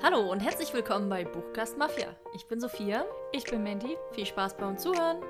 Hallo 0.00 0.30
und 0.30 0.38
herzlich 0.38 0.72
willkommen 0.72 1.08
bei 1.08 1.24
Buchcast 1.24 1.76
Mafia. 1.76 2.14
Ich 2.32 2.46
bin 2.46 2.60
Sophia. 2.60 3.04
Ich 3.32 3.42
bin 3.42 3.64
Mandy. 3.64 3.96
Viel 4.12 4.26
Spaß 4.26 4.56
beim 4.56 4.78
Zuhören. 4.78 5.20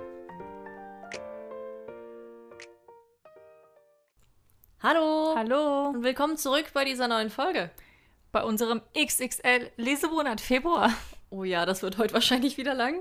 Hallo. 4.83 5.33
Hallo. 5.35 5.89
Und 5.89 6.03
willkommen 6.03 6.37
zurück 6.37 6.67
bei 6.75 6.85
dieser 6.85 7.09
neuen 7.09 7.31
Folge. 7.31 7.71
Bei 8.31 8.45
unserem 8.45 8.83
XXL 8.95 9.71
Lesemonat 9.79 10.43
Februar. 10.43 10.93
Oh 11.31 11.45
ja, 11.45 11.65
das 11.65 11.81
wird 11.83 11.97
heute 11.97 12.13
wahrscheinlich 12.13 12.59
wieder 12.59 12.75
lang. 12.75 13.01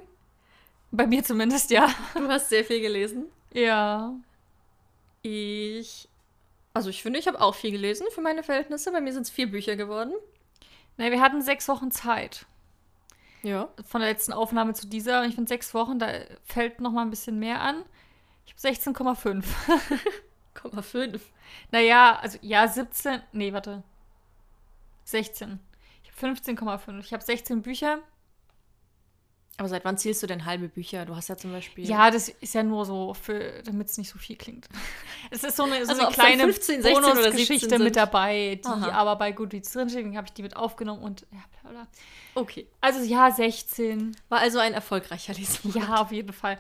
Bei 0.92 1.06
mir 1.06 1.22
zumindest, 1.26 1.70
ja. 1.70 1.90
Du 2.14 2.30
hast 2.30 2.48
sehr 2.48 2.64
viel 2.64 2.80
gelesen. 2.80 3.26
Ja. 3.52 4.16
Ich. 5.22 6.08
Also 6.74 6.90
ich 6.90 7.04
finde, 7.04 7.20
ich 7.20 7.28
habe 7.28 7.42
auch 7.42 7.56
viel 7.56 7.72
gelesen 7.72 8.08
für 8.12 8.22
meine 8.22 8.44
Verhältnisse. 8.44 8.90
Bei 8.94 9.02
mir 9.02 9.12
sind 9.12 9.24
es 9.24 9.30
vier 9.30 9.52
Bücher 9.52 9.76
geworden. 9.76 10.14
Ne, 10.98 11.12
wir 11.12 11.22
hatten 11.22 11.42
sechs 11.42 11.68
Wochen 11.68 11.92
Zeit. 11.92 12.46
Ja. 13.44 13.70
Von 13.86 14.02
der 14.02 14.10
letzten 14.10 14.34
Aufnahme 14.34 14.74
zu 14.74 14.88
dieser. 14.88 15.22
Und 15.22 15.30
ich 15.30 15.36
finde 15.36 15.50
sechs 15.50 15.74
Wochen, 15.74 16.00
da 16.00 16.12
fällt 16.44 16.82
noch 16.82 16.92
mal 16.92 17.04
ein 17.04 17.10
bisschen 17.10 17.40
mehr 17.40 17.62
an. 17.62 17.84
Ich 18.46 18.54
habe 18.54 18.76
16,5. 18.76 19.44
0,5. 20.56 21.20
naja, 21.72 22.18
also 22.20 22.38
ja, 22.42 22.68
17. 22.68 23.22
Nee, 23.32 23.54
warte. 23.54 23.84
16. 25.06 25.60
Ich 26.04 26.12
habe 26.12 26.36
15,5. 26.36 27.00
Ich 27.00 27.14
habe 27.14 27.24
16 27.24 27.62
Bücher. 27.62 28.00
Aber 29.60 29.68
seit 29.70 29.84
wann 29.86 29.98
zählst 29.98 30.22
du 30.22 30.28
denn 30.28 30.46
halbe 30.46 30.70
Bücher? 30.70 31.06
Du 31.06 31.16
hast 31.16 31.30
ja 31.30 31.36
zum 31.36 31.52
Beispiel. 31.52 31.90
Ja, 31.90 32.12
das 32.12 32.30
ist 32.30 32.54
ja 32.54 32.62
nur 32.62 32.86
so, 32.86 33.16
damit 33.66 33.88
es 33.88 33.98
nicht 33.98 34.10
so 34.10 34.20
viel 34.20 34.36
klingt. 34.36 34.70
Es 35.32 35.44
ist 35.44 35.58
so 35.58 35.64
eine, 35.64 35.84
so 35.84 35.92
Also 35.92 36.06
eine 36.06 36.14
kleine 36.14 36.44
15, 36.44 36.84
16 36.84 37.04
oder 37.04 37.16
17 37.16 37.24
Bonusgeschichte 37.24 37.80
mit 37.80 37.96
dabei, 37.96 38.62
die 38.64 38.68
Aha. 38.68 38.92
aber 38.92 39.16
bei 39.16 39.32
Goodreads 39.32 39.74
drinsteht. 39.74 39.98
Deswegen 39.98 40.16
habe 40.16 40.28
ich 40.28 40.34
die 40.34 40.44
mit 40.44 40.56
aufgenommen 40.56 41.02
und 41.02 41.26
ja, 41.32 41.40
bla 41.62 41.72
bla. 41.72 41.88
Okay. 42.36 42.68
Also 42.82 43.02
ja, 43.02 43.32
16. 43.32 44.16
War 44.30 44.40
also 44.40 44.60
ein 44.60 44.74
erfolgreicher 44.74 45.34
Lesemonat. 45.34 45.90
Ja, 45.90 45.96
auf 46.02 46.12
jeden 46.12 46.34
Fall. 46.34 46.60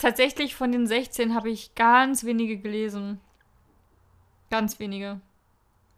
Tatsächlich 0.00 0.56
von 0.56 0.72
den 0.72 0.88
16 0.88 1.34
habe 1.34 1.48
ich 1.48 1.76
ganz 1.76 2.24
wenige 2.24 2.58
gelesen. 2.58 3.20
Ganz 4.50 4.80
wenige. 4.80 5.20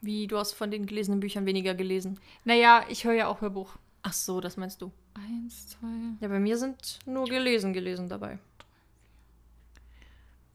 Wie, 0.03 0.27
du 0.27 0.36
hast 0.36 0.53
von 0.53 0.70
den 0.70 0.84
gelesenen 0.84 1.20
Büchern 1.20 1.47
weniger 1.47 1.75
gelesen. 1.75 2.20
Naja, 2.45 2.84
ich 2.91 3.05
höre 3.05 3.14
ja 3.14 3.29
auch 3.29 3.41
Hörbuch. 3.41 3.77
Ach 4.03 4.12
so, 4.12 4.42
das 4.42 4.58
meinst 4.58 4.83
du. 4.83 4.92
Eins, 5.15 5.69
zwei, 5.69 5.87
Ja, 6.20 6.29
bei 6.29 6.41
mir 6.41 6.59
sind 6.59 6.98
nur 7.07 7.25
gelesen 7.27 7.73
gelesen 7.73 8.09
dabei. 8.09 8.39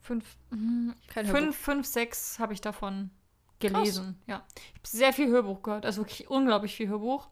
fünf. 0.00 0.24
Kein 1.08 1.26
Fünf, 1.26 1.56
fünf, 1.56 1.86
sechs 1.86 2.38
habe 2.38 2.52
ich 2.52 2.60
davon 2.60 3.10
gelesen. 3.58 4.18
Ja. 4.26 4.42
Ich 4.56 4.78
habe 4.80 4.88
sehr 4.88 5.12
viel 5.12 5.28
Hörbuch 5.28 5.62
gehört, 5.62 5.86
also 5.86 6.02
wirklich 6.02 6.28
unglaublich 6.30 6.74
viel 6.74 6.88
Hörbuch. 6.88 7.28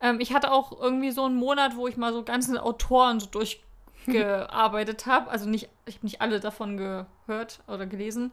Ähm, 0.00 0.20
ich 0.20 0.34
hatte 0.34 0.50
auch 0.52 0.78
irgendwie 0.80 1.12
so 1.12 1.24
einen 1.24 1.36
Monat, 1.36 1.76
wo 1.76 1.86
ich 1.88 1.96
mal 1.96 2.12
so 2.12 2.22
ganzen 2.24 2.58
Autoren 2.58 3.20
so 3.20 3.26
durchgearbeitet 3.26 5.06
habe. 5.06 5.30
Also 5.30 5.48
nicht, 5.48 5.68
ich 5.86 5.96
habe 5.96 6.06
nicht 6.06 6.20
alle 6.20 6.40
davon 6.40 6.76
gehört 6.76 7.60
oder 7.68 7.86
gelesen. 7.86 8.32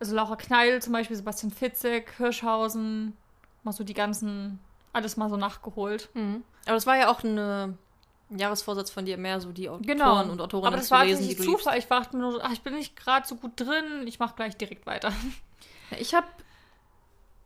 Also 0.00 0.14
Laura 0.16 0.36
Kneil 0.36 0.82
zum 0.82 0.92
Beispiel, 0.92 1.16
Sebastian 1.16 1.52
Fitzek, 1.52 2.14
Hirschhausen, 2.18 3.16
mal 3.62 3.72
so 3.72 3.84
die 3.84 3.94
ganzen, 3.94 4.58
alles 4.92 5.16
mal 5.16 5.28
so 5.30 5.36
nachgeholt. 5.36 6.08
Mhm. 6.14 6.42
Aber 6.66 6.74
das 6.74 6.86
war 6.86 6.96
ja 6.96 7.10
auch 7.10 7.22
eine 7.24 7.76
ein 8.30 8.38
Jahresvorsatz 8.38 8.90
von 8.90 9.04
dir, 9.04 9.18
mehr 9.18 9.42
so 9.42 9.52
die 9.52 9.68
Autoren 9.68 9.86
Genau. 9.86 10.22
und 10.22 10.40
Autorinnen 10.40 10.68
Aber 10.68 10.76
das 10.78 10.90
war 10.90 11.04
lesen, 11.04 11.26
nicht 11.26 11.38
liebst. 11.38 11.44
Zufall. 11.44 11.78
Ich 11.78 11.86
dachte 11.86 12.16
mir 12.16 12.22
nur 12.22 12.32
so, 12.32 12.40
ach, 12.40 12.50
ich 12.52 12.62
bin 12.62 12.74
nicht 12.74 12.96
gerade 12.96 13.26
so 13.28 13.34
gut 13.36 13.52
drin, 13.60 14.06
ich 14.06 14.18
mache 14.18 14.34
gleich 14.36 14.56
direkt 14.56 14.86
weiter. 14.86 15.12
Ich 16.00 16.14
habe 16.14 16.26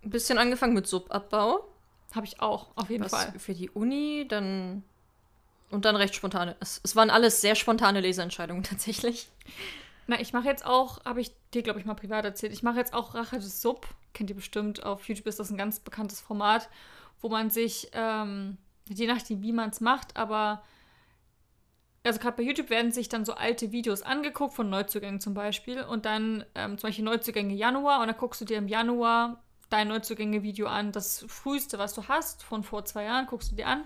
ein 0.05 0.11
bisschen 0.11 0.39
angefangen 0.39 0.75
mit 0.75 0.87
Subabbau. 0.87 1.67
habe 2.15 2.25
ich 2.27 2.41
auch, 2.41 2.69
auf 2.77 2.89
jeden 2.89 3.03
was 3.05 3.11
Fall. 3.11 3.35
für 3.37 3.53
die 3.55 3.69
Uni, 3.71 4.27
dann 4.29 4.85
und 5.71 5.85
dann 5.85 5.97
recht 5.97 6.15
spontane. 6.15 6.55
Es, 6.61 6.81
es 6.85 6.95
waren 6.95 7.11
alles 7.11 7.41
sehr 7.41 7.57
spontane 7.57 7.99
Leseentscheidungen 8.01 8.63
tatsächlich. 8.63 9.29
Na, 10.07 10.21
ich 10.21 10.33
mache 10.33 10.47
jetzt 10.47 10.65
auch, 10.65 11.05
habe 11.05 11.21
ich 11.21 11.33
dir, 11.53 11.63
glaube 11.65 11.81
ich, 11.81 11.85
mal 11.87 11.95
privat 11.95 12.25
erzählt, 12.25 12.53
ich 12.53 12.63
mache 12.63 12.77
jetzt 12.79 12.95
auch 12.95 13.15
Rache 13.17 13.37
des 13.41 13.61
Sub. 13.61 13.89
Kennt 14.15 14.31
ihr 14.31 14.37
bestimmt. 14.37 14.85
Auf 14.85 15.09
YouTube 15.09 15.27
ist 15.27 15.41
das 15.41 15.51
ein 15.51 15.59
ganz 15.59 15.81
bekanntes 15.81 16.21
Format, 16.21 16.69
wo 17.21 17.29
man 17.29 17.51
sich, 17.51 17.91
ähm, 17.93 18.59
je 18.89 19.07
nachdem, 19.07 19.43
wie 19.43 19.53
man 19.53 19.71
es 19.71 19.81
macht, 19.81 20.17
aber 20.17 20.63
also 22.07 22.21
gerade 22.21 22.37
bei 22.37 22.45
YouTube 22.45 22.71
werden 22.71 22.93
sich 22.93 23.09
dann 23.09 23.25
so 23.25 23.35
alte 23.35 23.73
Videos 23.73 24.03
angeguckt, 24.03 24.55
von 24.55 24.71
Neuzugängen 24.71 25.21
zum 25.21 25.35
Beispiel. 25.35 25.83
Und 25.83 26.05
dann 26.07 26.45
ähm, 26.55 26.79
zum 26.79 26.89
Beispiel 26.89 27.05
Neuzugänge 27.05 27.55
Januar. 27.55 28.01
Und 28.01 28.07
dann 28.07 28.17
guckst 28.17 28.41
du 28.41 28.45
dir 28.45 28.59
im 28.59 28.69
Januar 28.69 29.43
dein 29.71 29.89
Neuzugänge-Video 29.89 30.69
an. 30.69 30.93
Das 30.93 31.25
früheste, 31.29 31.79
was 31.79 31.95
du 31.95 32.07
hast, 32.07 32.45
von 32.45 32.63
vor 32.63 32.85
zwei 32.85 33.05
Jahren, 33.05 33.27
guckst 33.27 33.51
du 33.51 33.57
dir 33.57 33.67
an. 33.67 33.85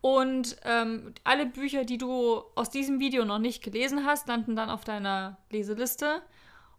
Und 0.00 0.56
ähm, 0.64 1.14
alle 1.24 1.46
Bücher, 1.46 1.84
die 1.84 1.98
du 1.98 2.42
aus 2.54 2.70
diesem 2.70 3.00
Video 3.00 3.24
noch 3.24 3.38
nicht 3.38 3.64
gelesen 3.64 4.04
hast, 4.04 4.28
landen 4.28 4.54
dann 4.54 4.70
auf 4.70 4.84
deiner 4.84 5.38
Leseliste. 5.50 6.22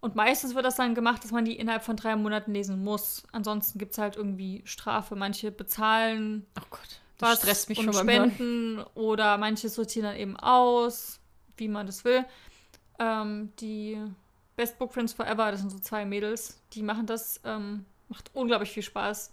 Und 0.01 0.15
meistens 0.15 0.55
wird 0.55 0.65
das 0.65 0.75
dann 0.75 0.95
gemacht, 0.95 1.23
dass 1.23 1.31
man 1.31 1.43
die 1.43 1.57
innerhalb 1.57 1.83
von 1.83 1.97
drei 1.97 2.15
Monaten 2.15 2.53
lesen 2.53 2.83
muss. 2.83 3.23
Ansonsten 3.31 3.79
gibt 3.79 3.91
es 3.91 3.97
halt 3.97 4.15
irgendwie 4.15 4.61
Strafe. 4.65 5.15
Manche 5.15 5.51
bezahlen 5.51 6.45
Oh 6.57 6.63
Gott, 6.69 7.01
das 7.17 7.29
was 7.29 7.39
stresst 7.39 7.69
mich 7.69 7.79
und 7.79 7.93
schon 7.93 8.07
Hören. 8.07 8.31
spenden 8.31 8.85
oder 8.95 9.37
manche 9.37 9.67
sortieren 9.67 10.07
dann 10.09 10.17
eben 10.17 10.37
aus, 10.37 11.19
wie 11.57 11.67
man 11.67 11.85
das 11.85 12.05
will. 12.05 12.23
Ähm, 12.97 13.51
die 13.59 14.01
Best 14.55 14.79
Book 14.79 14.93
Friends 14.93 15.13
Forever, 15.13 15.51
das 15.51 15.61
sind 15.61 15.69
so 15.69 15.79
zwei 15.79 16.05
Mädels, 16.05 16.61
die 16.73 16.83
machen 16.83 17.05
das, 17.05 17.41
ähm, 17.43 17.85
macht 18.07 18.31
unglaublich 18.33 18.71
viel 18.71 18.83
Spaß, 18.83 19.31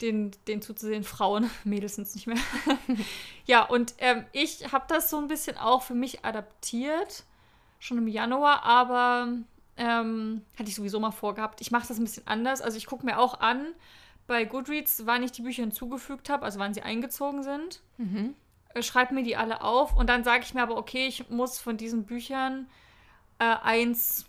den, 0.00 0.32
den 0.48 0.62
zuzusehen. 0.62 1.04
Frauen, 1.04 1.48
Mädels 1.64 1.94
sind 1.94 2.08
es 2.08 2.14
nicht 2.16 2.26
mehr. 2.26 2.38
ja, 3.46 3.64
und 3.64 3.94
ähm, 3.98 4.24
ich 4.32 4.72
habe 4.72 4.84
das 4.88 5.10
so 5.10 5.18
ein 5.18 5.28
bisschen 5.28 5.56
auch 5.56 5.82
für 5.82 5.94
mich 5.94 6.24
adaptiert, 6.24 7.24
schon 7.78 7.98
im 7.98 8.08
Januar, 8.08 8.64
aber 8.64 9.28
ähm, 9.76 10.42
hatte 10.58 10.68
ich 10.68 10.74
sowieso 10.74 11.00
mal 11.00 11.10
vorgehabt. 11.10 11.60
Ich 11.60 11.70
mache 11.70 11.86
das 11.88 11.98
ein 11.98 12.04
bisschen 12.04 12.26
anders. 12.26 12.60
Also 12.60 12.76
ich 12.76 12.86
gucke 12.86 13.06
mir 13.06 13.18
auch 13.18 13.40
an, 13.40 13.66
bei 14.26 14.44
Goodreads, 14.44 15.02
wann 15.06 15.22
ich 15.22 15.32
die 15.32 15.42
Bücher 15.42 15.62
hinzugefügt 15.62 16.28
habe, 16.30 16.44
also 16.44 16.58
wann 16.58 16.74
sie 16.74 16.82
eingezogen 16.82 17.42
sind. 17.42 17.82
Mhm. 17.98 18.34
Äh, 18.74 18.82
Schreibe 18.82 19.14
mir 19.14 19.22
die 19.24 19.36
alle 19.36 19.62
auf 19.62 19.96
und 19.96 20.08
dann 20.08 20.24
sage 20.24 20.44
ich 20.44 20.54
mir 20.54 20.62
aber, 20.62 20.76
okay, 20.76 21.06
ich 21.06 21.28
muss 21.30 21.58
von 21.58 21.76
diesen 21.76 22.04
Büchern 22.04 22.68
äh, 23.38 23.44
eins 23.62 24.26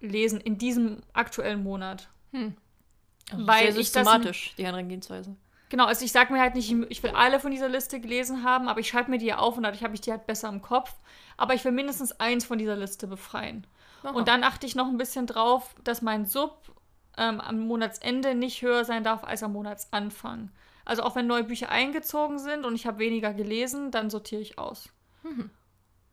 lesen 0.00 0.40
in 0.40 0.58
diesem 0.58 0.98
aktuellen 1.12 1.62
Monat. 1.62 2.08
Also 2.32 3.46
Weil 3.46 3.58
sehr 3.60 3.68
ich 3.68 3.74
das- 3.76 3.84
systematisch, 3.86 4.54
die 4.58 4.64
Herangehensweise. 4.66 5.36
Genau, 5.68 5.86
also 5.86 6.04
ich 6.04 6.12
sage 6.12 6.32
mir 6.34 6.40
halt 6.40 6.54
nicht, 6.54 6.70
ich 6.90 7.02
will 7.02 7.12
alle 7.12 7.40
von 7.40 7.50
dieser 7.50 7.68
Liste 7.70 7.98
gelesen 7.98 8.44
haben, 8.44 8.68
aber 8.68 8.80
ich 8.80 8.88
schreibe 8.88 9.10
mir 9.10 9.16
die 9.16 9.24
ja 9.26 9.38
auf 9.38 9.56
und 9.56 9.62
dadurch 9.62 9.82
habe 9.82 9.94
ich 9.94 10.02
die 10.02 10.10
halt 10.10 10.26
besser 10.26 10.50
im 10.50 10.60
Kopf. 10.60 10.92
Aber 11.38 11.54
ich 11.54 11.64
will 11.64 11.72
mindestens 11.72 12.12
eins 12.20 12.44
von 12.44 12.58
dieser 12.58 12.76
Liste 12.76 13.06
befreien. 13.06 13.66
Aha. 14.02 14.10
Und 14.10 14.28
dann 14.28 14.44
achte 14.44 14.66
ich 14.66 14.74
noch 14.74 14.88
ein 14.88 14.98
bisschen 14.98 15.26
drauf, 15.26 15.74
dass 15.84 16.02
mein 16.02 16.26
Sub 16.26 16.74
ähm, 17.16 17.40
am 17.40 17.60
Monatsende 17.60 18.34
nicht 18.34 18.62
höher 18.62 18.84
sein 18.84 19.04
darf 19.04 19.24
als 19.24 19.42
am 19.42 19.52
Monatsanfang. 19.52 20.50
Also 20.84 21.02
auch 21.02 21.14
wenn 21.14 21.26
neue 21.26 21.44
Bücher 21.44 21.68
eingezogen 21.68 22.38
sind 22.38 22.64
und 22.64 22.74
ich 22.74 22.86
habe 22.86 22.98
weniger 22.98 23.32
gelesen, 23.32 23.90
dann 23.90 24.10
sortiere 24.10 24.40
ich 24.40 24.58
aus. 24.58 24.88
Mhm. 25.22 25.50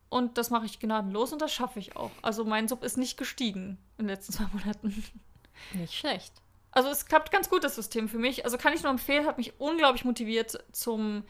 Und 0.10 0.38
das 0.38 0.50
mache 0.50 0.66
ich 0.66 0.80
gnadenlos 0.80 1.34
und 1.34 1.42
das 1.42 1.54
schaffe 1.54 1.80
ich 1.80 1.96
auch. 1.96 2.12
Also 2.22 2.44
mein 2.44 2.68
Sub 2.68 2.84
ist 2.84 2.98
nicht 2.98 3.18
gestiegen 3.18 3.78
in 3.98 4.06
den 4.06 4.08
letzten 4.08 4.34
zwei 4.34 4.46
Monaten. 4.54 5.04
Nicht 5.74 5.94
schlecht. 5.94 6.34
Also 6.72 6.90
es 6.90 7.06
klappt 7.06 7.32
ganz 7.32 7.50
gut, 7.50 7.64
das 7.64 7.76
System 7.76 8.08
für 8.08 8.20
mich. 8.20 8.46
Also 8.46 8.58
kann 8.58 8.74
ich 8.74 8.84
nur 8.84 8.92
empfehlen, 8.92 9.26
hat 9.26 9.38
mich 9.38 9.60
unglaublich 9.60 10.06
motiviert 10.06 10.64
zum 10.72 11.24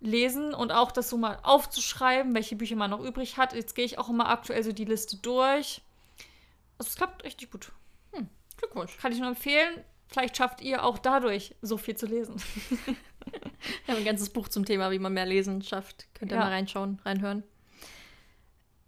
Lesen 0.00 0.54
und 0.54 0.70
auch 0.70 0.92
das 0.92 1.10
so 1.10 1.16
mal 1.16 1.38
aufzuschreiben, 1.42 2.34
welche 2.34 2.54
Bücher 2.54 2.76
man 2.76 2.90
noch 2.90 3.00
übrig 3.00 3.36
hat. 3.36 3.52
Jetzt 3.52 3.74
gehe 3.74 3.84
ich 3.84 3.98
auch 3.98 4.08
immer 4.08 4.28
aktuell 4.28 4.62
so 4.62 4.72
die 4.72 4.84
Liste 4.84 5.16
durch. 5.16 5.82
Also 6.78 6.90
es 6.90 6.96
klappt 6.96 7.24
richtig 7.24 7.50
gut. 7.50 7.72
Glückwunsch. 8.56 8.96
Kann 8.98 9.12
ich 9.12 9.18
nur 9.18 9.28
empfehlen. 9.28 9.84
Vielleicht 10.08 10.36
schafft 10.36 10.60
ihr 10.62 10.82
auch 10.84 10.98
dadurch 10.98 11.54
so 11.62 11.76
viel 11.76 11.96
zu 11.96 12.06
lesen. 12.06 12.36
Wir 13.84 13.94
haben 13.94 13.98
ein 13.98 14.04
ganzes 14.04 14.30
Buch 14.30 14.48
zum 14.48 14.64
Thema, 14.64 14.90
wie 14.90 14.98
man 14.98 15.12
mehr 15.12 15.26
lesen 15.26 15.62
schafft. 15.62 16.06
Könnt 16.14 16.32
ihr 16.32 16.38
Ja. 16.38 16.44
mal 16.44 16.50
reinschauen, 16.50 16.98
reinhören. 17.04 17.44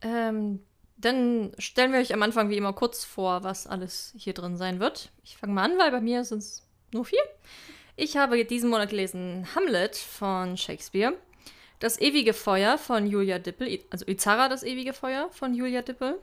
Ähm, 0.03 0.61
dann 0.97 1.53
stellen 1.59 1.93
wir 1.93 2.01
euch 2.01 2.13
am 2.13 2.23
Anfang 2.23 2.51
wie 2.51 2.57
immer 2.57 2.73
kurz 2.73 3.05
vor, 3.05 3.43
was 3.45 3.67
alles 3.67 4.13
hier 4.17 4.33
drin 4.35 4.57
sein 4.57 4.81
wird. 4.81 5.11
Ich 5.23 5.37
fange 5.37 5.53
mal 5.53 5.65
an, 5.65 5.79
weil 5.79 5.91
bei 5.91 6.01
mir 6.01 6.25
sind 6.25 6.39
es 6.39 6.67
nur 6.93 7.05
vier. 7.05 7.23
Ich 7.97 8.17
habe 8.17 8.45
diesen 8.45 8.71
Monat 8.71 8.91
gelesen 8.91 9.47
Hamlet 9.55 9.97
von 9.97 10.57
Shakespeare, 10.57 11.15
Das 11.81 12.01
ewige 12.01 12.33
Feuer 12.35 12.77
von 12.79 13.07
Julia 13.07 13.39
Dippel, 13.39 13.79
also 13.91 14.05
Izara, 14.07 14.49
das 14.49 14.63
ewige 14.63 14.93
Feuer 14.93 15.31
von 15.31 15.55
Julia 15.55 15.83
Dippel. 15.83 16.19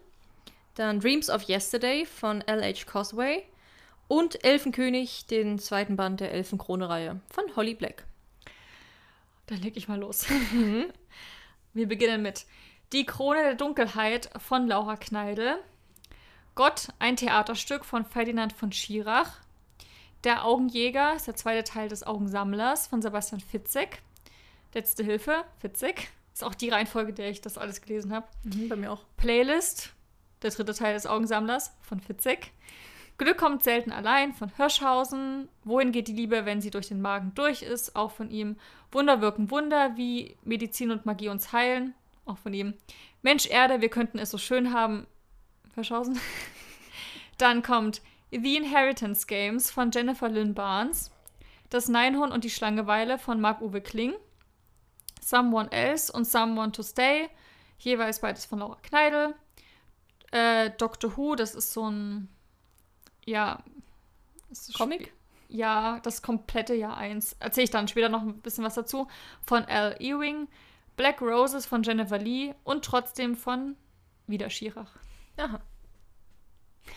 Dann 0.78 1.00
Dreams 1.00 1.32
of 1.32 1.50
Yesterday 1.50 2.06
von 2.06 2.42
L.H. 2.42 2.86
Cosway 2.86 3.42
und 4.08 4.46
Elfenkönig, 4.46 5.26
den 5.26 5.58
zweiten 5.58 5.96
Band 5.96 6.20
der 6.20 6.32
Elfenkrone-Reihe 6.32 7.20
von 7.32 7.56
Holly 7.56 7.74
Black. 7.74 8.06
Dann 9.48 9.60
leg 9.64 9.76
ich 9.76 9.88
mal 9.88 10.00
los. 10.00 10.28
Wir 11.74 11.88
beginnen 11.88 12.22
mit 12.22 12.46
Die 12.94 13.08
Krone 13.08 13.42
der 13.42 13.56
Dunkelheit 13.56 14.30
von 14.38 14.68
Laura 14.68 14.98
Kneidel. 14.98 15.58
Gott, 16.54 16.90
ein 17.00 17.16
Theaterstück 17.16 17.84
von 17.84 18.06
Ferdinand 18.06 18.54
von 18.54 18.72
Schirach. 18.72 19.40
Der 20.26 20.46
Augenjäger 20.46 21.16
ist 21.16 21.26
der 21.26 21.36
zweite 21.36 21.64
Teil 21.64 21.90
des 21.90 22.06
Augensammlers 22.06 22.86
von 22.86 23.02
Sebastian 23.02 23.42
Fitzek. 23.42 24.04
Letzte 24.76 25.04
Hilfe, 25.04 25.44
Fitzek. 25.58 26.10
Ist 26.36 26.44
auch 26.44 26.54
die 26.54 26.70
Reihenfolge, 26.70 27.14
der 27.14 27.32
ich 27.32 27.42
das 27.42 27.58
alles 27.58 27.82
gelesen 27.82 28.14
habe. 28.14 28.28
Mhm, 28.44 28.70
bei 28.70 28.76
mir 28.76 28.92
auch. 28.92 29.06
Playlist, 29.18 29.96
der 30.42 30.51
dritte 30.51 30.74
Teil 30.74 30.94
des 30.94 31.06
Augensammlers 31.06 31.75
von 31.81 32.00
Fitzek. 32.00 32.51
Glück 33.18 33.38
kommt 33.38 33.63
selten 33.63 33.92
allein 33.92 34.34
von 34.34 34.51
Hirschhausen. 34.56 35.50
Wohin 35.63 35.92
geht 35.92 36.07
die 36.07 36.13
Liebe, 36.13 36.45
wenn 36.45 36.62
sie 36.62 36.69
durch 36.69 36.88
den 36.88 37.01
Magen 37.01 37.31
durch 37.34 37.63
ist? 37.63 37.95
Auch 37.95 38.12
von 38.12 38.30
ihm. 38.30 38.57
Wunder 38.92 39.22
wirken 39.22 39.50
Wunder, 39.50 39.98
wie 39.98 40.38
Medizin 40.44 40.92
und 40.92 41.06
Magie 41.06 41.30
uns 41.30 41.51
heilen. 41.51 41.95
Auch 42.25 42.38
von 42.38 42.54
ihm. 42.54 42.75
Mensch 43.24 43.48
Erde, 43.50 43.81
wir 43.81 43.89
könnten 43.89 44.19
es 44.19 44.30
so 44.30 44.38
schön 44.38 44.72
haben. 44.72 45.07
Hirschhausen. 45.74 46.19
Dann 47.38 47.63
kommt 47.63 48.01
The 48.30 48.56
Inheritance 48.56 49.25
Games 49.25 49.72
von 49.72 49.90
Jennifer 49.92 50.30
Lynn 50.30 50.54
Barnes. 50.54 51.12
Das 51.69 51.88
Neinhorn 51.88 52.31
und 52.31 52.44
die 52.44 52.50
Schlangeweile 52.51 53.18
von 53.18 53.42
Marc-Uwe 53.42 53.81
Kling. 53.81 54.13
Someone 55.22 55.72
Else 55.72 56.12
und 56.12 56.25
Someone 56.25 56.72
to 56.72 56.83
Stay. 56.83 57.30
Jeweils 57.80 58.22
beides 58.22 58.45
von 58.45 58.60
Laura 58.60 58.78
Kneidel. 58.83 59.33
Äh, 60.32 60.72
Doctor 60.78 61.16
Who, 61.16 61.36
das 61.36 61.56
ist 61.56 61.74
so 61.74 61.90
ein 61.90 62.30
ja. 63.26 63.64
Comic? 64.76 65.14
Ja, 65.50 66.00
das 66.04 66.22
komplette 66.22 66.74
Jahr 66.74 66.98
1. 66.98 67.38
Erzähle 67.40 67.66
ich 67.66 67.70
dann 67.70 67.88
später 67.88 68.10
noch 68.10 68.22
ein 68.22 68.40
bisschen 68.42 68.64
was 68.64 68.76
dazu. 68.76 69.08
Von 69.46 69.66
Al 69.66 69.96
Ewing, 70.00 70.48
Black 70.96 71.22
Roses 71.22 71.66
von 71.66 71.84
Jennifer 71.84 72.18
Lee 72.18 72.54
und 72.64 72.84
trotzdem 72.84 73.36
von 73.36 73.76
wieder 74.26 74.50
Schirach. 74.50 74.92
Aha. 75.38 75.62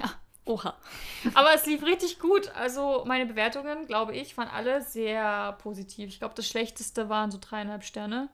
Ja. 0.01 0.11
Oha. 0.47 0.77
Aber 1.35 1.55
es 1.55 1.67
lief 1.67 1.83
richtig 1.85 2.19
gut. 2.19 2.49
Also 2.57 3.05
meine 3.07 3.27
Bewertungen, 3.27 3.87
glaube 3.87 4.17
ich, 4.17 4.37
waren 4.37 4.49
alle 4.49 4.83
sehr 4.83 5.53
positiv. 5.61 6.09
Ich 6.09 6.19
glaube, 6.19 6.35
das 6.35 6.49
Schlechteste 6.49 7.09
waren 7.09 7.31
so 7.31 7.39
dreieinhalb 7.41 7.85
Sterne. 7.85 8.29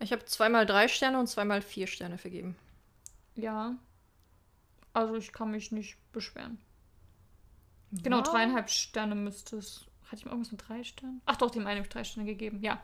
Ich 0.00 0.12
habe 0.12 0.24
zweimal 0.26 0.66
drei 0.66 0.88
Sterne 0.88 1.18
und 1.18 1.28
zweimal 1.28 1.62
vier 1.62 1.86
Sterne 1.86 2.18
vergeben. 2.18 2.56
Ja. 3.38 3.76
Also 4.92 5.14
ich 5.14 5.32
kann 5.32 5.50
mich 5.52 5.70
nicht 5.70 5.96
beschweren. 6.12 6.58
Genau, 7.92 8.20
dreieinhalb 8.20 8.68
Sterne 8.68 9.14
müsste 9.14 9.56
es. 9.56 9.86
Hatte 10.06 10.16
ich 10.16 10.24
mal 10.24 10.32
irgendwas 10.32 10.52
mit 10.52 10.68
drei 10.68 10.84
Sternen? 10.84 11.22
Ach 11.26 11.36
doch, 11.36 11.50
dem 11.50 11.66
einen 11.66 11.78
habe 11.78 11.86
ich 11.86 11.92
drei 11.92 12.04
Sterne 12.04 12.26
gegeben, 12.26 12.60
ja. 12.62 12.80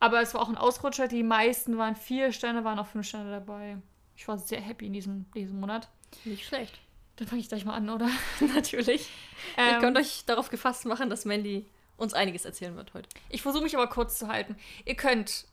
Aber 0.00 0.20
es 0.20 0.34
war 0.34 0.42
auch 0.42 0.48
ein 0.48 0.56
Ausrutscher. 0.56 1.08
Die 1.08 1.22
meisten 1.22 1.76
waren 1.76 1.96
vier 1.96 2.32
Sterne, 2.32 2.64
waren 2.64 2.78
auch 2.78 2.86
fünf 2.86 3.06
Sterne 3.06 3.30
dabei. 3.30 3.78
Ich 4.16 4.28
war 4.28 4.38
sehr 4.38 4.60
happy 4.60 4.86
in 4.86 4.92
diesem, 4.92 5.30
diesem 5.32 5.58
Monat. 5.60 5.88
Nicht 6.24 6.46
schlecht. 6.46 6.78
Dann 7.16 7.26
fange 7.26 7.40
ich 7.40 7.48
gleich 7.48 7.64
mal 7.64 7.74
an, 7.74 7.90
oder? 7.90 8.08
Natürlich. 8.54 9.10
Ähm, 9.56 9.74
Ihr 9.74 9.78
könnt 9.80 9.98
euch 9.98 10.24
darauf 10.26 10.50
gefasst 10.50 10.86
machen, 10.86 11.10
dass 11.10 11.24
Mandy 11.24 11.66
uns 11.96 12.14
einiges 12.14 12.44
erzählen 12.44 12.76
wird 12.76 12.94
heute. 12.94 13.08
Ich 13.28 13.42
versuche 13.42 13.64
mich 13.64 13.76
aber 13.76 13.88
kurz 13.88 14.18
zu 14.18 14.28
halten. 14.28 14.56
Ihr 14.84 14.94
könnt 14.94 15.47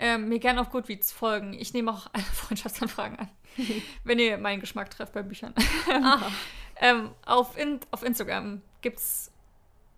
ähm, 0.00 0.28
mir 0.28 0.38
gerne 0.40 0.60
auf 0.60 0.70
Goodreads 0.70 1.12
folgen. 1.12 1.52
Ich 1.52 1.72
nehme 1.74 1.92
auch 1.92 2.08
alle 2.12 2.24
Freundschaftsanfragen 2.34 3.18
an, 3.18 3.28
wenn 4.04 4.18
ihr 4.18 4.38
meinen 4.38 4.60
Geschmack 4.60 4.90
trefft 4.90 5.12
bei 5.12 5.22
Büchern. 5.22 5.54
Aha. 5.88 6.32
ähm, 6.80 7.10
auf, 7.26 7.56
in, 7.56 7.78
auf 7.90 8.02
Instagram 8.02 8.62
gibt 8.80 8.98
es 8.98 9.30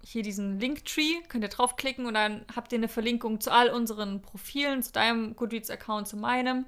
hier 0.05 0.25
diesen 0.25 0.59
Linktree, 0.59 1.21
könnt 1.29 1.45
ihr 1.45 1.49
draufklicken 1.49 2.07
und 2.07 2.15
dann 2.15 2.45
habt 2.55 2.73
ihr 2.73 2.79
eine 2.79 2.89
Verlinkung 2.89 3.41
zu 3.41 3.53
all 3.53 3.71
unseren 3.71 4.21
Profilen, 4.21 4.83
zu 4.83 4.91
deinem 4.93 5.37
Goodreads-Account, 5.37 6.09
zu 6.09 6.17
meinem. 6.17 6.67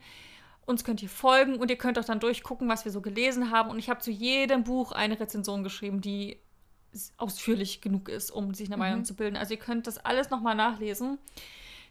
Uns 0.66 0.84
könnt 0.84 1.02
ihr 1.02 1.08
folgen 1.08 1.56
und 1.56 1.68
ihr 1.68 1.76
könnt 1.76 1.98
auch 1.98 2.04
dann 2.04 2.20
durchgucken, 2.20 2.68
was 2.68 2.84
wir 2.84 2.92
so 2.92 3.00
gelesen 3.00 3.50
haben. 3.50 3.68
Und 3.68 3.78
ich 3.80 3.90
habe 3.90 4.00
zu 4.00 4.12
jedem 4.12 4.62
Buch 4.62 4.92
eine 4.92 5.18
Rezension 5.18 5.64
geschrieben, 5.64 6.00
die 6.00 6.38
ausführlich 7.16 7.80
genug 7.80 8.08
ist, 8.08 8.30
um 8.30 8.54
sich 8.54 8.68
eine 8.68 8.76
Meinung 8.76 9.00
Mhm. 9.00 9.04
zu 9.04 9.16
bilden. 9.16 9.36
Also 9.36 9.54
ihr 9.54 9.58
könnt 9.60 9.88
das 9.88 9.98
alles 9.98 10.30
nochmal 10.30 10.54
nachlesen. 10.54 11.18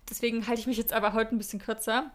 Deswegen 0.10 0.48
halte 0.48 0.62
ich 0.62 0.68
mich 0.68 0.78
jetzt 0.78 0.94
aber 0.94 1.14
heute 1.14 1.36
ein 1.36 1.38
bisschen 1.38 1.60
kürzer. 1.60 2.12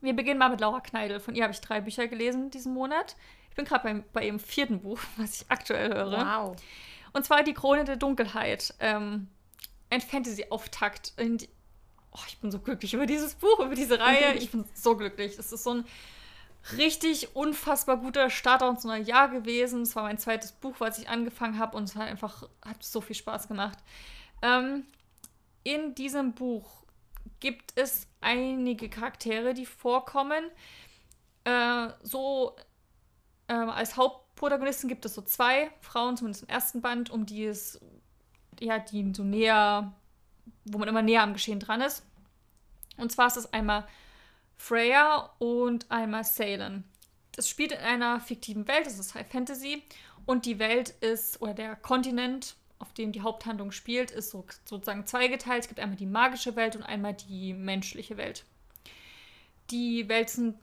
Wir 0.00 0.14
beginnen 0.14 0.38
mal 0.38 0.50
mit 0.50 0.60
Laura 0.60 0.80
Kneidel. 0.80 1.20
Von 1.20 1.34
ihr 1.34 1.42
habe 1.44 1.52
ich 1.52 1.60
drei 1.60 1.80
Bücher 1.80 2.08
gelesen 2.08 2.50
diesen 2.50 2.74
Monat. 2.74 3.16
Ich 3.50 3.56
bin 3.56 3.64
gerade 3.64 3.84
bei, 3.84 4.04
bei 4.12 4.26
ihrem 4.26 4.38
vierten 4.38 4.80
Buch, 4.80 4.98
was 5.16 5.42
ich 5.42 5.50
aktuell 5.50 5.92
höre. 5.92 6.18
Wow. 6.18 6.56
Und 7.12 7.24
zwar 7.24 7.42
Die 7.42 7.54
Krone 7.54 7.84
der 7.84 7.96
Dunkelheit. 7.96 8.74
Ähm, 8.80 9.28
ein 9.90 10.00
Fantasy-Auftakt. 10.00 11.14
Und 11.18 11.48
oh, 12.12 12.20
ich 12.28 12.38
bin 12.38 12.50
so 12.50 12.58
glücklich 12.58 12.94
über 12.94 13.06
dieses 13.06 13.34
Buch, 13.34 13.60
über 13.60 13.74
diese 13.74 13.98
Reihe. 13.98 14.34
Ich 14.36 14.50
bin 14.50 14.64
so 14.74 14.96
glücklich. 14.96 15.38
Es 15.38 15.52
ist 15.52 15.64
so 15.64 15.74
ein 15.74 15.84
richtig 16.76 17.36
unfassbar 17.36 17.98
guter 17.98 18.30
Starter 18.30 18.68
ins 18.68 18.84
neue 18.84 19.02
Jahr 19.02 19.28
gewesen. 19.28 19.82
Es 19.82 19.96
war 19.96 20.02
mein 20.02 20.18
zweites 20.18 20.52
Buch, 20.52 20.76
was 20.78 20.98
ich 20.98 21.08
angefangen 21.08 21.58
habe 21.58 21.76
und 21.76 21.84
es 21.84 21.96
hat 21.96 22.08
einfach 22.08 22.48
hat 22.64 22.82
so 22.82 23.00
viel 23.00 23.16
Spaß 23.16 23.48
gemacht. 23.48 23.78
Ähm, 24.42 24.84
in 25.62 25.94
diesem 25.94 26.32
Buch 26.32 26.83
gibt 27.44 27.76
es 27.76 28.06
einige 28.22 28.88
Charaktere, 28.88 29.52
die 29.52 29.66
vorkommen. 29.66 30.50
Äh, 31.44 31.88
so 32.02 32.56
ähm, 33.48 33.68
als 33.68 33.98
Hauptprotagonisten 33.98 34.88
gibt 34.88 35.04
es 35.04 35.14
so 35.14 35.20
zwei 35.20 35.70
Frauen, 35.82 36.16
zumindest 36.16 36.44
im 36.44 36.48
ersten 36.48 36.80
Band, 36.80 37.10
um 37.10 37.26
die 37.26 37.44
es, 37.44 37.78
ja, 38.60 38.78
die 38.78 39.12
so 39.12 39.24
näher, 39.24 39.92
wo 40.64 40.78
man 40.78 40.88
immer 40.88 41.02
näher 41.02 41.22
am 41.22 41.34
Geschehen 41.34 41.60
dran 41.60 41.82
ist. 41.82 42.02
Und 42.96 43.12
zwar 43.12 43.26
ist 43.26 43.36
es 43.36 43.52
einmal 43.52 43.86
Freya 44.56 45.30
und 45.38 45.90
einmal 45.90 46.24
Salem. 46.24 46.84
Das 47.32 47.46
spielt 47.46 47.72
in 47.72 47.78
einer 47.78 48.20
fiktiven 48.20 48.66
Welt, 48.68 48.86
das 48.86 48.98
ist 48.98 49.14
High 49.14 49.30
Fantasy. 49.30 49.82
Und 50.24 50.46
die 50.46 50.58
Welt 50.58 50.88
ist, 51.02 51.42
oder 51.42 51.52
der 51.52 51.76
Kontinent, 51.76 52.56
auf 52.78 52.92
dem 52.92 53.12
die 53.12 53.22
Haupthandlung 53.22 53.70
spielt, 53.70 54.10
ist 54.10 54.30
so, 54.30 54.44
sozusagen 54.64 55.06
zweigeteilt. 55.06 55.62
Es 55.62 55.68
gibt 55.68 55.80
einmal 55.80 55.96
die 55.96 56.06
magische 56.06 56.56
Welt 56.56 56.76
und 56.76 56.82
einmal 56.82 57.14
die 57.14 57.52
menschliche 57.52 58.16
Welt. 58.16 58.44
Die, 59.70 60.08
Welt 60.10 60.28
sind, 60.28 60.58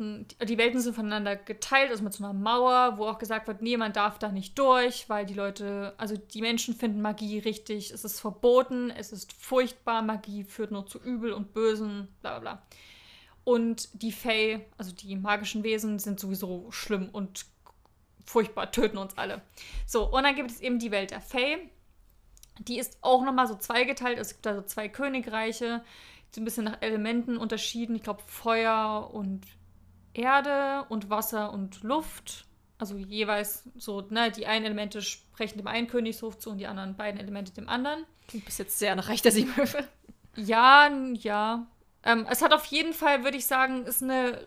die 0.47 0.57
Welten 0.59 0.79
sind 0.79 0.93
voneinander 0.93 1.35
geteilt, 1.35 1.89
also 1.89 2.03
mit 2.03 2.13
so 2.13 2.23
einer 2.23 2.33
Mauer, 2.33 2.97
wo 2.97 3.07
auch 3.07 3.17
gesagt 3.17 3.47
wird, 3.47 3.63
nee, 3.63 3.75
man 3.75 3.93
darf 3.93 4.19
da 4.19 4.31
nicht 4.31 4.59
durch, 4.59 5.09
weil 5.09 5.25
die 5.25 5.33
Leute, 5.33 5.95
also 5.97 6.15
die 6.17 6.41
Menschen 6.41 6.75
finden 6.75 7.01
Magie 7.01 7.39
richtig, 7.39 7.89
es 7.89 8.05
ist 8.05 8.19
verboten, 8.19 8.91
es 8.91 9.11
ist 9.11 9.33
furchtbar, 9.33 10.03
Magie 10.03 10.43
führt 10.43 10.69
nur 10.69 10.85
zu 10.85 10.99
Übel 10.99 11.33
und 11.33 11.51
Bösen, 11.53 12.09
bla 12.21 12.37
bla 12.37 12.39
bla. 12.39 12.61
Und 13.43 13.89
die 13.99 14.11
Fae, 14.11 14.67
also 14.77 14.93
die 14.93 15.15
magischen 15.15 15.63
Wesen, 15.63 15.97
sind 15.97 16.19
sowieso 16.19 16.69
schlimm 16.69 17.09
und 17.11 17.45
furchtbar, 18.23 18.71
töten 18.71 18.97
uns 18.97 19.17
alle. 19.17 19.41
So, 19.87 20.11
und 20.11 20.23
dann 20.23 20.35
gibt 20.35 20.51
es 20.51 20.61
eben 20.61 20.77
die 20.77 20.91
Welt 20.91 21.11
der 21.11 21.21
Fae. 21.21 21.57
Die 22.59 22.77
ist 22.77 22.97
auch 23.01 23.23
nochmal 23.23 23.47
so 23.47 23.55
zweigeteilt. 23.55 24.19
Es 24.19 24.33
gibt 24.33 24.47
also 24.47 24.61
zwei 24.61 24.89
Königreiche, 24.89 25.83
so 26.31 26.41
ein 26.41 26.45
bisschen 26.45 26.65
nach 26.65 26.81
Elementen 26.81 27.37
unterschieden. 27.37 27.95
Ich 27.95 28.03
glaube, 28.03 28.21
Feuer 28.25 29.09
und 29.13 29.45
Erde 30.13 30.85
und 30.89 31.09
Wasser 31.09 31.51
und 31.53 31.83
Luft. 31.83 32.45
Also 32.77 32.97
jeweils 32.97 33.63
so, 33.75 34.01
ne, 34.09 34.31
die 34.31 34.47
einen 34.47 34.65
Elemente 34.65 35.01
sprechen 35.01 35.57
dem 35.57 35.67
einen 35.67 35.87
Königshof 35.87 36.39
zu 36.39 36.49
und 36.49 36.57
die 36.57 36.67
anderen 36.67 36.95
beiden 36.95 37.19
Elemente 37.19 37.53
dem 37.53 37.69
anderen. 37.69 38.05
Klingt 38.27 38.45
bis 38.45 38.57
jetzt 38.57 38.79
sehr 38.79 38.95
nach 38.95 39.09
Reich 39.09 39.21
der 39.21 39.31
Siebenhöfe. 39.31 39.87
Ja, 40.35 40.89
ja. 41.13 41.67
Ähm, 42.03 42.25
es 42.29 42.41
hat 42.41 42.53
auf 42.53 42.65
jeden 42.65 42.93
Fall, 42.93 43.23
würde 43.23 43.37
ich 43.37 43.45
sagen, 43.45 43.85
ist 43.85 44.01
eine, 44.01 44.45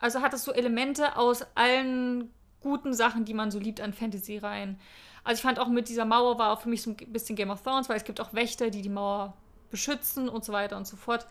also 0.00 0.22
hat 0.22 0.34
es 0.34 0.44
so 0.44 0.52
Elemente 0.52 1.16
aus 1.16 1.44
allen 1.54 2.32
guten 2.60 2.94
Sachen, 2.94 3.24
die 3.24 3.34
man 3.34 3.50
so 3.50 3.58
liebt 3.58 3.80
an 3.80 3.92
Fantasy-Reihen. 3.92 4.80
Also 5.26 5.40
ich 5.40 5.42
fand 5.42 5.58
auch 5.58 5.66
mit 5.66 5.88
dieser 5.88 6.04
Mauer 6.04 6.38
war 6.38 6.52
auch 6.52 6.60
für 6.60 6.68
mich 6.68 6.82
so 6.82 6.90
ein 6.90 6.96
bisschen 7.12 7.34
Game 7.34 7.50
of 7.50 7.60
Thrones, 7.62 7.88
weil 7.88 7.96
es 7.96 8.04
gibt 8.04 8.20
auch 8.20 8.32
Wächter, 8.32 8.70
die 8.70 8.80
die 8.80 8.88
Mauer 8.88 9.36
beschützen 9.72 10.28
und 10.28 10.44
so 10.44 10.52
weiter 10.52 10.76
und 10.76 10.86
so 10.86 10.96
fort. 10.96 11.26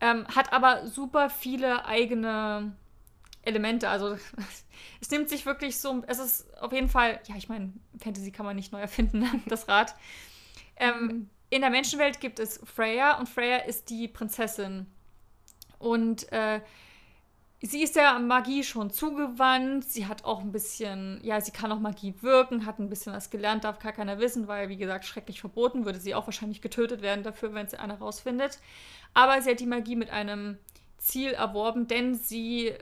Ähm, 0.00 0.28
hat 0.28 0.52
aber 0.52 0.86
super 0.86 1.28
viele 1.28 1.84
eigene 1.86 2.76
Elemente. 3.42 3.88
Also 3.88 4.16
es 5.00 5.10
nimmt 5.10 5.28
sich 5.28 5.44
wirklich 5.44 5.78
so, 5.78 6.04
es 6.06 6.20
ist 6.20 6.56
auf 6.62 6.72
jeden 6.72 6.88
Fall, 6.88 7.18
ja, 7.26 7.34
ich 7.34 7.48
meine, 7.48 7.72
Fantasy 7.98 8.30
kann 8.30 8.46
man 8.46 8.54
nicht 8.54 8.70
neu 8.70 8.80
erfinden, 8.80 9.28
das 9.46 9.66
Rad. 9.66 9.96
Ähm, 10.76 11.28
in 11.50 11.62
der 11.62 11.70
Menschenwelt 11.70 12.20
gibt 12.20 12.38
es 12.38 12.60
Freya 12.64 13.18
und 13.18 13.28
Freya 13.28 13.58
ist 13.58 13.90
die 13.90 14.06
Prinzessin. 14.06 14.86
Und 15.80 16.30
äh, 16.32 16.60
sie 17.62 17.82
ist 17.82 17.96
der 17.96 18.18
Magie 18.18 18.62
schon 18.62 18.90
zugewandt. 18.90 19.84
Sie 19.84 20.06
hat 20.06 20.24
auch 20.24 20.40
ein 20.40 20.52
bisschen, 20.52 21.20
ja, 21.22 21.40
sie 21.40 21.52
kann 21.52 21.72
auch 21.72 21.80
Magie 21.80 22.14
wirken, 22.20 22.66
hat 22.66 22.78
ein 22.78 22.88
bisschen 22.88 23.12
was 23.12 23.30
gelernt, 23.30 23.64
darf 23.64 23.78
gar 23.78 23.92
keiner 23.92 24.18
wissen, 24.18 24.48
weil, 24.48 24.68
wie 24.68 24.76
gesagt, 24.76 25.04
schrecklich 25.04 25.40
verboten, 25.40 25.84
würde 25.84 26.00
sie 26.00 26.14
auch 26.14 26.26
wahrscheinlich 26.26 26.60
getötet 26.60 27.02
werden 27.02 27.24
dafür, 27.24 27.54
wenn 27.54 27.68
sie 27.68 27.78
einer 27.78 27.98
rausfindet. 27.98 28.60
Aber 29.14 29.40
sie 29.40 29.50
hat 29.50 29.60
die 29.60 29.66
Magie 29.66 29.96
mit 29.96 30.10
einem 30.10 30.58
Ziel 30.98 31.32
erworben, 31.32 31.86
denn 31.86 32.14
sie 32.14 32.74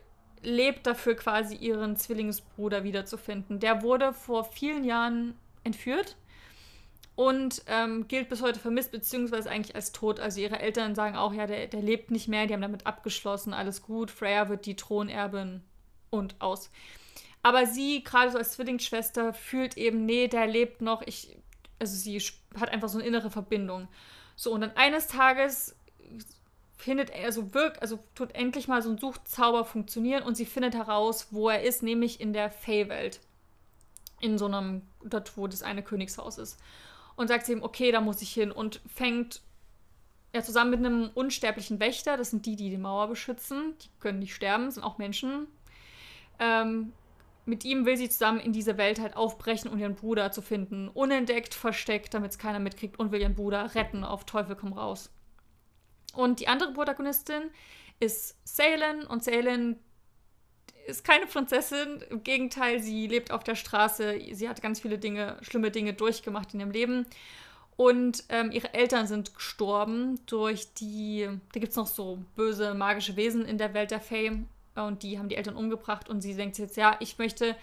lebt 0.42 0.86
dafür 0.86 1.16
quasi 1.16 1.56
ihren 1.56 1.96
Zwillingsbruder 1.96 2.84
wiederzufinden. 2.84 3.60
Der 3.60 3.82
wurde 3.82 4.12
vor 4.12 4.44
vielen 4.44 4.84
Jahren 4.84 5.34
entführt 5.62 6.16
und 7.16 7.62
ähm, 7.66 8.08
gilt 8.08 8.28
bis 8.28 8.42
heute 8.42 8.58
vermisst, 8.58 8.90
beziehungsweise 8.90 9.50
eigentlich 9.50 9.76
als 9.76 9.92
tot. 9.92 10.18
Also 10.18 10.40
ihre 10.40 10.58
Eltern 10.58 10.94
sagen 10.94 11.16
auch, 11.16 11.32
ja, 11.32 11.46
der, 11.46 11.68
der 11.68 11.80
lebt 11.80 12.10
nicht 12.10 12.28
mehr, 12.28 12.46
die 12.46 12.54
haben 12.54 12.62
damit 12.62 12.86
abgeschlossen, 12.86 13.54
alles 13.54 13.82
gut, 13.82 14.10
Freya 14.10 14.48
wird 14.48 14.66
die 14.66 14.76
Thronerbin 14.76 15.62
und 16.10 16.40
aus. 16.40 16.70
Aber 17.42 17.66
sie, 17.66 18.02
gerade 18.02 18.30
so 18.30 18.38
als 18.38 18.52
Zwillingsschwester, 18.52 19.34
fühlt 19.34 19.76
eben, 19.76 20.06
nee, 20.06 20.28
der 20.28 20.46
lebt 20.46 20.80
noch, 20.80 21.02
ich, 21.02 21.36
also 21.78 21.94
sie 21.94 22.18
hat 22.58 22.70
einfach 22.70 22.88
so 22.88 22.98
eine 22.98 23.06
innere 23.06 23.30
Verbindung. 23.30 23.88
So, 24.34 24.50
und 24.52 24.62
dann 24.62 24.72
eines 24.76 25.06
Tages 25.06 25.76
findet 26.76 27.10
er, 27.10 27.26
also 27.26 27.54
wirkt, 27.54 27.80
also 27.82 27.98
tut 28.14 28.34
endlich 28.34 28.66
mal 28.66 28.82
so 28.82 28.90
ein 28.90 28.98
Suchzauber 28.98 29.64
funktionieren 29.64 30.22
und 30.22 30.36
sie 30.36 30.46
findet 30.46 30.74
heraus, 30.74 31.28
wo 31.30 31.48
er 31.48 31.62
ist, 31.62 31.82
nämlich 31.82 32.20
in 32.20 32.32
der 32.32 32.50
Fey-Welt. 32.50 33.20
In 34.20 34.38
so 34.38 34.46
einem, 34.46 34.82
dort, 35.04 35.36
wo 35.36 35.46
das 35.46 35.62
eine 35.62 35.82
Königshaus 35.82 36.38
ist. 36.38 36.58
Und 37.16 37.28
sagt 37.28 37.48
ihm, 37.48 37.62
okay, 37.62 37.92
da 37.92 38.00
muss 38.00 38.22
ich 38.22 38.32
hin 38.32 38.50
und 38.50 38.80
fängt 38.86 39.40
ja 40.34 40.42
zusammen 40.42 40.70
mit 40.70 40.80
einem 40.80 41.10
unsterblichen 41.14 41.78
Wächter, 41.78 42.16
das 42.16 42.30
sind 42.30 42.44
die, 42.44 42.56
die 42.56 42.70
die 42.70 42.76
Mauer 42.76 43.06
beschützen, 43.06 43.74
die 43.80 43.88
können 44.00 44.18
nicht 44.18 44.34
sterben, 44.34 44.70
sind 44.70 44.82
auch 44.82 44.98
Menschen. 44.98 45.46
Ähm, 46.40 46.92
mit 47.46 47.64
ihm 47.64 47.84
will 47.84 47.96
sie 47.96 48.08
zusammen 48.08 48.40
in 48.40 48.52
diese 48.52 48.78
Welt 48.78 48.98
halt 48.98 49.16
aufbrechen 49.16 49.70
und 49.70 49.78
ihren 49.78 49.94
Bruder 49.94 50.32
zu 50.32 50.42
finden. 50.42 50.88
Unentdeckt, 50.88 51.54
versteckt, 51.54 52.14
damit 52.14 52.32
es 52.32 52.38
keiner 52.38 52.58
mitkriegt 52.58 52.98
und 52.98 53.12
will 53.12 53.20
ihren 53.20 53.34
Bruder 53.34 53.74
retten 53.74 54.02
auf 54.02 54.24
Teufel 54.24 54.56
komm 54.56 54.72
raus. 54.72 55.10
Und 56.14 56.40
die 56.40 56.48
andere 56.48 56.72
Protagonistin 56.72 57.50
ist 58.00 58.36
Salen 58.44 59.06
und 59.06 59.22
Salen 59.22 59.78
ist 60.86 61.04
keine 61.04 61.26
Prinzessin. 61.26 62.02
Im 62.10 62.22
Gegenteil, 62.22 62.80
sie 62.82 63.06
lebt 63.06 63.30
auf 63.30 63.44
der 63.44 63.54
Straße. 63.54 64.18
Sie 64.32 64.48
hat 64.48 64.62
ganz 64.62 64.80
viele 64.80 64.98
Dinge, 64.98 65.36
schlimme 65.42 65.70
Dinge 65.70 65.94
durchgemacht 65.94 66.54
in 66.54 66.60
ihrem 66.60 66.70
Leben. 66.70 67.06
Und 67.76 68.24
ähm, 68.28 68.52
ihre 68.52 68.72
Eltern 68.72 69.06
sind 69.06 69.34
gestorben 69.34 70.20
durch 70.26 70.72
die. 70.74 71.28
Da 71.52 71.60
gibt 71.60 71.70
es 71.70 71.76
noch 71.76 71.88
so 71.88 72.18
böse 72.36 72.74
magische 72.74 73.16
Wesen 73.16 73.44
in 73.44 73.58
der 73.58 73.74
Welt 73.74 73.90
der 73.90 74.00
Fame. 74.00 74.48
Und 74.74 75.02
die 75.02 75.18
haben 75.18 75.28
die 75.28 75.36
Eltern 75.36 75.56
umgebracht. 75.56 76.08
Und 76.08 76.20
sie 76.20 76.34
denkt 76.34 76.58
jetzt, 76.58 76.76
ja, 76.76 76.96
ich 77.00 77.18
möchte 77.18 77.56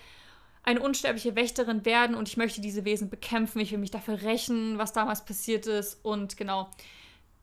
eine 0.64 0.82
unsterbliche 0.82 1.36
Wächterin 1.36 1.86
werden 1.86 2.16
und 2.16 2.28
ich 2.28 2.38
möchte 2.38 2.62
diese 2.62 2.86
Wesen 2.86 3.10
bekämpfen. 3.10 3.60
Ich 3.60 3.72
will 3.72 3.80
mich 3.80 3.92
dafür 3.92 4.22
rächen, 4.22 4.78
was 4.78 4.94
damals 4.94 5.26
passiert 5.26 5.66
ist. 5.66 6.04
Und 6.04 6.38
genau. 6.38 6.70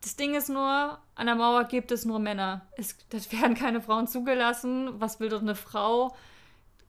Das 0.00 0.16
Ding 0.16 0.34
ist 0.34 0.48
nur, 0.48 0.98
an 1.14 1.26
der 1.26 1.34
Mauer 1.34 1.64
gibt 1.64 1.90
es 1.90 2.04
nur 2.04 2.18
Männer. 2.18 2.66
Es 2.76 2.96
das 3.08 3.32
werden 3.32 3.54
keine 3.54 3.80
Frauen 3.80 4.06
zugelassen. 4.06 5.00
Was 5.00 5.20
will 5.20 5.28
doch 5.28 5.42
eine 5.42 5.54
Frau? 5.54 6.14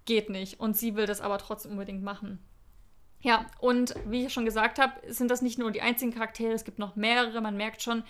Geht 0.05 0.29
nicht. 0.29 0.59
Und 0.59 0.77
sie 0.77 0.95
will 0.95 1.05
das 1.05 1.21
aber 1.21 1.37
trotzdem 1.37 1.71
unbedingt 1.71 2.03
machen. 2.03 2.39
Ja, 3.21 3.45
und 3.59 3.95
wie 4.05 4.25
ich 4.25 4.33
schon 4.33 4.45
gesagt 4.45 4.79
habe, 4.79 4.93
sind 5.11 5.29
das 5.29 5.41
nicht 5.41 5.59
nur 5.59 5.71
die 5.71 5.81
einzigen 5.81 6.13
Charaktere, 6.13 6.53
es 6.53 6.63
gibt 6.63 6.79
noch 6.79 6.95
mehrere. 6.95 7.41
Man 7.41 7.57
merkt 7.57 7.81
schon, 7.81 8.03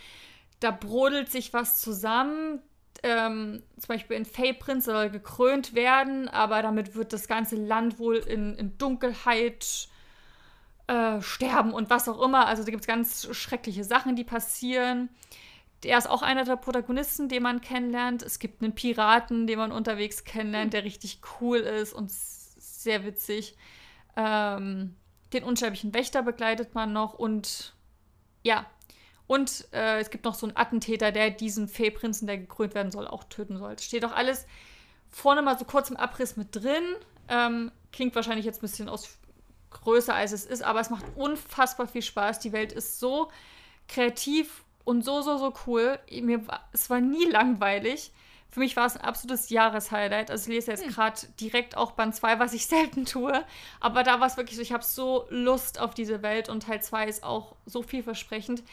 da 0.60 0.72
brodelt 0.72 1.32
sich 1.32 1.54
was 1.54 1.82
zusammen. 1.82 2.62
Ähm, 3.02 3.64
zum 3.78 3.88
Beispiel 3.88 4.18
in 4.18 4.26
Fey 4.26 4.54
Prince 4.54 4.92
soll 4.92 5.10
gekrönt 5.10 5.74
werden, 5.74 6.28
aber 6.28 6.62
damit 6.62 6.96
wird 6.96 7.14
das 7.14 7.28
ganze 7.28 7.56
Land 7.56 7.98
wohl 7.98 8.18
in, 8.18 8.56
in 8.56 8.78
Dunkelheit 8.78 9.88
äh, 10.90 11.22
sterben 11.22 11.72
und 11.72 11.92
was 11.92 12.10
auch 12.10 12.20
immer. 12.20 12.48
Also 12.48 12.64
da 12.64 12.72
gibt 12.72 12.82
es 12.82 12.88
ganz 12.88 13.28
schreckliche 13.36 13.84
Sachen, 13.84 14.16
die 14.16 14.24
passieren. 14.24 15.10
Er 15.86 16.00
ist 16.00 16.10
auch 16.10 16.24
einer 16.24 16.46
der 16.46 16.56
Protagonisten, 16.56 17.30
den 17.30 17.44
man 17.44 17.62
kennenlernt. 17.62 18.24
Es 18.24 18.40
gibt 18.40 18.64
einen 18.64 18.74
Piraten, 18.74 19.46
den 19.46 19.60
man 19.60 19.72
unterwegs 19.72 20.24
kennenlernt, 20.24 20.74
der 20.74 20.84
richtig 20.84 21.22
cool 21.40 21.60
ist 21.60 21.94
und 21.94 22.12
sehr 22.12 23.06
witzig. 23.06 23.56
Ähm, 24.18 24.96
den 25.32 25.44
unsterblichen 25.44 25.94
Wächter 25.94 26.24
begleitet 26.24 26.74
man 26.74 26.92
noch 26.92 27.14
und 27.14 27.76
ja. 28.44 28.66
Und 29.28 29.68
äh, 29.72 30.00
es 30.00 30.10
gibt 30.10 30.26
noch 30.26 30.34
so 30.34 30.48
einen 30.48 30.58
Attentäter, 30.58 31.12
der 31.12 31.30
diesen 31.30 31.68
Feenprinzen, 31.68 32.26
der 32.26 32.40
gekrönt 32.40 32.74
werden 32.74 32.92
soll, 32.92 33.08
auch 33.08 33.26
töten 33.26 33.58
soll. 33.58 33.74
Es 33.74 33.86
steht 33.86 34.04
auch 34.04 34.12
alles 34.12 34.48
vorne 35.08 35.44
mal 35.44 35.58
so 35.58 35.66
kurz 35.66 35.92
im 35.92 35.98
Abriss 35.98 36.36
mit 36.36 36.56
drin. 36.56 36.84
Ähm, 37.28 37.72
klingt 37.92 38.16
wahrscheinlich 38.16 38.48
jetzt 38.48 38.58
ein 38.58 38.62
bisschen 38.62 38.90
aus 38.90 39.20
größer 39.72 40.14
als 40.14 40.32
es 40.32 40.46
ist, 40.46 40.64
aber 40.64 40.80
es 40.80 40.90
macht 40.90 41.06
unfassbar 41.16 41.88
viel 41.88 42.02
Spaß. 42.02 42.40
Die 42.40 42.52
Welt 42.52 42.72
ist 42.72 43.00
so 43.00 43.32
kreativ 43.88 44.64
und 44.84 45.04
so, 45.04 45.22
so, 45.22 45.38
so 45.38 45.54
cool. 45.68 46.00
Mir 46.10 46.48
war, 46.48 46.68
es 46.72 46.90
war 46.90 47.00
nie 47.00 47.26
langweilig. 47.26 48.12
Für 48.50 48.62
mich 48.62 48.76
war 48.76 48.88
es 48.88 48.98
ein 48.98 49.04
absolutes 49.04 49.50
Jahreshighlight. 49.50 50.32
Also 50.32 50.50
ich 50.50 50.56
lese 50.56 50.72
jetzt 50.72 50.86
hm. 50.86 50.92
gerade 50.92 51.22
direkt 51.40 51.78
auch 51.78 51.92
Band 51.92 52.16
2, 52.16 52.40
was 52.40 52.54
ich 52.54 52.66
selten 52.68 53.06
tue. 53.06 53.46
Aber 53.80 54.04
da 54.04 54.20
war 54.20 54.28
es 54.28 54.38
wirklich 54.38 54.56
so, 54.56 54.62
ich 54.62 54.74
habe 54.74 54.84
so 54.84 55.28
Lust 55.30 55.80
auf 55.80 55.94
diese 55.94 56.24
Welt 56.24 56.50
und 56.50 56.64
Teil 56.64 56.82
2 56.82 57.08
ist 57.08 57.24
auch 57.24 57.56
so 57.66 57.84
vielversprechend. 57.84 58.64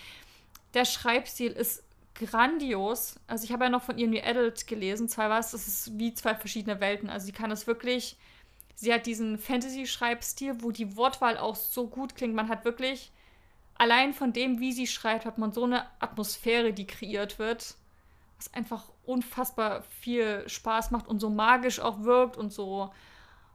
Der 0.75 0.85
Schreibstil 0.85 1.53
ist 1.53 1.83
grandios. 2.15 3.17
Also 3.26 3.45
ich 3.45 3.53
habe 3.53 3.65
ja 3.65 3.71
noch 3.71 3.83
von 3.83 3.99
ihr 3.99 4.09
New 4.09 4.21
Adult 4.21 4.67
gelesen. 4.67 5.09
Zwei 5.09 5.29
war 5.29 5.38
es, 5.38 5.50
das 5.50 5.69
ist 5.69 5.99
wie 5.99 6.15
zwei 6.15 6.35
verschiedene 6.35 6.81
Welten. 6.81 7.11
Also 7.11 7.26
sie 7.26 7.33
kann 7.33 7.50
das 7.50 7.67
wirklich 7.67 8.17
Sie 8.76 8.92
hat 8.92 9.06
diesen 9.06 9.38
Fantasy-Schreibstil, 9.38 10.62
wo 10.62 10.71
die 10.71 10.97
Wortwahl 10.97 11.38
auch 11.38 11.56
so 11.56 11.88
gut 11.88 12.14
klingt. 12.14 12.35
Man 12.35 12.50
hat 12.50 12.66
wirklich, 12.66 13.11
allein 13.75 14.12
von 14.12 14.35
dem, 14.35 14.61
wie 14.61 14.73
sie 14.73 14.87
schreibt, 14.87 15.25
hat 15.25 15.38
man 15.38 15.50
so 15.50 15.64
eine 15.64 15.87
Atmosphäre, 15.99 16.75
die 16.75 16.87
kreiert 16.87 17.38
wird, 17.38 17.75
was 18.37 18.52
einfach 18.52 18.85
unfassbar 19.06 19.83
viel 19.83 20.47
Spaß 20.47 20.90
macht 20.90 21.09
und 21.09 21.21
so 21.21 21.30
magisch 21.30 21.80
auch 21.80 22.02
wirkt 22.02 22.37
und 22.37 22.52
so. 22.52 22.92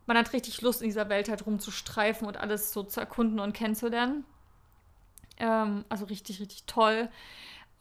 Man 0.08 0.18
hat 0.18 0.34
richtig 0.34 0.60
Lust, 0.62 0.82
in 0.82 0.88
dieser 0.88 1.08
Welt 1.08 1.30
halt 1.30 1.46
rumzustreifen 1.46 2.28
und 2.28 2.38
alles 2.38 2.74
so 2.74 2.82
zu 2.82 3.00
erkunden 3.00 3.40
und 3.40 3.54
kennenzulernen. 3.54 4.26
Ähm, 5.38 5.86
also 5.88 6.06
richtig, 6.06 6.40
richtig 6.40 6.64
toll. 6.66 7.10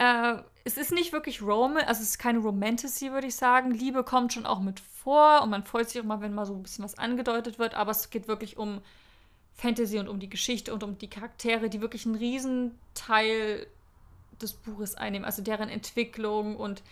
Äh, 0.00 0.42
es 0.64 0.78
ist 0.78 0.92
nicht 0.92 1.12
wirklich 1.12 1.42
Romance, 1.42 1.86
also 1.86 2.02
es 2.02 2.10
ist 2.10 2.18
keine 2.18 2.38
Romantasy, 2.38 3.12
würde 3.12 3.26
ich 3.26 3.36
sagen. 3.36 3.70
Liebe 3.70 4.02
kommt 4.02 4.32
schon 4.32 4.46
auch 4.46 4.60
mit 4.60 4.80
vor 4.80 5.42
und 5.42 5.50
man 5.50 5.62
freut 5.62 5.90
sich 5.90 6.00
auch 6.00 6.06
mal, 6.06 6.22
wenn 6.22 6.34
mal 6.34 6.46
so 6.46 6.54
ein 6.54 6.62
bisschen 6.62 6.84
was 6.84 6.96
angedeutet 6.96 7.58
wird, 7.58 7.74
aber 7.74 7.90
es 7.90 8.08
geht 8.08 8.26
wirklich 8.26 8.56
um 8.56 8.80
Fantasy 9.52 9.98
und 9.98 10.08
um 10.08 10.18
die 10.18 10.30
Geschichte 10.30 10.72
und 10.72 10.82
um 10.82 10.96
die 10.96 11.10
Charaktere, 11.10 11.68
die 11.68 11.82
wirklich 11.82 12.06
einen 12.06 12.14
riesen 12.14 12.78
Teil 12.94 13.66
des 14.40 14.54
Buches 14.54 14.94
einnehmen, 14.94 15.26
also 15.26 15.42
deren 15.42 15.68
Entwicklung 15.68 16.56
und 16.56 16.82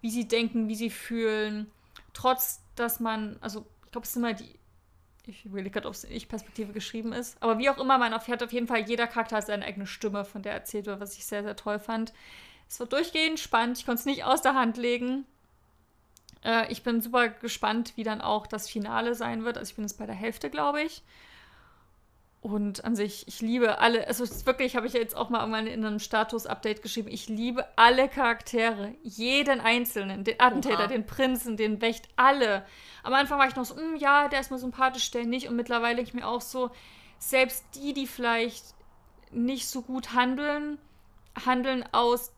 wie 0.00 0.10
sie 0.10 0.28
denken, 0.28 0.68
wie 0.68 0.76
sie 0.76 0.90
fühlen. 0.90 1.68
Trotz, 2.12 2.60
dass 2.76 3.00
man, 3.00 3.38
also 3.40 3.66
ich 3.86 3.90
glaube, 3.90 4.04
es 4.04 4.10
ist 4.10 4.16
immer 4.16 4.34
die, 4.34 4.54
ich 5.26 5.44
überlege 5.44 5.70
gerade, 5.70 5.88
ob 5.88 5.94
es 5.94 6.04
in 6.04 6.12
Ich-Perspektive 6.12 6.72
geschrieben 6.72 7.12
ist, 7.12 7.42
aber 7.42 7.58
wie 7.58 7.70
auch 7.70 7.78
immer, 7.78 7.98
man 7.98 8.12
erfährt 8.12 8.42
auf 8.44 8.52
jeden 8.52 8.68
Fall, 8.68 8.88
jeder 8.88 9.08
Charakter 9.08 9.38
hat 9.38 9.46
seine 9.46 9.64
eigene 9.64 9.88
Stimme, 9.88 10.24
von 10.24 10.42
der 10.42 10.52
erzählt 10.52 10.86
wird, 10.86 11.00
was 11.00 11.16
ich 11.16 11.26
sehr, 11.26 11.42
sehr 11.42 11.56
toll 11.56 11.80
fand. 11.80 12.12
Es 12.72 12.80
war 12.80 12.86
durchgehend 12.86 13.38
spannend. 13.38 13.76
Ich 13.76 13.84
konnte 13.84 14.00
es 14.00 14.06
nicht 14.06 14.24
aus 14.24 14.40
der 14.40 14.54
Hand 14.54 14.78
legen. 14.78 15.26
Äh, 16.42 16.72
ich 16.72 16.82
bin 16.82 17.02
super 17.02 17.28
gespannt, 17.28 17.92
wie 17.96 18.02
dann 18.02 18.22
auch 18.22 18.46
das 18.46 18.66
Finale 18.66 19.14
sein 19.14 19.44
wird. 19.44 19.58
Also 19.58 19.68
ich 19.68 19.76
bin 19.76 19.84
jetzt 19.84 19.98
bei 19.98 20.06
der 20.06 20.14
Hälfte, 20.14 20.48
glaube 20.48 20.80
ich. 20.80 21.02
Und 22.40 22.82
an 22.86 22.96
sich, 22.96 23.28
ich 23.28 23.42
liebe 23.42 23.78
alle, 23.78 24.06
also 24.08 24.24
wirklich, 24.46 24.74
habe 24.74 24.86
ich 24.86 24.94
jetzt 24.94 25.14
auch 25.14 25.28
mal 25.28 25.40
irgendwann 25.40 25.66
in 25.66 25.84
einem 25.84 25.98
Status-Update 25.98 26.80
geschrieben, 26.80 27.08
ich 27.08 27.28
liebe 27.28 27.66
alle 27.76 28.08
Charaktere, 28.08 28.94
jeden 29.02 29.60
einzelnen, 29.60 30.24
den 30.24 30.40
Attentäter, 30.40 30.84
Oha. 30.84 30.86
den 30.86 31.04
Prinzen, 31.04 31.58
den 31.58 31.82
Wächt, 31.82 32.08
alle. 32.16 32.64
Am 33.02 33.12
Anfang 33.12 33.38
war 33.38 33.48
ich 33.48 33.54
noch 33.54 33.66
so, 33.66 33.74
mm, 33.74 33.96
ja, 33.96 34.28
der 34.28 34.40
ist 34.40 34.50
mir 34.50 34.58
sympathisch, 34.58 35.10
der 35.10 35.26
nicht. 35.26 35.46
Und 35.46 35.56
mittlerweile 35.56 36.00
ich 36.00 36.14
mir 36.14 36.26
auch 36.26 36.40
so, 36.40 36.70
selbst 37.18 37.66
die, 37.74 37.92
die 37.92 38.06
vielleicht 38.06 38.64
nicht 39.30 39.68
so 39.68 39.82
gut 39.82 40.14
handeln, 40.14 40.78
handeln 41.44 41.84
aus 41.92 42.32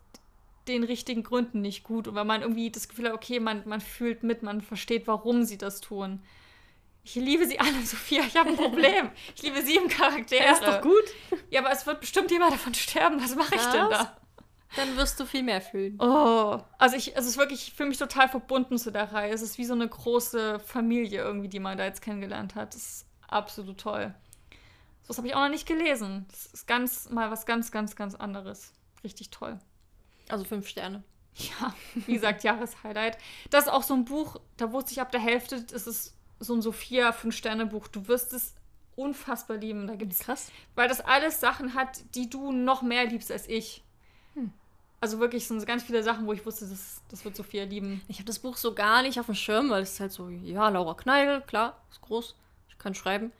den 0.69 0.85
richtigen 0.85 1.23
Gründen 1.23 1.61
nicht 1.61 1.85
gut. 1.85 2.09
Und 2.09 2.15
wenn 2.15 2.27
man 2.27 2.43
irgendwie 2.43 2.71
das 2.71 2.89
Gefühl 2.89 3.07
hat, 3.07 3.15
okay, 3.15 3.41
man, 3.41 3.63
man 3.67 3.81
fühlt 3.81 4.23
mit, 4.23 4.43
man 4.43 4.61
versteht, 4.61 5.07
warum 5.07 5.45
sie 5.45 5.59
das 5.59 5.81
tun. 5.81 6.23
Ich 7.05 7.15
liebe 7.15 7.47
sie 7.47 7.61
alle, 7.61 7.81
Sophia. 7.85 8.23
Ich 8.27 8.37
habe 8.37 8.51
ein 8.51 8.57
Problem. 8.57 9.11
Ich 9.37 9.43
liebe 9.43 9.61
sieben 9.63 9.89
Charaktere. 9.89 10.45
Er 10.45 10.53
ist 10.53 10.63
doch 10.63 10.81
gut. 10.81 11.05
Ja, 11.51 11.61
aber 11.61 11.71
es 11.71 11.87
wird 11.87 12.01
bestimmt 12.01 12.31
jemand 12.31 12.53
davon 12.53 12.75
sterben. 12.75 13.23
Was 13.23 13.35
mache 13.37 13.55
ich 13.55 13.61
Was? 13.61 13.73
denn 13.73 13.91
da? 13.91 14.17
Dann 14.77 14.97
wirst 14.97 15.21
du 15.21 15.25
viel 15.25 15.45
mehr 15.45 15.61
fühlen. 15.61 15.97
Oh, 16.01 16.61
also 16.79 16.97
ich, 16.97 17.17
also 17.17 17.29
es 17.29 17.35
ist 17.35 17.39
wirklich, 17.39 17.69
ich 17.69 17.75
fühle 17.75 17.91
mich 17.91 17.99
total 17.99 18.29
verbunden 18.29 18.77
zu 18.77 18.91
der 18.91 19.13
Reihe. 19.13 19.33
Es 19.33 19.43
ist 19.43 19.57
wie 19.59 19.65
so 19.65 19.75
eine 19.75 19.89
große 19.89 20.59
Familie 20.59 21.23
irgendwie, 21.23 21.49
die 21.49 21.61
man 21.61 21.79
da 21.79 21.85
jetzt 21.85 22.03
kennengelernt 22.03 22.57
hat. 22.57 22.75
Das 22.75 22.83
ist 22.83 23.07
absolut 23.29 23.79
toll. 23.79 24.15
Das 25.07 25.19
habe 25.19 25.29
ich 25.29 25.35
auch 25.35 25.43
noch 25.43 25.51
nicht 25.51 25.67
gelesen. 25.67 26.27
Das 26.31 26.47
ist 26.47 26.67
ganz 26.67 27.11
mal 27.11 27.31
was 27.31 27.47
ganz, 27.47 27.71
ganz, 27.71 27.95
ganz 27.95 28.15
anderes. 28.15 28.73
Richtig 29.05 29.31
toll. 29.31 29.61
Also 30.29 30.45
fünf 30.45 30.69
Sterne. 30.69 31.03
Ja, 31.37 31.75
wie 32.07 32.15
gesagt, 32.15 32.45
Jahreshighlight. 32.45 33.19
Das 33.51 33.65
ist 33.65 33.71
auch 33.71 33.83
so 33.83 33.95
ein 33.95 34.05
Buch, 34.05 34.37
da 34.57 34.73
wusste 34.73 34.93
ich 34.93 35.01
ab 35.01 35.11
der 35.11 35.21
Hälfte, 35.21 35.63
das 35.63 35.87
ist 35.87 36.15
so 36.39 36.55
ein 36.55 36.63
Sophia 36.63 37.13
Fünf-Sterne-Buch. 37.13 37.89
Du 37.89 38.07
wirst 38.07 38.33
es 38.33 38.55
unfassbar 38.97 39.57
lieben. 39.57 39.87
Da 39.87 39.97
gibt's 39.97 40.21
krass. 40.21 40.51
Weil 40.75 40.89
das 40.89 41.01
alles 41.01 41.41
Sachen 41.41 41.75
hat, 41.75 42.03
die 42.15 42.31
du 42.31 42.53
noch 42.53 42.83
mehr 42.83 43.07
liebst 43.07 43.33
als 43.33 43.49
ich. 43.49 43.83
Hm. 44.35 44.53
Also 45.01 45.19
wirklich 45.19 45.47
sind 45.47 45.61
so 45.61 45.67
ganz 45.67 45.83
viele 45.83 46.03
Sachen, 46.03 46.27
wo 46.27 46.33
ich 46.33 46.47
wusste, 46.47 46.67
das, 46.67 47.03
das 47.11 47.25
wird 47.25 47.37
Sophia 47.37 47.65
lieben. 47.65 48.03
Ich 48.09 48.17
habe 48.17 48.27
das 48.27 48.39
Buch 48.39 48.57
so 48.57 48.75
gar 48.75 49.03
nicht 49.03 49.19
auf 49.21 49.27
dem 49.27 49.35
Schirm, 49.35 49.71
weil 49.71 49.83
es 49.83 49.93
ist 49.93 50.01
halt 50.01 50.13
so, 50.13 50.29
ja, 50.29 50.69
Laura 50.69 50.95
Kneigel, 50.95 51.43
klar, 51.43 51.81
ist 51.91 52.01
groß, 52.01 52.37
ich 52.69 52.79
kann 52.79 52.95
schreiben. 52.95 53.33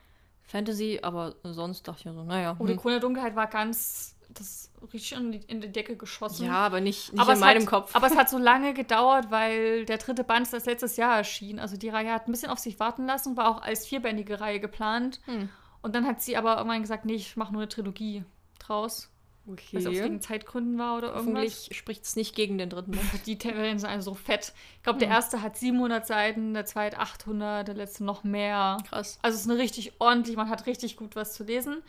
Fantasy, 0.43 1.01
aber 1.03 1.37
sonst 1.43 1.89
dachte 1.89 2.01
ich 2.01 2.05
mir 2.05 2.13
so, 2.13 2.23
naja. 2.23 2.57
Oh, 2.59 2.67
die 2.67 2.73
hm. 2.73 2.81
Krone 2.81 2.95
der 2.97 3.01
Dunkelheit 3.01 3.35
war 3.35 3.47
ganz 3.47 4.15
das 4.35 4.71
richtig 4.93 5.13
in 5.13 5.33
die, 5.33 5.41
in 5.47 5.61
die 5.61 5.73
Decke 5.73 5.97
geschossen. 5.97 6.47
Ja, 6.47 6.55
aber 6.67 6.81
nicht, 6.81 7.13
nicht 7.13 7.21
aber 7.21 7.35
in 7.35 7.41
meinem 7.41 7.63
hat, 7.63 7.69
Kopf. 7.69 7.97
Aber 7.97 8.07
es 8.07 8.17
hat 8.17 8.29
so 8.29 8.39
lange 8.53 8.75
gedauert, 8.75 9.31
weil 9.31 9.85
der 9.87 9.99
dritte 9.99 10.25
Band 10.25 10.53
das 10.53 10.67
letztes 10.67 10.97
Jahr 10.97 11.17
erschien. 11.17 11.59
Also 11.59 11.77
die 11.77 11.89
Reihe 11.89 12.13
hat 12.13 12.29
ein 12.29 12.33
bisschen 12.33 12.51
auf 12.51 12.59
sich 12.59 12.79
warten 12.81 13.07
lassen, 13.07 13.37
war 13.37 13.49
auch 13.49 13.63
als 13.63 13.87
vierbändige 13.87 14.41
Reihe 14.41 14.61
geplant. 14.61 15.21
Hm. 15.27 15.49
Und 15.83 15.95
dann 15.95 16.07
hat 16.07 16.23
sie 16.23 16.37
aber 16.37 16.57
irgendwann 16.57 16.83
gesagt, 16.83 17.05
nee, 17.05 17.15
ich 17.15 17.37
mache 17.37 17.53
nur 17.53 17.63
eine 17.63 17.69
Trilogie. 17.69 18.25
draus. 18.59 19.11
Okay. 19.47 19.77
Ob 19.87 19.93
es 19.93 20.03
wegen 20.03 20.21
Zeitgründen 20.23 20.79
war 20.79 20.97
oder 20.97 21.09
irgendwas. 21.09 21.27
Hoffentlich 21.27 21.77
spricht 21.77 22.05
es 22.05 22.17
nicht 22.17 22.35
gegen 22.35 22.57
den 22.57 22.71
dritten. 22.71 22.93
Band. 22.93 23.05
Die 23.27 23.39
Serien 23.41 23.79
sind 23.79 23.91
also 23.91 24.13
so 24.13 24.15
fett. 24.15 24.55
Ich 24.79 24.83
glaube, 24.83 24.99
der 24.99 25.09
Hm. 25.09 25.15
erste 25.17 25.43
hat 25.43 25.59
700 25.59 26.07
Seiten, 26.07 26.55
der 26.55 26.65
zweite 26.65 26.99
800, 26.99 27.69
der 27.69 27.75
letzte 27.75 28.05
noch 28.05 28.25
mehr. 28.25 28.79
Krass. 28.89 29.19
Also 29.21 29.35
es 29.37 29.43
ist 29.43 29.51
eine 29.51 29.59
richtig 29.61 29.93
ordentlich, 29.99 30.37
man 30.37 30.49
hat 30.49 30.65
richtig 30.67 30.97
gut 30.97 31.15
was 31.15 31.35
zu 31.35 31.45
lesen. 31.45 31.83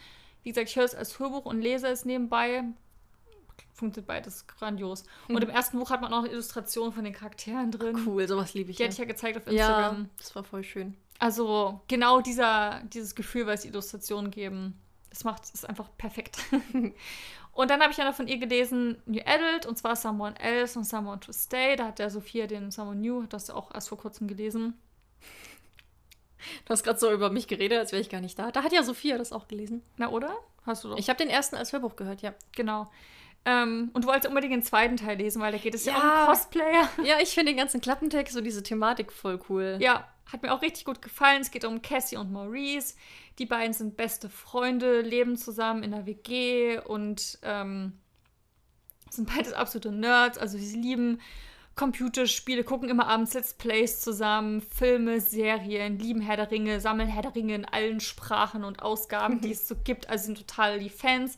Wie 0.45 0.49
gesagt, 0.51 0.69
ich 0.69 0.75
höre 0.75 0.85
es 0.85 0.93
als 0.93 1.17
Hörbuch 1.17 1.45
und 1.45 1.59
lese 1.59 1.87
es 1.87 2.05
nebenbei. 2.05 2.63
Funktioniert 3.73 4.05
beides 4.07 4.45
grandios. 4.45 5.03
Und 5.27 5.43
im 5.43 5.49
ersten 5.49 5.79
Buch 5.79 5.89
hat 5.89 6.01
man 6.01 6.13
auch 6.13 6.19
eine 6.19 6.29
Illustration 6.29 6.93
von 6.93 7.03
den 7.03 7.13
Charakteren 7.13 7.71
drin. 7.71 7.97
Cool, 8.05 8.27
sowas 8.27 8.53
liebe 8.53 8.69
ich. 8.69 8.77
Die 8.77 8.83
Ja. 8.83 8.87
hatte 8.87 8.93
ich 8.93 8.99
ja 8.99 9.05
gezeigt 9.05 9.37
auf 9.37 9.51
ja, 9.51 9.51
Instagram. 9.67 10.09
das 10.19 10.35
war 10.35 10.43
voll 10.43 10.63
schön. 10.63 10.95
Also 11.17 11.81
genau 11.87 12.21
dieser, 12.21 12.83
dieses 12.93 13.15
Gefühl, 13.15 13.47
was 13.47 13.61
die 13.61 13.69
Illustrationen 13.69 14.29
geben, 14.29 14.79
das 15.09 15.23
macht 15.23 15.45
es 15.51 15.65
einfach 15.65 15.89
perfekt. 15.97 16.37
und 17.53 17.71
dann 17.71 17.81
habe 17.81 17.91
ich 17.91 17.97
ja 17.97 18.05
noch 18.05 18.13
von 18.15 18.27
ihr 18.27 18.37
gelesen, 18.37 19.01
New 19.07 19.21
Adult, 19.25 19.65
und 19.65 19.79
zwar 19.79 19.95
Someone 19.95 20.39
Else 20.39 20.77
und 20.77 20.85
Someone 20.85 21.19
to 21.21 21.33
Stay. 21.33 21.75
Da 21.75 21.87
hat 21.87 21.97
der 21.97 22.11
Sophia 22.11 22.45
den 22.45 22.69
Someone 22.69 22.99
New, 23.01 23.23
hat 23.23 23.33
das 23.33 23.49
auch 23.49 23.73
erst 23.73 23.89
vor 23.89 23.97
kurzem 23.97 24.27
gelesen. 24.27 24.75
Du 26.65 26.69
hast 26.71 26.83
gerade 26.83 26.99
so 26.99 27.11
über 27.11 27.29
mich 27.29 27.47
geredet, 27.47 27.77
als 27.79 27.91
wäre 27.91 28.01
ich 28.01 28.09
gar 28.09 28.21
nicht 28.21 28.37
da. 28.37 28.51
Da 28.51 28.63
hat 28.63 28.71
ja 28.73 28.83
Sophia 28.83 29.17
das 29.17 29.31
auch 29.31 29.47
gelesen. 29.47 29.81
Na, 29.97 30.09
oder? 30.09 30.35
Hast 30.65 30.83
du 30.83 30.89
doch. 30.89 30.97
Ich 30.97 31.09
habe 31.09 31.17
den 31.17 31.29
ersten 31.29 31.55
als 31.55 31.73
Hörbuch 31.73 31.95
gehört, 31.95 32.21
ja. 32.21 32.33
genau. 32.53 32.91
Ähm, 33.45 33.91
und 33.93 34.03
du 34.03 34.07
wolltest 34.07 34.27
unbedingt 34.27 34.53
den 34.53 34.63
zweiten 34.63 34.97
Teil 34.97 35.17
lesen, 35.17 35.39
weil 35.41 35.51
da 35.51 35.59
geht 35.59 35.75
es 35.75 35.85
ja, 35.85 35.93
Ja. 35.93 36.21
um 36.23 36.29
Cosplayer. 36.29 36.89
Ja, 37.03 37.19
ich 37.21 37.29
finde 37.29 37.51
den 37.51 37.57
ganzen 37.57 37.79
Klappentext, 37.79 38.33
so 38.33 38.41
diese 38.41 38.63
Thematik 38.63 39.11
voll 39.11 39.39
cool. 39.49 39.77
Ja, 39.79 40.07
hat 40.31 40.41
mir 40.41 40.51
auch 40.51 40.63
richtig 40.63 40.85
gut 40.85 41.01
gefallen. 41.03 41.41
Es 41.41 41.51
geht 41.51 41.63
um 41.65 41.83
Cassie 41.83 42.17
und 42.17 42.31
Maurice. 42.31 42.95
Die 43.37 43.45
beiden 43.45 43.73
sind 43.73 43.97
beste 43.97 44.29
Freunde, 44.29 45.01
leben 45.01 45.37
zusammen 45.37 45.83
in 45.83 45.91
der 45.91 46.07
WG 46.07 46.79
und 46.79 47.37
ähm, 47.43 47.99
sind 49.11 49.29
beides 49.35 49.53
absolute 49.53 49.91
Nerds. 49.91 50.39
Also 50.39 50.57
sie 50.57 50.79
lieben 50.79 51.21
Computerspiele, 51.75 52.63
gucken 52.63 52.89
immer 52.89 53.07
abends 53.07 53.33
Let's 53.33 53.53
Plays 53.53 53.99
zusammen, 53.99 54.61
Filme, 54.61 55.19
Serien, 55.19 55.99
lieben 55.99 56.21
Herr 56.21 56.37
der 56.37 56.49
Ringe, 56.49 56.79
sammeln 56.79 57.09
Herr 57.09 57.23
der 57.23 57.35
Ringe 57.35 57.55
in 57.55 57.65
allen 57.65 57.99
Sprachen 57.99 58.63
und 58.63 58.81
Ausgaben, 58.81 59.41
die 59.41 59.51
es 59.51 59.67
so 59.67 59.75
gibt. 59.83 60.09
Also 60.09 60.25
sind 60.25 60.37
total 60.37 60.79
die 60.79 60.89
Fans, 60.89 61.37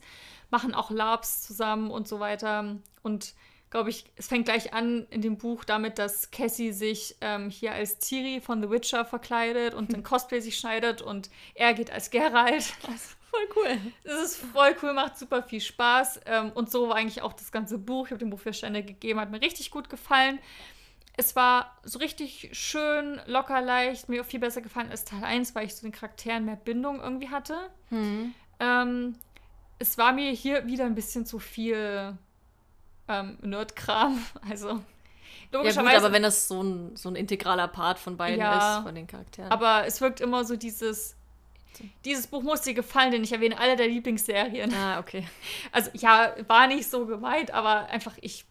machen 0.50 0.74
auch 0.74 0.90
Labs 0.90 1.42
zusammen 1.42 1.90
und 1.90 2.06
so 2.06 2.20
weiter. 2.20 2.76
Und 3.02 3.34
glaube 3.70 3.90
ich, 3.90 4.04
es 4.14 4.28
fängt 4.28 4.46
gleich 4.46 4.72
an 4.72 5.06
in 5.10 5.22
dem 5.22 5.38
Buch 5.38 5.64
damit, 5.64 5.98
dass 5.98 6.30
Cassie 6.30 6.72
sich 6.72 7.16
ähm, 7.20 7.50
hier 7.50 7.72
als 7.72 7.98
Ciri 7.98 8.40
von 8.40 8.62
The 8.62 8.70
Witcher 8.70 9.04
verkleidet 9.04 9.74
und 9.74 9.92
ein 9.94 10.04
Cosplay 10.04 10.40
sich 10.40 10.56
schneidet 10.56 11.02
und 11.02 11.30
er 11.54 11.74
geht 11.74 11.90
als 11.90 12.10
Geralt. 12.10 12.74
Also, 12.86 13.17
voll 13.54 13.64
cool. 13.64 13.78
es 14.04 14.12
ist 14.22 14.36
voll 14.36 14.74
cool, 14.82 14.92
macht 14.92 15.18
super 15.18 15.42
viel 15.42 15.60
Spaß. 15.60 16.20
Ähm, 16.26 16.52
und 16.54 16.70
so 16.70 16.88
war 16.88 16.96
eigentlich 16.96 17.22
auch 17.22 17.32
das 17.32 17.52
ganze 17.52 17.78
Buch. 17.78 18.06
Ich 18.06 18.10
habe 18.12 18.18
dem 18.18 18.30
Buch 18.30 18.40
vier 18.40 18.52
Sterne 18.52 18.82
gegeben, 18.82 19.20
hat 19.20 19.30
mir 19.30 19.40
richtig 19.40 19.70
gut 19.70 19.88
gefallen. 19.88 20.38
Es 21.16 21.34
war 21.34 21.76
so 21.82 21.98
richtig 21.98 22.50
schön, 22.52 23.20
locker, 23.26 23.60
leicht, 23.60 24.08
mir 24.08 24.22
auch 24.22 24.26
viel 24.26 24.38
besser 24.40 24.60
gefallen 24.60 24.90
als 24.90 25.04
Teil 25.04 25.24
1, 25.24 25.54
weil 25.54 25.66
ich 25.66 25.74
zu 25.74 25.82
den 25.82 25.90
Charakteren 25.92 26.44
mehr 26.44 26.54
Bindung 26.56 27.00
irgendwie 27.00 27.28
hatte. 27.28 27.56
Hm. 27.88 28.34
Ähm, 28.60 29.16
es 29.80 29.98
war 29.98 30.12
mir 30.12 30.30
hier 30.30 30.66
wieder 30.66 30.84
ein 30.84 30.94
bisschen 30.94 31.26
zu 31.26 31.38
viel 31.40 32.16
ähm, 33.08 33.38
Nerdkram. 33.42 34.24
Also, 34.48 34.68
Ja 34.68 34.74
gut, 34.74 34.82
logischerweise. 35.52 35.96
aber 35.98 36.12
wenn 36.12 36.22
das 36.22 36.46
so 36.46 36.62
ein, 36.62 36.94
so 36.94 37.08
ein 37.08 37.16
integraler 37.16 37.66
Part 37.68 37.98
von 37.98 38.16
beiden 38.16 38.38
Ja. 38.40 38.78
ist, 38.78 38.84
von 38.84 38.94
den 38.94 39.06
Charakteren. 39.08 39.50
aber 39.50 39.86
es 39.86 40.00
wirkt 40.00 40.20
immer 40.20 40.44
so 40.44 40.54
dieses. 40.56 41.16
Dieses 42.04 42.26
Buch 42.26 42.42
muss 42.42 42.62
dir 42.62 42.74
gefallen, 42.74 43.12
denn 43.12 43.22
ich 43.22 43.32
erwähne 43.32 43.58
alle 43.58 43.76
der 43.76 43.86
Lieblingsserien. 43.88 44.72
ah, 44.74 44.98
okay. 44.98 45.26
Also, 45.70 45.90
ja, 45.94 46.34
war 46.48 46.66
nicht 46.66 46.90
so 46.90 47.06
gemeint, 47.06 47.52
aber 47.52 47.86
einfach, 47.86 48.16
ich 48.20 48.44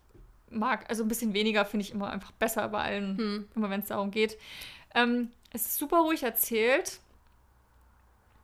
mag, 0.50 0.90
also 0.90 1.04
ein 1.04 1.10
bisschen 1.10 1.34
weniger 1.34 1.66
finde 1.66 1.86
ich 1.86 1.92
immer 1.92 2.10
einfach 2.10 2.32
besser 2.32 2.68
bei 2.70 2.82
allen, 2.82 3.18
Hm. 3.18 3.48
immer 3.56 3.70
wenn 3.70 3.82
es 3.82 3.88
darum 3.88 4.12
geht. 4.12 4.38
Ähm, 4.96 5.32
es 5.52 5.66
ist 5.66 5.78
super 5.78 5.98
ruhig 6.00 6.24
erzählt. 6.24 7.00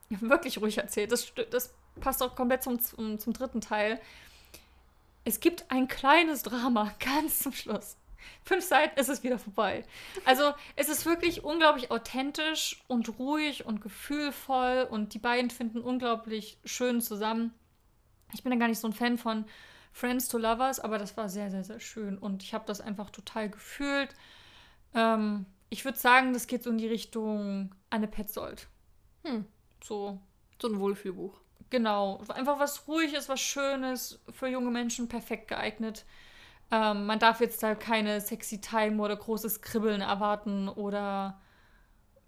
Wirklich 0.09 0.59
ruhig 0.59 0.77
erzählt. 0.77 1.11
Das, 1.11 1.33
das 1.49 1.73
passt 2.01 2.21
auch 2.21 2.35
komplett 2.35 2.63
zum, 2.63 2.79
zum, 2.79 3.19
zum 3.19 3.33
dritten 3.33 3.61
Teil. 3.61 3.99
Es 5.25 5.39
gibt 5.39 5.65
ein 5.69 5.87
kleines 5.87 6.43
Drama 6.43 6.93
ganz 6.99 7.39
zum 7.39 7.53
Schluss. 7.53 7.95
Fünf 8.43 8.63
Seiten 8.65 8.99
ist 8.99 9.09
es 9.09 9.23
wieder 9.23 9.39
vorbei. 9.39 9.83
Also 10.25 10.53
es 10.75 10.89
ist 10.89 11.05
wirklich 11.05 11.43
unglaublich 11.43 11.91
authentisch 11.91 12.83
und 12.87 13.17
ruhig 13.19 13.65
und 13.65 13.81
gefühlvoll 13.81 14.87
und 14.89 15.13
die 15.13 15.19
beiden 15.19 15.49
finden 15.49 15.81
unglaublich 15.81 16.57
schön 16.65 17.01
zusammen. 17.01 17.53
Ich 18.33 18.43
bin 18.43 18.51
da 18.51 18.57
gar 18.57 18.67
nicht 18.67 18.79
so 18.79 18.87
ein 18.87 18.93
Fan 18.93 19.17
von 19.17 19.45
Friends 19.91 20.27
to 20.27 20.37
Lovers, 20.37 20.79
aber 20.79 20.97
das 20.97 21.15
war 21.17 21.29
sehr, 21.29 21.51
sehr, 21.51 21.63
sehr 21.63 21.79
schön 21.79 22.17
und 22.17 22.43
ich 22.43 22.53
habe 22.53 22.65
das 22.65 22.81
einfach 22.81 23.09
total 23.11 23.49
gefühlt. 23.49 24.09
Ähm, 24.95 25.45
ich 25.69 25.85
würde 25.85 25.97
sagen, 25.97 26.33
das 26.33 26.47
geht 26.47 26.63
so 26.63 26.69
in 26.69 26.77
die 26.77 26.87
Richtung 26.87 27.73
Anne 27.89 28.07
Petzold. 28.07 28.67
Hm. 29.23 29.45
So, 29.83 30.19
So 30.61 30.67
ein 30.67 30.79
Wohlfühlbuch. 30.79 31.39
genau. 31.69 32.21
Einfach 32.29 32.59
was 32.59 32.87
Ruhiges, 32.87 33.29
was 33.29 33.39
Schönes, 33.41 34.19
für 34.31 34.47
junge 34.47 34.69
Menschen 34.71 35.07
perfekt 35.07 35.47
geeignet. 35.47 36.05
Ähm, 36.71 37.05
man 37.05 37.19
darf 37.19 37.39
jetzt 37.39 37.61
da 37.61 37.75
keine 37.75 38.21
sexy 38.21 38.61
Time 38.61 39.01
oder 39.01 39.15
großes 39.15 39.61
Kribbeln 39.61 40.01
erwarten 40.01 40.69
oder 40.69 41.39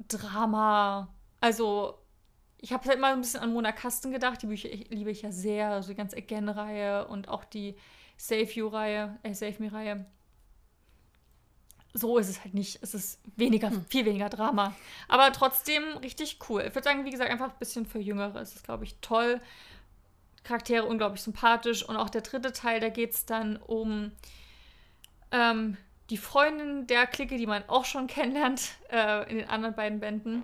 Drama. 0.07 1.09
Also, 1.41 1.99
ich 2.57 2.73
habe 2.73 2.85
halt 2.85 2.97
immer 2.97 3.13
ein 3.13 3.21
bisschen 3.21 3.41
an 3.41 3.53
Mona 3.53 3.71
Kasten 3.71 4.11
gedacht. 4.11 4.41
Die 4.41 4.47
Bücher 4.47 4.69
ich, 4.69 4.89
liebe 4.89 5.11
ich 5.11 5.21
ja 5.21 5.31
sehr. 5.31 5.69
Also 5.69 5.89
die 5.89 5.95
ganze 5.95 6.17
Again-Reihe 6.17 7.07
und 7.07 7.29
auch 7.29 7.45
die 7.45 7.75
Save 8.17 8.51
You-Reihe, 8.51 9.19
äh, 9.23 9.33
Save 9.33 9.55
Me-Reihe. 9.59 10.05
So 11.93 12.17
ist 12.17 12.27
es 12.27 12.43
halt 12.43 12.53
nicht. 12.53 12.79
Es 12.81 12.93
ist 12.93 13.21
weniger, 13.37 13.71
viel 13.89 14.05
weniger 14.05 14.29
Drama. 14.29 14.75
Aber 15.07 15.31
trotzdem 15.31 15.83
richtig 15.97 16.39
cool. 16.49 16.61
Ich 16.67 16.75
würde 16.75 16.83
sagen, 16.83 17.05
wie 17.05 17.11
gesagt, 17.11 17.31
einfach 17.31 17.51
ein 17.51 17.59
bisschen 17.59 17.85
für 17.85 17.99
Jüngere. 17.99 18.41
Es 18.41 18.55
ist, 18.55 18.65
glaube 18.65 18.83
ich, 18.83 18.97
toll. 18.99 19.39
Charaktere 20.45 20.85
unglaublich 20.85 21.21
sympathisch. 21.21 21.83
Und 21.83 21.97
auch 21.97 22.09
der 22.09 22.21
dritte 22.21 22.53
Teil, 22.53 22.79
da 22.79 22.89
geht 22.89 23.11
es 23.11 23.25
dann 23.25 23.57
um 23.57 24.11
ähm, 25.31 25.75
die 26.09 26.17
Freundin 26.17 26.87
der 26.87 27.07
Clique, 27.07 27.37
die 27.37 27.47
man 27.47 27.63
auch 27.67 27.83
schon 27.85 28.07
kennenlernt 28.15 28.75
äh, 28.91 29.29
in 29.29 29.37
den 29.37 29.49
anderen 29.49 29.75
beiden 29.75 29.99
Bänden. 29.99 30.43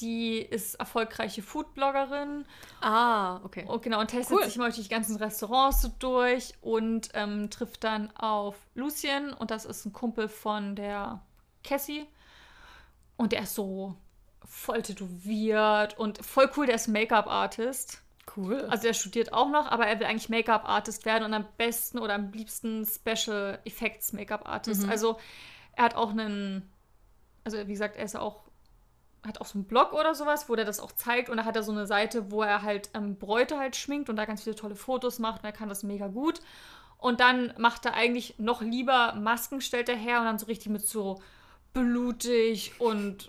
Die 0.00 0.38
ist 0.38 0.76
erfolgreiche 0.76 1.42
Foodbloggerin 1.42 2.44
Ah, 2.80 3.40
okay. 3.44 3.64
und 3.66 3.82
genau 3.82 4.00
und 4.00 4.08
testet 4.08 4.36
Cool. 4.38 4.44
sich 4.44 4.56
mal 4.56 4.70
durch 4.70 4.82
die 4.82 4.88
ganzen 4.88 5.16
Restaurants 5.16 5.82
so 5.82 5.90
durch 5.98 6.54
und 6.62 7.10
ähm, 7.14 7.50
trifft 7.50 7.84
dann 7.84 8.10
auf 8.16 8.54
Lucien 8.74 9.32
und 9.32 9.50
das 9.50 9.64
ist 9.64 9.84
ein 9.84 9.92
Kumpel 9.92 10.28
von 10.28 10.74
der 10.76 11.20
Cassie 11.64 12.06
und 13.16 13.32
der 13.32 13.42
ist 13.42 13.54
so 13.56 13.94
voll 14.44 14.82
tätowiert 14.82 15.98
und 15.98 16.24
voll 16.24 16.50
cool, 16.56 16.66
der 16.66 16.76
ist 16.76 16.88
Make-up-Artist. 16.88 18.02
Cool. 18.36 18.62
Also 18.70 18.84
der 18.84 18.94
studiert 18.94 19.32
auch 19.32 19.50
noch, 19.50 19.70
aber 19.70 19.86
er 19.86 19.98
will 20.00 20.06
eigentlich 20.06 20.28
Make-up-Artist 20.28 21.04
werden 21.04 21.24
und 21.24 21.34
am 21.34 21.46
besten 21.56 21.98
oder 21.98 22.14
am 22.14 22.32
liebsten 22.32 22.86
Special 22.86 23.58
Effects 23.64 24.12
Make-up-Artist. 24.12 24.84
Mhm. 24.84 24.90
Also 24.90 25.18
er 25.76 25.84
hat 25.84 25.94
auch 25.94 26.10
einen, 26.10 26.70
also 27.44 27.58
wie 27.58 27.72
gesagt, 27.72 27.96
er 27.96 28.04
ist 28.04 28.14
ja 28.14 28.20
auch, 28.20 28.44
hat 29.26 29.40
auch 29.40 29.46
so 29.46 29.58
einen 29.58 29.66
Blog 29.66 29.92
oder 29.92 30.14
sowas, 30.14 30.48
wo 30.48 30.56
der 30.56 30.64
das 30.64 30.80
auch 30.80 30.92
zeigt 30.92 31.30
und 31.30 31.36
da 31.36 31.44
hat 31.44 31.56
er 31.56 31.62
so 31.62 31.72
eine 31.72 31.86
Seite, 31.86 32.30
wo 32.30 32.42
er 32.42 32.62
halt 32.62 32.90
ähm, 32.94 33.16
Bräute 33.16 33.58
halt 33.58 33.76
schminkt 33.76 34.10
und 34.10 34.16
da 34.16 34.24
ganz 34.24 34.42
viele 34.42 34.56
tolle 34.56 34.76
Fotos 34.76 35.18
macht 35.18 35.42
und 35.42 35.46
er 35.46 35.52
kann 35.52 35.68
das 35.68 35.82
mega 35.82 36.08
gut. 36.08 36.40
Und 36.98 37.20
dann 37.20 37.52
macht 37.58 37.84
er 37.84 37.94
eigentlich 37.94 38.38
noch 38.38 38.62
lieber 38.62 39.14
Masken, 39.14 39.60
stellt 39.60 39.88
er 39.88 39.96
her 39.96 40.20
und 40.20 40.24
dann 40.26 40.38
so 40.38 40.46
richtig 40.46 40.70
mit 40.70 40.86
so 40.86 41.20
blutig 41.74 42.72
und 42.78 43.28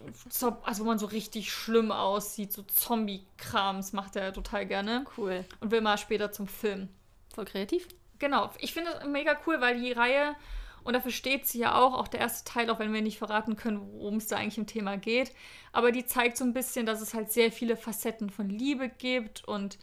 also 0.64 0.84
wo 0.84 0.88
man 0.88 1.00
so 1.00 1.08
richtig 1.08 1.52
schlimm 1.52 1.92
aussieht, 1.92 2.54
so 2.54 2.62
Zombie-Krams 2.62 3.92
macht 3.92 4.16
er 4.16 4.32
total 4.32 4.66
gerne 4.66 5.06
cool. 5.18 5.44
und 5.60 5.72
will 5.72 5.82
mal 5.82 5.98
später 5.98 6.32
zum 6.32 6.48
Film. 6.48 6.88
Voll 7.34 7.46
kreativ. 7.46 7.88
Genau, 8.20 8.50
ich 8.60 8.74
finde 8.74 8.92
es 8.92 9.08
mega 9.08 9.38
cool, 9.46 9.60
weil 9.60 9.82
die 9.82 9.92
Reihe, 9.92 10.36
und 10.84 10.94
dafür 10.94 11.12
steht 11.12 11.48
sie 11.48 11.60
ja 11.60 11.76
auch, 11.76 11.96
auch 11.96 12.08
der 12.08 12.22
erste 12.22 12.50
Teil, 12.50 12.70
auch 12.70 12.80
wenn 12.80 12.94
wir 12.94 13.02
nicht 13.02 13.18
verraten 13.18 13.56
können, 13.56 13.82
worum 13.82 14.18
es 14.18 14.28
da 14.28 14.38
eigentlich 14.38 14.60
im 14.60 14.68
Thema 14.68 14.96
geht, 14.96 15.34
aber 15.74 15.92
die 15.92 16.06
zeigt 16.06 16.38
so 16.38 16.46
ein 16.46 16.54
bisschen, 16.54 16.86
dass 16.86 17.02
es 17.02 17.14
halt 17.16 17.32
sehr 17.32 17.52
viele 17.52 17.76
Facetten 17.76 18.30
von 18.30 18.48
Liebe 18.48 18.90
gibt 18.90 19.44
und 19.46 19.80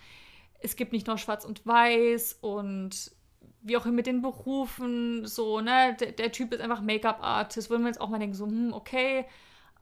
es 0.61 0.77
gibt 0.77 0.93
nicht 0.93 1.09
nur 1.09 1.19
schwarz 1.19 1.45
und 1.45 1.67
weiß 1.67 2.39
und 2.41 3.11
wie 3.63 3.77
auch 3.77 3.85
mit 3.87 4.07
den 4.07 4.23
Berufen, 4.23 5.27
so, 5.27 5.61
ne, 5.61 5.97
der, 5.99 6.13
der 6.13 6.33
Typ 6.33 6.53
ist 6.53 6.61
einfach 6.61 6.81
Make-up-Artist, 6.81 7.71
würden 7.71 7.83
wir 7.83 7.89
jetzt 7.89 8.01
auch 8.01 8.09
mal 8.09 8.19
denken, 8.19 8.35
so, 8.35 8.47
hm, 8.47 8.73
okay, 8.73 9.25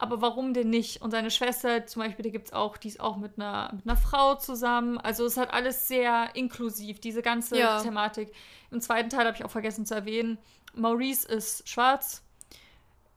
aber 0.00 0.22
warum 0.22 0.54
denn 0.54 0.70
nicht? 0.70 1.02
Und 1.02 1.10
seine 1.10 1.30
Schwester 1.30 1.86
zum 1.86 2.02
Beispiel, 2.02 2.22
da 2.22 2.30
gibt 2.30 2.46
es 2.46 2.52
auch, 2.54 2.78
die 2.78 2.88
ist 2.88 3.00
auch 3.00 3.18
mit 3.18 3.32
einer, 3.36 3.70
mit 3.74 3.86
einer 3.86 3.98
Frau 3.98 4.34
zusammen. 4.34 4.96
Also 4.96 5.26
es 5.26 5.36
hat 5.36 5.52
alles 5.52 5.88
sehr 5.88 6.30
inklusiv, 6.34 7.00
diese 7.00 7.20
ganze 7.20 7.58
Ja. 7.58 7.82
Thematik. 7.82 8.32
Im 8.70 8.80
zweiten 8.80 9.10
Teil 9.10 9.26
habe 9.26 9.36
ich 9.36 9.44
auch 9.44 9.50
vergessen 9.50 9.84
zu 9.84 9.94
erwähnen, 9.94 10.38
Maurice 10.74 11.28
ist 11.28 11.68
schwarz. 11.68 12.22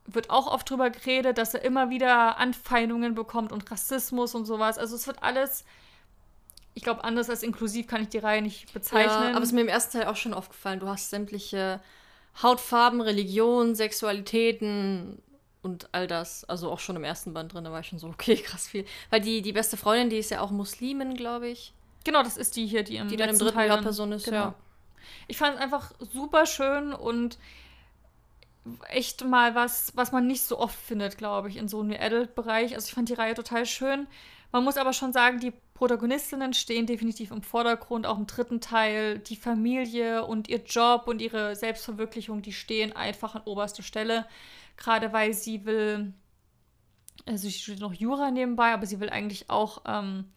Wird 0.05 0.29
auch 0.29 0.47
oft 0.47 0.69
drüber 0.69 0.89
geredet, 0.89 1.37
dass 1.37 1.53
er 1.53 1.63
immer 1.63 1.89
wieder 1.89 2.37
Anfeindungen 2.37 3.15
bekommt 3.15 3.53
und 3.53 3.71
Rassismus 3.71 4.35
und 4.35 4.43
sowas. 4.43 4.77
Also 4.77 4.97
es 4.97 5.07
wird 5.07 5.23
alles 5.23 5.63
ich 6.75 6.83
glaube, 6.83 7.03
anders 7.03 7.29
als 7.29 7.43
inklusiv 7.43 7.87
kann 7.87 8.01
ich 8.01 8.09
die 8.09 8.17
Reihe 8.17 8.41
nicht 8.41 8.73
bezeichnen. 8.73 9.23
Ja, 9.23 9.29
aber 9.31 9.41
es 9.41 9.49
ist 9.49 9.53
mir 9.53 9.61
im 9.61 9.67
ersten 9.67 9.97
Teil 9.97 10.07
auch 10.07 10.15
schon 10.15 10.33
aufgefallen. 10.33 10.79
Du 10.79 10.87
hast 10.87 11.09
sämtliche 11.09 11.79
Hautfarben, 12.41 13.01
Religion, 13.01 13.75
Sexualitäten 13.75 15.21
und 15.61 15.89
all 15.91 16.07
das. 16.07 16.43
Also 16.45 16.71
auch 16.71 16.79
schon 16.79 16.95
im 16.95 17.03
ersten 17.03 17.33
Band 17.33 17.53
drin, 17.53 17.63
da 17.63 17.71
war 17.71 17.81
ich 17.81 17.87
schon 17.87 17.99
so, 17.99 18.07
okay, 18.07 18.35
krass 18.43 18.67
viel. 18.67 18.85
Weil 19.09 19.21
die, 19.21 19.41
die 19.41 19.53
beste 19.53 19.77
Freundin, 19.77 20.09
die 20.09 20.17
ist 20.17 20.31
ja 20.31 20.41
auch 20.41 20.51
Muslimin, 20.51 21.15
glaube 21.15 21.47
ich. 21.47 21.73
Genau, 22.03 22.23
das 22.23 22.37
ist 22.37 22.55
die 22.55 22.65
hier, 22.65 22.83
die 22.83 22.97
im 22.97 23.07
Die 23.07 23.17
dann 23.17 23.29
im 23.29 23.37
dritten 23.37 23.55
Teil 23.55 23.71
Hauptperson 23.71 24.11
ist, 24.11 24.25
genau. 24.25 24.37
ja. 24.37 24.55
Ich 25.27 25.37
fand 25.37 25.55
es 25.55 25.61
einfach 25.61 25.91
super 25.99 26.45
schön 26.45 26.93
und 26.93 27.37
echt 28.89 29.23
mal 29.23 29.55
was, 29.55 29.91
was 29.95 30.11
man 30.11 30.25
nicht 30.27 30.41
so 30.43 30.57
oft 30.57 30.77
findet, 30.77 31.17
glaube 31.17 31.49
ich, 31.49 31.57
in 31.57 31.67
so 31.67 31.81
einem 31.81 31.97
Adult-Bereich. 31.99 32.75
Also 32.75 32.87
ich 32.87 32.93
fand 32.93 33.09
die 33.09 33.13
Reihe 33.13 33.33
total 33.33 33.65
schön. 33.65 34.07
Man 34.51 34.63
muss 34.63 34.77
aber 34.77 34.93
schon 34.93 35.13
sagen, 35.13 35.39
die 35.39 35.53
Protagonistinnen 35.83 36.53
stehen 36.53 36.85
definitiv 36.85 37.31
im 37.31 37.41
Vordergrund, 37.41 38.05
auch 38.05 38.17
im 38.17 38.25
dritten 38.25 38.61
Teil. 38.61 39.19
Die 39.19 39.35
Familie 39.35 40.25
und 40.25 40.47
ihr 40.47 40.63
Job 40.63 41.09
und 41.09 41.21
ihre 41.21 41.57
Selbstverwirklichung, 41.57 42.41
die 42.41 42.53
stehen 42.53 42.95
einfach 42.95 43.35
an 43.35 43.41
oberster 43.43 43.83
Stelle. 43.83 44.25
Gerade 44.77 45.11
weil 45.11 45.33
sie 45.33 45.65
will, 45.65 46.13
also 47.25 47.49
sie 47.49 47.51
studiert 47.51 47.81
noch 47.81 47.91
Jura 47.91 48.31
nebenbei, 48.31 48.71
aber 48.71 48.85
sie 48.85 49.01
will 49.01 49.09
eigentlich 49.09 49.49
auch 49.49 49.81
ähm, 49.85 50.31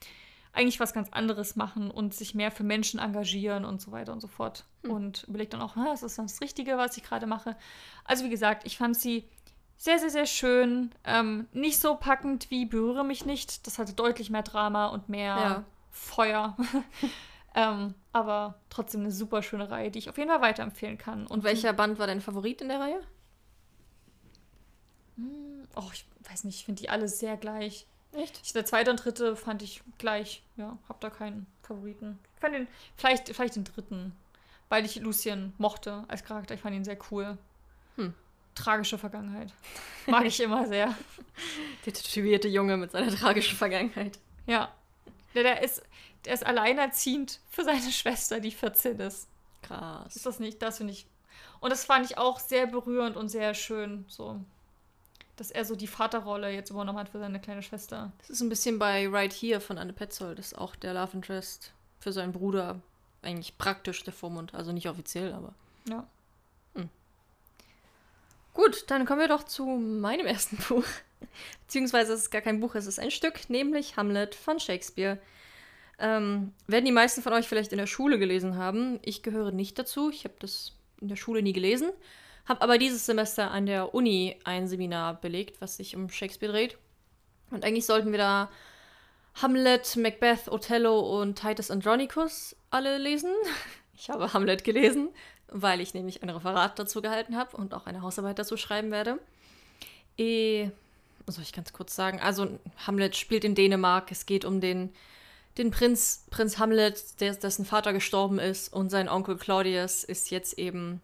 eigentlich 0.52 0.80
was 0.80 0.92
ganz 0.92 1.10
anderes 1.10 1.54
machen 1.54 1.92
und 1.92 2.12
sich 2.12 2.34
mehr 2.34 2.50
für 2.50 2.64
Menschen 2.64 2.98
engagieren 2.98 3.64
und 3.64 3.80
so 3.80 3.92
weiter 3.92 4.12
und 4.12 4.20
so 4.20 4.26
fort. 4.26 4.64
Und 4.82 5.26
überlegt 5.28 5.52
dann 5.52 5.62
auch, 5.62 5.76
"Ah, 5.76 5.92
ist 5.92 6.02
das 6.02 6.16
dann 6.16 6.26
das 6.26 6.40
Richtige, 6.40 6.76
was 6.76 6.96
ich 6.96 7.04
gerade 7.04 7.26
mache? 7.26 7.56
Also 8.04 8.24
wie 8.24 8.30
gesagt, 8.30 8.66
ich 8.66 8.78
fand 8.78 8.96
sie 8.96 9.28
sehr, 9.76 9.98
sehr, 9.98 10.10
sehr 10.10 10.26
schön. 10.26 10.90
Ähm, 11.04 11.48
nicht 11.52 11.80
so 11.80 11.96
packend 11.96 12.50
wie 12.50 12.66
Berühre 12.66 13.04
mich 13.04 13.26
nicht. 13.26 13.66
Das 13.66 13.78
hatte 13.78 13.92
deutlich 13.92 14.30
mehr 14.30 14.42
Drama 14.42 14.86
und 14.86 15.08
mehr 15.08 15.36
Ja. 15.36 15.64
Feuer. 15.90 16.56
ähm, 17.54 17.94
aber 18.12 18.54
trotzdem 18.70 19.02
eine 19.02 19.12
super 19.12 19.42
schöne 19.42 19.70
Reihe, 19.70 19.90
die 19.90 19.98
ich 19.98 20.08
auf 20.10 20.18
jeden 20.18 20.30
Fall 20.30 20.40
weiterempfehlen 20.40 20.98
kann. 20.98 21.26
Und 21.26 21.44
welcher 21.44 21.72
Band 21.72 21.98
war 21.98 22.06
dein 22.06 22.20
Favorit 22.20 22.60
in 22.60 22.68
der 22.68 22.80
Reihe? 22.80 23.00
Oh, 25.74 25.90
ich 25.92 26.06
weiß 26.28 26.44
nicht, 26.44 26.56
ich 26.56 26.64
finde 26.64 26.82
die 26.82 26.90
alle 26.90 27.08
sehr 27.08 27.36
gleich. 27.36 27.86
Echt? 28.12 28.40
Ich, 28.42 28.52
der 28.52 28.64
zweite 28.64 28.90
und 28.90 29.04
dritte 29.04 29.36
fand 29.36 29.62
ich 29.62 29.82
gleich. 29.98 30.42
Ja, 30.56 30.78
hab 30.88 31.00
da 31.00 31.10
keinen 31.10 31.46
Favoriten. 31.62 32.18
Ich 32.34 32.40
fand 32.40 32.54
den, 32.54 32.68
vielleicht, 32.96 33.28
vielleicht 33.28 33.56
den 33.56 33.64
dritten, 33.64 34.12
weil 34.68 34.84
ich 34.84 34.96
Lucien 34.96 35.52
mochte 35.58 36.04
als 36.08 36.24
Charakter. 36.24 36.54
Ich 36.54 36.60
fand 36.60 36.74
ihn 36.74 36.84
sehr 36.84 36.98
cool. 37.10 37.36
Hm. 37.96 38.14
Tragische 38.56 38.98
Vergangenheit. 38.98 39.52
Mag 40.06 40.24
ich 40.24 40.40
immer 40.40 40.66
sehr. 40.66 40.94
Der 41.86 41.92
tätowierte 41.92 42.48
Junge 42.48 42.76
mit 42.76 42.90
seiner 42.90 43.14
tragischen 43.14 43.56
Vergangenheit. 43.56 44.18
Ja. 44.46 44.72
Der, 45.34 45.42
der, 45.42 45.62
ist, 45.62 45.82
der 46.24 46.34
ist 46.34 46.44
alleinerziehend 46.44 47.40
für 47.50 47.62
seine 47.62 47.92
Schwester, 47.92 48.40
die 48.40 48.50
14 48.50 48.98
ist. 48.98 49.28
Krass. 49.62 50.16
Ist 50.16 50.26
das 50.26 50.40
nicht? 50.40 50.62
Das 50.62 50.78
finde 50.78 50.94
ich. 50.94 51.06
Und 51.60 51.70
das 51.70 51.84
fand 51.84 52.06
ich 52.06 52.16
auch 52.16 52.40
sehr 52.40 52.66
berührend 52.66 53.16
und 53.16 53.28
sehr 53.28 53.52
schön. 53.52 54.06
So. 54.08 54.40
Dass 55.36 55.50
er 55.50 55.66
so 55.66 55.76
die 55.76 55.86
Vaterrolle 55.86 56.50
jetzt 56.50 56.70
übernommen 56.70 56.98
hat 56.98 57.10
für 57.10 57.18
seine 57.18 57.40
kleine 57.40 57.62
Schwester. 57.62 58.12
Das 58.18 58.30
ist 58.30 58.40
ein 58.40 58.48
bisschen 58.48 58.78
bei 58.78 59.06
Right 59.08 59.34
Here 59.34 59.60
von 59.60 59.76
Anne 59.76 59.92
Petzold. 59.92 60.38
Das 60.38 60.46
ist 60.46 60.58
auch 60.58 60.74
der 60.76 60.94
Love 60.94 61.12
Interest 61.12 61.72
für 62.00 62.12
seinen 62.12 62.32
Bruder. 62.32 62.80
Eigentlich 63.20 63.58
praktisch 63.58 64.02
der 64.04 64.14
Vormund. 64.14 64.54
Also 64.54 64.72
nicht 64.72 64.88
offiziell, 64.88 65.34
aber. 65.34 65.52
Ja. 65.88 66.06
Gut, 68.56 68.84
dann 68.86 69.04
kommen 69.04 69.20
wir 69.20 69.28
doch 69.28 69.42
zu 69.42 69.66
meinem 69.66 70.24
ersten 70.24 70.56
Buch. 70.56 70.82
Beziehungsweise 71.66 72.14
es 72.14 72.22
ist 72.22 72.30
gar 72.30 72.40
kein 72.40 72.58
Buch, 72.58 72.74
es 72.74 72.86
ist 72.86 72.98
ein 72.98 73.10
Stück, 73.10 73.50
nämlich 73.50 73.98
Hamlet 73.98 74.34
von 74.34 74.58
Shakespeare. 74.58 75.18
Ähm, 75.98 76.54
werden 76.66 76.86
die 76.86 76.92
meisten 76.92 77.20
von 77.20 77.34
euch 77.34 77.46
vielleicht 77.46 77.72
in 77.72 77.78
der 77.78 77.86
Schule 77.86 78.18
gelesen 78.18 78.56
haben. 78.56 78.98
Ich 79.02 79.22
gehöre 79.22 79.52
nicht 79.52 79.78
dazu. 79.78 80.08
Ich 80.08 80.24
habe 80.24 80.36
das 80.38 80.72
in 81.02 81.08
der 81.08 81.16
Schule 81.16 81.42
nie 81.42 81.52
gelesen. 81.52 81.90
Habe 82.46 82.62
aber 82.62 82.78
dieses 82.78 83.04
Semester 83.04 83.50
an 83.50 83.66
der 83.66 83.94
Uni 83.94 84.40
ein 84.44 84.68
Seminar 84.68 85.20
belegt, 85.20 85.60
was 85.60 85.76
sich 85.76 85.94
um 85.94 86.08
Shakespeare 86.08 86.50
dreht. 86.50 86.78
Und 87.50 87.62
eigentlich 87.62 87.84
sollten 87.84 88.10
wir 88.10 88.18
da 88.18 88.50
Hamlet, 89.34 89.96
Macbeth, 89.96 90.48
Othello 90.48 91.20
und 91.20 91.38
Titus 91.38 91.70
Andronicus 91.70 92.56
alle 92.70 92.96
lesen. 92.96 93.34
Ich 93.98 94.10
habe 94.10 94.34
Hamlet 94.34 94.62
gelesen, 94.62 95.08
weil 95.48 95.80
ich 95.80 95.94
nämlich 95.94 96.22
ein 96.22 96.30
Referat 96.30 96.78
dazu 96.78 97.02
gehalten 97.02 97.36
habe 97.36 97.56
und 97.56 97.74
auch 97.74 97.86
eine 97.86 98.02
Hausarbeit 98.02 98.38
dazu 98.38 98.56
schreiben 98.56 98.90
werde. 98.90 99.18
Eh, 100.18 100.70
soll 101.26 101.42
ich 101.42 101.52
ganz 101.52 101.72
kurz 101.72 101.94
sagen? 101.94 102.20
Also, 102.20 102.58
Hamlet 102.86 103.16
spielt 103.16 103.44
in 103.44 103.54
Dänemark. 103.54 104.10
Es 104.12 104.26
geht 104.26 104.44
um 104.44 104.60
den, 104.60 104.92
den 105.58 105.70
Prinz, 105.70 106.24
Prinz 106.30 106.58
Hamlet, 106.58 107.20
der, 107.20 107.34
dessen 107.34 107.64
Vater 107.64 107.92
gestorben 107.92 108.38
ist. 108.38 108.72
Und 108.72 108.90
sein 108.90 109.08
Onkel 109.08 109.36
Claudius 109.36 110.04
ist 110.04 110.30
jetzt 110.30 110.58
eben 110.58 111.00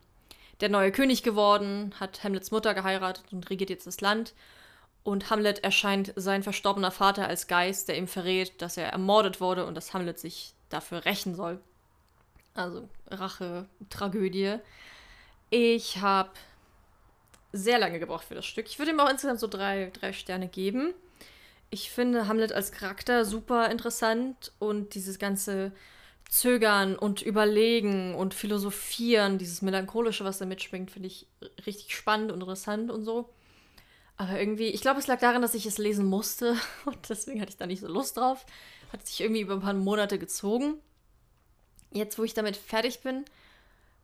der 0.60 0.68
neue 0.68 0.92
König 0.92 1.22
geworden, 1.22 1.92
hat 1.98 2.22
Hamlets 2.22 2.52
Mutter 2.52 2.72
geheiratet 2.72 3.24
und 3.32 3.50
regiert 3.50 3.70
jetzt 3.70 3.86
das 3.86 4.00
Land. 4.00 4.32
Und 5.02 5.30
Hamlet 5.30 5.64
erscheint 5.64 6.12
sein 6.14 6.44
verstorbener 6.44 6.92
Vater 6.92 7.26
als 7.26 7.48
Geist, 7.48 7.88
der 7.88 7.98
ihm 7.98 8.06
verrät, 8.06 8.62
dass 8.62 8.76
er 8.76 8.88
ermordet 8.90 9.40
wurde 9.40 9.66
und 9.66 9.74
dass 9.74 9.92
Hamlet 9.92 10.20
sich 10.20 10.54
dafür 10.68 11.04
rächen 11.04 11.34
soll. 11.34 11.60
Also 12.54 12.88
Rache, 13.08 13.66
Tragödie. 13.88 14.56
Ich 15.50 16.00
habe 16.00 16.30
sehr 17.52 17.78
lange 17.78 17.98
gebraucht 17.98 18.24
für 18.24 18.34
das 18.34 18.46
Stück. 18.46 18.66
Ich 18.66 18.78
würde 18.78 18.92
ihm 18.92 19.00
auch 19.00 19.10
insgesamt 19.10 19.40
so 19.40 19.46
drei, 19.46 19.90
drei 19.92 20.12
Sterne 20.12 20.48
geben. 20.48 20.94
Ich 21.70 21.90
finde 21.90 22.28
Hamlet 22.28 22.52
als 22.52 22.72
Charakter 22.72 23.24
super 23.24 23.70
interessant 23.70 24.52
und 24.58 24.94
dieses 24.94 25.18
ganze 25.18 25.72
Zögern 26.28 26.96
und 26.96 27.20
Überlegen 27.22 28.14
und 28.14 28.34
Philosophieren, 28.34 29.38
dieses 29.38 29.62
Melancholische, 29.62 30.24
was 30.24 30.38
da 30.38 30.46
mitschwingt, 30.46 30.90
finde 30.90 31.08
ich 31.08 31.26
richtig 31.66 31.94
spannend 31.94 32.32
und 32.32 32.40
interessant 32.40 32.90
und 32.90 33.04
so. 33.04 33.28
Aber 34.16 34.38
irgendwie, 34.38 34.68
ich 34.68 34.80
glaube, 34.80 35.00
es 35.00 35.06
lag 35.06 35.20
daran, 35.20 35.42
dass 35.42 35.54
ich 35.54 35.66
es 35.66 35.78
lesen 35.78 36.06
musste 36.06 36.56
und 36.84 37.08
deswegen 37.08 37.40
hatte 37.40 37.50
ich 37.50 37.56
da 37.56 37.66
nicht 37.66 37.80
so 37.80 37.88
Lust 37.88 38.16
drauf. 38.16 38.46
Hat 38.92 39.06
sich 39.06 39.20
irgendwie 39.20 39.42
über 39.42 39.54
ein 39.54 39.60
paar 39.60 39.74
Monate 39.74 40.18
gezogen. 40.18 40.74
Jetzt, 41.92 42.18
wo 42.18 42.24
ich 42.24 42.34
damit 42.34 42.56
fertig 42.56 43.00
bin, 43.00 43.24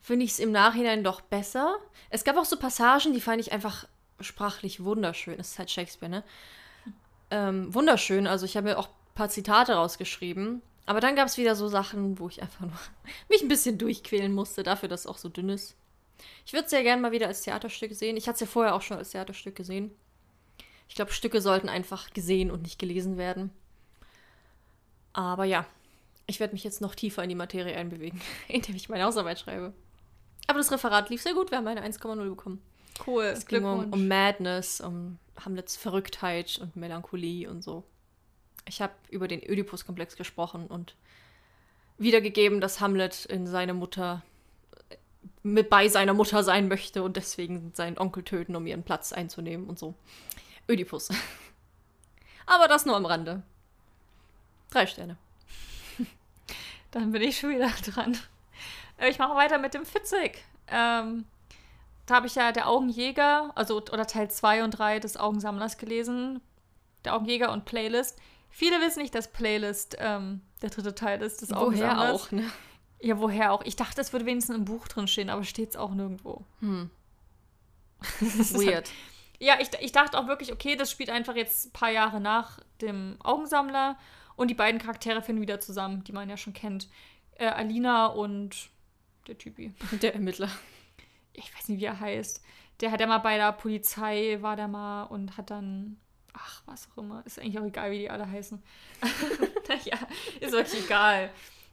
finde 0.01 0.25
ich 0.25 0.33
es 0.33 0.39
im 0.39 0.53
Nachhinein 0.53 1.05
doch 1.05 1.21
besser. 1.21 1.77
Es 2.11 2.25
gab 2.25 2.37
auch 2.37 2.45
so 2.45 2.59
Passagen, 2.59 3.13
die 3.13 3.21
fand 3.21 3.41
ich 3.41 3.53
einfach 3.53 3.87
sprachlich 4.21 4.83
wunderschön. 4.83 5.39
Es 5.39 5.53
ist 5.53 5.59
halt 5.59 5.71
Shakespeare, 5.71 6.11
ne? 6.11 6.25
Ähm, 7.31 7.73
wunderschön. 7.75 8.27
Also 8.27 8.47
ich 8.47 8.57
habe 8.57 8.69
mir 8.69 8.79
auch 8.79 8.89
ein 8.89 9.15
paar 9.15 9.29
Zitate 9.29 9.75
rausgeschrieben. 9.75 10.63
Aber 10.87 11.01
dann 11.01 11.17
gab 11.17 11.27
es 11.27 11.37
wieder 11.37 11.55
so 11.55 11.69
Sachen, 11.69 12.19
wo 12.19 12.29
ich 12.29 12.41
einfach 12.41 12.61
nur 12.61 12.73
mich 13.29 13.43
ein 13.43 13.49
bisschen 13.49 13.77
durchquälen 13.77 14.33
musste, 14.33 14.63
dafür, 14.63 14.89
dass 14.89 15.01
es 15.01 15.07
auch 15.07 15.19
so 15.19 15.29
dünn 15.29 15.51
ist. 15.51 15.77
Ich 16.47 16.53
würde 16.53 16.65
es 16.65 16.71
sehr 16.71 16.83
gerne 16.83 17.03
mal 17.03 17.13
wieder 17.13 17.27
als 17.27 17.43
Theaterstück 17.43 17.95
sehen. 17.95 18.17
Ich 18.17 18.27
hatte 18.27 18.37
es 18.37 18.41
ja 18.41 18.47
vorher 18.47 18.75
auch 18.75 18.83
schon 18.83 18.97
als 18.97 19.11
Theaterstück 19.11 19.55
gesehen. 19.55 19.91
Ich 20.89 20.95
glaube, 20.95 21.13
Stücke 21.13 21.41
sollten 21.41 21.69
einfach 21.69 22.11
gesehen 22.11 22.51
und 22.51 22.63
nicht 22.63 22.79
gelesen 22.79 23.19
werden. 23.19 23.51
Aber 25.13 25.45
ja, 25.45 25.67
ich 26.29 26.39
werde 26.39 26.53
mich 26.53 26.63
jetzt 26.63 26.81
noch 26.81 26.95
tiefer 26.95 27.23
in 27.25 27.31
die 27.31 27.35
Materie 27.35 27.77
einbewegen, 27.77 28.21
indem 28.49 28.77
ich 28.77 28.89
meine 28.89 29.05
Hausarbeit 29.05 29.41
schreibe. 29.41 29.73
Aber 30.47 30.59
das 30.59 30.71
Referat 30.71 31.11
lief 31.11 31.23
sehr 31.23 31.35
gut. 31.35 31.51
Wir 31.51 31.59
haben 31.59 31.67
eine 31.67 31.85
1,0 31.85 32.29
bekommen. 32.29 32.63
Cool. 33.07 33.25
Es 33.25 33.47
ging 33.47 33.65
um, 33.65 33.93
um 33.93 34.09
Madness, 34.09 34.81
um 34.81 35.19
Hamlets 35.45 35.77
Verrücktheit 35.77 36.59
und 36.59 36.77
Melancholie 36.77 37.49
und 37.49 37.63
so. 37.63 37.85
Ich 38.67 38.81
habe 38.81 38.93
über 39.11 39.29
den 39.29 39.41
Oedipus-Komplex 39.41 40.17
gesprochen 40.17 40.67
und 40.67 40.95
wiedergegeben, 41.97 42.61
dass 42.61 42.81
Hamlet 42.81 43.25
in 43.25 43.47
seine 43.47 43.75
Mutter 43.75 44.23
mit 45.43 45.71
bei 45.71 45.89
seiner 45.89 46.15
Mutter 46.15 46.43
sein 46.43 46.69
möchte 46.69 47.03
und 47.03 47.17
deswegen 47.17 47.73
seinen 47.75 47.99
Onkel 47.99 48.23
töten, 48.23 48.57
um 48.57 48.67
ihren 48.67 48.83
Platz 48.83 49.13
einzunehmen 49.13 49.69
und 49.69 49.79
so. 49.79 49.95
Oedipus. 50.69 51.09
Aber 52.47 52.69
das 52.69 52.85
nur 52.85 52.97
am 52.97 53.07
Rande. 53.07 53.43
Drei 54.71 54.87
Sterne. 54.87 55.17
Dann 56.91 57.13
bin 57.13 57.23
ich 57.23 57.39
schon 57.39 57.51
wieder 57.51 57.69
dran. 57.87 58.17
Äh, 58.99 59.11
Ich 59.11 59.19
mache 59.19 59.35
weiter 59.37 59.59
mit 59.59 59.75
dem 59.75 59.85
Fitzig. 59.87 60.45
Ähm, 60.69 61.25
da 62.07 62.15
habe 62.17 62.27
ich 62.27 62.35
ja 62.35 62.53
der 62.53 62.69
Augenjäger, 62.69 63.53
also 63.55 63.77
oder 63.77 64.07
Teil 64.07 64.31
2 64.31 64.65
und 64.65 64.71
3 64.73 64.99
des 65.01 65.17
Augensammlers 65.17 65.77
gelesen. 65.79 66.41
Der 67.05 67.15
Augenjäger 67.15 67.53
und 67.53 67.65
Playlist. 67.65 68.19
Viele 68.51 68.81
wissen 68.81 69.03
nicht, 69.03 69.15
dass 69.15 69.31
Playlist 69.31 69.97
ähm, 69.99 70.41
der 70.63 70.71
dritte 70.71 70.95
Teil 70.95 71.21
ist 71.23 71.43
des 71.43 71.51
Woher 71.51 71.61
Augensammlers. 71.63 72.23
auch, 72.23 72.31
ne? 72.33 72.51
Ja, 73.01 73.19
woher 73.21 73.53
auch? 73.53 73.63
Ich 73.65 73.77
dachte, 73.77 74.01
es 74.01 74.13
würde 74.13 74.27
wenigstens 74.27 74.57
im 74.57 74.65
Buch 74.65 74.89
drin 74.89 75.07
stehen, 75.07 75.31
aber 75.31 75.45
steht 75.45 75.71
es 75.71 75.77
auch 75.77 75.91
nirgendwo. 75.93 76.45
Hm. 76.61 76.91
Das 78.21 78.35
ist 78.35 78.57
halt- 78.57 78.67
Weird. 78.67 78.91
Ja, 79.41 79.55
ich, 79.61 79.69
ich 79.81 79.93
dachte 79.93 80.19
auch 80.19 80.27
wirklich, 80.27 80.53
okay, 80.53 80.75
das 80.75 80.91
spielt 80.91 81.11
einfach 81.11 81.37
jetzt 81.37 81.67
ein 81.67 81.73
paar 81.73 81.91
Jahre 81.91 82.21
nach 82.21 82.59
dem 82.81 83.17
Augensammler 83.23 83.97
und 84.39 84.49
die 84.49 84.55
beiden 84.55 84.81
Charaktere 84.81 85.21
finden 85.21 85.43
wieder 85.43 85.61
zusammen, 85.61 86.05
die 86.05 86.13
man 86.13 86.31
ja 86.31 86.37
schon 86.37 86.53
kennt. 86.53 86.89
Äh, 87.39 87.49
Alina 87.49 88.07
und 88.07 88.71
der 89.27 89.37
Typi. 89.37 89.75
Der 90.01 90.15
Ermittler. 90.15 90.49
Ich 91.33 91.55
weiß 91.55 91.69
nicht, 91.69 91.81
wie 91.81 91.85
er 91.85 91.99
heißt. 91.99 92.43
Der 92.81 92.93
hat 92.93 93.01
ja 93.01 93.09
mal 93.09 93.19
bei 93.19 93.37
der 93.37 93.53
Polizei, 93.53 94.39
war 94.41 94.55
der 94.55 94.69
mal 94.69 95.05
und 95.05 95.37
hat 95.37 95.51
dann, 95.51 95.99
ach, 96.33 96.63
was 96.67 96.89
auch 96.93 96.99
immer. 96.99 97.27
Ist 97.27 97.41
eigentlich 97.41 97.59
auch 97.59 97.65
egal, 97.65 97.91
wie 97.91 97.99
die 97.99 98.11
alle 98.11 98.31
heißen. 98.31 98.63
naja, 99.69 99.99
ist 100.41 100.53
wirklich 100.53 100.85
egal. 100.85 101.31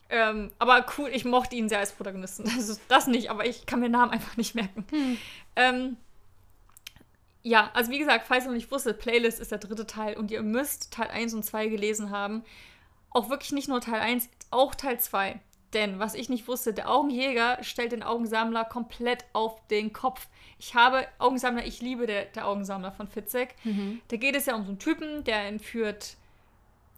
Ähm, 0.09 0.51
aber 0.57 0.85
cool, 0.97 1.09
ich 1.13 1.23
mochte 1.23 1.55
ihn 1.55 1.69
sehr 1.69 1.79
als 1.79 1.91
Protagonisten. 1.91 2.49
Also 2.49 2.79
das 2.87 3.05
nicht, 3.05 3.29
aber 3.29 3.45
ich 3.45 3.67
kann 3.67 3.79
mir 3.79 3.89
Namen 3.89 4.11
einfach 4.11 4.37
nicht 4.37 4.55
merken. 4.55 4.85
Hm. 4.89 5.17
Ähm, 5.55 5.97
ja, 7.45 7.69
also 7.73 7.91
wie 7.91 7.99
gesagt, 7.99 8.25
falls 8.25 8.45
ihr 8.45 8.47
noch 8.47 8.55
nicht 8.55 8.71
wusstet, 8.71 8.97
Playlist 8.97 9.39
ist 9.39 9.51
der 9.51 9.59
dritte 9.59 9.85
Teil 9.85 10.17
und 10.17 10.31
ihr 10.31 10.41
müsst 10.41 10.91
Teil 10.91 11.09
1 11.09 11.35
und 11.35 11.45
2 11.45 11.67
gelesen 11.67 12.09
haben. 12.09 12.43
Auch 13.11 13.29
wirklich 13.29 13.51
nicht 13.51 13.69
nur 13.69 13.81
Teil 13.81 14.01
1, 14.01 14.27
auch 14.49 14.73
Teil 14.73 14.99
2. 14.99 15.39
Denn, 15.73 15.99
was 15.99 16.15
ich 16.15 16.27
nicht 16.27 16.47
wusste, 16.47 16.73
der 16.73 16.89
Augenjäger 16.89 17.59
stellt 17.61 17.91
den 17.91 18.01
Augensammler 18.01 18.65
komplett 18.65 19.25
auf 19.33 19.65
den 19.67 19.93
Kopf. 19.93 20.27
Ich 20.57 20.73
habe 20.73 21.07
Augensammler, 21.19 21.67
ich 21.67 21.83
liebe 21.83 22.07
der, 22.07 22.25
der 22.25 22.47
Augensammler 22.47 22.91
von 22.91 23.07
Fitzek. 23.07 23.53
Mhm. 23.63 24.01
Da 24.07 24.17
geht 24.17 24.35
es 24.35 24.47
ja 24.47 24.55
um 24.55 24.63
so 24.63 24.69
einen 24.69 24.79
Typen, 24.79 25.23
der 25.23 25.43
entführt 25.43 26.17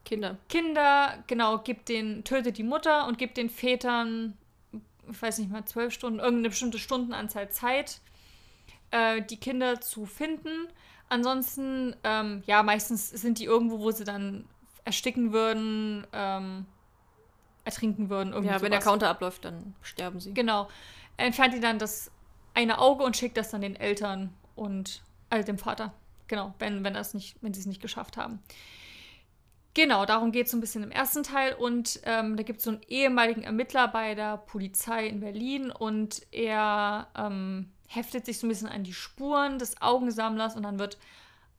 Kinder. 0.06 0.38
Kinder, 0.48 1.22
genau, 1.28 1.58
gibt 1.58 1.90
den, 1.90 2.24
tötet 2.24 2.58
die 2.58 2.64
Mutter 2.64 3.06
und 3.06 3.18
gibt 3.18 3.36
den 3.36 3.50
Vätern, 3.50 4.38
ich 5.12 5.22
weiß 5.22 5.40
nicht 5.40 5.52
mal, 5.52 5.66
zwölf 5.66 5.94
Stunden, 5.94 6.20
irgendeine 6.20 6.50
bestimmte 6.50 6.80
Stundenanzahl 6.80 7.50
Zeit, 7.50 8.00
äh, 8.92 9.22
die 9.22 9.38
Kinder 9.38 9.82
zu 9.82 10.06
finden. 10.06 10.68
Ansonsten, 11.10 11.96
ähm, 12.04 12.44
ja, 12.46 12.64
meistens 12.64 13.10
sind 13.10 13.40
die 13.40 13.46
irgendwo, 13.46 13.80
wo 13.80 13.92
sie 13.92 14.04
dann 14.04 14.46
ersticken 14.84 15.34
würden, 15.34 16.06
ähm, 16.14 16.66
ertrinken 17.64 18.10
würden. 18.10 18.34
ja, 18.34 18.40
wenn 18.40 18.60
sowas. 18.60 18.70
der 18.70 18.80
Counter 18.80 19.10
abläuft, 19.10 19.46
dann 19.46 19.76
sterben 19.82 20.20
sie. 20.20 20.34
Genau. 20.34 20.68
Er 21.18 21.26
entfernt 21.26 21.54
die 21.54 21.60
dann 21.60 21.80
das 21.80 22.12
eine 22.54 22.80
Auge 22.80 23.04
und 23.04 23.16
schickt 23.16 23.38
das 23.38 23.52
dann 23.52 23.62
den 23.62 23.76
Eltern 23.76 24.34
und 24.56 25.02
also 25.30 25.46
dem 25.46 25.58
Vater. 25.58 25.94
Genau, 26.28 26.54
wenn, 26.60 26.84
wenn, 26.84 26.94
das 26.94 27.14
nicht, 27.14 27.38
wenn 27.42 27.54
sie 27.54 27.62
es 27.62 27.66
nicht 27.66 27.82
geschafft 27.82 28.18
haben. 28.18 28.40
Genau, 29.74 30.06
darum 30.06 30.32
geht 30.32 30.48
es 30.48 30.52
so 30.52 30.58
ein 30.58 30.62
bisschen 30.62 30.84
im 30.84 30.92
ersten 30.92 31.24
Teil. 31.24 31.54
Und 31.54 32.00
ähm, 32.04 32.36
da 32.36 32.44
gibt 32.44 32.60
es 32.60 32.66
so 32.66 32.72
einen 32.72 32.82
ehemaligen 32.88 33.44
Ermittler 33.44 33.88
bei 33.88 34.16
der 34.16 34.38
Polizei 34.38 35.08
in 35.08 35.20
Berlin 35.20 35.70
und 35.70 36.22
er 36.32 37.08
ähm, 37.16 37.72
heftet 37.88 38.26
sich 38.26 38.40
so 38.40 38.46
ein 38.46 38.50
bisschen 38.50 38.68
an 38.68 38.84
die 38.84 38.94
Spuren 38.94 39.60
des 39.60 39.82
Augensammlers 39.82 40.56
und 40.56 40.64
dann 40.64 40.80
wird 40.80 40.98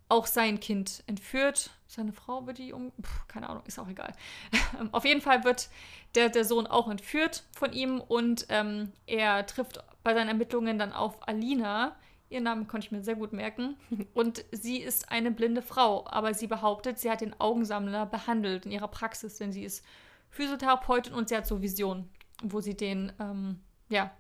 auch 0.09 0.27
sein 0.27 0.61
Kind 0.61 1.03
entführt. 1.07 1.71
Seine 1.87 2.12
Frau 2.12 2.47
wird 2.47 2.59
die 2.59 2.73
um. 2.73 2.93
Puh, 2.93 3.25
keine 3.29 3.49
Ahnung, 3.49 3.62
ist 3.67 3.79
auch 3.79 3.88
egal. 3.88 4.14
Auf 4.93 5.05
jeden 5.05 5.21
Fall 5.21 5.45
wird 5.45 5.69
der, 6.14 6.29
der 6.29 6.45
Sohn 6.45 6.67
auch 6.67 6.88
entführt 6.88 7.45
von 7.57 7.73
ihm 7.73 8.01
und 8.01 8.47
ähm, 8.49 8.93
er 9.07 9.45
trifft 9.47 9.83
bei 10.03 10.14
seinen 10.14 10.29
Ermittlungen 10.29 10.79
dann 10.79 10.93
auf 10.93 11.27
Alina, 11.29 11.97
Ihren 12.31 12.45
Namen 12.45 12.69
konnte 12.69 12.87
ich 12.87 12.93
mir 12.93 13.03
sehr 13.03 13.17
gut 13.17 13.33
merken. 13.33 13.77
Und 14.14 14.45
sie 14.53 14.79
ist 14.79 15.11
eine 15.11 15.31
blinde 15.31 15.62
Frau, 15.62 16.07
aber 16.09 16.35
sie 16.35 16.47
behauptet, 16.47 16.99
sie 16.99 17.11
hat 17.11 17.21
den 17.21 17.38
Augensammler 17.41 18.07
behandelt 18.07 18.67
in 18.67 18.73
ihrer 18.73 18.88
Praxis, 18.88 19.38
denn 19.38 19.53
sie 19.53 19.64
ist 19.64 19.85
Physiotherapeutin 20.31 21.14
und 21.14 21.31
sie 21.31 21.37
hat 21.37 21.47
so 21.47 21.62
Visionen, 21.62 22.11
wo 22.43 22.61
sie 22.61 22.77
den, 22.77 23.12
ähm, 23.19 23.61
ja, 23.88 24.11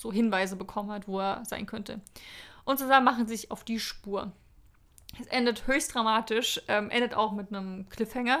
so 0.00 0.12
Hinweise 0.12 0.56
bekommen 0.56 0.90
hat, 0.90 1.08
wo 1.08 1.20
er 1.20 1.44
sein 1.44 1.66
könnte. 1.66 2.00
Und 2.64 2.78
zusammen 2.78 3.04
machen 3.04 3.26
sie 3.26 3.36
sich 3.36 3.50
auf 3.50 3.64
die 3.64 3.80
Spur. 3.80 4.32
Es 5.20 5.26
endet 5.26 5.66
höchst 5.66 5.94
dramatisch, 5.94 6.60
ähm, 6.68 6.90
endet 6.90 7.14
auch 7.14 7.32
mit 7.32 7.48
einem 7.48 7.88
Cliffhanger. 7.88 8.40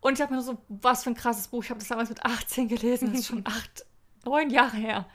Und 0.00 0.14
ich 0.14 0.20
habe 0.20 0.34
mir 0.34 0.42
so, 0.42 0.58
was 0.68 1.04
für 1.04 1.10
ein 1.10 1.14
krasses 1.14 1.48
Buch. 1.48 1.62
Ich 1.62 1.70
habe 1.70 1.78
das 1.78 1.88
damals 1.88 2.08
mit 2.08 2.24
18 2.24 2.68
gelesen, 2.68 3.10
das 3.10 3.20
ist 3.20 3.26
schon 3.28 3.42
acht, 3.46 3.84
neun 4.24 4.50
Jahre 4.50 4.76
her 4.76 5.06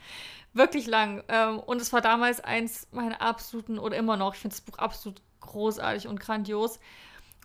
wirklich 0.56 0.86
lang. 0.86 1.22
Ähm, 1.28 1.60
und 1.60 1.80
es 1.80 1.92
war 1.92 2.00
damals 2.00 2.40
eins 2.40 2.88
meiner 2.90 3.20
absoluten, 3.20 3.78
oder 3.78 3.96
immer 3.96 4.16
noch, 4.16 4.34
ich 4.34 4.40
finde 4.40 4.56
das 4.56 4.62
Buch 4.62 4.78
absolut 4.78 5.20
großartig 5.40 6.08
und 6.08 6.18
grandios. 6.18 6.80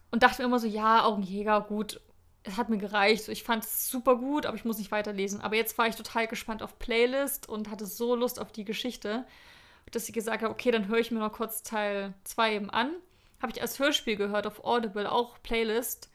Und 0.10 0.24
dachte 0.24 0.42
mir 0.42 0.48
immer 0.48 0.60
so, 0.60 0.68
ja, 0.68 1.04
Augenjäger, 1.04 1.62
gut, 1.62 2.02
es 2.44 2.58
hat 2.58 2.70
mir 2.70 2.78
gereicht. 2.78 3.28
ich 3.30 3.44
fand 3.44 3.64
es 3.64 3.90
super 3.90 4.16
gut, 4.16 4.46
aber 4.46 4.58
ich 4.58 4.66
muss 4.66 4.78
nicht 4.78 4.92
weiterlesen. 4.92 5.42
Aber 5.42 5.56
jetzt 5.56 5.78
war 5.78 5.88
ich 5.88 5.96
total 5.96 6.28
gespannt 6.28 6.64
auf 6.64 6.80
Playlist 6.80 7.48
und 7.48 7.70
hatte 7.70 7.86
so 7.86 8.16
Lust 8.16 8.40
auf 8.40 8.52
die 8.52 8.66
Geschichte, 8.66 9.26
dass 9.92 10.08
ich 10.08 10.14
gesagt 10.14 10.42
habe, 10.42 10.54
okay, 10.54 10.72
dann 10.72 10.88
höre 10.88 11.00
ich 11.00 11.12
mir 11.12 11.20
noch 11.20 11.34
kurz 11.34 11.64
Teil 11.64 12.14
2 12.24 12.56
eben 12.56 12.70
an. 12.70 12.92
Habe 13.42 13.52
ich 13.54 13.62
als 13.62 13.80
Hörspiel 13.80 14.16
gehört 14.16 14.48
auf 14.48 14.64
Audible, 14.64 15.12
auch 15.12 15.42
Playlist 15.44 16.12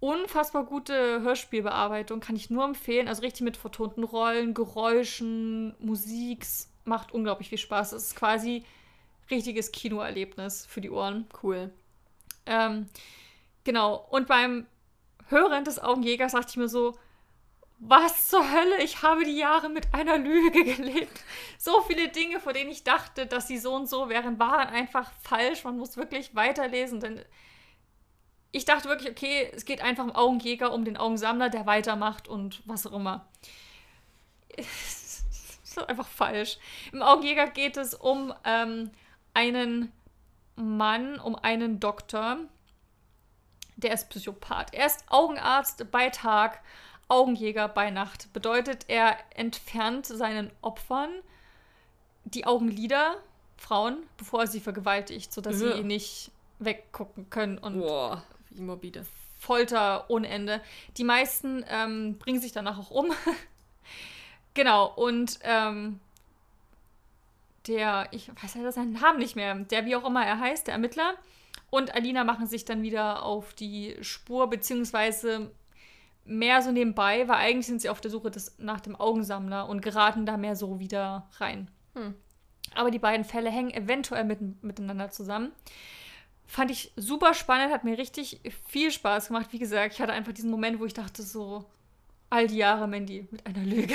unfassbar 0.00 0.64
gute 0.64 1.22
Hörspielbearbeitung, 1.22 2.20
kann 2.20 2.36
ich 2.36 2.50
nur 2.50 2.64
empfehlen. 2.64 3.08
Also 3.08 3.22
richtig 3.22 3.42
mit 3.42 3.56
vertonten 3.56 4.04
Rollen, 4.04 4.54
Geräuschen, 4.54 5.74
Musik, 5.80 6.46
macht 6.84 7.12
unglaublich 7.12 7.48
viel 7.48 7.58
Spaß. 7.58 7.92
Es 7.92 8.04
ist 8.04 8.16
quasi 8.16 8.64
richtiges 9.30 9.72
Kinoerlebnis 9.72 10.66
für 10.66 10.80
die 10.80 10.90
Ohren. 10.90 11.26
Cool. 11.42 11.70
Ähm, 12.46 12.88
genau. 13.64 14.06
Und 14.10 14.28
beim 14.28 14.66
Hören 15.28 15.64
des 15.64 15.78
Augenjägers 15.78 16.32
dachte 16.32 16.50
ich 16.50 16.56
mir 16.56 16.68
so, 16.68 16.98
was 17.78 18.26
zur 18.28 18.50
Hölle? 18.50 18.82
Ich 18.82 19.02
habe 19.02 19.24
die 19.24 19.36
Jahre 19.36 19.68
mit 19.68 19.94
einer 19.94 20.18
Lüge 20.18 20.64
gelebt. 20.76 21.20
So 21.58 21.80
viele 21.82 22.08
Dinge, 22.08 22.40
vor 22.40 22.52
denen 22.52 22.70
ich 22.70 22.82
dachte, 22.82 23.26
dass 23.26 23.46
sie 23.46 23.58
so 23.58 23.74
und 23.74 23.88
so 23.88 24.08
wären, 24.08 24.38
waren 24.38 24.68
einfach 24.68 25.10
falsch. 25.22 25.64
Man 25.64 25.78
muss 25.78 25.96
wirklich 25.96 26.34
weiterlesen, 26.34 27.00
denn 27.00 27.24
ich 28.50 28.64
dachte 28.64 28.88
wirklich, 28.88 29.10
okay, 29.10 29.50
es 29.54 29.64
geht 29.64 29.82
einfach 29.82 30.04
um 30.04 30.14
Augenjäger, 30.14 30.72
um 30.72 30.84
den 30.84 30.96
Augensammler, 30.96 31.50
der 31.50 31.66
weitermacht 31.66 32.26
und 32.26 32.62
was 32.64 32.86
auch 32.86 32.92
immer. 32.92 33.28
das 34.56 35.24
ist 35.62 35.78
einfach 35.78 36.08
falsch. 36.08 36.58
Im 36.92 37.02
Augenjäger 37.02 37.46
geht 37.46 37.76
es 37.76 37.94
um 37.94 38.34
ähm, 38.44 38.90
einen 39.34 39.92
Mann, 40.56 41.20
um 41.20 41.36
einen 41.36 41.78
Doktor, 41.78 42.38
der 43.78 43.94
ist 43.94 44.08
Psychopath. 44.10 44.74
Er 44.74 44.86
ist 44.86 45.04
Augenarzt 45.08 45.90
bei 45.90 46.10
Tag, 46.10 46.60
Augenjäger 47.08 47.68
bei 47.68 47.90
Nacht. 47.90 48.32
Bedeutet, 48.32 48.84
er 48.88 49.16
entfernt 49.34 50.06
seinen 50.06 50.50
Opfern 50.60 51.10
die 52.24 52.46
Augenlider, 52.46 53.16
Frauen, 53.56 54.02
bevor 54.18 54.42
er 54.42 54.46
sie 54.46 54.60
vergewaltigt, 54.60 55.32
sodass 55.32 55.60
ja. 55.60 55.76
sie 55.76 55.82
nicht 55.82 56.30
weggucken 56.58 57.30
können 57.30 57.58
und 57.58 57.78
Boah 57.78 58.22
wie 58.50 58.62
morbide. 58.62 59.06
Folter 59.38 60.10
ohne 60.10 60.28
Ende. 60.28 60.60
Die 60.96 61.04
meisten 61.04 61.64
ähm, 61.68 62.18
bringen 62.18 62.40
sich 62.40 62.52
danach 62.52 62.78
auch 62.78 62.90
um. 62.90 63.12
genau, 64.54 64.92
und 64.92 65.38
ähm, 65.42 66.00
der, 67.68 68.08
ich 68.10 68.30
weiß 68.42 68.56
leider 68.56 68.72
seinen 68.72 68.92
Namen 68.92 69.18
nicht 69.18 69.36
mehr, 69.36 69.54
der 69.54 69.84
wie 69.84 69.94
auch 69.94 70.04
immer 70.04 70.26
er 70.26 70.40
heißt, 70.40 70.66
der 70.66 70.74
Ermittler, 70.74 71.14
und 71.70 71.94
Alina 71.94 72.24
machen 72.24 72.46
sich 72.46 72.64
dann 72.64 72.82
wieder 72.82 73.22
auf 73.22 73.54
die 73.54 73.96
Spur, 74.00 74.48
beziehungsweise 74.48 75.50
mehr 76.24 76.62
so 76.62 76.72
nebenbei, 76.72 77.26
weil 77.28 77.36
eigentlich 77.36 77.66
sind 77.66 77.80
sie 77.80 77.88
auf 77.88 78.00
der 78.00 78.10
Suche 78.10 78.30
des, 78.30 78.58
nach 78.58 78.80
dem 78.80 78.96
Augensammler 78.96 79.68
und 79.68 79.80
geraten 79.80 80.26
da 80.26 80.36
mehr 80.36 80.56
so 80.56 80.78
wieder 80.78 81.28
rein. 81.38 81.70
Hm. 81.94 82.14
Aber 82.74 82.90
die 82.90 82.98
beiden 82.98 83.24
Fälle 83.24 83.50
hängen 83.50 83.70
eventuell 83.70 84.24
mit, 84.24 84.62
miteinander 84.62 85.10
zusammen. 85.10 85.52
Fand 86.46 86.70
ich 86.70 86.92
super 86.96 87.34
spannend, 87.34 87.72
hat 87.72 87.84
mir 87.84 87.98
richtig 87.98 88.40
viel 88.66 88.90
Spaß 88.90 89.28
gemacht. 89.28 89.48
Wie 89.52 89.58
gesagt, 89.58 89.94
ich 89.94 90.00
hatte 90.00 90.12
einfach 90.12 90.32
diesen 90.32 90.50
Moment, 90.50 90.80
wo 90.80 90.84
ich 90.84 90.94
dachte 90.94 91.22
so, 91.22 91.64
all 92.30 92.46
die 92.46 92.56
Jahre, 92.56 92.86
Mandy, 92.86 93.26
mit 93.30 93.46
einer 93.46 93.64
Lüge. 93.64 93.94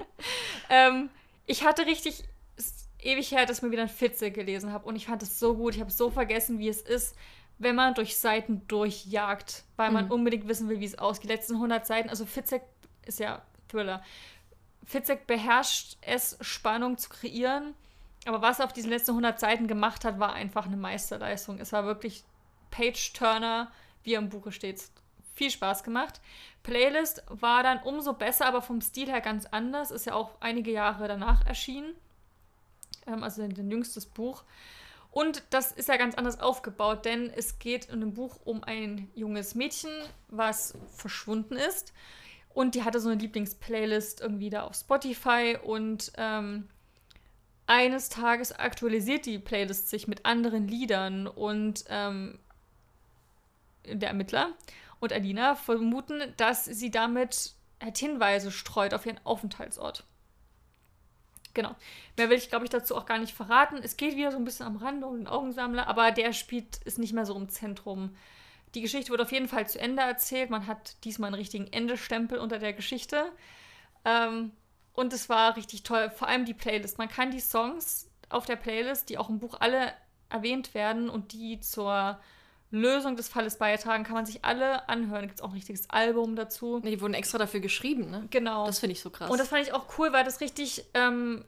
ähm, 0.70 1.10
ich 1.46 1.64
hatte 1.64 1.86
richtig 1.86 2.24
ewig 3.04 3.30
her, 3.32 3.46
dass 3.46 3.58
ich 3.58 3.62
mir 3.62 3.70
wieder 3.70 3.82
ein 3.82 3.88
Fitze 3.88 4.30
gelesen 4.30 4.72
habe 4.72 4.86
und 4.86 4.96
ich 4.96 5.06
fand 5.06 5.22
es 5.22 5.38
so 5.38 5.54
gut. 5.54 5.74
Ich 5.74 5.80
habe 5.80 5.90
so 5.90 6.10
vergessen, 6.10 6.58
wie 6.58 6.68
es 6.68 6.80
ist, 6.82 7.16
wenn 7.58 7.74
man 7.74 7.94
durch 7.94 8.16
Seiten 8.16 8.66
durchjagt, 8.68 9.64
weil 9.76 9.90
man 9.90 10.06
mhm. 10.06 10.12
unbedingt 10.12 10.48
wissen 10.48 10.68
will, 10.68 10.80
wie 10.80 10.86
es 10.86 10.98
ausgeht. 10.98 11.30
Die 11.30 11.34
letzten 11.34 11.54
100 11.54 11.86
Seiten, 11.86 12.08
also 12.08 12.26
Fitzek 12.26 12.62
ist 13.04 13.18
ja 13.20 13.42
Thriller. 13.68 14.02
Fitzek 14.84 15.26
beherrscht 15.26 15.98
es, 16.00 16.36
Spannung 16.40 16.98
zu 16.98 17.08
kreieren 17.10 17.74
aber 18.26 18.42
was 18.42 18.58
er 18.58 18.66
auf 18.66 18.72
diesen 18.72 18.90
letzten 18.90 19.12
100 19.12 19.40
Seiten 19.40 19.66
gemacht 19.66 20.04
hat, 20.04 20.18
war 20.18 20.34
einfach 20.34 20.66
eine 20.66 20.76
Meisterleistung. 20.76 21.58
Es 21.58 21.72
war 21.72 21.84
wirklich 21.84 22.24
Page-Turner, 22.70 23.70
wie 24.02 24.14
er 24.14 24.18
im 24.18 24.28
Buche 24.28 24.52
steht. 24.52 24.82
Viel 25.34 25.50
Spaß 25.50 25.84
gemacht. 25.84 26.20
Playlist 26.62 27.24
war 27.28 27.62
dann 27.62 27.82
umso 27.82 28.12
besser, 28.12 28.46
aber 28.46 28.60
vom 28.60 28.82
Stil 28.82 29.08
her 29.08 29.22
ganz 29.22 29.46
anders. 29.46 29.90
Ist 29.90 30.04
ja 30.04 30.14
auch 30.14 30.32
einige 30.40 30.70
Jahre 30.70 31.08
danach 31.08 31.46
erschienen. 31.46 31.94
Ähm, 33.06 33.22
also 33.22 33.42
ein 33.42 33.70
jüngstes 33.70 34.06
Buch. 34.06 34.44
Und 35.10 35.42
das 35.50 35.72
ist 35.72 35.88
ja 35.88 35.96
ganz 35.96 36.14
anders 36.14 36.38
aufgebaut, 36.40 37.04
denn 37.04 37.30
es 37.30 37.58
geht 37.58 37.86
in 37.86 38.00
dem 38.00 38.14
Buch 38.14 38.38
um 38.44 38.62
ein 38.62 39.10
junges 39.14 39.54
Mädchen, 39.54 39.90
was 40.28 40.74
verschwunden 40.94 41.56
ist. 41.56 41.92
Und 42.54 42.74
die 42.74 42.84
hatte 42.84 43.00
so 43.00 43.08
eine 43.08 43.20
Lieblingsplaylist 43.20 44.20
irgendwie 44.20 44.50
da 44.50 44.62
auf 44.62 44.74
Spotify 44.74 45.56
und 45.62 46.12
ähm, 46.16 46.68
eines 47.66 48.08
Tages 48.08 48.52
aktualisiert 48.52 49.26
die 49.26 49.38
Playlist 49.38 49.88
sich 49.88 50.08
mit 50.08 50.26
anderen 50.26 50.66
Liedern 50.66 51.28
und 51.28 51.84
ähm, 51.88 52.38
der 53.84 54.08
Ermittler 54.08 54.52
und 54.98 55.12
Alina 55.12 55.54
vermuten, 55.54 56.34
dass 56.36 56.64
sie 56.64 56.90
damit 56.90 57.54
halt 57.80 57.98
Hinweise 57.98 58.50
streut 58.50 58.94
auf 58.94 59.06
ihren 59.06 59.20
Aufenthaltsort. 59.24 60.04
Genau. 61.54 61.74
Mehr 62.16 62.30
will 62.30 62.38
ich, 62.38 62.48
glaube 62.48 62.64
ich, 62.64 62.70
dazu 62.70 62.96
auch 62.96 63.06
gar 63.06 63.18
nicht 63.18 63.34
verraten. 63.34 63.78
Es 63.82 63.96
geht 63.96 64.16
wieder 64.16 64.30
so 64.30 64.38
ein 64.38 64.44
bisschen 64.44 64.66
am 64.66 64.76
Rande 64.76 65.06
um 65.06 65.16
den 65.16 65.26
Augensammler, 65.26 65.88
aber 65.88 66.12
der 66.12 66.32
spielt, 66.32 66.76
ist 66.84 66.98
nicht 66.98 67.12
mehr 67.12 67.26
so 67.26 67.34
im 67.34 67.48
Zentrum 67.48 68.14
die 68.74 68.82
Geschichte 68.82 69.10
wird 69.10 69.20
auf 69.20 69.32
jeden 69.32 69.48
Fall 69.48 69.68
zu 69.68 69.80
Ende 69.80 70.02
erzählt. 70.02 70.50
Man 70.50 70.66
hat 70.66 71.02
diesmal 71.04 71.28
einen 71.28 71.36
richtigen 71.36 71.66
Endestempel 71.72 72.38
unter 72.38 72.58
der 72.58 72.72
Geschichte. 72.72 73.32
Ähm, 74.04 74.52
und 74.92 75.12
es 75.12 75.28
war 75.28 75.56
richtig 75.56 75.82
toll. 75.82 76.10
Vor 76.10 76.28
allem 76.28 76.44
die 76.44 76.54
Playlist. 76.54 76.98
Man 76.98 77.08
kann 77.08 77.30
die 77.30 77.40
Songs 77.40 78.08
auf 78.28 78.46
der 78.46 78.56
Playlist, 78.56 79.08
die 79.08 79.18
auch 79.18 79.28
im 79.28 79.40
Buch 79.40 79.56
alle 79.60 79.92
erwähnt 80.28 80.74
werden 80.74 81.10
und 81.10 81.32
die 81.32 81.58
zur 81.60 82.20
Lösung 82.70 83.16
des 83.16 83.28
Falles 83.28 83.56
beitragen, 83.56 84.04
kann 84.04 84.14
man 84.14 84.26
sich 84.26 84.44
alle 84.44 84.88
anhören. 84.88 85.22
Da 85.22 85.26
gibt 85.26 85.40
es 85.40 85.42
auch 85.42 85.48
ein 85.48 85.54
richtiges 85.54 85.90
Album 85.90 86.36
dazu. 86.36 86.80
Die 86.80 87.00
wurden 87.00 87.14
extra 87.14 87.38
dafür 87.38 87.60
geschrieben, 87.60 88.10
ne? 88.10 88.26
Genau. 88.30 88.66
Das 88.66 88.78
finde 88.78 88.92
ich 88.92 89.00
so 89.00 89.10
krass. 89.10 89.30
Und 89.30 89.40
das 89.40 89.48
fand 89.48 89.62
ich 89.62 89.72
auch 89.72 89.86
cool, 89.98 90.12
weil 90.12 90.24
das 90.24 90.40
richtig 90.40 90.84
ähm, 90.94 91.44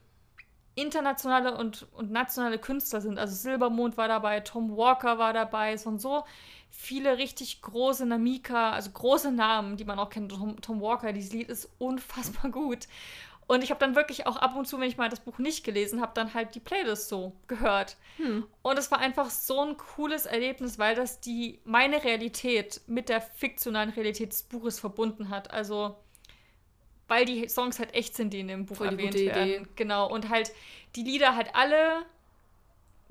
internationale 0.75 1.55
und, 1.57 1.87
und 1.93 2.11
nationale 2.11 2.59
Künstler 2.59 2.99
sind. 2.99 3.19
Also 3.19 3.35
Silbermond 3.35 3.95
war 3.95 4.07
dabei, 4.07 4.41
Tom 4.41 4.75
Walker 4.75 5.17
war 5.17 5.33
dabei, 5.33 5.73
es 5.73 5.85
waren 5.85 5.99
so 5.99 6.25
viele 6.69 7.17
richtig 7.17 7.61
große 7.61 8.05
Namika, 8.05 8.71
also 8.71 8.89
große 8.91 9.31
Namen, 9.31 9.77
die 9.77 9.85
man 9.85 9.99
auch 9.99 10.09
kennt. 10.09 10.31
Tom, 10.31 10.59
Tom 10.59 10.81
Walker, 10.81 11.13
dieses 11.13 11.31
Lied 11.31 11.49
ist 11.49 11.69
unfassbar 11.77 12.51
gut. 12.51 12.87
Und 13.47 13.63
ich 13.63 13.69
habe 13.71 13.79
dann 13.79 13.95
wirklich 13.95 14.25
auch 14.25 14.37
ab 14.37 14.55
und 14.55 14.67
zu, 14.67 14.79
wenn 14.79 14.87
ich 14.87 14.97
mal 14.97 15.09
das 15.09 15.19
Buch 15.19 15.37
nicht 15.37 15.63
gelesen 15.63 16.01
habe, 16.01 16.13
dann 16.15 16.33
halt 16.33 16.55
die 16.55 16.59
Playlist 16.59 17.09
so 17.09 17.33
gehört. 17.47 17.97
Hm. 18.17 18.45
Und 18.61 18.79
es 18.79 18.91
war 18.91 18.99
einfach 18.99 19.29
so 19.29 19.61
ein 19.61 19.77
cooles 19.77 20.25
Erlebnis, 20.25 20.79
weil 20.79 20.95
das 20.95 21.19
die 21.19 21.59
meine 21.65 22.03
Realität 22.03 22.81
mit 22.87 23.09
der 23.09 23.21
fiktionalen 23.21 23.89
Realität 23.89 24.31
des 24.31 24.43
Buches 24.43 24.79
verbunden 24.79 25.29
hat. 25.29 25.51
Also 25.51 25.95
weil 27.07 27.25
die 27.25 27.47
Songs 27.49 27.79
halt 27.79 27.93
echt 27.93 28.15
sind, 28.15 28.33
die 28.33 28.39
in 28.39 28.47
dem 28.47 28.65
Buch 28.65 28.77
Voll 28.77 28.87
erwähnt 28.87 29.15
werden. 29.15 29.47
Idee. 29.47 29.67
Genau. 29.75 30.09
Und 30.09 30.29
halt 30.29 30.51
die 30.95 31.03
Lieder 31.03 31.35
halt 31.35 31.53
alle 31.53 32.05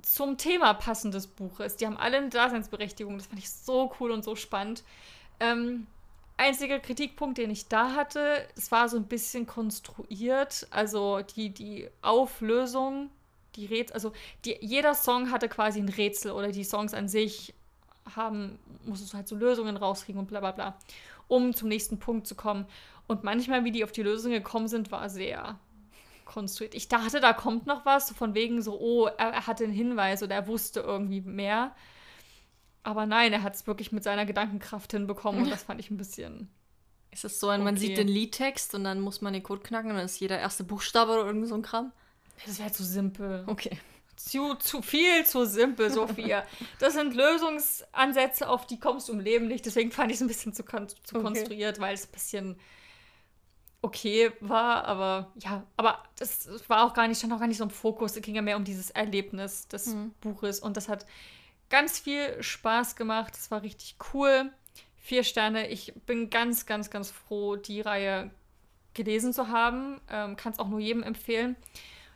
zum 0.02 0.38
Thema 0.38 0.74
passen 0.74 1.12
des 1.12 1.26
Buches. 1.26 1.76
Die 1.76 1.86
haben 1.86 1.96
alle 1.96 2.16
eine 2.16 2.28
Daseinsberechtigung. 2.28 3.18
Das 3.18 3.26
fand 3.26 3.38
ich 3.38 3.50
so 3.50 3.94
cool 4.00 4.10
und 4.10 4.24
so 4.24 4.34
spannend. 4.34 4.82
Ähm, 5.40 5.86
einziger 6.42 6.80
Kritikpunkt, 6.80 7.38
den 7.38 7.50
ich 7.50 7.68
da 7.68 7.94
hatte, 7.94 8.46
es 8.56 8.70
war 8.72 8.88
so 8.88 8.96
ein 8.96 9.06
bisschen 9.06 9.46
konstruiert. 9.46 10.66
Also 10.70 11.20
die, 11.20 11.50
die 11.50 11.88
Auflösung, 12.02 13.10
die 13.54 13.66
Rätsel, 13.66 13.94
also 13.94 14.12
die, 14.44 14.58
jeder 14.60 14.94
Song 14.94 15.30
hatte 15.30 15.48
quasi 15.48 15.80
ein 15.80 15.88
Rätsel 15.88 16.32
oder 16.32 16.50
die 16.50 16.64
Songs 16.64 16.94
an 16.94 17.08
sich 17.08 17.54
haben, 18.16 18.58
musstest 18.84 19.12
du 19.12 19.16
halt 19.16 19.28
so 19.28 19.36
Lösungen 19.36 19.76
rauskriegen 19.76 20.18
und 20.20 20.26
bla 20.26 20.40
bla 20.40 20.50
bla, 20.50 20.76
um 21.28 21.54
zum 21.54 21.68
nächsten 21.68 21.98
Punkt 21.98 22.26
zu 22.26 22.34
kommen. 22.34 22.66
Und 23.06 23.22
manchmal, 23.24 23.64
wie 23.64 23.70
die 23.70 23.84
auf 23.84 23.92
die 23.92 24.02
Lösung 24.02 24.32
gekommen 24.32 24.68
sind, 24.68 24.90
war 24.90 25.08
sehr 25.08 25.58
konstruiert. 26.24 26.74
Ich 26.74 26.88
dachte, 26.88 27.20
da 27.20 27.32
kommt 27.32 27.66
noch 27.66 27.86
was, 27.86 28.10
von 28.10 28.34
wegen 28.34 28.62
so, 28.62 28.78
oh, 28.80 29.06
er, 29.06 29.28
er 29.32 29.46
hatte 29.46 29.64
einen 29.64 29.72
Hinweis 29.72 30.22
oder 30.22 30.34
er 30.34 30.46
wusste 30.48 30.80
irgendwie 30.80 31.20
mehr. 31.20 31.72
Aber 32.84 33.06
nein, 33.06 33.32
er 33.32 33.42
hat 33.42 33.54
es 33.54 33.66
wirklich 33.66 33.92
mit 33.92 34.02
seiner 34.04 34.26
Gedankenkraft 34.26 34.90
hinbekommen 34.92 35.42
und 35.44 35.50
das 35.50 35.62
fand 35.62 35.78
ich 35.80 35.90
ein 35.90 35.96
bisschen. 35.96 36.48
ist 37.12 37.24
es 37.24 37.38
so 37.38 37.48
ein, 37.48 37.62
man 37.62 37.76
Okay. 37.76 37.86
sieht 37.88 37.98
den 37.98 38.08
Liedtext 38.08 38.74
und 38.74 38.84
dann 38.84 39.00
muss 39.00 39.20
man 39.20 39.32
den 39.34 39.42
Code 39.42 39.62
knacken 39.62 39.90
und 39.90 39.96
dann 39.96 40.06
ist 40.06 40.18
jeder 40.18 40.38
erste 40.38 40.64
Buchstabe 40.64 41.12
oder 41.12 41.26
irgend 41.26 41.46
so 41.48 41.54
ein 41.54 41.62
Kram? 41.62 41.92
Das 42.46 42.58
wäre 42.58 42.72
zu 42.72 42.82
simpel. 42.84 43.44
Okay. 43.46 43.78
Zu, 44.16 44.54
zu 44.56 44.82
viel, 44.82 45.24
zu 45.26 45.44
simpel, 45.46 45.90
Sophia. 45.90 46.44
Das 46.78 46.94
sind 46.94 47.14
Lösungsansätze, 47.14 48.48
auf 48.48 48.66
die 48.66 48.78
kommst 48.78 49.08
du 49.08 49.12
im 49.12 49.20
Leben 49.20 49.46
nicht. 49.48 49.64
Deswegen 49.66 49.90
fand 49.90 50.10
ich 50.10 50.16
es 50.16 50.20
ein 50.22 50.28
bisschen 50.28 50.52
zu, 50.52 50.62
kon 50.64 50.88
zu 50.88 50.96
Okay. 51.16 51.22
konstruiert, 51.22 51.80
weil 51.80 51.94
es 51.94 52.06
ein 52.06 52.12
bisschen 52.12 52.56
okay 53.80 54.32
war. 54.40 54.84
Aber 54.84 55.32
ja, 55.36 55.64
aber 55.76 56.02
das 56.18 56.48
war 56.68 56.84
auch 56.84 56.94
gar 56.94 57.08
nicht, 57.08 57.18
stand 57.18 57.32
auch 57.32 57.40
gar 57.40 57.46
nicht 57.48 57.58
so 57.58 57.64
im 57.64 57.70
Fokus. 57.70 58.16
Es 58.16 58.22
ging 58.22 58.34
ja 58.34 58.42
mehr 58.42 58.56
um 58.56 58.64
dieses 58.64 58.90
Erlebnis 58.90 59.66
des 59.68 59.88
Mhm. 59.88 60.12
Buches. 60.20 60.60
Und 60.60 60.76
das 60.76 60.88
hat 60.88 61.06
ganz 61.72 61.98
viel 61.98 62.40
Spaß 62.40 62.94
gemacht. 62.94 63.34
Es 63.34 63.50
war 63.50 63.62
richtig 63.62 63.96
cool. 64.14 64.52
Vier 64.98 65.24
Sterne. 65.24 65.68
Ich 65.70 65.92
bin 66.06 66.30
ganz, 66.30 66.66
ganz, 66.66 66.90
ganz 66.90 67.10
froh, 67.10 67.56
die 67.56 67.80
Reihe 67.80 68.30
gelesen 68.94 69.32
zu 69.32 69.48
haben. 69.48 70.00
Ähm, 70.08 70.36
Kann 70.36 70.52
es 70.52 70.58
auch 70.60 70.68
nur 70.68 70.78
jedem 70.78 71.02
empfehlen. 71.02 71.56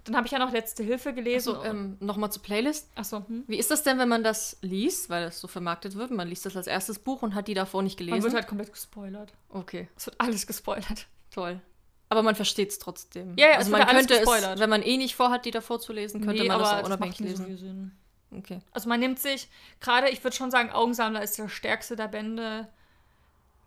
Dann 0.04 0.14
habe 0.14 0.26
ich 0.26 0.32
ja 0.32 0.38
noch 0.38 0.52
Letzte 0.52 0.84
Hilfe 0.84 1.12
gelesen. 1.14 1.56
Also, 1.56 1.64
ähm, 1.64 1.96
nochmal 1.98 2.30
zur 2.30 2.42
Playlist. 2.42 2.88
Achso, 2.94 3.24
hm? 3.26 3.42
Wie 3.48 3.56
ist 3.58 3.72
das 3.72 3.82
denn, 3.82 3.98
wenn 3.98 4.08
man 4.08 4.22
das 4.22 4.56
liest, 4.60 5.10
weil 5.10 5.24
das 5.24 5.40
so 5.40 5.48
vermarktet 5.48 5.96
wird? 5.96 6.12
Man 6.12 6.28
liest 6.28 6.46
das 6.46 6.56
als 6.56 6.68
erstes 6.68 7.00
Buch 7.00 7.22
und 7.22 7.34
hat 7.34 7.48
die 7.48 7.54
davor 7.54 7.82
nicht 7.82 7.98
Man 7.98 8.06
gelesen. 8.06 8.24
wird 8.24 8.34
halt 8.34 8.46
komplett 8.46 8.72
gespoilert. 8.72 9.32
okay, 9.48 9.88
Es 9.96 10.06
wird 10.06 10.14
alles 10.20 10.46
gespoilert. 10.46 11.06
toll. 11.32 11.60
Aber 12.08 12.22
man 12.22 12.36
versteht 12.36 12.70
es 12.70 12.78
trotzdem. 12.78 13.34
Ja, 13.36 13.48
ja, 13.48 13.56
also 13.56 13.72
man 13.72 13.84
könnte 13.84 14.14
es, 14.20 14.28
wenn 14.28 14.70
man 14.70 14.82
eh 14.82 14.96
nicht 14.96 15.16
vorhat, 15.16 15.44
die 15.44 15.50
davor 15.50 15.80
zu 15.80 15.92
lesen, 15.92 16.20
könnte 16.24 16.44
man 16.44 16.60
das 16.60 16.72
auch 16.72 16.84
unabhängig 16.84 17.16
so 17.36 17.42
lesen. 17.42 17.98
Okay. 18.30 18.60
Also 18.72 18.88
man 18.88 19.00
nimmt 19.00 19.18
sich, 19.18 19.48
gerade 19.80 20.08
ich 20.10 20.22
würde 20.24 20.36
schon 20.36 20.50
sagen, 20.50 20.70
Augensammler 20.70 21.22
ist 21.22 21.38
der 21.38 21.48
stärkste 21.48 21.96
der 21.96 22.08
Bände. 22.08 22.68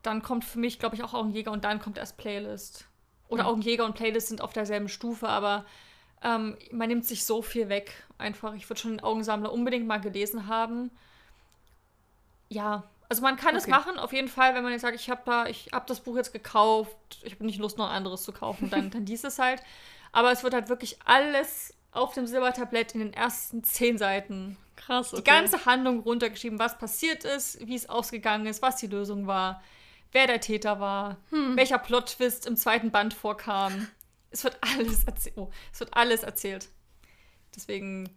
Dann 0.04 0.22
kommt 0.22 0.46
für 0.46 0.60
mich, 0.60 0.80
glaube 0.80 0.96
ich, 0.96 1.04
auch 1.04 1.14
Augenjäger 1.14 1.52
und 1.52 1.64
dann 1.64 1.80
kommt 1.80 1.98
erst 1.98 2.18
Playlist. 2.18 2.86
Oder 3.28 3.44
Ja. 3.44 3.50
Augenjäger 3.50 3.86
und 3.86 3.96
Playlist 3.96 4.28
sind 4.28 4.42
auf 4.42 4.54
derselben 4.54 4.90
Stufe, 4.90 5.28
aber 5.30 5.66
ähm, 6.24 6.58
man 6.72 6.88
nimmt 6.90 7.06
sich 7.06 7.26
so 7.26 7.42
viel 7.42 7.70
weg. 7.70 7.92
Einfach, 8.18 8.54
ich 8.54 8.70
würde 8.70 8.82
schon 8.82 8.92
den 8.92 9.00
Augensammler 9.04 9.52
unbedingt 9.52 9.88
mal 9.88 10.00
gelesen 10.02 10.48
haben. 10.48 10.92
Ja, 12.50 12.84
also 13.08 13.22
man 13.22 13.38
kann 13.38 13.56
es 13.56 13.64
Okay. 13.64 13.72
machen, 13.72 13.98
auf 13.98 14.14
jeden 14.14 14.28
Fall, 14.28 14.54
wenn 14.56 14.64
man 14.64 14.72
jetzt 14.72 14.82
sagt, 14.82 14.96
ich 14.96 15.10
habe 15.10 15.22
da, 15.26 15.46
ich 15.48 15.70
habe 15.74 15.86
das 15.88 16.00
Buch 16.02 16.16
jetzt 16.16 16.34
gekauft, 16.34 16.96
ich 17.24 17.34
habe 17.34 17.46
nicht 17.46 17.60
Lust, 17.60 17.78
noch 17.78 17.90
ein 17.90 17.96
anderes 17.96 18.24
zu 18.24 18.32
kaufen, 18.32 18.70
dann, 18.70 18.90
dann 18.92 19.06
dies 19.06 19.24
es 19.24 19.40
halt. 19.40 19.62
Aber 20.12 20.32
es 20.32 20.44
wird 20.44 20.54
halt 20.54 20.70
wirklich 20.70 21.00
alles 21.06 21.74
auf 21.92 22.14
dem 22.14 22.28
Silbertablett 22.28 22.94
in 22.94 23.00
den 23.00 23.14
ersten 23.14 23.64
zehn 23.64 23.98
Seiten 23.98 24.58
Krass. 24.76 25.12
die 25.12 25.24
ganze 25.24 25.66
Handlung 25.66 26.00
runtergeschrieben, 26.02 26.60
was 26.60 26.78
passiert 26.78 27.24
ist, 27.24 27.66
wie 27.66 27.76
es 27.76 27.90
ausgegangen 27.90 28.46
ist, 28.46 28.62
was 28.62 28.78
die 28.78 28.88
Lösung 28.88 29.28
war, 29.28 29.62
wer 30.12 30.28
der 30.28 30.40
Täter 30.40 30.80
war, 30.80 31.18
Hm. 31.32 31.56
welcher 31.58 31.78
Plot-Twist 31.80 32.46
im 32.48 32.56
zweiten 32.56 32.92
Band 32.92 33.14
vorkam. 33.14 33.88
Es 34.32 34.44
wird 34.44 34.58
alles 34.62 35.04
erzählt. 35.06 35.38
Oh, 35.38 35.50
es 35.74 35.80
wird 35.80 35.94
alles 35.96 36.22
erzählt. 36.24 36.70
Deswegen, 37.56 38.10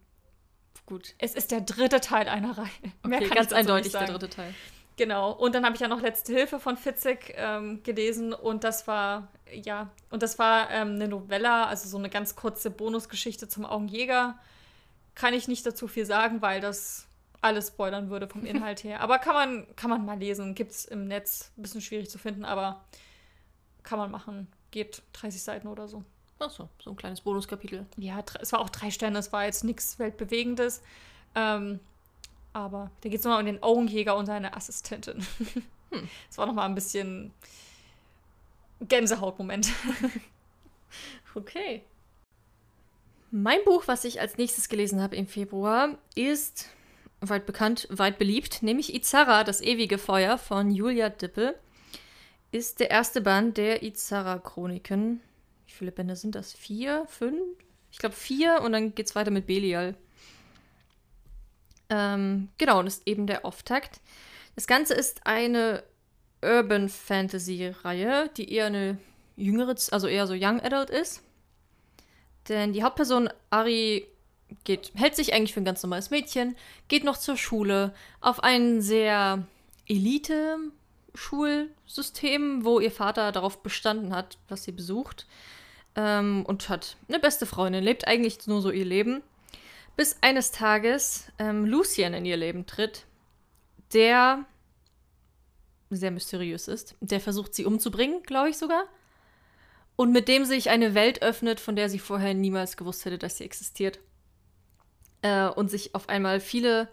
gut. 0.85 1.15
es 1.19 1.35
ist 1.35 1.51
der 1.51 1.63
dritte 1.63 2.01
Teil 2.01 2.29
einer 2.29 2.57
Reihe. 2.59 2.69
Mehr 3.07 3.19
Okay, 3.19 3.29
kann 3.29 3.37
ganz 3.39 3.53
eindeutig 3.53 3.93
der 3.93 4.07
dritte 4.07 4.29
Teil. 4.29 4.55
Genau. 4.97 5.33
Und 5.33 5.55
dann 5.55 5.65
habe 5.65 5.75
ich 5.75 5.81
ja 5.81 5.89
noch 5.89 6.01
Letzte 6.01 6.33
Hilfe 6.33 6.61
von 6.61 6.77
Fitzek 6.77 7.35
ähm, 7.37 7.83
gelesen 7.83 8.35
und 8.35 8.63
das 8.65 8.87
war, 8.87 9.29
ja, 9.51 9.91
und 10.11 10.23
das 10.23 10.39
war 10.39 10.71
ähm, 10.71 10.95
eine 10.95 11.09
Novella, 11.09 11.67
also 11.67 11.89
so 11.89 11.97
eine 11.97 12.11
ganz 12.11 12.37
kurze 12.37 12.71
Bonusgeschichte 12.71 13.49
zum 13.49 13.65
Augenjäger. 13.65 14.39
Kann 15.15 15.35
ich 15.35 15.49
nicht 15.49 15.65
dazu 15.65 15.89
viel 15.89 16.05
sagen, 16.05 16.43
weil 16.43 16.61
das 16.61 17.07
alles 17.41 17.69
spoilern 17.69 18.11
würde 18.11 18.29
vom 18.29 18.45
Inhalt 18.47 18.85
her. 18.85 19.01
Aber 19.01 19.19
kann 19.19 19.35
man, 19.35 19.77
kann 19.77 19.91
man 19.91 20.05
mal 20.05 20.19
lesen. 20.19 20.55
Gibt 20.55 20.73
es 20.73 20.85
im 20.85 21.09
Netz. 21.09 21.53
Ein 21.57 21.63
bisschen 21.63 21.81
schwierig 21.81 22.11
zu 22.11 22.19
finden, 22.19 22.45
aber 22.45 22.85
kann 23.83 23.99
man 23.99 24.11
machen. 24.11 24.49
Geht 24.71 25.03
30 25.15 25.43
Seiten 25.43 25.69
oder 25.69 25.89
so. 25.89 26.05
Achso, 26.39 26.69
so 26.83 26.91
ein 26.91 26.97
kleines 26.97 27.21
Bonuskapitel. 27.21 27.87
Ja, 27.97 28.23
es 28.41 28.53
war 28.53 28.61
auch 28.61 28.71
drei 28.71 28.91
Sterne, 28.91 29.19
es 29.19 29.33
war 29.33 29.45
jetzt 29.45 29.65
nichts 29.65 29.99
Weltbewegendes. 29.99 30.83
Ähm, 31.35 31.79
aber 32.53 32.91
da 33.01 33.09
geht 33.09 33.21
es 33.21 33.25
nur 33.25 33.39
um 33.39 33.47
den 33.47 33.63
Augenjäger 33.63 34.17
und 34.17 34.27
seine 34.27 34.57
Assistentin. 34.57 35.27
Hm. 35.39 35.63
Es 36.31 36.39
war 36.39 36.47
noch 36.47 36.55
mal 36.55 36.65
ein 36.65 36.75
bisschen 36.75 37.33
Gänsehautmoment. 38.81 39.71
Okay. 41.35 41.83
Mein 43.31 43.65
Buch, 43.65 43.85
was 43.87 44.05
ich 44.05 44.21
als 44.21 44.37
nächstes 44.37 44.69
gelesen 44.69 45.01
habe 45.01 45.17
im 45.17 45.27
Februar, 45.27 45.97
ist 46.15 46.69
weit 47.21 47.47
bekannt, 47.47 47.89
weit 47.91 48.19
beliebt, 48.19 48.63
nämlich 48.63 48.95
Izara, 48.95 49.45
das 49.45 49.63
ewige 49.63 49.97
Feuer 49.97 50.37
von 50.37 50.71
Julia 50.71 51.09
Dippel. 51.09 51.55
Ist 52.51 52.81
der 52.81 52.91
erste 52.91 53.23
Band 53.23 53.57
der 53.57 53.83
Izara-Chroniken. 53.83 55.23
Wie 55.67 55.73
viele 55.73 55.93
Bände 55.93 56.17
sind 56.17 56.35
das? 56.35 56.53
Vier? 56.53 57.07
Fünf? 57.09 57.41
Ich 57.91 57.99
glaube 57.99 58.15
vier 58.15 58.61
und 58.63 58.73
dann 58.73 58.95
geht's 58.95 59.15
weiter 59.15 59.31
mit 59.31 59.47
Belial. 59.47 59.95
Ähm, 61.93 62.49
genau, 62.57 62.81
und 62.81 62.87
ist 62.87 63.07
eben 63.07 63.27
der 63.27 63.45
Auftakt. 63.45 64.01
Das 64.55 64.67
Ganze 64.67 64.95
ist 64.95 65.27
eine 65.27 65.83
Urban 66.43 66.89
Fantasy-Reihe, 66.89 68.31
die 68.35 68.51
eher 68.51 68.65
eine 68.67 68.97
jüngere, 69.37 69.75
also 69.91 70.07
eher 70.07 70.27
so 70.27 70.33
Young 70.35 70.63
Adult 70.63 70.89
ist. 70.89 71.23
Denn 72.49 72.73
die 72.73 72.83
Hauptperson 72.83 73.29
Ari 73.51 74.07
geht, 74.65 74.93
hält 74.95 75.17
sich 75.17 75.35
eigentlich 75.35 75.53
für 75.53 75.61
ein 75.61 75.67
ganz 75.67 75.83
normales 75.83 76.09
Mädchen, 76.11 76.57
geht 76.89 77.05
noch 77.05 77.19
zur 77.19 77.37
Schule, 77.37 77.93
auf 78.23 78.43
ein 78.43 78.81
sehr 78.81 79.47
Elite-Schulsystem, 79.87 82.65
wo 82.65 82.81
ihr 82.81 82.91
Vater 82.91 83.33
darauf 83.33 83.63
bestanden 83.63 84.17
hat, 84.17 84.39
was 84.49 84.65
sie 84.65 84.73
besucht. 84.73 85.27
Ähm, 85.95 86.47
und 86.47 86.71
hat 86.71 86.97
eine 87.09 87.19
beste 87.19 87.45
Freundin, 87.45 87.85
lebt 87.85 88.09
eigentlich 88.09 88.47
nur 88.47 88.63
so 88.63 88.71
ihr 88.71 88.87
Leben. 88.87 89.23
Bis 89.97 90.17
eines 90.23 90.51
Tages 90.53 91.31
ähm, 91.39 91.65
Lucien 91.67 92.15
in 92.15 92.25
ihr 92.25 92.37
Leben 92.37 92.67
tritt, 92.67 93.07
der 93.93 94.45
sehr 95.91 96.11
mysteriös 96.11 96.69
ist. 96.69 96.97
Der 97.01 97.21
versucht, 97.21 97.55
sie 97.55 97.67
umzubringen, 97.67 98.23
glaube 98.23 98.49
ich 98.51 98.57
sogar. 98.59 98.85
Und 99.97 100.11
mit 100.13 100.27
dem 100.29 100.45
sich 100.47 100.71
eine 100.71 100.95
Welt 100.95 101.23
öffnet, 101.23 101.61
von 101.61 101.77
der 101.77 101.91
sie 101.91 101.99
vorher 101.99 102.33
niemals 102.33 102.77
gewusst 102.79 103.05
hätte, 103.05 103.19
dass 103.19 103.37
sie 103.37 103.45
existiert. 103.45 104.01
Äh, 105.21 105.49
und 105.49 105.71
sich 105.71 105.95
auf 105.95 106.09
einmal 106.09 106.41
viele 106.41 106.89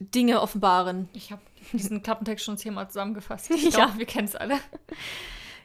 Dinge 0.00 0.40
offenbaren. 0.40 1.08
Ich 1.12 1.30
habe 1.30 1.42
diesen 1.72 2.02
Klappentext 2.02 2.44
schon 2.44 2.58
zehnmal 2.58 2.88
zusammengefasst. 2.88 3.50
Ich 3.50 3.62
Ja. 3.70 3.70
glaube, 3.70 3.98
wir 3.98 4.06
kennen 4.06 4.26
es 4.26 4.34
alle. 4.34 4.58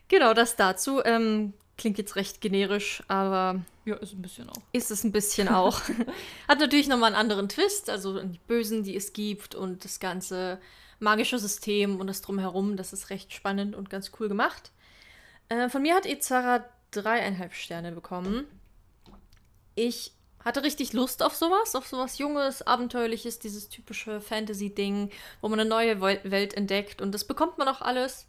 Genau, 0.07 0.33
das 0.35 0.55
dazu. 0.55 1.03
Ähm, 1.03 1.53
klingt 1.78 1.97
jetzt 1.97 2.15
recht 2.15 2.41
generisch, 2.41 3.03
aber 3.07 3.61
Ja, 3.86 3.95
ist 3.97 4.13
ein 4.13 4.21
bisschen 4.21 4.49
auch. 4.49 4.61
ist 4.71 4.91
es 4.91 5.03
ein 5.03 5.11
bisschen 5.11 5.47
auch. 5.49 5.82
Hat 6.47 6.59
natürlich 6.59 6.88
nochmal 6.88 7.07
einen 7.13 7.19
anderen 7.21 7.49
Twist, 7.49 7.89
also 7.89 8.21
die 8.21 8.39
Bösen, 8.47 8.84
die 8.84 8.95
es 8.95 9.13
gibt 9.13 9.55
und 9.55 9.84
das 9.86 9.99
ganze 9.99 10.59
magische 10.99 11.38
System 11.39 11.99
und 11.99 12.07
das 12.07 12.21
Drumherum, 12.21 12.78
das 12.78 12.93
ist 12.93 13.09
recht 13.09 13.34
spannend 13.34 13.76
und 13.76 13.89
ganz 13.89 14.11
cool 14.19 14.30
gemacht. 14.30 14.71
Äh, 15.49 15.69
von 15.69 15.82
mir 15.82 15.93
hat 15.95 16.05
Izara 16.05 16.63
dreieinhalb 16.91 17.53
Sterne 17.53 17.91
bekommen. 17.91 18.45
Ich 19.76 20.13
hatte 20.43 20.63
richtig 20.63 20.93
Lust 20.93 21.21
auf 21.23 21.36
sowas, 21.36 21.76
auf 21.76 21.88
sowas 21.88 22.17
Junges, 22.17 22.61
Abenteuerliches, 22.65 23.39
dieses 23.39 23.67
typische 23.67 24.21
Fantasy-Ding, 24.21 25.09
wo 25.41 25.49
man 25.49 25.59
eine 25.59 25.67
neue 25.69 25.95
Wel- 26.01 26.21
Welt 26.23 26.53
entdeckt 26.53 27.01
und 27.01 27.11
das 27.11 27.26
bekommt 27.26 27.57
man 27.57 27.67
auch 27.67 27.82
alles. 27.82 28.28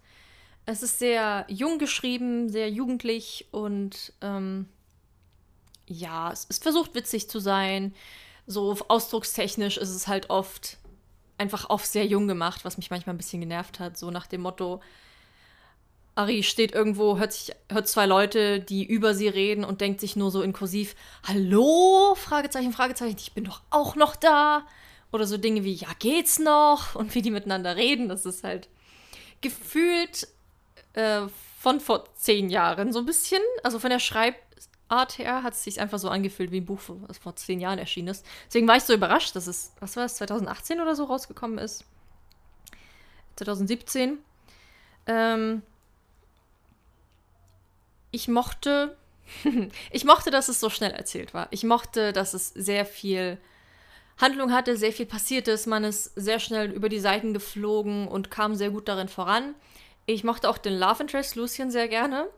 Es 0.67 0.83
ist 0.83 0.99
sehr 0.99 1.47
jung 1.49 1.79
geschrieben, 1.79 2.49
sehr 2.49 2.69
jugendlich 2.71 3.47
und 3.53 4.13
ähm, 4.21 4.69
ja, 5.87 6.33
es, 6.33 6.47
es 6.49 6.59
versucht 6.59 6.95
witzig 6.95 7.31
zu 7.31 7.39
sein. 7.39 7.95
So 8.49 8.77
ausdruckstechnisch 8.89 9.77
ist 9.77 9.91
es 9.91 10.09
halt 10.09 10.31
oft 10.31 10.79
einfach 11.39 11.71
oft 11.71 11.87
sehr 11.87 12.07
jung 12.07 12.29
gemacht, 12.29 12.65
was 12.65 12.77
mich 12.77 12.91
manchmal 12.91 13.15
ein 13.15 13.19
bisschen 13.19 13.41
genervt 13.41 13.81
hat. 13.81 13.97
So 13.97 14.11
nach 14.11 14.27
dem 14.27 14.41
Motto, 14.43 14.81
Ari 16.15 16.43
steht 16.43 16.73
irgendwo, 16.73 17.19
hört, 17.19 17.33
sich, 17.33 17.55
hört 17.71 17.89
zwei 17.89 18.07
Leute, 18.07 18.61
die 18.61 18.85
über 18.85 19.15
sie 19.15 19.29
reden 19.29 19.65
und 19.65 19.81
denkt 19.81 20.01
sich 20.01 20.17
nur 20.17 20.31
so 20.31 20.43
in 20.43 20.55
Hallo? 21.25 22.15
Fragezeichen, 22.17 22.73
Fragezeichen, 22.73 23.17
ich 23.19 23.35
bin 23.35 23.45
doch 23.45 23.63
auch 23.71 23.97
noch 23.97 24.17
da. 24.17 24.67
Oder 25.13 25.27
so 25.27 25.37
Dinge 25.37 25.63
wie, 25.63 25.75
ja, 25.75 25.89
geht's 25.99 26.39
noch? 26.39 26.95
Und 26.95 27.15
wie 27.15 27.23
die 27.23 27.31
miteinander 27.31 27.77
reden. 27.77 28.09
Das 28.09 28.25
ist 28.25 28.45
halt 28.45 28.69
gefühlt 29.41 30.27
äh, 30.97 31.29
von 31.61 31.81
vor 31.81 32.05
zehn 32.15 32.51
Jahren 32.51 32.93
so 32.93 33.01
ein 33.01 33.07
bisschen. 33.07 33.43
Also 33.63 33.79
von 33.79 33.91
der 33.91 33.99
Schreibart 33.99 35.19
her 35.19 35.43
hat 35.43 35.55
es 35.55 35.65
sich 35.65 35.81
einfach 35.81 35.99
so 35.99 36.09
angefühlt 36.09 36.51
wie 36.51 36.61
ein 36.61 36.67
Buch, 36.67 36.81
was 36.87 37.19
vor 37.19 37.37
zehn 37.37 37.61
Jahren 37.61 37.79
erschienen 37.79 38.09
ist. 38.09 38.27
Deswegen 38.47 38.67
war 38.67 38.77
ich 38.77 38.85
so 38.85 38.95
überrascht, 38.95 39.37
dass 39.37 39.47
es, 39.47 39.73
was 39.81 39.97
war 39.97 40.05
es, 40.05 40.15
2018 40.17 40.81
oder 40.81 40.95
so 40.95 41.05
rausgekommen 41.05 41.59
ist. 41.59 41.85
2017. 43.37 44.19
Ähm, 45.07 45.63
ich 48.11 48.29
mochte, 48.29 48.97
ich 49.91 50.05
mochte, 50.05 50.31
dass 50.31 50.49
es 50.49 50.61
so 50.61 50.71
schnell 50.71 50.93
erzählt 50.93 51.35
war. 51.35 51.49
Ich 51.51 51.65
mochte, 51.65 52.13
dass 52.13 52.35
es 52.35 52.49
sehr 52.49 52.87
viel 52.87 53.39
Handlung 54.19 54.53
hatte, 54.53 54.77
sehr 54.77 54.93
viel 54.93 55.07
passiert 55.07 55.49
ist. 55.49 55.67
Man 55.67 55.85
ist 55.85 56.13
sehr 56.17 56.39
schnell 56.39 56.71
über 56.71 56.89
die 56.89 57.01
Seiten 57.01 57.35
geflogen 57.35 58.09
und 58.09 58.31
kam 58.31 58.55
sehr 58.55 58.71
gut 58.71 58.89
darin 58.89 59.09
voran. 59.09 59.55
Ich 60.07 60.25
mochte 60.25 60.49
auch 60.49 60.59
den 60.59 60.79
Love 60.79 61.03
Interest 61.03 61.35
Lucien 61.37 61.71
sehr 61.71 61.89
gerne. 61.89 62.29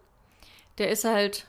Der 0.78 0.90
ist 0.90 1.04
halt, 1.04 1.46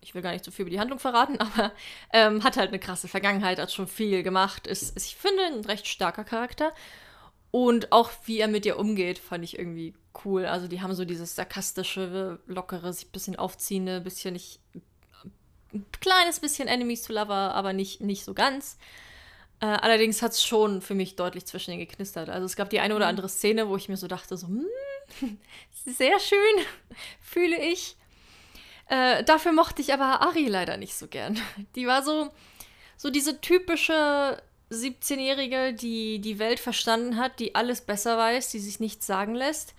ich 0.00 0.14
will 0.14 0.22
gar 0.22 0.32
nicht 0.32 0.44
so 0.44 0.50
viel 0.50 0.64
über 0.64 0.70
die 0.70 0.80
Handlung 0.80 0.98
verraten, 0.98 1.38
aber 1.38 1.72
ähm, 2.12 2.42
hat 2.44 2.56
halt 2.56 2.68
eine 2.68 2.78
krasse 2.78 3.08
Vergangenheit, 3.08 3.58
hat 3.58 3.72
schon 3.72 3.88
viel 3.88 4.22
gemacht. 4.22 4.66
Ist, 4.66 4.96
ist, 4.96 5.06
ich 5.06 5.16
finde, 5.16 5.44
ein 5.44 5.64
recht 5.64 5.86
starker 5.86 6.24
Charakter. 6.24 6.72
Und 7.52 7.92
auch 7.92 8.10
wie 8.24 8.40
er 8.40 8.48
mit 8.48 8.66
ihr 8.66 8.78
umgeht, 8.78 9.18
fand 9.18 9.44
ich 9.44 9.58
irgendwie 9.58 9.94
cool. 10.24 10.46
Also 10.46 10.68
die 10.68 10.82
haben 10.82 10.94
so 10.94 11.04
dieses 11.04 11.36
sarkastische, 11.36 12.40
lockere, 12.46 12.92
sich 12.92 13.06
ein 13.06 13.12
bisschen 13.12 13.36
aufziehende, 13.36 14.00
bisschen 14.00 14.34
nicht 14.34 14.60
ein 15.72 15.86
kleines 16.00 16.40
bisschen 16.40 16.68
Enemies 16.68 17.02
to 17.02 17.12
Lover, 17.12 17.54
aber 17.54 17.72
nicht, 17.72 18.00
nicht 18.00 18.24
so 18.24 18.34
ganz. 18.34 18.78
Äh, 19.60 19.66
allerdings 19.66 20.20
hat 20.20 20.32
es 20.32 20.44
schon 20.44 20.82
für 20.82 20.94
mich 20.94 21.16
deutlich 21.16 21.46
zwischen 21.46 21.70
den 21.70 21.80
geknistert. 21.80 22.28
Also 22.28 22.44
es 22.44 22.56
gab 22.56 22.68
die 22.70 22.80
eine 22.80 22.94
oder 22.94 23.06
andere 23.06 23.28
Szene, 23.28 23.68
wo 23.68 23.76
ich 23.76 23.88
mir 23.88 23.96
so 23.96 24.06
dachte, 24.06 24.36
so, 24.36 24.48
hm, 24.48 24.66
sehr 25.86 26.18
schön, 26.20 26.64
fühle 27.20 27.58
ich. 27.58 27.96
Äh, 28.88 29.24
dafür 29.24 29.52
mochte 29.52 29.82
ich 29.82 29.92
aber 29.92 30.20
Ari 30.20 30.46
leider 30.48 30.76
nicht 30.76 30.94
so 30.94 31.08
gern. 31.08 31.40
Die 31.74 31.86
war 31.86 32.02
so, 32.02 32.30
so 32.96 33.10
diese 33.10 33.40
typische 33.40 34.40
17-Jährige, 34.70 35.74
die 35.74 36.20
die 36.20 36.38
Welt 36.38 36.58
verstanden 36.58 37.16
hat, 37.16 37.38
die 37.38 37.54
alles 37.54 37.80
besser 37.80 38.18
weiß, 38.18 38.50
die 38.50 38.58
sich 38.58 38.80
nichts 38.80 39.06
sagen 39.06 39.34
lässt. 39.34 39.74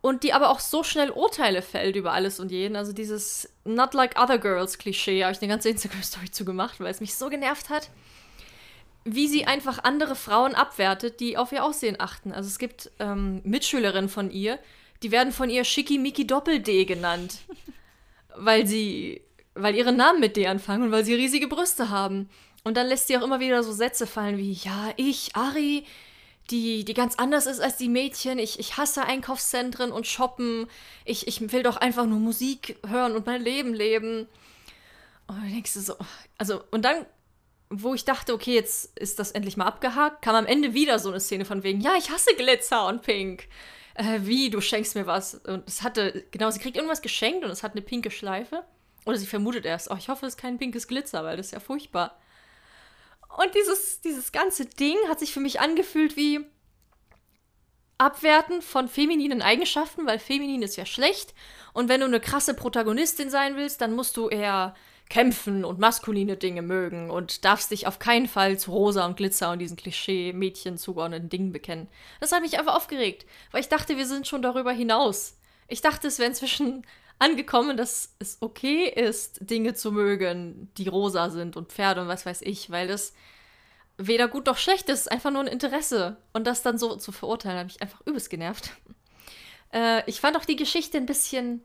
Und 0.00 0.22
die 0.22 0.32
aber 0.32 0.50
auch 0.50 0.60
so 0.60 0.84
schnell 0.84 1.10
Urteile 1.10 1.60
fällt 1.60 1.96
über 1.96 2.12
alles 2.12 2.38
und 2.38 2.52
jeden. 2.52 2.76
Also 2.76 2.92
dieses 2.92 3.52
Not 3.64 3.94
like 3.94 4.18
other 4.20 4.38
girls 4.38 4.78
Klischee 4.78 5.24
habe 5.24 5.32
ich 5.32 5.42
eine 5.42 5.50
ganze 5.50 5.68
Instagram-Story 5.70 6.30
zugemacht, 6.30 6.78
weil 6.80 6.90
es 6.90 7.00
mich 7.00 7.16
so 7.16 7.28
genervt 7.28 7.68
hat. 7.68 7.90
Wie 9.14 9.28
sie 9.28 9.46
einfach 9.46 9.84
andere 9.84 10.16
Frauen 10.16 10.54
abwertet, 10.54 11.20
die 11.20 11.36
auf 11.36 11.52
ihr 11.52 11.64
Aussehen 11.64 11.96
achten. 11.98 12.32
Also 12.32 12.48
es 12.48 12.58
gibt 12.58 12.90
ähm, 12.98 13.40
Mitschülerinnen 13.44 14.08
von 14.08 14.30
ihr, 14.30 14.58
die 15.02 15.10
werden 15.10 15.32
von 15.32 15.50
ihr 15.50 15.64
Schickimicki 15.64 16.26
Doppel-D 16.26 16.84
genannt. 16.84 17.38
weil 18.38 18.66
sie, 18.66 19.22
weil 19.54 19.74
ihre 19.74 19.92
Namen 19.92 20.20
mit 20.20 20.36
D 20.36 20.46
anfangen 20.46 20.84
und 20.84 20.92
weil 20.92 21.04
sie 21.04 21.14
riesige 21.14 21.48
Brüste 21.48 21.90
haben. 21.90 22.28
Und 22.64 22.76
dann 22.76 22.86
lässt 22.86 23.08
sie 23.08 23.16
auch 23.16 23.22
immer 23.22 23.40
wieder 23.40 23.62
so 23.62 23.72
Sätze 23.72 24.06
fallen 24.06 24.38
wie, 24.38 24.52
ja, 24.52 24.92
ich, 24.96 25.34
Ari, 25.34 25.84
die, 26.50 26.84
die 26.84 26.94
ganz 26.94 27.16
anders 27.16 27.46
ist 27.46 27.60
als 27.60 27.76
die 27.76 27.88
Mädchen. 27.88 28.38
Ich, 28.38 28.58
ich 28.58 28.76
hasse 28.76 29.04
Einkaufszentren 29.04 29.92
und 29.92 30.06
Shoppen. 30.06 30.66
Ich, 31.04 31.26
ich 31.28 31.52
will 31.52 31.62
doch 31.62 31.76
einfach 31.76 32.06
nur 32.06 32.18
Musik 32.18 32.78
hören 32.86 33.14
und 33.14 33.26
mein 33.26 33.42
Leben 33.42 33.74
leben. 33.74 34.28
Und 35.26 35.36
dann 35.36 35.50
denkst 35.50 35.74
du 35.74 35.80
so, 35.80 35.94
also, 36.38 36.62
und 36.70 36.84
dann, 36.84 37.04
wo 37.70 37.94
ich 37.94 38.04
dachte, 38.04 38.32
okay, 38.32 38.54
jetzt 38.54 38.98
ist 38.98 39.18
das 39.18 39.32
endlich 39.32 39.56
mal 39.56 39.66
abgehakt, 39.66 40.22
kam 40.22 40.34
am 40.34 40.46
Ende 40.46 40.74
wieder 40.74 40.98
so 40.98 41.10
eine 41.10 41.20
Szene 41.20 41.44
von 41.44 41.62
wegen, 41.62 41.80
ja, 41.80 41.94
ich 41.96 42.10
hasse 42.10 42.34
Glitzer 42.34 42.86
und 42.86 43.02
Pink. 43.02 43.48
Äh, 43.94 44.20
wie, 44.22 44.48
du 44.48 44.60
schenkst 44.60 44.94
mir 44.94 45.06
was. 45.06 45.34
Und 45.34 45.68
es 45.68 45.82
hatte, 45.82 46.24
genau, 46.30 46.50
sie 46.50 46.60
kriegt 46.60 46.76
irgendwas 46.76 47.02
geschenkt 47.02 47.44
und 47.44 47.50
es 47.50 47.62
hat 47.62 47.72
eine 47.72 47.82
pinke 47.82 48.10
Schleife. 48.10 48.64
Oder 49.04 49.18
sie 49.18 49.26
vermutet 49.26 49.64
erst, 49.64 49.90
oh, 49.90 49.96
ich 49.98 50.08
hoffe, 50.08 50.26
es 50.26 50.34
ist 50.34 50.40
kein 50.40 50.58
pinkes 50.58 50.86
Glitzer, 50.86 51.24
weil 51.24 51.36
das 51.36 51.46
ist 51.46 51.52
ja 51.52 51.60
furchtbar. 51.60 52.18
Und 53.36 53.54
dieses, 53.54 54.00
dieses 54.00 54.32
ganze 54.32 54.66
Ding 54.66 54.96
hat 55.08 55.18
sich 55.18 55.32
für 55.32 55.40
mich 55.40 55.60
angefühlt 55.60 56.16
wie 56.16 56.40
Abwerten 57.98 58.62
von 58.62 58.88
femininen 58.88 59.42
Eigenschaften, 59.42 60.06
weil 60.06 60.18
feminin 60.18 60.62
ist 60.62 60.76
ja 60.76 60.86
schlecht. 60.86 61.34
Und 61.72 61.88
wenn 61.88 62.00
du 62.00 62.06
eine 62.06 62.20
krasse 62.20 62.54
Protagonistin 62.54 63.30
sein 63.30 63.56
willst, 63.56 63.80
dann 63.80 63.94
musst 63.94 64.16
du 64.16 64.28
eher 64.28 64.74
kämpfen 65.08 65.64
und 65.64 65.78
maskuline 65.78 66.36
Dinge 66.36 66.62
mögen 66.62 67.10
und 67.10 67.44
darfst 67.44 67.70
dich 67.70 67.86
auf 67.86 67.98
keinen 67.98 68.28
Fall 68.28 68.58
zu 68.58 68.72
Rosa 68.72 69.06
und 69.06 69.16
Glitzer 69.16 69.50
und 69.52 69.58
diesen 69.58 69.76
Klischee-Mädchen 69.76 70.76
zugeordneten 70.76 71.30
Dingen 71.30 71.52
bekennen. 71.52 71.88
Das 72.20 72.32
hat 72.32 72.42
mich 72.42 72.58
einfach 72.58 72.74
aufgeregt, 72.74 73.26
weil 73.50 73.62
ich 73.62 73.68
dachte, 73.68 73.96
wir 73.96 74.06
sind 74.06 74.26
schon 74.26 74.42
darüber 74.42 74.72
hinaus. 74.72 75.38
Ich 75.66 75.80
dachte, 75.80 76.08
es 76.08 76.18
wäre 76.18 76.28
inzwischen 76.28 76.86
angekommen, 77.18 77.76
dass 77.76 78.14
es 78.18 78.38
okay 78.40 78.88
ist, 78.88 79.38
Dinge 79.40 79.74
zu 79.74 79.92
mögen, 79.92 80.70
die 80.76 80.88
rosa 80.88 81.30
sind 81.30 81.56
und 81.56 81.72
Pferde 81.72 82.02
und 82.02 82.08
was 82.08 82.26
weiß 82.26 82.42
ich, 82.42 82.70
weil 82.70 82.86
das 82.86 83.12
weder 83.96 84.28
gut 84.28 84.46
noch 84.46 84.58
schlecht 84.58 84.88
ist, 84.88 85.10
einfach 85.10 85.32
nur 85.32 85.40
ein 85.40 85.48
Interesse. 85.48 86.16
Und 86.32 86.46
das 86.46 86.62
dann 86.62 86.78
so 86.78 86.96
zu 86.96 87.12
verurteilen, 87.12 87.58
hat 87.58 87.66
mich 87.66 87.82
einfach 87.82 88.00
übelst 88.06 88.30
genervt. 88.30 88.70
Äh, 89.72 90.08
ich 90.08 90.20
fand 90.20 90.36
auch 90.36 90.44
die 90.44 90.56
Geschichte 90.56 90.96
ein 90.98 91.06
bisschen 91.06 91.62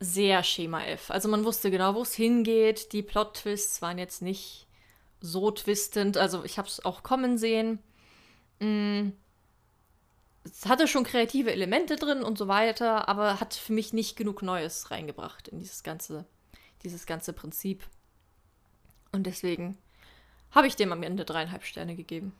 sehr 0.00 0.42
Schema 0.44 0.84
F. 0.84 1.10
Also 1.10 1.28
man 1.28 1.44
wusste 1.44 1.70
genau, 1.70 1.94
wo 1.94 2.02
es 2.02 2.14
hingeht. 2.14 2.92
Die 2.92 3.02
Plot-Twists 3.02 3.82
waren 3.82 3.98
jetzt 3.98 4.22
nicht 4.22 4.66
so 5.20 5.50
twistend. 5.50 6.16
Also 6.16 6.44
ich 6.44 6.58
habe 6.58 6.68
es 6.68 6.84
auch 6.84 7.02
kommen 7.02 7.38
sehen. 7.38 7.80
Mm. 8.60 9.10
Es 10.44 10.66
hatte 10.66 10.88
schon 10.88 11.04
kreative 11.04 11.52
Elemente 11.52 11.96
drin 11.96 12.22
und 12.22 12.38
so 12.38 12.48
weiter, 12.48 13.08
aber 13.08 13.38
hat 13.38 13.52
für 13.52 13.74
mich 13.74 13.92
nicht 13.92 14.16
genug 14.16 14.40
Neues 14.40 14.90
reingebracht 14.90 15.48
in 15.48 15.58
dieses 15.58 15.82
ganze, 15.82 16.24
dieses 16.84 17.04
ganze 17.04 17.34
Prinzip. 17.34 17.84
Und 19.12 19.24
deswegen 19.24 19.76
habe 20.52 20.66
ich 20.66 20.76
dem 20.76 20.92
am 20.92 21.02
Ende 21.02 21.26
dreieinhalb 21.26 21.64
Sterne 21.64 21.96
gegeben. 21.96 22.32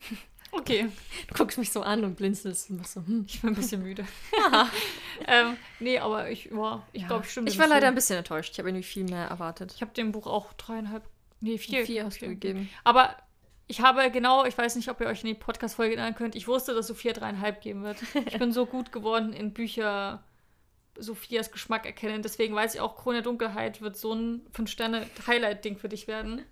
Okay, 0.54 0.90
Du 1.28 1.34
guckst 1.34 1.56
mich 1.56 1.72
so 1.72 1.82
an 1.82 2.04
und 2.04 2.16
blinzelst 2.16 2.68
und 2.68 2.76
machst 2.76 2.92
so, 2.92 3.00
hm. 3.00 3.24
ich 3.26 3.40
bin 3.40 3.50
ein 3.50 3.56
bisschen 3.56 3.82
müde. 3.82 4.04
Ja. 4.36 4.70
ähm, 5.26 5.56
nee, 5.80 5.98
aber 5.98 6.30
ich, 6.30 6.50
ja, 6.52 6.82
ich 6.92 7.06
glaube, 7.06 7.24
ich 7.24 7.30
stimme 7.30 7.48
Ich 7.48 7.58
war 7.58 7.66
leider 7.66 7.88
ein 7.88 7.94
bisschen 7.94 8.18
enttäuscht. 8.18 8.52
Ich 8.52 8.58
habe 8.58 8.68
irgendwie 8.68 8.84
viel 8.84 9.04
mehr 9.04 9.26
erwartet. 9.26 9.72
Ich 9.74 9.80
habe 9.80 9.92
dem 9.92 10.12
Buch 10.12 10.26
auch 10.26 10.52
dreieinhalb, 10.52 11.04
nee, 11.40 11.56
vier. 11.56 11.86
Vier 11.86 12.04
hast 12.04 12.20
du 12.20 12.28
gegeben. 12.28 12.68
Aber 12.84 13.16
ich 13.66 13.80
habe 13.80 14.10
genau, 14.10 14.44
ich 14.44 14.56
weiß 14.56 14.76
nicht, 14.76 14.90
ob 14.90 15.00
ihr 15.00 15.06
euch 15.06 15.22
in 15.22 15.28
die 15.28 15.34
Podcast-Folge 15.34 15.94
erinnern 15.94 16.14
könnt, 16.14 16.34
ich 16.34 16.46
wusste, 16.46 16.74
dass 16.74 16.86
Sophia 16.86 17.14
dreieinhalb 17.14 17.62
geben 17.62 17.82
wird. 17.82 17.96
Ich 18.26 18.38
bin 18.38 18.52
so 18.52 18.66
gut 18.66 18.92
geworden 18.92 19.32
in 19.32 19.54
Bücher 19.54 20.22
Sophias 20.98 21.50
Geschmack 21.50 21.86
erkennen. 21.86 22.22
Deswegen 22.22 22.54
weiß 22.54 22.74
ich 22.74 22.80
auch, 22.80 22.96
Krone 22.96 23.18
der 23.18 23.22
Dunkelheit 23.22 23.80
wird 23.80 23.96
so 23.96 24.12
ein 24.12 24.46
5-Sterne-Highlight-Ding 24.54 25.78
für 25.78 25.88
dich 25.88 26.06
werden. 26.06 26.44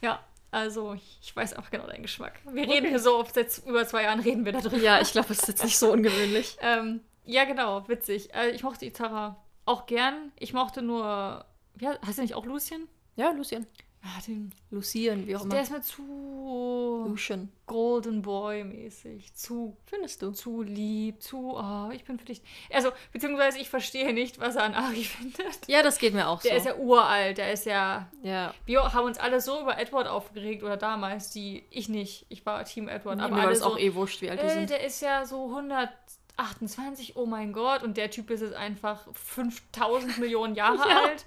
Ja, 0.00 0.24
also 0.54 0.96
ich 1.20 1.34
weiß 1.34 1.56
auch 1.56 1.68
genau 1.70 1.86
deinen 1.86 2.02
Geschmack. 2.02 2.38
Wir 2.44 2.68
reden 2.68 2.88
hier 2.88 3.00
so, 3.00 3.18
oft 3.18 3.34
seit 3.34 3.60
über 3.66 3.84
zwei 3.86 4.04
Jahren 4.04 4.20
reden 4.20 4.44
wir 4.44 4.52
darüber. 4.52 4.76
Ja, 4.76 5.00
ich 5.00 5.10
glaube, 5.10 5.32
es 5.32 5.40
ist 5.40 5.48
jetzt 5.48 5.64
nicht 5.64 5.78
so 5.78 5.92
ungewöhnlich. 5.92 6.56
Ähm, 6.62 7.00
ja, 7.24 7.44
genau, 7.44 7.88
witzig. 7.88 8.32
Äh, 8.34 8.50
ich 8.50 8.62
mochte 8.62 8.86
Itara 8.86 9.42
auch 9.64 9.86
gern. 9.86 10.30
Ich 10.38 10.52
mochte 10.52 10.80
nur, 10.82 11.44
ja, 11.80 11.98
heißt 12.06 12.18
er 12.18 12.22
nicht 12.22 12.34
auch 12.34 12.46
Lucien? 12.46 12.86
Ja, 13.16 13.30
Lucien. 13.32 13.66
Ah, 14.06 14.20
den, 14.26 14.52
Lucian, 14.70 15.26
wie 15.26 15.34
auch 15.34 15.40
der 15.48 15.50
immer. 15.52 15.60
ist 15.62 15.70
mir 15.70 15.80
zu 15.80 17.06
Lucian. 17.08 17.48
Golden 17.66 18.20
Boy 18.20 18.62
mäßig. 18.62 19.32
Zu, 19.34 19.78
Findest 19.86 20.20
du? 20.20 20.30
zu 20.32 20.60
lieb, 20.60 21.22
zu, 21.22 21.56
oh, 21.56 21.88
ich 21.90 22.04
bin 22.04 22.18
für 22.18 22.26
dich. 22.26 22.42
Also, 22.70 22.90
beziehungsweise 23.12 23.58
ich 23.58 23.70
verstehe 23.70 24.12
nicht, 24.12 24.38
was 24.40 24.56
er 24.56 24.64
an 24.64 24.74
Ari 24.74 25.04
findet. 25.04 25.66
Ja, 25.68 25.82
das 25.82 25.96
geht 25.98 26.12
mir 26.12 26.28
auch 26.28 26.42
Der 26.42 26.50
so. 26.52 26.56
ist 26.58 26.66
ja 26.66 26.76
uralt, 26.76 27.38
der 27.38 27.52
ist 27.52 27.64
ja. 27.64 28.10
ja. 28.22 28.52
Wir 28.66 28.92
haben 28.92 29.06
uns 29.06 29.16
alle 29.16 29.40
so 29.40 29.58
über 29.62 29.78
Edward 29.78 30.06
aufgeregt 30.06 30.62
oder 30.62 30.76
damals, 30.76 31.30
die 31.30 31.64
ich 31.70 31.88
nicht. 31.88 32.26
Ich 32.28 32.44
war 32.44 32.62
Team 32.66 32.88
Edward, 32.88 33.16
Nee, 33.16 33.22
aber 33.24 33.36
mir 33.36 33.42
war 33.44 33.48
das 33.50 33.60
so, 33.60 33.66
auch 33.68 33.78
eh 33.78 33.94
wurscht, 33.94 34.20
wie 34.20 34.28
alt 34.28 34.42
die 34.42 34.46
äh, 34.46 34.50
sind. 34.50 34.68
der 34.68 34.84
ist 34.84 35.00
ja 35.00 35.24
so 35.24 35.46
128, 35.46 37.16
oh 37.16 37.24
mein 37.24 37.54
Gott, 37.54 37.82
und 37.82 37.96
der 37.96 38.10
Typ 38.10 38.28
ist 38.30 38.42
jetzt 38.42 38.54
einfach 38.54 39.06
5000 39.14 40.18
Millionen 40.18 40.54
Jahre 40.54 40.76
Ja. 40.90 41.04
alt. 41.04 41.24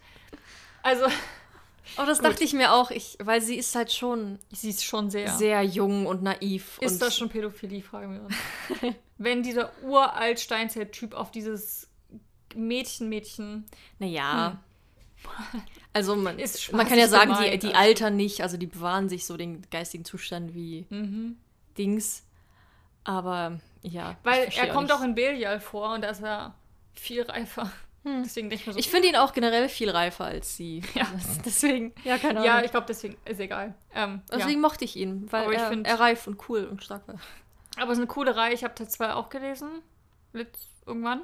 Also, 0.84 1.08
Oh, 1.98 2.04
das 2.06 2.20
Gut. 2.20 2.28
dachte 2.28 2.44
ich 2.44 2.54
mir 2.54 2.74
auch, 2.74 2.92
ich, 2.92 3.18
weil 3.22 3.42
sie 3.42 3.56
ist 3.56 3.76
halt 3.76 3.92
schon 3.92 4.40
sie 4.52 4.70
ist 4.70 4.84
schon 4.84 5.10
sehr. 5.10 5.30
sehr 5.32 5.64
jung 5.64 6.06
und 6.06 6.22
naiv. 6.24 6.78
ist 6.82 6.94
und 6.94 7.02
das 7.02 7.16
schon 7.18 7.30
Pädophilie, 7.30 7.82
fragen 7.82 8.14
wir 8.14 8.22
uns. 8.24 8.96
Wenn 9.18 9.42
dieser 9.44 9.72
uralt 9.84 10.40
Steinzeit-Typ 10.40 11.14
auf 11.14 11.32
dieses 11.32 11.90
Mädchen-Mädchen. 12.56 13.66
Naja. 14.00 14.60
Also 15.94 16.16
man, 16.16 16.38
Hm. 16.38 16.46
Man 16.74 16.88
kann 16.88 17.00
ja 17.00 17.08
sagen, 17.08 17.32
die, 17.40 17.44
gemeint, 17.46 17.64
die 17.64 17.68
also. 17.70 17.80
altern 17.80 18.16
nicht, 18.16 18.42
also 18.42 18.56
die 18.56 18.68
bewahren 18.68 19.10
sich 19.10 19.26
so 19.26 19.36
den 19.36 19.64
geistigen 19.72 20.06
Zustand 20.06 20.54
wie 20.54 20.86
Mhm. 20.92 21.38
Dings. 21.76 22.24
Aber 23.04 23.60
ja. 23.82 24.16
Weil 24.24 24.48
er 24.56 24.68
kommt 24.68 24.90
nicht. 24.90 24.94
auch 24.96 25.02
in 25.04 25.16
Belial 25.16 25.60
vor 25.60 25.96
und 25.96 26.02
da 26.04 26.10
ist 26.10 26.22
er 26.22 26.54
viel 26.94 27.24
reifer. 27.24 27.72
Hm. 28.08 28.24
Deswegen 28.24 28.50
denke 28.50 28.62
ich 28.62 28.68
mir 28.68 28.74
so. 28.74 28.80
Ich 28.80 28.90
finde 28.90 29.10
ihn 29.10 29.16
auch 29.16 29.34
generell 29.34 29.68
viel 29.70 29.90
reifer 29.90 30.26
als 30.26 30.56
sie. 30.56 30.82
Ja. 30.94 31.08
Deswegen, 31.46 31.94
ja, 32.04 32.18
keine 32.18 32.46
ja, 32.46 32.54
Ahnung. 32.54 32.66
ich 32.66 32.72
glaube, 32.72 32.88
deswegen 32.88 33.18
ist 33.26 33.40
egal. 33.40 33.76
Ähm, 33.94 34.22
Deswegen 34.32 34.62
ja. 34.62 34.68
mochte 34.68 34.86
ich 34.86 34.96
ihn, 34.96 35.32
weil 35.32 35.52
er, 35.52 35.70
find- 35.70 35.86
er 35.88 36.00
reif 36.00 36.28
und 36.28 36.48
cool 36.50 36.66
und 36.66 36.84
stark 36.84 37.08
war. 37.08 37.16
Aber 37.78 37.92
es 37.92 37.98
ist 37.98 38.04
eine 38.04 38.08
coole 38.08 38.36
Reihe. 38.36 38.54
Ich 38.54 38.64
habe 38.64 38.74
Teil 38.76 38.90
2 38.90 39.14
auch 39.14 39.30
gelesen. 39.30 39.82
Letzt, 40.34 40.70
irgendwann. 40.86 41.22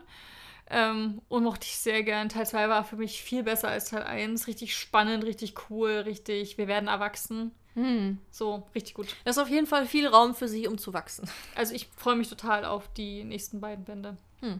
Ähm, 0.69 1.21
und 1.29 1.43
mochte 1.43 1.65
ich 1.65 1.77
sehr 1.77 2.03
gern. 2.03 2.29
Teil 2.29 2.45
2 2.45 2.69
war 2.69 2.84
für 2.84 2.95
mich 2.95 3.21
viel 3.21 3.43
besser 3.43 3.69
als 3.69 3.89
Teil 3.89 4.03
1. 4.03 4.47
Richtig 4.47 4.75
spannend, 4.75 5.23
richtig 5.23 5.55
cool, 5.69 5.91
richtig. 6.05 6.57
Wir 6.57 6.67
werden 6.67 6.88
erwachsen. 6.88 7.51
Hm. 7.75 8.19
So, 8.29 8.67
richtig 8.75 8.93
gut. 8.93 9.15
Da 9.23 9.31
ist 9.31 9.39
auf 9.39 9.49
jeden 9.49 9.65
Fall 9.67 9.86
viel 9.88 10.07
Raum 10.07 10.36
für 10.36 10.47
sie, 10.47 10.67
um 10.67 10.77
zu 10.77 10.93
wachsen. 10.93 11.27
Also 11.55 11.73
ich 11.73 11.88
freue 11.95 12.15
mich 12.15 12.29
total 12.29 12.65
auf 12.65 12.88
die 12.93 13.23
nächsten 13.23 13.59
beiden 13.59 13.84
Bände. 13.84 14.17
Hm. 14.41 14.59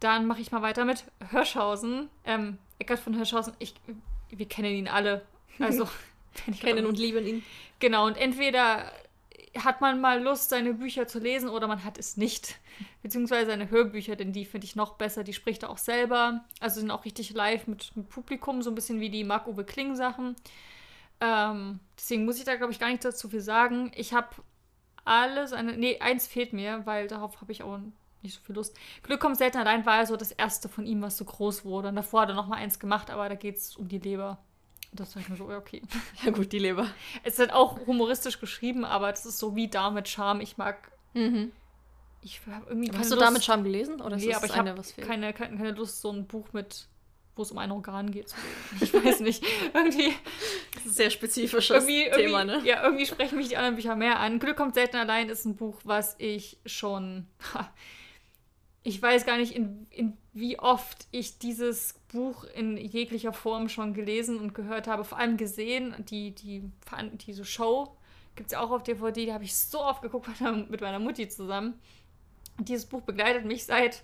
Dann 0.00 0.26
mache 0.26 0.40
ich 0.40 0.50
mal 0.50 0.62
weiter 0.62 0.84
mit 0.84 1.04
Hirschhausen. 1.30 2.08
Ähm, 2.24 2.58
Eckart 2.78 3.00
von 3.00 3.14
Hirschhausen, 3.14 3.52
ich, 3.58 3.74
wir 4.30 4.48
kennen 4.48 4.74
ihn 4.74 4.88
alle. 4.88 5.26
Also, 5.58 5.88
Kennen 6.60 6.86
und 6.86 6.98
lieben 6.98 7.26
ihn. 7.26 7.42
Genau, 7.78 8.06
und 8.06 8.16
entweder 8.16 8.90
hat 9.58 9.80
man 9.80 10.00
mal 10.00 10.22
Lust, 10.22 10.50
seine 10.50 10.74
Bücher 10.74 11.06
zu 11.06 11.18
lesen 11.18 11.48
oder 11.48 11.66
man 11.66 11.84
hat 11.84 11.98
es 11.98 12.16
nicht. 12.16 12.58
Beziehungsweise 13.02 13.46
seine 13.46 13.68
Hörbücher, 13.68 14.16
denn 14.16 14.32
die 14.32 14.44
finde 14.44 14.64
ich 14.64 14.76
noch 14.76 14.94
besser. 14.94 15.24
Die 15.24 15.32
spricht 15.32 15.64
er 15.64 15.70
auch 15.70 15.78
selber. 15.78 16.44
Also 16.60 16.80
sind 16.80 16.90
auch 16.90 17.04
richtig 17.04 17.32
live 17.32 17.66
mit, 17.66 17.94
mit 17.96 18.08
Publikum, 18.08 18.62
so 18.62 18.70
ein 18.70 18.74
bisschen 18.74 19.00
wie 19.00 19.10
die 19.10 19.24
Marc-Uwe 19.24 19.64
Kling-Sachen. 19.64 20.36
Ähm, 21.20 21.80
deswegen 21.98 22.24
muss 22.24 22.38
ich 22.38 22.44
da, 22.44 22.56
glaube 22.56 22.72
ich, 22.72 22.78
gar 22.78 22.90
nicht 22.90 23.04
dazu 23.04 23.28
viel 23.28 23.40
sagen. 23.40 23.90
Ich 23.94 24.14
habe 24.14 24.28
alle 25.04 25.48
seine. 25.48 25.76
Nee, 25.76 25.98
eins 25.98 26.26
fehlt 26.26 26.52
mir, 26.52 26.86
weil 26.86 27.08
darauf 27.08 27.40
habe 27.40 27.52
ich 27.52 27.62
auch 27.62 27.80
nicht 28.22 28.34
so 28.34 28.40
viel 28.44 28.54
Lust. 28.56 28.76
Glück 29.02 29.20
kommt 29.20 29.36
selten 29.38 29.58
allein 29.58 29.86
war 29.86 29.96
ja 29.98 30.06
so 30.06 30.16
das 30.16 30.32
erste 30.32 30.68
von 30.68 30.86
ihm, 30.86 31.02
was 31.02 31.16
so 31.16 31.24
groß 31.24 31.64
wurde. 31.64 31.88
Und 31.88 31.96
davor 31.96 32.22
hat 32.22 32.28
er 32.30 32.34
noch 32.34 32.46
mal 32.46 32.56
eins 32.56 32.78
gemacht, 32.78 33.10
aber 33.10 33.28
da 33.28 33.34
geht 33.34 33.56
es 33.56 33.76
um 33.76 33.88
die 33.88 33.98
Leber. 33.98 34.38
Und 34.90 35.00
das 35.00 35.08
dachte 35.10 35.20
ich 35.20 35.28
mir 35.28 35.36
so, 35.36 35.48
okay. 35.48 35.82
Ja 36.24 36.30
gut, 36.32 36.52
die 36.52 36.58
Leber. 36.58 36.86
Es 37.22 37.34
ist 37.34 37.38
halt 37.38 37.52
auch 37.52 37.86
humoristisch 37.86 38.40
geschrieben, 38.40 38.84
aber 38.84 39.10
das 39.10 39.24
ist 39.24 39.38
so 39.38 39.54
wie 39.56 39.68
da 39.68 39.90
mit 39.90 40.08
Charme. 40.08 40.40
Ich 40.40 40.56
mag. 40.56 40.90
Mhm. 41.14 41.52
Ich 42.22 42.40
habe 42.50 42.66
irgendwie 42.68 42.90
Hast 42.90 43.10
du 43.10 43.14
Lust. 43.14 43.26
damit 43.26 43.44
Charme 43.44 43.64
gelesen? 43.64 44.00
Oder 44.00 44.16
nee, 44.16 44.34
aber 44.34 44.44
ich 44.44 44.56
habe 44.56 44.74
keine, 45.06 45.32
keine, 45.32 45.56
keine 45.56 45.70
Lust, 45.70 46.02
so 46.02 46.10
ein 46.10 46.26
Buch 46.26 46.52
mit, 46.52 46.86
wo 47.34 47.42
es 47.42 47.50
um 47.50 47.56
ein 47.58 47.70
Organ 47.70 48.10
geht. 48.10 48.34
Ich 48.80 48.92
weiß 48.92 49.20
nicht. 49.20 49.42
irgendwie, 49.72 50.12
Das 50.74 50.82
ist 50.82 50.86
ein 50.90 50.92
sehr 50.92 51.10
spezifisches 51.10 51.70
irgendwie, 51.70 52.02
irgendwie, 52.02 52.22
Thema, 52.24 52.44
ne? 52.44 52.60
ja, 52.64 52.82
irgendwie 52.82 53.06
sprechen 53.06 53.38
mich 53.38 53.48
die 53.48 53.56
anderen 53.56 53.76
Bücher 53.76 53.96
mehr 53.96 54.18
an. 54.20 54.38
Glück 54.38 54.56
kommt 54.56 54.74
selten 54.74 54.96
allein 54.96 55.30
ist 55.30 55.46
ein 55.46 55.56
Buch, 55.56 55.78
was 55.84 56.14
ich 56.18 56.58
schon. 56.66 57.26
Ich 58.82 59.00
weiß 59.00 59.26
gar 59.26 59.36
nicht, 59.36 59.54
in, 59.54 59.86
in 59.90 60.16
wie 60.32 60.58
oft 60.58 61.06
ich 61.10 61.38
dieses 61.38 61.94
Buch 62.08 62.44
in 62.44 62.76
jeglicher 62.76 63.32
Form 63.32 63.68
schon 63.68 63.94
gelesen 63.94 64.38
und 64.38 64.54
gehört 64.54 64.86
habe, 64.86 65.04
vor 65.04 65.18
allem 65.18 65.36
gesehen. 65.36 65.94
Die, 66.08 66.34
die, 66.34 66.70
diese 67.26 67.44
Show 67.44 67.96
gibt 68.36 68.48
es 68.48 68.52
ja 68.52 68.60
auch 68.60 68.70
auf 68.70 68.82
DVD, 68.82 69.26
die 69.26 69.32
habe 69.32 69.44
ich 69.44 69.54
so 69.56 69.82
oft 69.82 70.02
geguckt 70.02 70.28
mit 70.68 70.80
meiner 70.80 70.98
Mutti 70.98 71.28
zusammen. 71.28 71.78
Und 72.58 72.68
dieses 72.68 72.86
Buch 72.86 73.02
begleitet 73.02 73.44
mich 73.44 73.64
seit, 73.64 74.02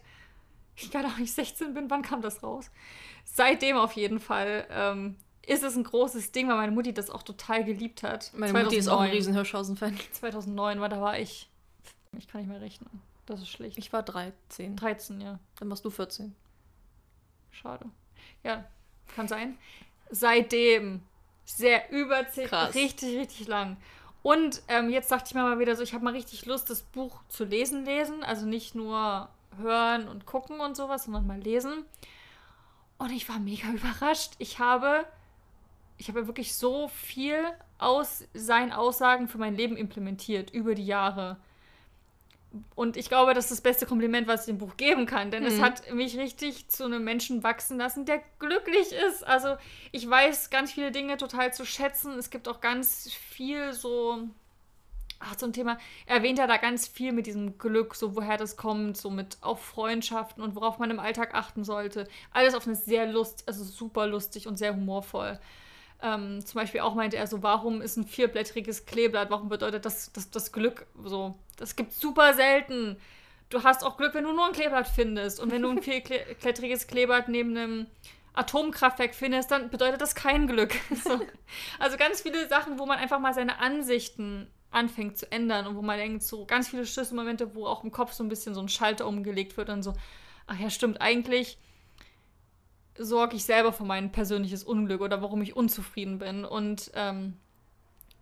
ich 0.74 0.90
kann 0.90 1.06
auch 1.06 1.16
nicht 1.16 1.32
16 1.32 1.74
bin, 1.74 1.88
wann 1.88 2.02
kam 2.02 2.20
das 2.22 2.42
raus? 2.42 2.70
Seitdem 3.24 3.76
auf 3.76 3.92
jeden 3.92 4.18
Fall 4.18 4.66
ähm, 4.70 5.16
ist 5.46 5.62
es 5.62 5.76
ein 5.76 5.84
großes 5.84 6.32
Ding, 6.32 6.48
weil 6.48 6.56
meine 6.56 6.72
Mutti 6.72 6.92
das 6.92 7.08
auch 7.08 7.22
total 7.22 7.64
geliebt 7.64 8.02
hat. 8.02 8.32
Meine 8.34 8.52
Mutti 8.52 8.76
ist 8.76 8.88
auch 8.88 9.00
ein 9.00 9.10
2009. 9.10 9.16
riesen 9.16 9.34
Hirschhausen-Fan. 9.34 9.96
2009 10.12 10.80
war, 10.80 10.88
da 10.88 11.00
war 11.00 11.18
ich, 11.18 11.48
ich 12.18 12.26
kann 12.28 12.40
nicht 12.40 12.50
mehr 12.50 12.60
rechnen. 12.60 12.88
Das 13.26 13.40
ist 13.42 13.48
schlecht. 13.48 13.76
Ich 13.78 13.92
war 13.92 14.02
13. 14.02 14.76
13, 14.76 15.20
ja. 15.20 15.38
Dann 15.58 15.68
warst 15.68 15.84
du 15.84 15.90
14. 15.90 16.34
Schade. 17.50 17.86
Ja, 18.44 18.64
kann 19.14 19.28
sein. 19.28 19.58
Seitdem 20.10 21.02
sehr 21.44 21.90
über 21.90 22.28
10, 22.28 22.48
Krass. 22.48 22.74
richtig, 22.74 23.18
richtig 23.18 23.48
lang. 23.48 23.76
Und 24.22 24.62
ähm, 24.68 24.90
jetzt 24.90 25.10
dachte 25.10 25.26
ich 25.28 25.34
mir 25.34 25.42
mal 25.42 25.58
wieder 25.58 25.76
so, 25.76 25.82
ich 25.82 25.94
habe 25.94 26.04
mal 26.04 26.12
richtig 26.12 26.46
Lust, 26.46 26.68
das 26.70 26.82
Buch 26.82 27.20
zu 27.28 27.44
lesen, 27.44 27.84
lesen. 27.84 28.24
Also 28.24 28.46
nicht 28.46 28.74
nur 28.74 29.28
hören 29.58 30.08
und 30.08 30.26
gucken 30.26 30.60
und 30.60 30.76
sowas, 30.76 31.04
sondern 31.04 31.26
mal 31.26 31.40
lesen. 31.40 31.84
Und 32.98 33.10
ich 33.10 33.28
war 33.28 33.38
mega 33.38 33.68
überrascht. 33.72 34.32
Ich 34.38 34.58
habe, 34.58 35.04
ich 35.98 36.08
habe 36.08 36.26
wirklich 36.26 36.54
so 36.54 36.88
viel 36.88 37.38
aus 37.78 38.24
seinen 38.34 38.72
Aussagen 38.72 39.28
für 39.28 39.38
mein 39.38 39.54
Leben 39.54 39.76
implementiert 39.76 40.50
über 40.50 40.74
die 40.74 40.86
Jahre. 40.86 41.36
Und 42.74 42.96
ich 42.96 43.08
glaube, 43.08 43.34
das 43.34 43.46
ist 43.46 43.50
das 43.52 43.60
beste 43.60 43.86
Kompliment, 43.86 44.26
was 44.26 44.40
ich 44.42 44.46
dem 44.46 44.58
Buch 44.58 44.76
geben 44.76 45.06
kann, 45.06 45.30
denn 45.30 45.44
es 45.44 45.58
Mhm. 45.58 45.62
hat 45.62 45.92
mich 45.92 46.18
richtig 46.18 46.68
zu 46.68 46.84
einem 46.84 47.04
Menschen 47.04 47.42
wachsen 47.42 47.78
lassen, 47.78 48.04
der 48.06 48.22
glücklich 48.38 48.92
ist. 48.92 49.26
Also 49.26 49.56
ich 49.92 50.08
weiß 50.08 50.50
ganz 50.50 50.72
viele 50.72 50.92
Dinge 50.92 51.16
total 51.16 51.52
zu 51.52 51.64
schätzen. 51.66 52.18
Es 52.18 52.30
gibt 52.30 52.48
auch 52.48 52.60
ganz 52.60 53.12
viel 53.12 53.72
so, 53.72 54.18
ach, 55.18 55.36
zum 55.36 55.52
Thema, 55.52 55.78
er 56.06 56.16
erwähnt 56.16 56.38
ja 56.38 56.46
da 56.46 56.56
ganz 56.58 56.86
viel 56.88 57.12
mit 57.12 57.26
diesem 57.26 57.58
Glück, 57.58 57.94
so 57.94 58.16
woher 58.16 58.36
das 58.36 58.56
kommt, 58.56 58.96
so 58.96 59.10
mit 59.10 59.38
auf 59.40 59.62
Freundschaften 59.64 60.42
und 60.42 60.54
worauf 60.54 60.78
man 60.78 60.90
im 60.90 61.00
Alltag 61.00 61.34
achten 61.34 61.64
sollte. 61.64 62.06
Alles 62.32 62.54
auf 62.54 62.66
eine 62.66 62.76
sehr 62.76 63.06
lust, 63.06 63.44
also 63.48 63.64
super 63.64 64.06
lustig 64.06 64.46
und 64.46 64.56
sehr 64.58 64.74
humorvoll. 64.74 65.38
Ähm, 66.02 66.44
zum 66.44 66.60
Beispiel 66.60 66.80
auch 66.80 66.94
meinte 66.94 67.16
er 67.16 67.26
so, 67.26 67.42
warum 67.42 67.80
ist 67.80 67.96
ein 67.96 68.06
vierblättriges 68.06 68.86
Kleeblatt, 68.86 69.30
warum 69.30 69.48
bedeutet 69.48 69.84
das, 69.84 70.12
das, 70.12 70.30
das 70.30 70.52
Glück 70.52 70.86
so? 71.04 71.34
Das 71.56 71.76
gibt 71.76 71.92
super 71.92 72.34
selten. 72.34 72.96
Du 73.48 73.62
hast 73.62 73.84
auch 73.84 73.96
Glück, 73.96 74.14
wenn 74.14 74.24
du 74.24 74.32
nur 74.32 74.46
ein 74.46 74.52
Kleeblatt 74.52 74.88
findest. 74.88 75.40
Und 75.40 75.50
wenn 75.50 75.62
du 75.62 75.70
ein 75.70 75.82
vierblättriges 75.82 76.86
Kleeblatt 76.86 77.28
neben 77.28 77.56
einem 77.56 77.86
Atomkraftwerk 78.34 79.14
findest, 79.14 79.50
dann 79.50 79.70
bedeutet 79.70 80.00
das 80.00 80.14
kein 80.14 80.46
Glück. 80.46 80.74
So. 81.04 81.20
Also 81.78 81.96
ganz 81.96 82.20
viele 82.20 82.46
Sachen, 82.48 82.78
wo 82.78 82.86
man 82.86 82.98
einfach 82.98 83.18
mal 83.18 83.32
seine 83.32 83.58
Ansichten 83.58 84.48
anfängt 84.70 85.16
zu 85.16 85.30
ändern 85.32 85.66
und 85.66 85.76
wo 85.76 85.82
man 85.82 85.96
denkt, 85.96 86.22
so 86.22 86.44
ganz 86.44 86.68
viele 86.68 86.84
Schlüsselmomente, 86.84 87.54
wo 87.54 87.66
auch 87.66 87.84
im 87.84 87.92
Kopf 87.92 88.12
so 88.12 88.22
ein 88.22 88.28
bisschen 88.28 88.54
so 88.54 88.60
ein 88.60 88.68
Schalter 88.68 89.06
umgelegt 89.06 89.56
wird 89.56 89.70
und 89.70 89.82
so, 89.82 89.94
ach 90.46 90.58
ja, 90.58 90.68
stimmt, 90.68 91.00
eigentlich 91.00 91.58
sorge 92.98 93.36
ich 93.36 93.44
selber 93.44 93.72
für 93.72 93.84
mein 93.84 94.12
persönliches 94.12 94.64
Unglück 94.64 95.00
oder 95.00 95.22
warum 95.22 95.42
ich 95.42 95.56
unzufrieden 95.56 96.18
bin. 96.18 96.44
Und 96.44 96.90
ähm, 96.94 97.36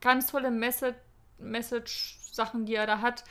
ganz 0.01 0.27
tolle 0.27 0.51
Message, 0.51 0.97
Message-Sachen, 1.39 2.67
die 2.67 2.75
er 2.75 2.87
da 2.87 3.01
hat. 3.01 3.25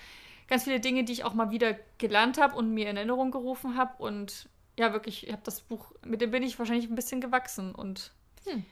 Ganz 0.48 0.64
viele 0.66 0.80
Dinge, 0.80 1.04
die 1.04 1.14
ich 1.14 1.24
auch 1.24 1.34
mal 1.34 1.52
wieder 1.52 1.76
gelernt 1.98 2.40
habe 2.40 2.56
und 2.56 2.74
mir 2.74 2.90
in 2.90 2.98
Erinnerung 2.98 3.32
gerufen 3.32 3.78
habe. 3.78 4.02
Und 4.02 4.50
ja, 4.78 4.92
wirklich, 4.94 5.26
ich 5.28 5.32
habe 5.34 5.44
das 5.46 5.62
Buch, 5.62 5.92
mit 6.06 6.22
dem 6.22 6.32
bin 6.32 6.44
ich 6.44 6.60
wahrscheinlich 6.60 6.90
ein 6.90 6.96
bisschen 6.96 7.22
gewachsen 7.22 7.74
und 7.74 8.12
Hm. 8.46 8.66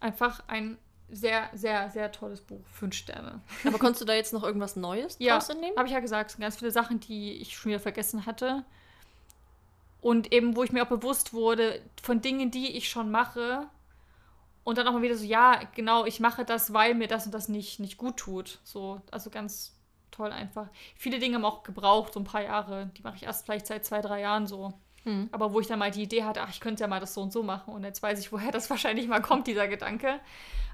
einfach 0.00 0.42
ein 0.48 0.78
sehr, 1.08 1.50
sehr, 1.52 1.90
sehr 1.90 2.10
tolles 2.10 2.40
Buch. 2.40 2.66
Fünf 2.72 2.94
Sterne. 2.94 3.40
Aber 3.64 3.78
konntest 3.78 4.00
du 4.00 4.04
da 4.06 4.14
jetzt 4.14 4.32
noch 4.32 4.42
irgendwas 4.42 4.76
Neues 4.76 5.16
Ja, 5.20 5.34
draus 5.34 5.48
entnehmen? 5.50 5.76
Habe 5.76 5.86
ich 5.86 5.92
ja 5.94 6.00
gesagt, 6.00 6.30
es 6.30 6.36
sind 6.36 6.42
ganz 6.42 6.56
viele 6.56 6.70
Sachen, 6.70 7.00
die 7.00 7.32
ich 7.34 7.54
schon 7.54 7.70
wieder 7.70 7.80
vergessen 7.80 8.24
hatte. 8.26 8.64
Und 10.02 10.32
eben, 10.32 10.56
wo 10.56 10.64
ich 10.64 10.72
mir 10.72 10.82
auch 10.82 10.88
bewusst 10.88 11.32
wurde, 11.32 11.80
von 12.02 12.20
Dingen, 12.20 12.50
die 12.50 12.76
ich 12.76 12.90
schon 12.90 13.10
mache. 13.10 13.66
Und 14.64 14.76
dann 14.76 14.86
auch 14.86 14.92
mal 14.92 15.02
wieder 15.02 15.16
so, 15.16 15.24
ja, 15.24 15.60
genau, 15.74 16.04
ich 16.04 16.20
mache 16.20 16.44
das, 16.44 16.74
weil 16.74 16.94
mir 16.94 17.08
das 17.08 17.24
und 17.24 17.32
das 17.32 17.48
nicht, 17.48 17.80
nicht 17.80 17.96
gut 17.96 18.18
tut. 18.18 18.58
So, 18.64 19.00
also 19.10 19.30
ganz 19.30 19.78
toll 20.10 20.30
einfach. 20.30 20.68
Viele 20.96 21.18
Dinge 21.18 21.36
haben 21.36 21.44
auch 21.44 21.62
gebraucht, 21.62 22.12
so 22.12 22.20
ein 22.20 22.24
paar 22.24 22.42
Jahre. 22.42 22.90
Die 22.98 23.02
mache 23.02 23.16
ich 23.16 23.22
erst 23.22 23.46
vielleicht 23.46 23.66
seit 23.66 23.86
zwei, 23.86 24.00
drei 24.00 24.20
Jahren 24.20 24.46
so. 24.46 24.74
Mhm. 25.04 25.28
Aber 25.32 25.52
wo 25.52 25.60
ich 25.60 25.68
dann 25.68 25.78
mal 25.78 25.90
die 25.90 26.02
Idee 26.02 26.24
hatte, 26.24 26.42
ach, 26.42 26.50
ich 26.50 26.60
könnte 26.60 26.82
ja 26.82 26.88
mal 26.88 27.00
das 27.00 27.14
so 27.14 27.22
und 27.22 27.32
so 27.32 27.42
machen. 27.42 27.72
Und 27.72 27.84
jetzt 27.84 28.02
weiß 28.02 28.18
ich, 28.20 28.32
woher 28.32 28.52
das 28.52 28.70
wahrscheinlich 28.70 29.08
mal 29.08 29.22
kommt, 29.22 29.46
dieser 29.46 29.68
Gedanke. 29.68 30.20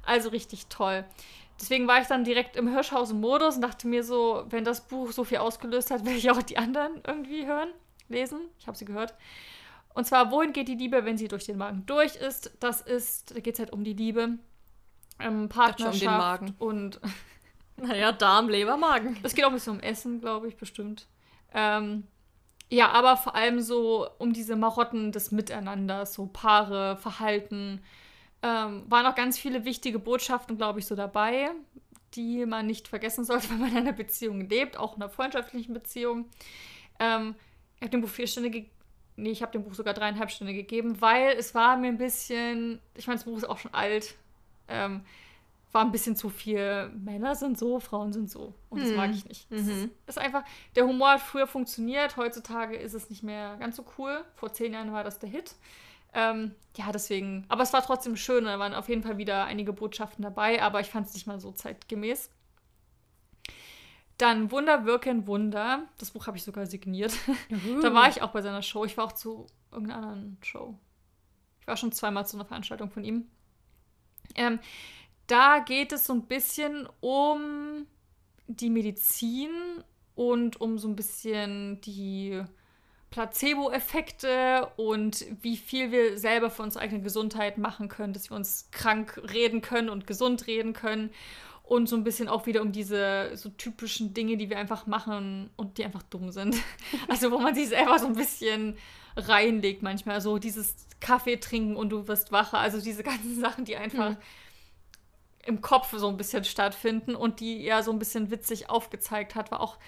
Also 0.05 0.31
richtig 0.31 0.67
toll. 0.67 1.05
Deswegen 1.61 1.89
war 1.89 2.01
ich 2.01 2.07
dann 2.07 2.25
direkt 2.25 2.57
im 2.57 2.69
Hirschhausen-Modus 2.69 3.57
und 3.57 3.63
dachte 3.63 3.89
mir 3.89 4.05
so, 4.05 4.45
wenn 4.49 4.65
das 4.65 4.87
Buch 4.87 5.13
so 5.13 5.25
viel 5.25 5.39
ausgelöst 5.39 5.91
hat, 5.91 6.05
will 6.07 6.17
ich 6.17 6.31
auch 6.31 6.43
die 6.43 6.59
anderen 6.59 7.01
irgendwie 7.07 7.47
hören, 7.47 7.71
lesen. 8.09 8.41
Ich 8.59 8.67
habe 8.67 8.77
sie 8.77 8.85
gehört. 8.85 9.15
Und 9.95 10.05
zwar, 10.05 10.31
wohin 10.31 10.53
geht 10.53 10.69
die 10.69 10.77
Liebe, 10.77 11.05
wenn 11.05 11.19
sie 11.19 11.29
durch 11.29 11.45
den 11.45 11.59
Magen 11.59 11.85
durch 11.87 12.17
ist? 12.17 12.53
Das 12.61 12.81
ist, 12.81 13.35
da 13.35 13.41
geht 13.41 13.55
es 13.55 13.61
halt 13.61 13.73
um 13.73 13.85
die 13.85 13.95
Liebe, 13.95 14.39
ähm, 15.19 15.49
Partnerschaft 15.49 16.03
um 16.03 16.19
Magen. 16.19 16.55
und 16.59 17.01
naja, 17.77 18.13
Darm, 18.13 18.49
Leber, 18.49 18.77
Magen. 18.77 19.19
Es 19.23 19.35
geht 19.35 19.45
auch 19.45 19.49
ein 19.49 19.55
bisschen 19.55 19.75
um 19.75 19.81
Essen, 19.81 20.21
glaube 20.21 20.49
ich, 20.49 20.57
bestimmt. 20.57 21.09
Ähm, 21.53 22.05
ja, 22.71 22.91
aber 22.91 23.17
vor 23.17 23.35
allem 23.35 23.61
so 23.61 24.09
um 24.19 24.33
diese 24.33 24.55
Marotten 24.55 25.11
des 25.11 25.33
Miteinanders, 25.33 26.15
so 26.15 26.27
Paare, 26.27 26.97
Verhalten. 26.97 27.83
Ähm, 28.43 28.85
waren 28.89 29.07
auch 29.07 29.17
ganz 29.17 29.39
viele 29.39 29.65
wichtige 29.65 29.99
Botschaften, 29.99 30.57
glaube 30.57 30.79
ich, 30.79 30.87
so 30.87 30.95
dabei, 30.95 31.51
die 32.15 32.47
man 32.47 32.67
nicht 32.67 32.87
vergessen 32.87 33.25
sollte, 33.25 33.49
wenn 33.51 33.59
man 33.59 33.71
in 33.71 33.79
einer 33.79 33.93
Beziehung 33.93 34.49
lebt, 34.49 34.77
auch 34.77 34.97
in 34.97 35.03
einer 35.03 35.11
freundschaftlichen 35.11 35.75
Beziehung. 35.75 36.27
Ähm, 37.01 37.35
ich 37.79 37.83
habe 37.83 37.91
dem 37.91 38.01
Buch 38.01 38.09
vier 38.09 38.27
Sterne 38.27 38.51
gegeben. 38.51 38.73
Nee, 39.17 39.31
ich 39.31 39.43
habe 39.43 39.51
dem 39.51 39.65
Buch 39.65 39.75
sogar 39.75 39.95
dreieinhalb 39.95 40.31
Sterne 40.31 40.55
gegeben, 40.55 41.01
weil 41.01 41.37
es 41.37 41.55
war 41.55 41.77
mir 41.77 41.89
ein 41.89 41.99
bisschen. 41.99 42.81
Ich 42.95 43.07
meine, 43.07 43.19
das 43.19 43.25
Buch 43.25 43.37
ist 43.37 43.49
auch 43.49 43.59
schon 43.59 43.75
alt. 43.75 44.15
Ähm, 44.69 45.03
war 45.73 45.83
ein 45.83 45.93
bisschen 45.93 46.17
zu 46.17 46.29
viel. 46.31 46.89
Männer 46.91 47.35
sind 47.35 47.59
so, 47.59 47.79
Frauen 47.81 48.13
sind 48.13 48.31
so. 48.31 48.55
Und 48.71 48.81
das 48.81 48.91
mag 48.93 49.09
hm. 49.09 49.15
ich 49.15 49.25
nicht. 49.27 49.51
Mhm. 49.51 49.91
Das 50.07 50.17
ist 50.17 50.23
einfach, 50.23 50.45
der 50.77 50.87
Humor 50.87 51.11
hat 51.11 51.21
früher 51.21 51.47
funktioniert, 51.47 52.17
heutzutage 52.17 52.77
ist 52.77 52.95
es 52.95 53.11
nicht 53.11 53.23
mehr 53.23 53.57
ganz 53.59 53.77
so 53.77 53.85
cool. 53.99 54.25
Vor 54.35 54.53
zehn 54.53 54.73
Jahren 54.73 54.93
war 54.93 55.05
das 55.05 55.19
der 55.19 55.29
Hit. 55.29 55.55
Ähm, 56.15 56.55
ja, 56.77 56.91
deswegen. 56.91 57.45
Aber 57.49 57.63
es 57.63 57.73
war 57.73 57.83
trotzdem 57.83 58.17
schön. 58.17 58.45
Da 58.45 58.59
waren 58.59 58.75
auf 58.75 58.89
jeden 58.89 59.03
Fall 59.03 59.19
wieder 59.19 59.45
einige 59.45 59.73
Botschaften 59.73 60.23
dabei, 60.23 60.63
aber 60.63 60.81
ich 60.81 60.89
fand 60.89 61.07
es 61.07 61.15
nicht 61.15 61.27
mal 61.27 61.39
so 61.39 61.53
zeitgemäß. 61.53 62.31
Dann 64.19 64.51
Wunder 64.51 64.85
wirken 64.85 65.27
Wunder. 65.27 65.89
Das 65.99 66.11
Buch 66.11 66.27
habe 66.27 66.37
ich 66.37 66.43
sogar 66.43 66.67
signiert. 66.67 67.15
da 67.83 67.95
war 67.95 68.09
ich 68.09 68.21
auch 68.21 68.31
bei 68.31 68.43
seiner 68.43 68.63
Show. 68.63 68.85
Ich 68.85 68.97
war 68.97 69.05
auch 69.05 69.13
zu 69.13 69.47
irgendeiner 69.71 70.03
anderen 70.03 70.39
Show. 70.43 70.79
Ich 71.61 71.67
war 71.67 71.77
schon 71.77 71.93
zweimal 71.93 72.27
zu 72.27 72.37
einer 72.37 72.45
Veranstaltung 72.45 72.91
von 72.91 73.05
ihm. 73.05 73.29
Ähm, 74.35 74.59
da 75.29 75.61
geht 75.61 75.93
es 75.93 76.07
so 76.07 76.15
ein 76.15 76.27
bisschen 76.27 76.89
um 77.01 77.87
die 78.49 78.71
Medizin 78.71 79.51
und 80.15 80.61
um 80.61 80.79
so 80.79 80.89
ein 80.89 80.97
bisschen 80.97 81.81
die 81.83 82.43
Placebo-Effekte 83.11 84.69
und 84.77 85.25
wie 85.43 85.57
viel 85.57 85.93
wir 85.93 86.19
selber 86.19 86.51
für 86.51 86.63
unsere 86.63 86.85
eigene 86.85 87.03
Gesundheit 87.03 87.57
machen 87.57 87.89
können, 87.89 88.13
dass 88.13 88.31
wir 88.31 88.37
uns 88.37 88.69
krank 88.71 89.21
reden 89.33 89.63
können 89.63 89.89
und 89.89 90.07
gesund 90.07 90.47
reden 90.47 90.73
können. 90.73 91.11
Und 91.69 91.87
so 91.87 91.97
ein 91.97 92.05
bisschen 92.05 92.29
auch 92.29 92.47
wieder 92.47 92.63
um 92.63 92.73
diese 92.73 93.33
so 93.35 93.51
typischen 93.51 94.15
Dinge, 94.15 94.39
die 94.39 94.49
wir 94.49 94.59
einfach 94.59 94.87
machen 94.87 95.51
und 95.57 95.77
die 95.77 95.85
einfach 95.85 96.03
dumm 96.05 96.31
sind. 96.33 96.57
Also 97.09 97.31
wo 97.31 97.39
man 97.39 97.55
sich 97.55 97.69
selber 97.69 97.99
so 97.99 98.07
ein 98.07 98.15
bisschen 98.15 98.77
reinlegt 99.17 99.83
manchmal. 99.83 100.21
So 100.21 100.39
dieses 100.39 100.75
Kaffee 101.01 101.37
trinken 101.37 101.77
und 101.77 101.91
du 101.91 102.09
wirst 102.09 102.33
wacher. 102.33 102.59
Also 102.59 102.81
diese 102.81 103.03
ganzen 103.05 103.39
Sachen, 103.39 103.65
die 103.65 103.77
einfach 103.77 104.11
mhm 104.11 104.17
im 105.49 105.63
Kopf 105.63 105.95
so 105.97 106.09
ein 106.09 106.19
bisschen 106.19 106.45
stattfinden 106.45 107.17
und 107.17 107.41
die 107.41 107.63
ja 107.63 107.83
so 107.83 107.91
ein 107.91 107.99
bisschen 107.99 108.31
witzig 108.31 108.69
aufgezeigt 108.69 109.35
hat, 109.35 109.51
war 109.51 109.61
auch 109.61 109.79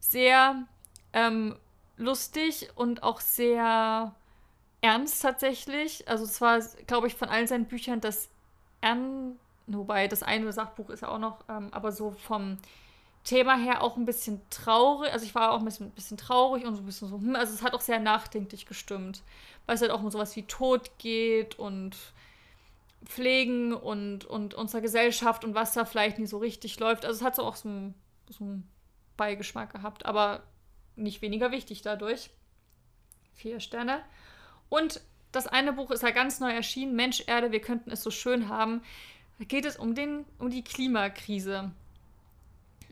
sehr 0.00 0.66
ähm, 1.12 1.56
lustig 1.98 2.70
und 2.74 3.02
auch 3.02 3.20
sehr 3.20 4.14
ernst 4.80 5.20
tatsächlich. 5.20 6.08
Also 6.08 6.24
es 6.24 6.40
war, 6.40 6.58
glaube 6.86 7.06
ich, 7.06 7.14
von 7.14 7.28
allen 7.28 7.46
seinen 7.46 7.66
Büchern 7.66 8.00
das 8.00 8.30
Ern, 8.80 9.38
wobei 9.66 10.08
das 10.08 10.22
eine 10.22 10.52
Sachbuch 10.52 10.90
ist 10.90 11.00
ja 11.00 11.08
auch 11.08 11.18
noch, 11.18 11.44
ähm, 11.48 11.68
aber 11.72 11.92
so 11.92 12.12
vom 12.12 12.58
Thema 13.24 13.56
her 13.56 13.82
auch 13.82 13.96
ein 13.96 14.04
bisschen 14.04 14.40
traurig. 14.50 15.12
Also 15.12 15.24
ich 15.24 15.34
war 15.34 15.52
auch 15.52 15.58
ein 15.58 15.64
bisschen, 15.64 15.86
ein 15.86 15.92
bisschen 15.92 16.18
traurig 16.18 16.66
und 16.66 16.74
so 16.74 16.82
ein 16.82 16.86
bisschen 16.86 17.08
so, 17.08 17.16
hm, 17.16 17.34
also 17.36 17.54
es 17.54 17.62
hat 17.62 17.74
auch 17.74 17.80
sehr 17.80 17.98
nachdenklich 17.98 18.66
gestimmt, 18.66 19.22
weil 19.66 19.76
es 19.76 19.80
halt 19.80 19.90
auch 19.90 20.02
um 20.02 20.10
sowas 20.10 20.36
wie 20.36 20.42
Tod 20.42 20.98
geht 20.98 21.58
und 21.58 21.96
Pflegen 23.04 23.72
und, 23.72 24.24
und 24.24 24.54
unserer 24.54 24.82
Gesellschaft 24.82 25.44
und 25.44 25.54
was 25.54 25.72
da 25.72 25.84
vielleicht 25.84 26.18
nicht 26.18 26.30
so 26.30 26.38
richtig 26.38 26.78
läuft. 26.80 27.04
Also 27.04 27.18
es 27.18 27.24
hat 27.24 27.36
so 27.36 27.42
auch 27.42 27.56
so 27.56 27.68
einen, 27.68 27.94
so 28.28 28.44
einen 28.44 28.68
Beigeschmack 29.16 29.72
gehabt, 29.72 30.06
aber 30.06 30.42
nicht 30.96 31.22
weniger 31.22 31.50
wichtig 31.50 31.82
dadurch. 31.82 32.30
Vier 33.32 33.60
Sterne. 33.60 34.02
Und 34.68 35.00
das 35.32 35.46
eine 35.46 35.72
Buch 35.72 35.90
ist 35.90 36.02
ja 36.02 36.10
ganz 36.10 36.40
neu 36.40 36.52
erschienen, 36.52 36.94
Mensch, 36.94 37.24
Erde, 37.26 37.52
wir 37.52 37.60
könnten 37.60 37.90
es 37.90 38.02
so 38.02 38.10
schön 38.10 38.48
haben. 38.48 38.82
Da 39.38 39.44
geht 39.44 39.64
es 39.64 39.76
um, 39.76 39.94
den, 39.94 40.24
um 40.38 40.50
die 40.50 40.62
Klimakrise. 40.62 41.72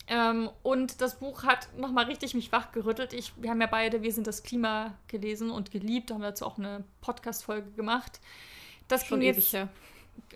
Ähm, 0.09 0.51
und 0.63 1.01
das 1.01 1.19
Buch 1.19 1.45
hat 1.45 1.69
nochmal 1.79 2.07
richtig 2.07 2.35
mich 2.35 2.51
wachgerüttelt. 2.51 3.13
Ich, 3.13 3.33
wir 3.37 3.51
haben 3.51 3.61
ja 3.61 3.69
beide 3.69 4.03
Wir 4.03 4.13
sind 4.13 4.27
das 4.27 4.43
Klima 4.43 4.99
gelesen 5.07 5.51
und 5.51 5.71
geliebt, 5.71 6.11
haben 6.11 6.23
dazu 6.23 6.45
auch 6.45 6.59
eine 6.59 6.85
Podcast-Folge 7.01 7.71
gemacht. 7.73 8.21
Das 8.89 9.07
Schon 9.07 9.23
ewig 9.23 9.37
jetzt, 9.37 9.53
her 9.53 9.69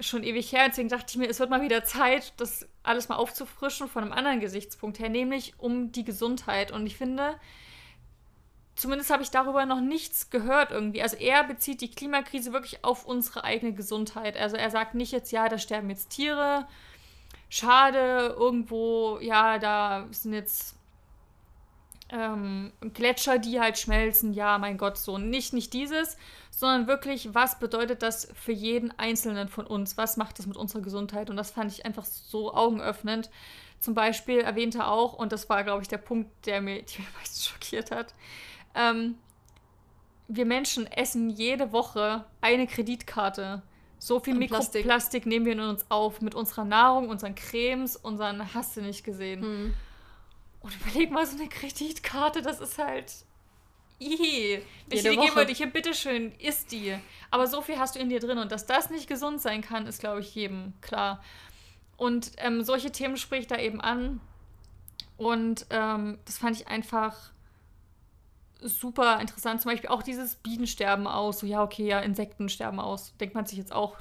schon 0.00 0.22
ewig 0.22 0.52
her. 0.52 0.68
Deswegen 0.68 0.88
dachte 0.88 1.06
ich 1.08 1.16
mir, 1.16 1.28
es 1.28 1.40
wird 1.40 1.50
mal 1.50 1.62
wieder 1.62 1.84
Zeit, 1.84 2.32
das 2.36 2.68
alles 2.82 3.08
mal 3.08 3.16
aufzufrischen 3.16 3.88
von 3.88 4.02
einem 4.02 4.12
anderen 4.12 4.40
Gesichtspunkt 4.40 4.98
her, 4.98 5.08
nämlich 5.08 5.54
um 5.58 5.92
die 5.92 6.04
Gesundheit. 6.04 6.70
Und 6.70 6.86
ich 6.86 6.96
finde, 6.96 7.38
zumindest 8.76 9.10
habe 9.10 9.22
ich 9.22 9.30
darüber 9.30 9.66
noch 9.66 9.80
nichts 9.80 10.30
gehört 10.30 10.70
irgendwie. 10.70 11.02
Also 11.02 11.16
er 11.16 11.44
bezieht 11.44 11.80
die 11.80 11.90
Klimakrise 11.90 12.52
wirklich 12.52 12.84
auf 12.84 13.06
unsere 13.06 13.44
eigene 13.44 13.72
Gesundheit. 13.72 14.36
Also 14.36 14.56
er 14.56 14.70
sagt 14.70 14.94
nicht 14.94 15.12
jetzt, 15.12 15.32
ja, 15.32 15.48
da 15.48 15.58
sterben 15.58 15.90
jetzt 15.90 16.10
Tiere. 16.10 16.66
Schade, 17.48 18.34
irgendwo, 18.38 19.18
ja, 19.20 19.58
da 19.58 20.06
sind 20.10 20.34
jetzt 20.34 20.76
ähm, 22.10 22.72
Gletscher, 22.94 23.38
die 23.38 23.60
halt 23.60 23.78
schmelzen, 23.78 24.32
ja, 24.32 24.58
mein 24.58 24.78
Gott, 24.78 24.98
so. 24.98 25.18
Nicht, 25.18 25.52
nicht 25.52 25.72
dieses, 25.72 26.16
sondern 26.50 26.86
wirklich, 26.86 27.34
was 27.34 27.58
bedeutet 27.58 28.02
das 28.02 28.28
für 28.34 28.52
jeden 28.52 28.96
Einzelnen 28.98 29.48
von 29.48 29.66
uns? 29.66 29.96
Was 29.96 30.16
macht 30.16 30.38
das 30.38 30.46
mit 30.46 30.56
unserer 30.56 30.82
Gesundheit? 30.82 31.30
Und 31.30 31.36
das 31.36 31.50
fand 31.50 31.72
ich 31.72 31.84
einfach 31.84 32.04
so 32.04 32.52
augenöffnend. 32.54 33.30
Zum 33.80 33.94
Beispiel 33.94 34.40
erwähnte 34.40 34.78
er 34.78 34.90
auch, 34.90 35.14
und 35.14 35.32
das 35.32 35.48
war, 35.48 35.64
glaube 35.64 35.82
ich, 35.82 35.88
der 35.88 35.98
Punkt, 35.98 36.30
der 36.46 36.60
mir 36.60 36.82
die 36.82 37.04
meisten 37.18 37.48
schockiert 37.48 37.90
hat, 37.90 38.14
ähm, 38.76 39.16
wir 40.28 40.44
Menschen 40.44 40.86
essen 40.86 41.30
jede 41.30 41.72
Woche 41.72 42.24
eine 42.40 42.66
Kreditkarte. 42.66 43.62
So 43.98 44.20
viel 44.20 44.34
Mikroplastik 44.34 44.84
Plastik 44.84 45.26
nehmen 45.26 45.46
wir 45.46 45.52
in 45.52 45.60
uns 45.60 45.86
auf 45.88 46.20
mit 46.20 46.34
unserer 46.34 46.64
Nahrung, 46.64 47.08
unseren 47.08 47.34
Cremes, 47.34 47.96
unseren 47.96 48.54
Hast 48.54 48.76
du 48.76 48.82
nicht 48.82 49.04
gesehen. 49.04 49.42
Hm. 49.42 49.74
Und 50.60 50.76
überleg 50.80 51.10
mal, 51.10 51.24
so 51.26 51.36
eine 51.38 51.48
Kreditkarte, 51.48 52.42
das 52.42 52.60
ist 52.60 52.78
halt. 52.78 53.12
Ih, 53.98 54.60
wenn 54.88 54.98
ich 54.98 55.02
dir 55.02 55.10
die 55.12 55.16
geben 55.16 55.36
würde, 55.36 55.52
hier, 55.52 55.70
bitteschön, 55.70 56.32
isst 56.38 56.70
die. 56.70 56.94
Aber 57.30 57.46
so 57.46 57.62
viel 57.62 57.78
hast 57.78 57.94
du 57.94 57.98
in 57.98 58.10
dir 58.10 58.20
drin 58.20 58.36
und 58.36 58.52
dass 58.52 58.66
das 58.66 58.90
nicht 58.90 59.08
gesund 59.08 59.40
sein 59.40 59.62
kann, 59.62 59.86
ist, 59.86 60.00
glaube 60.00 60.20
ich, 60.20 60.34
jedem 60.34 60.74
klar. 60.82 61.22
Und 61.96 62.32
ähm, 62.36 62.62
solche 62.62 62.92
Themen 62.92 63.16
spricht 63.16 63.50
da 63.50 63.58
eben 63.58 63.80
an. 63.80 64.20
Und 65.16 65.66
ähm, 65.70 66.18
das 66.26 66.36
fand 66.36 66.56
ich 66.56 66.68
einfach 66.68 67.32
super 68.68 69.20
interessant. 69.20 69.60
Zum 69.62 69.70
Beispiel 69.70 69.90
auch 69.90 70.02
dieses 70.02 70.36
Bienen 70.36 70.66
sterben 70.66 71.06
aus. 71.06 71.40
So, 71.40 71.46
ja, 71.46 71.62
okay, 71.62 71.86
ja, 71.86 72.00
Insekten 72.00 72.48
sterben 72.48 72.80
aus. 72.80 73.16
Denkt 73.18 73.34
man 73.34 73.46
sich 73.46 73.58
jetzt 73.58 73.72
auch, 73.72 73.96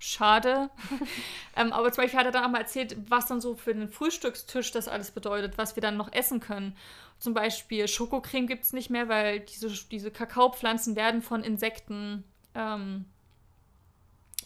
schade. 0.00 0.70
ähm, 1.56 1.72
aber 1.72 1.92
zum 1.92 2.02
Beispiel 2.02 2.18
hat 2.18 2.26
er 2.26 2.32
dann 2.32 2.44
auch 2.44 2.50
mal 2.50 2.58
erzählt, 2.58 2.96
was 3.08 3.26
dann 3.26 3.40
so 3.40 3.54
für 3.54 3.74
den 3.74 3.88
Frühstückstisch 3.88 4.72
das 4.72 4.88
alles 4.88 5.12
bedeutet, 5.12 5.58
was 5.58 5.76
wir 5.76 5.82
dann 5.82 5.96
noch 5.96 6.12
essen 6.12 6.40
können. 6.40 6.76
Zum 7.18 7.34
Beispiel 7.34 7.86
Schokocreme 7.86 8.46
gibt 8.46 8.64
es 8.64 8.72
nicht 8.72 8.90
mehr, 8.90 9.08
weil 9.08 9.40
diese, 9.40 9.68
diese 9.68 10.10
Kakaopflanzen 10.10 10.96
werden 10.96 11.20
von 11.20 11.44
Insekten 11.44 12.24
ähm, 12.54 13.04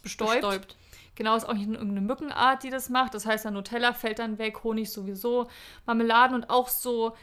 bestäubt. 0.03 0.41
bestäubt. 0.41 0.77
Genau, 1.15 1.37
ist 1.37 1.49
auch 1.49 1.55
nicht 1.55 1.69
irgendeine 1.69 2.01
Mückenart, 2.01 2.65
die 2.65 2.71
das 2.71 2.89
macht. 2.89 3.15
Das 3.15 3.25
heißt, 3.25 3.45
der 3.45 3.53
Nutella 3.53 3.93
fällt 3.93 4.19
dann 4.19 4.39
weg, 4.39 4.65
Honig 4.65 4.91
sowieso, 4.91 5.49
Marmeladen 5.87 6.35
und 6.35 6.51
auch 6.51 6.69
so 6.69 7.15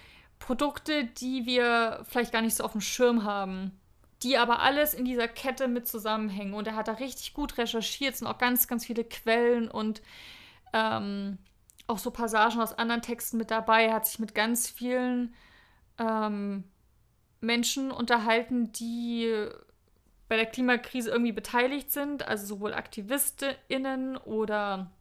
Produkte, 0.42 1.06
die 1.06 1.46
wir 1.46 2.04
vielleicht 2.10 2.34
gar 2.34 2.42
nicht 2.42 2.56
so 2.56 2.66
auf 2.66 2.74
dem 2.74 2.82
Schirm 2.82 3.24
haben 3.24 3.80
die 4.24 4.38
aber 4.38 4.60
alles 4.60 4.94
in 4.94 5.06
dieser 5.06 5.28
Kette 5.28 5.68
mit 5.68 5.88
zusammenhängen. 5.88 6.54
Und 6.54 6.68
er 6.68 6.76
hat 6.76 6.88
da 6.88 6.94
richtig 6.94 7.34
gut 7.34 7.58
recherchiert, 7.58 8.14
es 8.14 8.20
sind 8.20 8.28
auch 8.28 8.38
ganz, 8.38 8.68
ganz 8.68 8.86
viele 8.86 9.04
Quellen 9.04 9.70
und 9.70 10.02
ähm, 10.74 11.38
auch 11.88 11.98
so 11.98 12.12
Passagen 12.12 12.62
aus 12.62 12.78
anderen 12.78 13.02
Texten 13.02 13.38
mit 13.38 13.52
dabei. 13.52 13.86
Er 13.86 13.96
hat 13.96 14.06
sich 14.06 14.20
mit 14.20 14.36
ganz 14.36 14.70
vielen 14.70 15.34
ähm, 15.98 16.66
Menschen 17.42 17.92
unterhalten, 17.92 18.72
die 18.72 19.48
bei 20.30 20.38
der 20.38 20.46
Klimakrise 20.46 21.10
irgendwie 21.10 21.34
beteiligt 21.34 21.92
sind, 21.92 22.26
also 22.26 22.46
sowohl 22.46 22.74
AktivistInnen 22.74 24.18
oder 24.18 24.92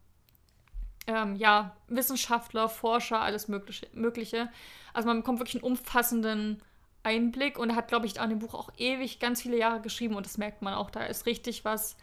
ähm, 1.06 1.36
ja, 1.36 1.76
Wissenschaftler, 1.88 2.68
Forscher, 2.68 3.20
alles 3.20 3.48
Mögliche. 3.48 4.50
Also 4.92 5.08
man 5.08 5.18
bekommt 5.18 5.38
wirklich 5.38 5.62
einen 5.62 5.70
umfassenden 5.70 6.62
Einblick 7.02 7.58
und 7.58 7.70
er 7.70 7.76
hat, 7.76 7.88
glaube 7.88 8.06
ich, 8.06 8.20
an 8.20 8.30
dem 8.30 8.40
Buch 8.40 8.54
auch 8.54 8.70
ewig 8.76 9.20
ganz 9.20 9.42
viele 9.42 9.58
Jahre 9.58 9.80
geschrieben 9.80 10.16
und 10.16 10.26
das 10.26 10.38
merkt 10.38 10.62
man 10.62 10.74
auch. 10.74 10.90
Da 10.90 11.04
ist 11.04 11.26
richtig 11.26 11.64
was 11.64 11.96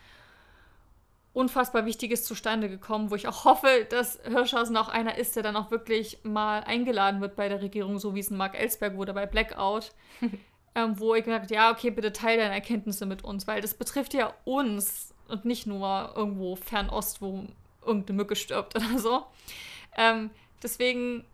unfassbar 1.34 1.86
Wichtiges 1.86 2.24
zustande 2.24 2.68
gekommen, 2.68 3.12
wo 3.12 3.16
ich 3.16 3.28
auch 3.28 3.46
hoffe, 3.46 3.86
dass 3.90 4.20
Hirschhausen 4.24 4.76
auch 4.76 4.90
einer 4.90 5.18
ist, 5.20 5.36
der 5.36 5.44
dann 5.44 5.56
auch 5.56 5.70
wirklich 5.70 6.18
mal 6.24 6.64
eingeladen 6.64 7.22
wird 7.22 7.36
bei 7.36 7.48
der 7.48 7.62
Regierung, 7.62 8.00
so 8.00 8.16
wie 8.16 8.22
es 8.22 8.32
ein 8.32 8.38
Mark 8.38 8.60
Ellsberg 8.60 8.96
wurde 8.96 9.14
bei 9.14 9.28
Blackout. 9.28 9.92
ähm, 10.76 11.00
wo 11.00 11.14
ich 11.14 11.26
gesagt 11.26 11.46
habe, 11.46 11.54
ja, 11.54 11.72
okay, 11.72 11.92
bitte 11.92 12.14
teile 12.14 12.44
deine 12.44 12.54
Erkenntnisse 12.54 13.06
mit 13.06 13.24
uns, 13.24 13.48
weil 13.48 13.62
das 13.62 13.74
betrifft 13.74 14.14
ja 14.14 14.34
uns 14.46 15.14
und 15.28 15.44
nicht 15.44 15.68
nur 15.68 16.14
irgendwo 16.16 16.56
Fernost, 16.56 17.22
wo 17.22 17.46
irgendeine 17.88 18.18
Mücke 18.18 18.36
stirbt 18.36 18.76
oder 18.76 19.00
so. 19.00 19.26
Ähm, 19.96 20.30
deswegen 20.62 21.26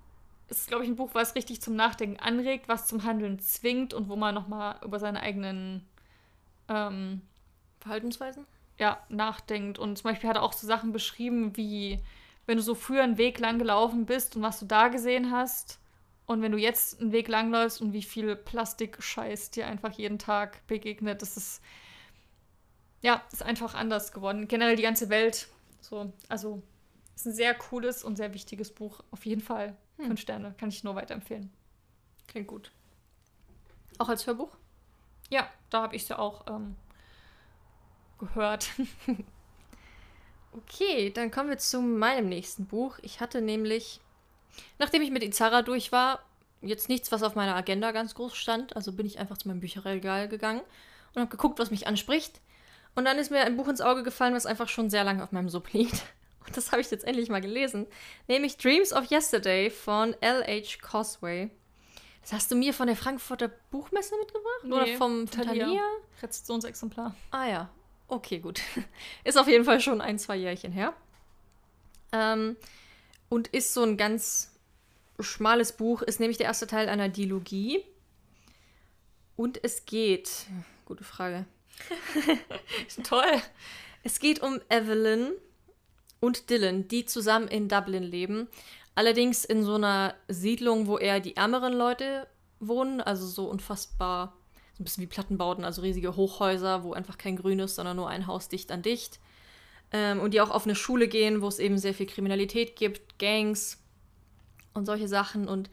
ist 0.49 0.61
es, 0.61 0.67
glaube 0.67 0.83
ich, 0.83 0.89
ein 0.89 0.95
Buch, 0.95 1.11
was 1.13 1.35
richtig 1.35 1.61
zum 1.61 1.75
Nachdenken 1.75 2.19
anregt, 2.19 2.67
was 2.67 2.87
zum 2.87 3.03
Handeln 3.03 3.39
zwingt 3.39 3.93
und 3.93 4.09
wo 4.09 4.15
man 4.15 4.35
nochmal 4.35 4.79
über 4.83 4.99
seine 4.99 5.21
eigenen 5.21 5.85
ähm, 6.69 7.21
Verhaltensweisen 7.79 8.45
ja, 8.77 9.01
nachdenkt. 9.09 9.79
Und 9.79 9.97
zum 9.97 10.11
Beispiel 10.11 10.29
hat 10.29 10.37
er 10.37 10.43
auch 10.43 10.53
so 10.53 10.67
Sachen 10.67 10.91
beschrieben, 10.91 11.55
wie 11.57 11.99
wenn 12.45 12.57
du 12.57 12.63
so 12.63 12.75
früher 12.75 13.03
einen 13.03 13.17
Weg 13.17 13.39
lang 13.39 13.59
gelaufen 13.59 14.05
bist 14.05 14.35
und 14.35 14.41
was 14.41 14.59
du 14.59 14.65
da 14.65 14.89
gesehen 14.89 15.31
hast. 15.31 15.79
Und 16.25 16.41
wenn 16.41 16.51
du 16.51 16.57
jetzt 16.57 17.01
einen 17.01 17.11
Weg 17.11 17.27
lang 17.27 17.51
läufst 17.51 17.81
und 17.81 17.93
wie 17.93 18.01
viel 18.01 18.35
Plastikscheiß 18.35 19.51
dir 19.51 19.67
einfach 19.67 19.91
jeden 19.91 20.19
Tag 20.19 20.65
begegnet, 20.67 21.21
das 21.21 21.37
ist 21.37 21.61
ja, 23.01 23.21
ist 23.31 23.43
einfach 23.43 23.75
anders 23.75 24.13
geworden. 24.13 24.47
Generell 24.47 24.77
die 24.77 24.83
ganze 24.83 25.09
Welt. 25.09 25.49
So, 25.84 26.13
also 26.29 26.63
ist 27.15 27.25
ein 27.25 27.34
sehr 27.34 27.53
cooles 27.53 28.03
und 28.03 28.15
sehr 28.15 28.34
wichtiges 28.34 28.71
Buch. 28.71 29.01
Auf 29.11 29.25
jeden 29.25 29.41
Fall. 29.41 29.75
Hm. 29.97 30.07
Fünf 30.07 30.21
Sterne. 30.21 30.55
Kann 30.57 30.69
ich 30.69 30.84
nur 30.84 30.95
weiterempfehlen. 30.95 31.51
Klingt 32.27 32.47
gut. 32.47 32.71
Auch 33.99 34.09
als 34.09 34.25
Hörbuch? 34.25 34.55
Ja, 35.29 35.49
da 35.69 35.84
habe 35.84 35.95
ich 35.95 36.03
es 36.03 36.09
ja 36.09 36.19
auch 36.19 36.47
ähm, 36.47 36.75
gehört. 38.17 38.69
okay, 40.53 41.11
dann 41.11 41.31
kommen 41.31 41.49
wir 41.49 41.57
zu 41.57 41.81
meinem 41.81 42.29
nächsten 42.29 42.65
Buch. 42.65 42.97
Ich 43.01 43.19
hatte 43.19 43.41
nämlich, 43.41 43.99
nachdem 44.79 45.01
ich 45.01 45.11
mit 45.11 45.23
Izara 45.23 45.61
durch 45.61 45.91
war, 45.91 46.23
jetzt 46.61 46.88
nichts, 46.88 47.11
was 47.11 47.23
auf 47.23 47.36
meiner 47.36 47.55
Agenda 47.55 47.91
ganz 47.91 48.15
groß 48.15 48.36
stand. 48.36 48.75
Also 48.75 48.93
bin 48.93 49.05
ich 49.05 49.19
einfach 49.19 49.38
zu 49.38 49.49
meinem 49.49 49.59
Bücherregal 49.59 50.29
gegangen 50.29 50.61
und 51.13 51.21
habe 51.21 51.31
geguckt, 51.31 51.59
was 51.59 51.71
mich 51.71 51.88
anspricht. 51.88 52.39
Und 52.95 53.05
dann 53.05 53.17
ist 53.17 53.31
mir 53.31 53.41
ein 53.41 53.57
Buch 53.57 53.67
ins 53.67 53.81
Auge 53.81 54.03
gefallen, 54.03 54.33
was 54.33 54.45
einfach 54.45 54.69
schon 54.69 54.89
sehr 54.89 55.03
lange 55.03 55.23
auf 55.23 55.31
meinem 55.31 55.49
Sub 55.49 55.71
liegt. 55.73 56.03
Und 56.45 56.57
das 56.57 56.71
habe 56.71 56.81
ich 56.81 56.91
jetzt 56.91 57.05
endlich 57.05 57.29
mal 57.29 57.41
gelesen. 57.41 57.87
Nämlich 58.27 58.57
Dreams 58.57 58.91
of 58.91 59.09
Yesterday 59.09 59.69
von 59.69 60.13
L.H. 60.21 60.77
Cosway. 60.81 61.49
Das 62.21 62.33
hast 62.33 62.51
du 62.51 62.55
mir 62.55 62.73
von 62.73 62.87
der 62.87 62.95
Frankfurter 62.95 63.49
Buchmesse 63.71 64.15
mitgebracht? 64.17 64.63
Nee, 64.63 64.73
Oder 64.73 64.87
vom 64.97 65.29
Thalia? 65.29 65.65
Thalia? 65.65 65.81
Rezessionsexemplar. 66.21 67.15
Ah 67.31 67.47
ja, 67.47 67.69
okay, 68.07 68.39
gut. 68.39 68.61
Ist 69.23 69.37
auf 69.37 69.47
jeden 69.47 69.65
Fall 69.65 69.81
schon 69.81 70.01
ein, 70.01 70.19
zwei 70.19 70.37
Jährchen 70.37 70.71
her. 70.71 70.93
Ähm, 72.13 72.55
und 73.29 73.47
ist 73.47 73.73
so 73.73 73.83
ein 73.83 73.97
ganz 73.97 74.51
schmales 75.19 75.71
Buch, 75.71 76.01
ist 76.01 76.19
nämlich 76.19 76.37
der 76.37 76.45
erste 76.47 76.67
Teil 76.67 76.87
einer 76.87 77.09
Dilogie. 77.09 77.83
Und 79.35 79.63
es 79.63 79.85
geht. 79.85 80.45
Gute 80.85 81.03
Frage. 81.03 81.45
Toll. 83.03 83.41
Es 84.03 84.19
geht 84.19 84.41
um 84.41 84.59
Evelyn 84.69 85.32
und 86.19 86.49
Dylan, 86.49 86.88
die 86.88 87.05
zusammen 87.05 87.47
in 87.47 87.67
Dublin 87.67 88.03
leben. 88.03 88.47
Allerdings 88.95 89.43
in 89.45 89.63
so 89.63 89.76
einer 89.76 90.13
Siedlung, 90.28 90.88
wo 90.88 90.97
eher 90.97 91.19
die 91.19 91.36
ärmeren 91.36 91.74
Leute 91.74 92.28
wohnen, 92.59 93.01
also 93.01 93.26
so 93.26 93.49
unfassbar, 93.49 94.38
so 94.74 94.82
ein 94.82 94.86
bisschen 94.86 95.03
wie 95.03 95.07
Plattenbauten, 95.07 95.65
also 95.65 95.82
riesige 95.82 96.15
Hochhäuser, 96.15 96.84
wo 96.84 96.93
einfach 96.93 97.17
kein 97.17 97.36
Grün 97.36 97.59
ist, 97.59 97.76
sondern 97.76 97.97
nur 97.97 98.09
ein 98.09 98.28
Haus 98.28 98.49
dicht 98.49 98.71
an 98.71 98.82
dicht. 98.82 99.19
Ähm, 99.91 100.19
und 100.19 100.34
die 100.34 100.41
auch 100.41 100.49
auf 100.49 100.65
eine 100.65 100.76
Schule 100.76 101.07
gehen, 101.07 101.41
wo 101.41 101.47
es 101.47 101.59
eben 101.59 101.78
sehr 101.78 101.93
viel 101.93 102.05
Kriminalität 102.05 102.76
gibt, 102.76 103.19
Gangs 103.19 103.80
und 104.74 104.86
solche 104.86 105.07
Sachen. 105.07 105.47
Und 105.47 105.69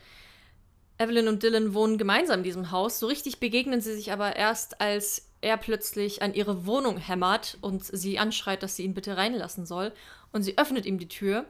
Evelyn 0.98 1.28
und 1.28 1.42
Dylan 1.42 1.74
wohnen 1.74 1.96
gemeinsam 1.96 2.40
in 2.40 2.44
diesem 2.44 2.70
Haus. 2.70 2.98
So 2.98 3.06
richtig 3.06 3.40
begegnen 3.40 3.80
sie 3.80 3.94
sich 3.94 4.12
aber 4.12 4.36
erst, 4.36 4.80
als 4.80 5.29
er 5.40 5.56
plötzlich 5.56 6.22
an 6.22 6.34
ihre 6.34 6.66
Wohnung 6.66 6.98
hämmert 6.98 7.58
und 7.60 7.84
sie 7.84 8.18
anschreit, 8.18 8.62
dass 8.62 8.76
sie 8.76 8.84
ihn 8.84 8.94
bitte 8.94 9.16
reinlassen 9.16 9.66
soll. 9.66 9.92
Und 10.32 10.42
sie 10.42 10.58
öffnet 10.58 10.86
ihm 10.86 10.98
die 10.98 11.08
Tür. 11.08 11.46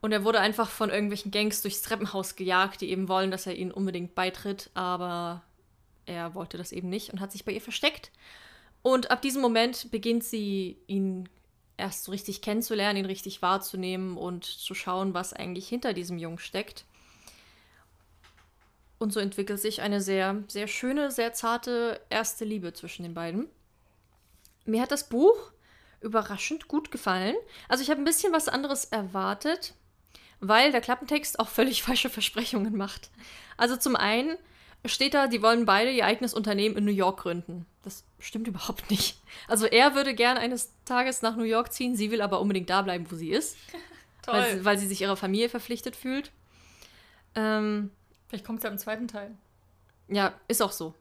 Und 0.00 0.12
er 0.12 0.24
wurde 0.24 0.40
einfach 0.40 0.68
von 0.68 0.90
irgendwelchen 0.90 1.30
Gangs 1.30 1.62
durchs 1.62 1.82
Treppenhaus 1.82 2.36
gejagt, 2.36 2.80
die 2.80 2.90
eben 2.90 3.08
wollen, 3.08 3.30
dass 3.30 3.46
er 3.46 3.54
ihnen 3.54 3.70
unbedingt 3.70 4.14
beitritt. 4.14 4.70
Aber 4.74 5.42
er 6.04 6.34
wollte 6.34 6.58
das 6.58 6.72
eben 6.72 6.88
nicht 6.88 7.12
und 7.12 7.20
hat 7.20 7.32
sich 7.32 7.44
bei 7.44 7.52
ihr 7.52 7.60
versteckt. 7.60 8.10
Und 8.82 9.10
ab 9.10 9.22
diesem 9.22 9.42
Moment 9.42 9.90
beginnt 9.90 10.24
sie, 10.24 10.76
ihn 10.86 11.28
erst 11.76 12.04
so 12.04 12.12
richtig 12.12 12.40
kennenzulernen, 12.40 13.00
ihn 13.00 13.06
richtig 13.06 13.42
wahrzunehmen 13.42 14.16
und 14.16 14.44
zu 14.44 14.74
schauen, 14.74 15.14
was 15.14 15.32
eigentlich 15.32 15.68
hinter 15.68 15.92
diesem 15.92 16.18
Jungen 16.18 16.38
steckt. 16.38 16.84
Und 18.98 19.12
so 19.12 19.20
entwickelt 19.20 19.60
sich 19.60 19.82
eine 19.82 20.00
sehr, 20.00 20.42
sehr 20.48 20.68
schöne, 20.68 21.10
sehr 21.10 21.32
zarte 21.32 22.00
erste 22.08 22.44
Liebe 22.44 22.72
zwischen 22.72 23.02
den 23.02 23.14
beiden. 23.14 23.48
Mir 24.64 24.82
hat 24.82 24.90
das 24.90 25.08
Buch 25.08 25.52
überraschend 26.00 26.68
gut 26.68 26.90
gefallen. 26.90 27.36
Also 27.68 27.82
ich 27.82 27.90
habe 27.90 28.00
ein 28.00 28.06
bisschen 28.06 28.32
was 28.32 28.48
anderes 28.48 28.86
erwartet, 28.86 29.74
weil 30.40 30.72
der 30.72 30.80
Klappentext 30.80 31.38
auch 31.38 31.48
völlig 31.48 31.82
falsche 31.84 32.10
Versprechungen 32.10 32.76
macht. 32.76 33.10
Also 33.56 33.76
zum 33.76 33.96
einen 33.96 34.36
steht 34.84 35.14
da, 35.14 35.26
die 35.26 35.42
wollen 35.42 35.66
beide 35.66 35.90
ihr 35.90 36.06
eigenes 36.06 36.32
Unternehmen 36.32 36.76
in 36.76 36.84
New 36.84 36.92
York 36.92 37.20
gründen. 37.20 37.66
Das 37.82 38.04
stimmt 38.18 38.48
überhaupt 38.48 38.90
nicht. 38.90 39.18
Also 39.48 39.66
er 39.66 39.94
würde 39.94 40.14
gern 40.14 40.38
eines 40.38 40.72
Tages 40.84 41.22
nach 41.22 41.36
New 41.36 41.44
York 41.44 41.72
ziehen, 41.72 41.96
sie 41.96 42.10
will 42.10 42.22
aber 42.22 42.40
unbedingt 42.40 42.70
da 42.70 42.82
bleiben, 42.82 43.10
wo 43.10 43.16
sie 43.16 43.30
ist. 43.30 43.56
Toll. 44.22 44.34
Weil, 44.34 44.56
sie, 44.56 44.64
weil 44.64 44.78
sie 44.78 44.86
sich 44.86 45.00
ihrer 45.02 45.16
Familie 45.16 45.48
verpflichtet 45.48 45.96
fühlt. 45.96 46.32
Ähm, 47.34 47.90
Vielleicht 48.28 48.44
kommt 48.44 48.58
es 48.58 48.64
ja 48.64 48.70
im 48.70 48.78
zweiten 48.78 49.08
Teil. 49.08 49.36
Ja, 50.08 50.34
ist 50.48 50.62
auch 50.62 50.72
so. 50.72 50.94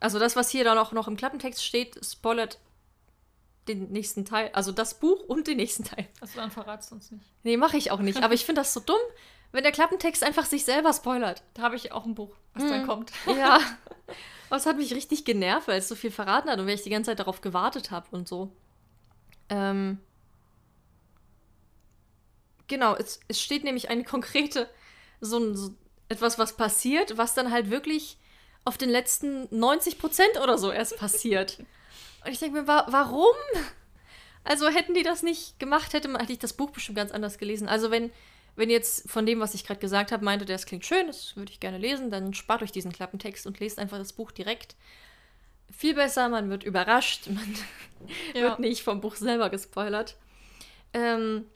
Also 0.00 0.18
das, 0.18 0.36
was 0.36 0.50
hier 0.50 0.64
dann 0.64 0.78
auch 0.78 0.92
noch 0.92 1.08
im 1.08 1.16
Klappentext 1.16 1.64
steht, 1.64 1.98
spoilert 2.04 2.58
den 3.66 3.90
nächsten 3.90 4.24
Teil. 4.24 4.50
Also 4.52 4.72
das 4.72 4.98
Buch 4.98 5.20
und 5.20 5.46
den 5.46 5.56
nächsten 5.56 5.84
Teil. 5.84 6.08
Also 6.20 6.38
dann 6.38 6.50
verratst 6.50 6.90
du 6.90 6.94
uns 6.96 7.10
nicht. 7.10 7.24
Nee, 7.42 7.56
mache 7.56 7.76
ich 7.76 7.90
auch 7.90 8.00
nicht. 8.00 8.22
Aber 8.22 8.34
ich 8.34 8.44
finde 8.44 8.60
das 8.60 8.72
so 8.72 8.80
dumm, 8.80 8.96
wenn 9.52 9.62
der 9.62 9.72
Klappentext 9.72 10.22
einfach 10.22 10.46
sich 10.46 10.64
selber 10.64 10.92
spoilert. 10.92 11.42
Da 11.54 11.62
habe 11.62 11.76
ich 11.76 11.92
auch 11.92 12.04
ein 12.04 12.14
Buch, 12.14 12.34
was 12.54 12.64
hm. 12.64 12.70
dann 12.70 12.86
kommt. 12.86 13.12
Ja. 13.26 13.60
Aber 14.48 14.56
es 14.56 14.66
hat 14.66 14.78
mich 14.78 14.94
richtig 14.94 15.24
genervt, 15.24 15.68
weil 15.68 15.78
es 15.78 15.88
so 15.88 15.94
viel 15.94 16.10
verraten 16.10 16.48
hat 16.48 16.58
und 16.58 16.66
weil 16.66 16.74
ich 16.74 16.82
die 16.82 16.90
ganze 16.90 17.10
Zeit 17.10 17.18
darauf 17.18 17.40
gewartet 17.40 17.90
habe 17.90 18.06
und 18.12 18.26
so. 18.26 18.50
Ähm. 19.50 19.98
Genau, 22.66 22.94
es, 22.94 23.20
es 23.28 23.40
steht 23.40 23.64
nämlich 23.64 23.90
eine 23.90 24.04
konkrete, 24.04 24.68
so, 25.20 25.54
so 25.54 25.74
etwas, 26.08 26.38
was 26.38 26.56
passiert, 26.56 27.16
was 27.18 27.34
dann 27.34 27.50
halt 27.50 27.70
wirklich 27.70 28.18
auf 28.64 28.78
den 28.78 28.90
letzten 28.90 29.48
90 29.56 29.98
Prozent 29.98 30.40
oder 30.42 30.58
so 30.58 30.70
erst 30.70 30.96
passiert. 30.98 31.58
Und 32.24 32.32
ich 32.32 32.38
denke 32.38 32.60
mir, 32.60 32.66
wa 32.66 32.86
warum? 32.90 33.34
Also 34.44 34.68
hätten 34.68 34.94
die 34.94 35.02
das 35.02 35.22
nicht 35.22 35.58
gemacht, 35.58 35.92
hätte, 35.92 36.12
hätte 36.18 36.32
ich 36.32 36.38
das 36.38 36.52
Buch 36.52 36.70
bestimmt 36.70 36.96
ganz 36.96 37.12
anders 37.12 37.38
gelesen. 37.38 37.68
Also 37.68 37.90
wenn, 37.90 38.10
wenn 38.56 38.70
jetzt 38.70 39.10
von 39.10 39.26
dem, 39.26 39.40
was 39.40 39.54
ich 39.54 39.66
gerade 39.66 39.80
gesagt 39.80 40.10
habe, 40.12 40.24
meinte, 40.24 40.44
das 40.44 40.66
klingt 40.66 40.84
schön, 40.84 41.06
das 41.06 41.36
würde 41.36 41.52
ich 41.52 41.60
gerne 41.60 41.78
lesen, 41.78 42.10
dann 42.10 42.34
spart 42.34 42.62
euch 42.62 42.72
diesen 42.72 42.92
Klappentext 42.92 43.46
und 43.46 43.60
lest 43.60 43.78
einfach 43.78 43.98
das 43.98 44.12
Buch 44.12 44.30
direkt. 44.32 44.74
Viel 45.70 45.94
besser, 45.94 46.28
man 46.28 46.48
wird 46.50 46.64
überrascht, 46.64 47.26
man 47.30 47.54
ja. 48.34 48.42
wird 48.42 48.58
nicht 48.58 48.82
vom 48.82 49.00
Buch 49.00 49.16
selber 49.16 49.50
gespoilert. 49.50 50.16
Ähm, 50.94 51.46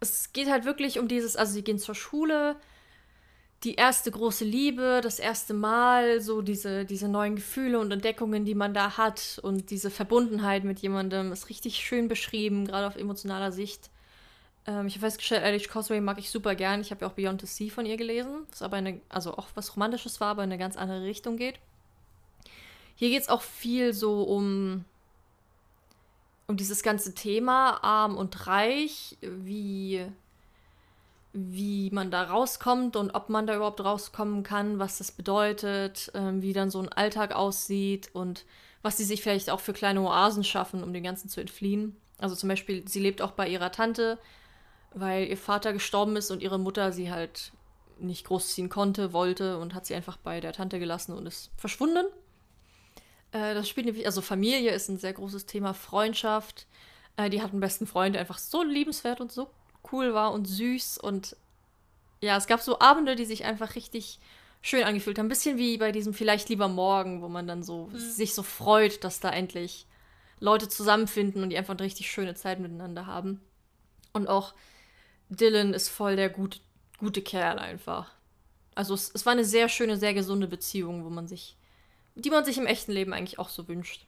es 0.00 0.32
geht 0.32 0.50
halt 0.50 0.64
wirklich 0.64 0.98
um 0.98 1.08
dieses, 1.08 1.36
also 1.36 1.52
sie 1.52 1.62
gehen 1.62 1.78
zur 1.78 1.94
Schule, 1.94 2.56
die 3.64 3.74
erste 3.74 4.10
große 4.10 4.44
Liebe, 4.44 5.00
das 5.02 5.18
erste 5.18 5.54
Mal, 5.54 6.20
so 6.20 6.42
diese, 6.42 6.84
diese 6.84 7.08
neuen 7.08 7.36
Gefühle 7.36 7.78
und 7.78 7.90
Entdeckungen, 7.90 8.44
die 8.44 8.54
man 8.54 8.74
da 8.74 8.96
hat 8.98 9.40
und 9.42 9.70
diese 9.70 9.90
Verbundenheit 9.90 10.64
mit 10.64 10.80
jemandem 10.80 11.32
ist 11.32 11.48
richtig 11.48 11.76
schön 11.76 12.08
beschrieben, 12.08 12.66
gerade 12.66 12.86
auf 12.86 12.96
emotionaler 12.96 13.52
Sicht. 13.52 13.90
Ähm, 14.66 14.86
ich 14.86 14.94
habe 14.94 15.06
festgestellt, 15.06 15.44
Alice 15.44 15.68
Cosway 15.68 16.00
mag 16.00 16.18
ich 16.18 16.30
super 16.30 16.54
gern. 16.54 16.80
Ich 16.80 16.90
habe 16.90 17.02
ja 17.02 17.08
auch 17.08 17.14
Beyond 17.14 17.40
the 17.40 17.46
Sea 17.46 17.70
von 17.70 17.86
ihr 17.86 17.96
gelesen, 17.96 18.46
was 18.50 18.62
aber 18.62 18.76
eine, 18.76 19.00
also 19.08 19.34
auch 19.36 19.48
was 19.54 19.74
Romantisches 19.74 20.20
war, 20.20 20.28
aber 20.28 20.44
in 20.44 20.50
eine 20.50 20.58
ganz 20.58 20.76
andere 20.76 21.02
Richtung 21.02 21.36
geht. 21.36 21.58
Hier 22.96 23.08
geht 23.08 23.22
es 23.22 23.28
auch 23.28 23.42
viel 23.42 23.92
so 23.92 24.22
um, 24.22 24.84
um 26.46 26.56
dieses 26.56 26.82
ganze 26.82 27.14
Thema, 27.14 27.82
arm 27.82 28.16
und 28.16 28.46
reich, 28.46 29.16
wie 29.20 30.06
wie 31.36 31.90
man 31.90 32.12
da 32.12 32.22
rauskommt 32.22 32.94
und 32.94 33.10
ob 33.10 33.28
man 33.28 33.46
da 33.46 33.56
überhaupt 33.56 33.84
rauskommen 33.84 34.44
kann, 34.44 34.78
was 34.78 34.98
das 34.98 35.10
bedeutet, 35.10 36.10
ähm, 36.14 36.42
wie 36.42 36.52
dann 36.52 36.70
so 36.70 36.78
ein 36.80 36.88
Alltag 36.88 37.34
aussieht 37.34 38.08
und 38.12 38.44
was 38.82 38.96
sie 38.96 39.04
sich 39.04 39.20
vielleicht 39.20 39.50
auch 39.50 39.58
für 39.58 39.72
kleine 39.72 40.00
Oasen 40.02 40.44
schaffen, 40.44 40.84
um 40.84 40.92
dem 40.92 41.02
Ganzen 41.02 41.28
zu 41.28 41.40
entfliehen. 41.40 41.96
Also 42.18 42.36
zum 42.36 42.48
Beispiel, 42.48 42.86
sie 42.86 43.00
lebt 43.00 43.20
auch 43.20 43.32
bei 43.32 43.48
ihrer 43.48 43.72
Tante, 43.72 44.18
weil 44.92 45.26
ihr 45.26 45.36
Vater 45.36 45.72
gestorben 45.72 46.14
ist 46.14 46.30
und 46.30 46.40
ihre 46.40 46.58
Mutter 46.58 46.92
sie 46.92 47.10
halt 47.10 47.50
nicht 47.98 48.26
großziehen 48.26 48.68
konnte, 48.68 49.12
wollte 49.12 49.58
und 49.58 49.74
hat 49.74 49.86
sie 49.86 49.96
einfach 49.96 50.16
bei 50.16 50.40
der 50.40 50.52
Tante 50.52 50.78
gelassen 50.78 51.14
und 51.14 51.26
ist 51.26 51.50
verschwunden. 51.56 52.06
Äh, 53.32 53.54
das 53.54 53.68
spielt 53.68 53.86
nämlich, 53.86 54.06
also 54.06 54.20
Familie 54.20 54.70
ist 54.70 54.88
ein 54.88 54.98
sehr 54.98 55.14
großes 55.14 55.46
Thema, 55.46 55.74
Freundschaft. 55.74 56.68
Äh, 57.16 57.28
die 57.28 57.42
hat 57.42 57.50
einen 57.50 57.60
besten 57.60 57.88
Freund, 57.88 58.16
einfach 58.16 58.38
so 58.38 58.62
liebenswert 58.62 59.20
und 59.20 59.32
so 59.32 59.50
cool 59.92 60.14
war 60.14 60.32
und 60.32 60.46
süß 60.46 60.98
und 60.98 61.36
ja, 62.20 62.36
es 62.36 62.46
gab 62.46 62.60
so 62.60 62.80
Abende, 62.80 63.16
die 63.16 63.26
sich 63.26 63.44
einfach 63.44 63.74
richtig 63.74 64.18
schön 64.62 64.84
angefühlt 64.84 65.18
haben. 65.18 65.26
Ein 65.26 65.30
bisschen 65.30 65.58
wie 65.58 65.76
bei 65.76 65.92
diesem 65.92 66.14
Vielleicht 66.14 66.48
lieber 66.48 66.68
morgen, 66.68 67.20
wo 67.20 67.28
man 67.28 67.46
dann 67.46 67.62
so 67.62 67.88
mhm. 67.92 67.98
sich 67.98 68.34
so 68.34 68.42
freut, 68.42 69.04
dass 69.04 69.20
da 69.20 69.30
endlich 69.30 69.86
Leute 70.40 70.68
zusammenfinden 70.68 71.42
und 71.42 71.50
die 71.50 71.58
einfach 71.58 71.74
eine 71.74 71.82
richtig 71.84 72.10
schöne 72.10 72.34
Zeit 72.34 72.60
miteinander 72.60 73.06
haben. 73.06 73.40
Und 74.12 74.26
auch 74.26 74.54
Dylan 75.28 75.74
ist 75.74 75.88
voll 75.88 76.16
der 76.16 76.30
gute, 76.30 76.60
gute 76.98 77.20
Kerl 77.20 77.58
einfach. 77.58 78.10
Also 78.74 78.94
es, 78.94 79.10
es 79.14 79.26
war 79.26 79.32
eine 79.32 79.44
sehr 79.44 79.68
schöne, 79.68 79.96
sehr 79.96 80.14
gesunde 80.14 80.46
Beziehung, 80.46 81.04
wo 81.04 81.10
man 81.10 81.28
sich, 81.28 81.56
die 82.14 82.30
man 82.30 82.44
sich 82.44 82.58
im 82.58 82.66
echten 82.66 82.92
Leben 82.92 83.12
eigentlich 83.12 83.38
auch 83.38 83.48
so 83.50 83.68
wünscht. 83.68 84.06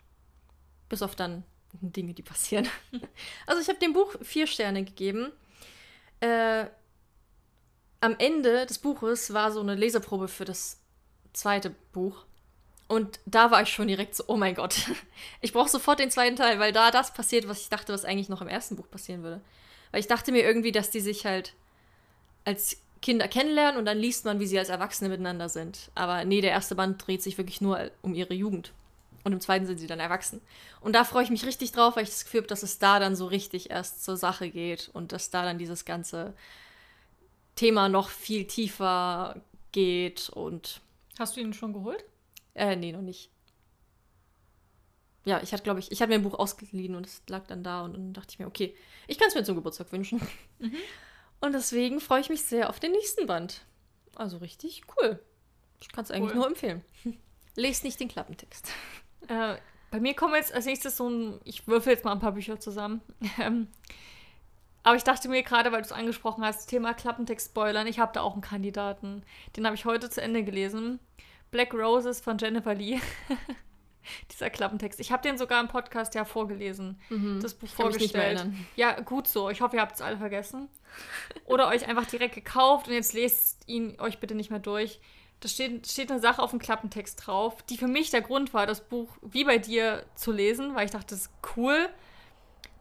Bis 0.88 1.02
auf 1.02 1.14
dann 1.14 1.44
Dinge, 1.72 2.14
die 2.14 2.22
passieren. 2.22 2.68
also 3.46 3.60
ich 3.60 3.68
habe 3.68 3.78
dem 3.78 3.92
Buch 3.92 4.14
vier 4.22 4.46
Sterne 4.46 4.84
gegeben. 4.84 5.32
Äh, 6.20 6.66
am 8.00 8.16
Ende 8.18 8.66
des 8.66 8.78
Buches 8.78 9.32
war 9.32 9.52
so 9.52 9.60
eine 9.60 9.74
Leseprobe 9.74 10.28
für 10.28 10.44
das 10.44 10.78
zweite 11.32 11.70
Buch. 11.92 12.24
Und 12.88 13.18
da 13.26 13.50
war 13.50 13.62
ich 13.62 13.68
schon 13.68 13.88
direkt 13.88 14.14
so, 14.14 14.24
oh 14.28 14.36
mein 14.36 14.54
Gott, 14.54 14.76
ich 15.40 15.52
brauche 15.52 15.68
sofort 15.68 15.98
den 15.98 16.10
zweiten 16.10 16.36
Teil, 16.36 16.58
weil 16.58 16.72
da 16.72 16.90
das 16.90 17.12
passiert, 17.12 17.48
was 17.48 17.62
ich 17.62 17.68
dachte, 17.68 17.92
was 17.92 18.04
eigentlich 18.04 18.28
noch 18.28 18.42
im 18.42 18.48
ersten 18.48 18.76
Buch 18.76 18.88
passieren 18.88 19.22
würde. 19.22 19.40
Weil 19.90 20.00
ich 20.00 20.06
dachte 20.06 20.32
mir 20.32 20.44
irgendwie, 20.44 20.72
dass 20.72 20.90
die 20.90 21.00
sich 21.00 21.26
halt 21.26 21.54
als 22.44 22.78
Kinder 23.02 23.28
kennenlernen 23.28 23.78
und 23.78 23.84
dann 23.84 23.98
liest 23.98 24.24
man, 24.24 24.40
wie 24.40 24.46
sie 24.46 24.58
als 24.58 24.68
Erwachsene 24.68 25.10
miteinander 25.10 25.48
sind. 25.48 25.90
Aber 25.94 26.24
nee, 26.24 26.40
der 26.40 26.50
erste 26.52 26.74
Band 26.74 27.04
dreht 27.04 27.22
sich 27.22 27.38
wirklich 27.38 27.60
nur 27.60 27.90
um 28.02 28.14
ihre 28.14 28.34
Jugend. 28.34 28.72
Und 29.26 29.32
im 29.32 29.40
zweiten 29.40 29.66
sind 29.66 29.78
sie 29.78 29.88
dann 29.88 29.98
erwachsen. 29.98 30.40
Und 30.80 30.92
da 30.92 31.02
freue 31.02 31.24
ich 31.24 31.30
mich 31.30 31.44
richtig 31.44 31.72
drauf, 31.72 31.96
weil 31.96 32.04
ich 32.04 32.10
das 32.10 32.22
Gefühl 32.22 32.42
habe, 32.42 32.46
dass 32.46 32.62
es 32.62 32.78
da 32.78 33.00
dann 33.00 33.16
so 33.16 33.26
richtig 33.26 33.70
erst 33.70 34.04
zur 34.04 34.16
Sache 34.16 34.50
geht 34.50 34.88
und 34.92 35.10
dass 35.10 35.30
da 35.30 35.42
dann 35.42 35.58
dieses 35.58 35.84
ganze 35.84 36.32
Thema 37.56 37.88
noch 37.88 38.08
viel 38.08 38.46
tiefer 38.46 39.42
geht 39.72 40.28
und. 40.28 40.80
Hast 41.18 41.36
du 41.36 41.40
ihn 41.40 41.52
schon 41.54 41.72
geholt? 41.72 42.04
Äh, 42.54 42.76
nee, 42.76 42.92
noch 42.92 43.00
nicht. 43.00 43.28
Ja, 45.24 45.42
ich 45.42 45.52
hatte, 45.52 45.64
glaube 45.64 45.80
ich, 45.80 45.90
ich 45.90 46.00
hatte 46.00 46.10
mir 46.10 46.20
ein 46.20 46.22
Buch 46.22 46.38
ausgeliehen 46.38 46.94
und 46.94 47.04
es 47.04 47.20
lag 47.26 47.48
dann 47.48 47.64
da 47.64 47.82
und 47.82 47.94
dann 47.94 48.12
dachte 48.12 48.28
ich 48.30 48.38
mir, 48.38 48.46
okay, 48.46 48.76
ich 49.08 49.18
kann 49.18 49.26
es 49.26 49.34
mir 49.34 49.42
zum 49.42 49.56
Geburtstag 49.56 49.90
wünschen. 49.90 50.20
Mhm. 50.60 50.76
Und 51.40 51.52
deswegen 51.52 51.98
freue 51.98 52.20
ich 52.20 52.28
mich 52.28 52.44
sehr 52.44 52.70
auf 52.70 52.78
den 52.78 52.92
nächsten 52.92 53.26
Band. 53.26 53.62
Also 54.14 54.36
richtig 54.36 54.82
cool. 54.96 55.18
Ich 55.80 55.88
kann 55.88 56.04
es 56.04 56.12
eigentlich 56.12 56.30
cool. 56.30 56.36
nur 56.36 56.46
empfehlen. 56.46 56.84
Lest 57.56 57.82
nicht 57.82 57.98
den 57.98 58.06
Klappentext. 58.06 58.70
Äh, 59.28 59.56
bei 59.90 60.00
mir 60.00 60.14
kommen 60.14 60.34
jetzt 60.34 60.52
als 60.52 60.66
nächstes 60.66 60.96
so 60.96 61.08
ein, 61.08 61.40
ich 61.44 61.66
würfel 61.66 61.92
jetzt 61.92 62.04
mal 62.04 62.12
ein 62.12 62.20
paar 62.20 62.32
Bücher 62.32 62.60
zusammen. 62.60 63.00
Ähm, 63.40 63.68
aber 64.82 64.94
ich 64.94 65.02
dachte 65.02 65.28
mir 65.28 65.42
gerade, 65.42 65.72
weil 65.72 65.80
du 65.80 65.86
es 65.86 65.92
angesprochen 65.92 66.44
hast, 66.44 66.68
Thema 66.68 66.94
Klappentext 66.94 67.48
spoilern, 67.48 67.88
ich 67.88 67.98
habe 67.98 68.12
da 68.14 68.20
auch 68.20 68.34
einen 68.34 68.40
Kandidaten. 68.40 69.24
Den 69.56 69.66
habe 69.66 69.74
ich 69.74 69.84
heute 69.84 70.08
zu 70.10 70.22
Ende 70.22 70.44
gelesen. 70.44 71.00
Black 71.50 71.74
Roses 71.74 72.20
von 72.20 72.38
Jennifer 72.38 72.72
Lee. 72.72 73.00
Dieser 74.30 74.48
Klappentext. 74.48 75.00
Ich 75.00 75.10
habe 75.10 75.22
den 75.22 75.38
sogar 75.38 75.60
im 75.60 75.66
Podcast 75.66 76.14
ja 76.14 76.24
vorgelesen. 76.24 77.00
Mhm. 77.08 77.40
Das 77.42 77.54
Buch 77.54 77.66
ich 77.66 77.74
vorgestellt. 77.74 78.46
Ja, 78.76 79.00
gut 79.00 79.26
so. 79.26 79.50
Ich 79.50 79.60
hoffe, 79.60 79.74
ihr 79.74 79.82
habt 79.82 79.96
es 79.96 80.02
alle 80.02 80.18
vergessen. 80.18 80.68
Oder 81.46 81.66
euch 81.66 81.88
einfach 81.88 82.06
direkt 82.06 82.36
gekauft 82.36 82.86
und 82.86 82.94
jetzt 82.94 83.12
lest 83.12 83.68
ihn 83.68 83.98
euch 83.98 84.20
bitte 84.20 84.36
nicht 84.36 84.50
mehr 84.50 84.60
durch. 84.60 85.00
Da 85.40 85.48
steht, 85.48 85.86
steht 85.86 86.10
eine 86.10 86.20
Sache 86.20 86.42
auf 86.42 86.50
dem 86.50 86.58
Klappentext 86.58 87.26
drauf, 87.26 87.62
die 87.64 87.76
für 87.76 87.88
mich 87.88 88.10
der 88.10 88.22
Grund 88.22 88.54
war, 88.54 88.66
das 88.66 88.80
Buch 88.80 89.10
wie 89.20 89.44
bei 89.44 89.58
dir 89.58 90.04
zu 90.14 90.32
lesen, 90.32 90.74
weil 90.74 90.86
ich 90.86 90.92
dachte, 90.92 91.14
das 91.14 91.22
ist 91.22 91.30
cool 91.56 91.88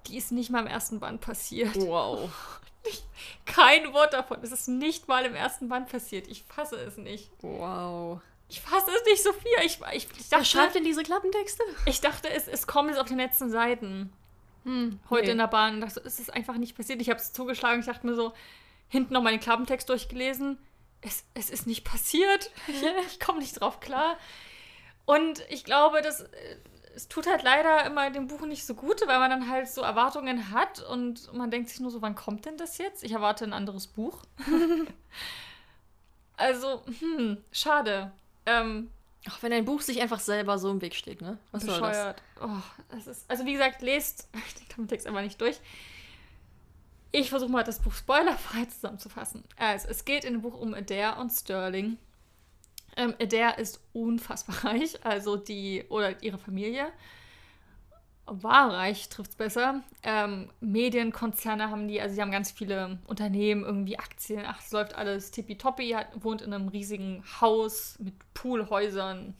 die 0.08 0.18
ist 0.18 0.32
nicht 0.32 0.50
mal 0.50 0.60
im 0.62 0.68
ersten 0.68 1.00
Band 1.00 1.22
passiert. 1.22 1.76
Wow. 1.76 2.30
Kein 3.46 3.94
Wort 3.94 4.14
davon. 4.14 4.40
Es 4.42 4.52
ist 4.52 4.68
nicht 4.68 5.08
mal 5.08 5.26
im 5.26 5.36
ersten 5.36 5.70
Band 5.70 5.90
passiert. 5.90 6.28
Ich 6.28 6.44
fasse 6.44 6.76
es 6.76 6.98
nicht. 6.98 7.32
Wow. 7.42 8.22
Ich 8.48 8.62
fasse 8.62 8.92
es 8.96 9.06
nicht, 9.06 9.24
Sophia. 9.24 9.60
Ich, 9.64 9.80
ich, 9.94 10.08
ich 10.18 10.30
dachte, 10.30 10.42
Wer 10.42 10.46
schreibt 10.46 10.76
denn 10.76 10.84
diese 10.84 11.04
Klappentexte? 11.04 11.64
Ich 11.88 12.02
dachte, 12.02 12.30
es, 12.30 12.48
es 12.48 12.68
kommt 12.68 12.90
jetzt 12.90 13.00
auf 13.00 13.08
den 13.08 13.18
letzten 13.18 13.50
Seiten. 13.50 14.14
Hm, 14.64 15.00
Heute 15.10 15.26
nee. 15.26 15.32
in 15.32 15.38
der 15.40 15.48
Bahn. 15.48 15.76
Ich 15.76 15.86
dachte, 15.86 16.02
es 16.06 16.20
ist 16.20 16.32
einfach 16.32 16.58
nicht 16.58 16.78
passiert. 16.78 17.02
Ich 17.02 17.10
habe 17.10 17.20
es 17.20 17.34
zugeschlagen. 17.34 17.80
Ich 17.80 17.88
dachte 17.88 18.06
mir 18.06 18.16
so, 18.16 18.34
hinten 18.88 19.14
noch 19.14 19.24
mal 19.24 19.32
den 19.32 19.40
Klappentext 19.40 19.90
durchgelesen. 19.90 20.60
Es, 21.06 21.24
es 21.36 21.50
ist 21.50 21.68
nicht 21.68 21.84
passiert. 21.84 22.52
Ich, 22.68 22.84
ich 23.08 23.20
komme 23.20 23.40
nicht 23.40 23.60
drauf 23.60 23.80
klar. 23.80 24.18
Und 25.06 25.44
ich 25.50 25.64
glaube, 25.64 26.02
dass 26.02 26.22
äh, 26.22 26.58
es 26.96 27.08
tut 27.08 27.28
halt 27.28 27.44
leider 27.44 27.86
immer 27.86 28.10
dem 28.10 28.28
Buch 28.28 28.42
nicht 28.46 28.66
so 28.66 28.74
gut, 28.74 29.02
weil 29.06 29.20
man 29.20 29.30
dann 29.30 29.50
halt 29.50 29.68
so 29.68 29.82
Erwartungen 29.82 30.52
hat 30.52 30.82
und 30.82 31.32
man 31.34 31.52
denkt 31.52 31.70
sich 31.70 31.80
nur 31.80 31.92
so, 31.92 32.02
wann 32.02 32.16
kommt 32.16 32.46
denn 32.46 32.58
das 32.58 32.78
jetzt? 32.78 33.04
Ich 33.04 33.12
erwarte 33.12 33.44
ein 33.44 33.54
anderes 33.54 33.88
Buch. 33.88 34.24
also, 36.38 36.82
hm, 37.00 37.38
schade. 37.52 38.12
Ähm, 38.46 38.90
Ach, 39.28 39.42
wenn 39.42 39.52
ein 39.52 39.66
Buch 39.66 39.82
sich 39.82 40.02
einfach 40.02 40.20
selber 40.20 40.60
so 40.60 40.70
im 40.70 40.82
Weg 40.82 40.94
steht, 40.94 41.22
ne? 41.22 41.40
Was 41.52 41.66
bescheuert. 41.66 42.22
soll 42.40 42.50
das? 42.50 42.60
Oh, 42.60 42.96
das 42.96 43.08
ist, 43.08 43.30
also 43.30 43.46
wie 43.46 43.54
gesagt, 43.54 43.82
lest 43.82 44.30
den 44.78 44.88
Text 44.88 45.08
einfach 45.08 45.22
nicht 45.22 45.42
durch. 45.42 45.60
Ich 47.18 47.30
versuche 47.30 47.50
mal 47.50 47.64
das 47.64 47.80
Buch 47.80 47.94
spoilerfrei 47.94 48.66
zusammenzufassen. 48.66 49.46
Also, 49.56 49.88
es 49.88 50.04
geht 50.04 50.26
in 50.26 50.34
dem 50.34 50.42
Buch 50.42 50.60
um 50.60 50.74
Adair 50.74 51.18
und 51.18 51.30
Sterling. 51.30 51.98
Ähm, 52.98 53.14
der 53.22 53.58
ist 53.58 53.80
unfassbar 53.94 54.58
reich, 54.66 55.06
also 55.06 55.38
die, 55.38 55.86
oder 55.88 56.22
ihre 56.22 56.38
Familie. 56.38 56.88
War 58.26 58.74
reich, 58.74 59.08
trifft 59.08 59.32
es 59.32 59.38
besser. 59.38 59.82
Ähm, 60.04 60.50
Medienkonzerne 60.60 61.70
haben 61.70 61.88
die, 61.88 62.02
also 62.02 62.16
sie 62.16 62.22
haben 62.22 62.32
ganz 62.32 62.52
viele 62.52 63.00
Unternehmen, 63.08 63.64
irgendwie 63.64 63.98
Aktien, 63.98 64.44
ach, 64.46 64.60
es 64.60 64.72
läuft 64.74 64.96
alles 64.96 65.32
tippitoppi, 65.32 65.92
hat, 65.92 66.08
wohnt 66.22 66.42
in 66.42 66.52
einem 66.52 66.68
riesigen 66.68 67.24
Haus 67.40 67.98
mit 68.00 68.14
Poolhäusern. 68.34 69.38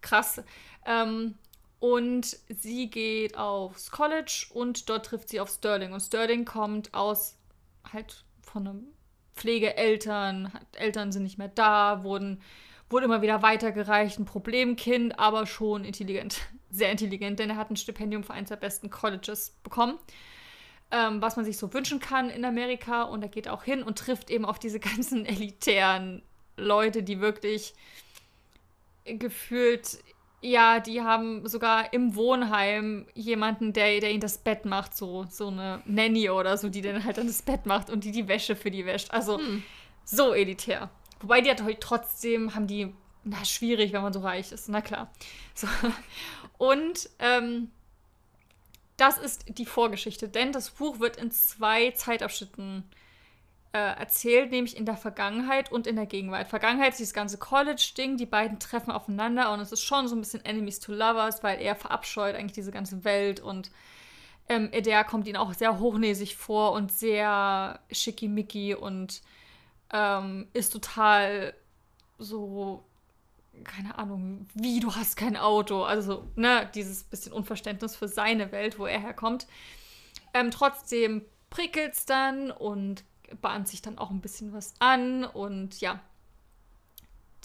Krass. 0.00 0.44
Ähm, 0.86 1.34
und 1.80 2.38
sie 2.48 2.88
geht 2.88 3.36
aufs 3.36 3.90
College 3.90 4.46
und 4.54 4.88
dort 4.88 5.06
trifft 5.06 5.28
sie 5.28 5.40
auf 5.40 5.50
Sterling. 5.50 5.92
Und 5.92 6.00
Sterling 6.00 6.44
kommt 6.44 6.94
aus 6.94 7.36
halt 7.92 8.24
von 8.42 8.66
einem 8.66 8.86
Pflegeeltern, 9.34 10.52
Eltern 10.72 11.12
sind 11.12 11.24
nicht 11.24 11.38
mehr 11.38 11.48
da, 11.48 12.04
wurden, 12.04 12.40
wurde 12.88 13.06
immer 13.06 13.22
wieder 13.22 13.42
weitergereicht, 13.42 14.18
ein 14.18 14.24
Problemkind, 14.24 15.18
aber 15.18 15.46
schon 15.46 15.84
intelligent, 15.84 16.40
sehr 16.70 16.90
intelligent, 16.90 17.38
denn 17.38 17.50
er 17.50 17.56
hat 17.56 17.70
ein 17.70 17.76
Stipendium 17.76 18.24
für 18.24 18.32
eines 18.32 18.48
der 18.48 18.56
besten 18.56 18.90
Colleges 18.90 19.56
bekommen, 19.62 19.98
ähm, 20.90 21.20
was 21.20 21.36
man 21.36 21.44
sich 21.44 21.58
so 21.58 21.72
wünschen 21.74 22.00
kann 22.00 22.30
in 22.30 22.44
Amerika. 22.44 23.02
Und 23.02 23.22
er 23.22 23.28
geht 23.28 23.48
auch 23.48 23.64
hin 23.64 23.82
und 23.82 23.98
trifft 23.98 24.30
eben 24.30 24.44
auf 24.44 24.58
diese 24.58 24.80
ganzen 24.80 25.26
elitären 25.26 26.22
Leute, 26.56 27.02
die 27.02 27.20
wirklich 27.20 27.74
gefühlt 29.04 29.98
ja, 30.44 30.78
die 30.78 31.00
haben 31.00 31.48
sogar 31.48 31.94
im 31.94 32.14
Wohnheim 32.16 33.06
jemanden, 33.14 33.72
der, 33.72 34.00
der 34.00 34.10
ihnen 34.10 34.20
das 34.20 34.36
Bett 34.36 34.66
macht, 34.66 34.94
so, 34.94 35.24
so 35.30 35.48
eine 35.48 35.80
Nanny 35.86 36.28
oder 36.28 36.58
so, 36.58 36.68
die 36.68 36.82
dann 36.82 37.02
halt 37.02 37.16
dann 37.16 37.26
das 37.26 37.40
Bett 37.40 37.64
macht 37.64 37.88
und 37.88 38.04
die 38.04 38.12
die 38.12 38.28
Wäsche 38.28 38.54
für 38.54 38.70
die 38.70 38.84
wäscht. 38.84 39.10
Also 39.10 39.38
hm. 39.38 39.62
so 40.04 40.34
elitär. 40.34 40.90
Wobei 41.22 41.40
die 41.40 41.50
halt 41.50 41.80
trotzdem 41.80 42.54
haben 42.54 42.66
die, 42.66 42.92
na, 43.24 43.42
schwierig, 43.42 43.94
wenn 43.94 44.02
man 44.02 44.12
so 44.12 44.20
reich 44.20 44.52
ist, 44.52 44.68
na 44.68 44.82
klar. 44.82 45.10
So. 45.54 45.66
Und 46.58 47.08
ähm, 47.20 47.70
das 48.98 49.16
ist 49.16 49.46
die 49.48 49.64
Vorgeschichte, 49.64 50.28
denn 50.28 50.52
das 50.52 50.70
Buch 50.70 51.00
wird 51.00 51.16
in 51.16 51.30
zwei 51.30 51.92
Zeitabschnitten 51.92 52.84
äh, 52.90 53.03
erzählt, 53.78 54.50
nämlich 54.50 54.76
in 54.76 54.86
der 54.86 54.96
Vergangenheit 54.96 55.72
und 55.72 55.86
in 55.86 55.96
der 55.96 56.06
Gegenwart. 56.06 56.48
Vergangenheit 56.48 56.90
ist 56.90 57.00
dieses 57.00 57.14
ganze 57.14 57.38
College-Ding, 57.38 58.16
die 58.16 58.26
beiden 58.26 58.58
treffen 58.60 58.92
aufeinander 58.92 59.52
und 59.52 59.60
es 59.60 59.72
ist 59.72 59.82
schon 59.82 60.06
so 60.06 60.14
ein 60.14 60.20
bisschen 60.20 60.44
Enemies 60.44 60.80
to 60.80 60.92
Lovers, 60.92 61.42
weil 61.42 61.60
er 61.60 61.74
verabscheut 61.74 62.36
eigentlich 62.36 62.52
diese 62.52 62.70
ganze 62.70 63.04
Welt 63.04 63.40
und 63.40 63.70
ähm, 64.48 64.68
Eder 64.72 65.04
kommt 65.04 65.26
ihnen 65.26 65.38
auch 65.38 65.54
sehr 65.54 65.78
hochnäsig 65.78 66.36
vor 66.36 66.72
und 66.72 66.92
sehr 66.92 67.80
schickimicki 67.90 68.74
und 68.74 69.22
ähm, 69.92 70.48
ist 70.52 70.70
total 70.70 71.54
so, 72.18 72.84
keine 73.64 73.98
Ahnung, 73.98 74.46
wie 74.54 74.80
du 74.80 74.94
hast 74.94 75.16
kein 75.16 75.36
Auto. 75.36 75.82
Also, 75.82 76.28
ne, 76.36 76.70
dieses 76.74 77.04
bisschen 77.04 77.32
Unverständnis 77.32 77.96
für 77.96 78.08
seine 78.08 78.52
Welt, 78.52 78.78
wo 78.78 78.86
er 78.86 79.00
herkommt. 79.00 79.46
Ähm, 80.34 80.50
trotzdem 80.50 81.24
prickelt 81.50 81.94
es 81.94 82.04
dann 82.04 82.50
und 82.50 83.04
bahnt 83.40 83.68
sich 83.68 83.82
dann 83.82 83.98
auch 83.98 84.10
ein 84.10 84.20
bisschen 84.20 84.52
was 84.52 84.74
an 84.78 85.24
und 85.24 85.80
ja, 85.80 86.00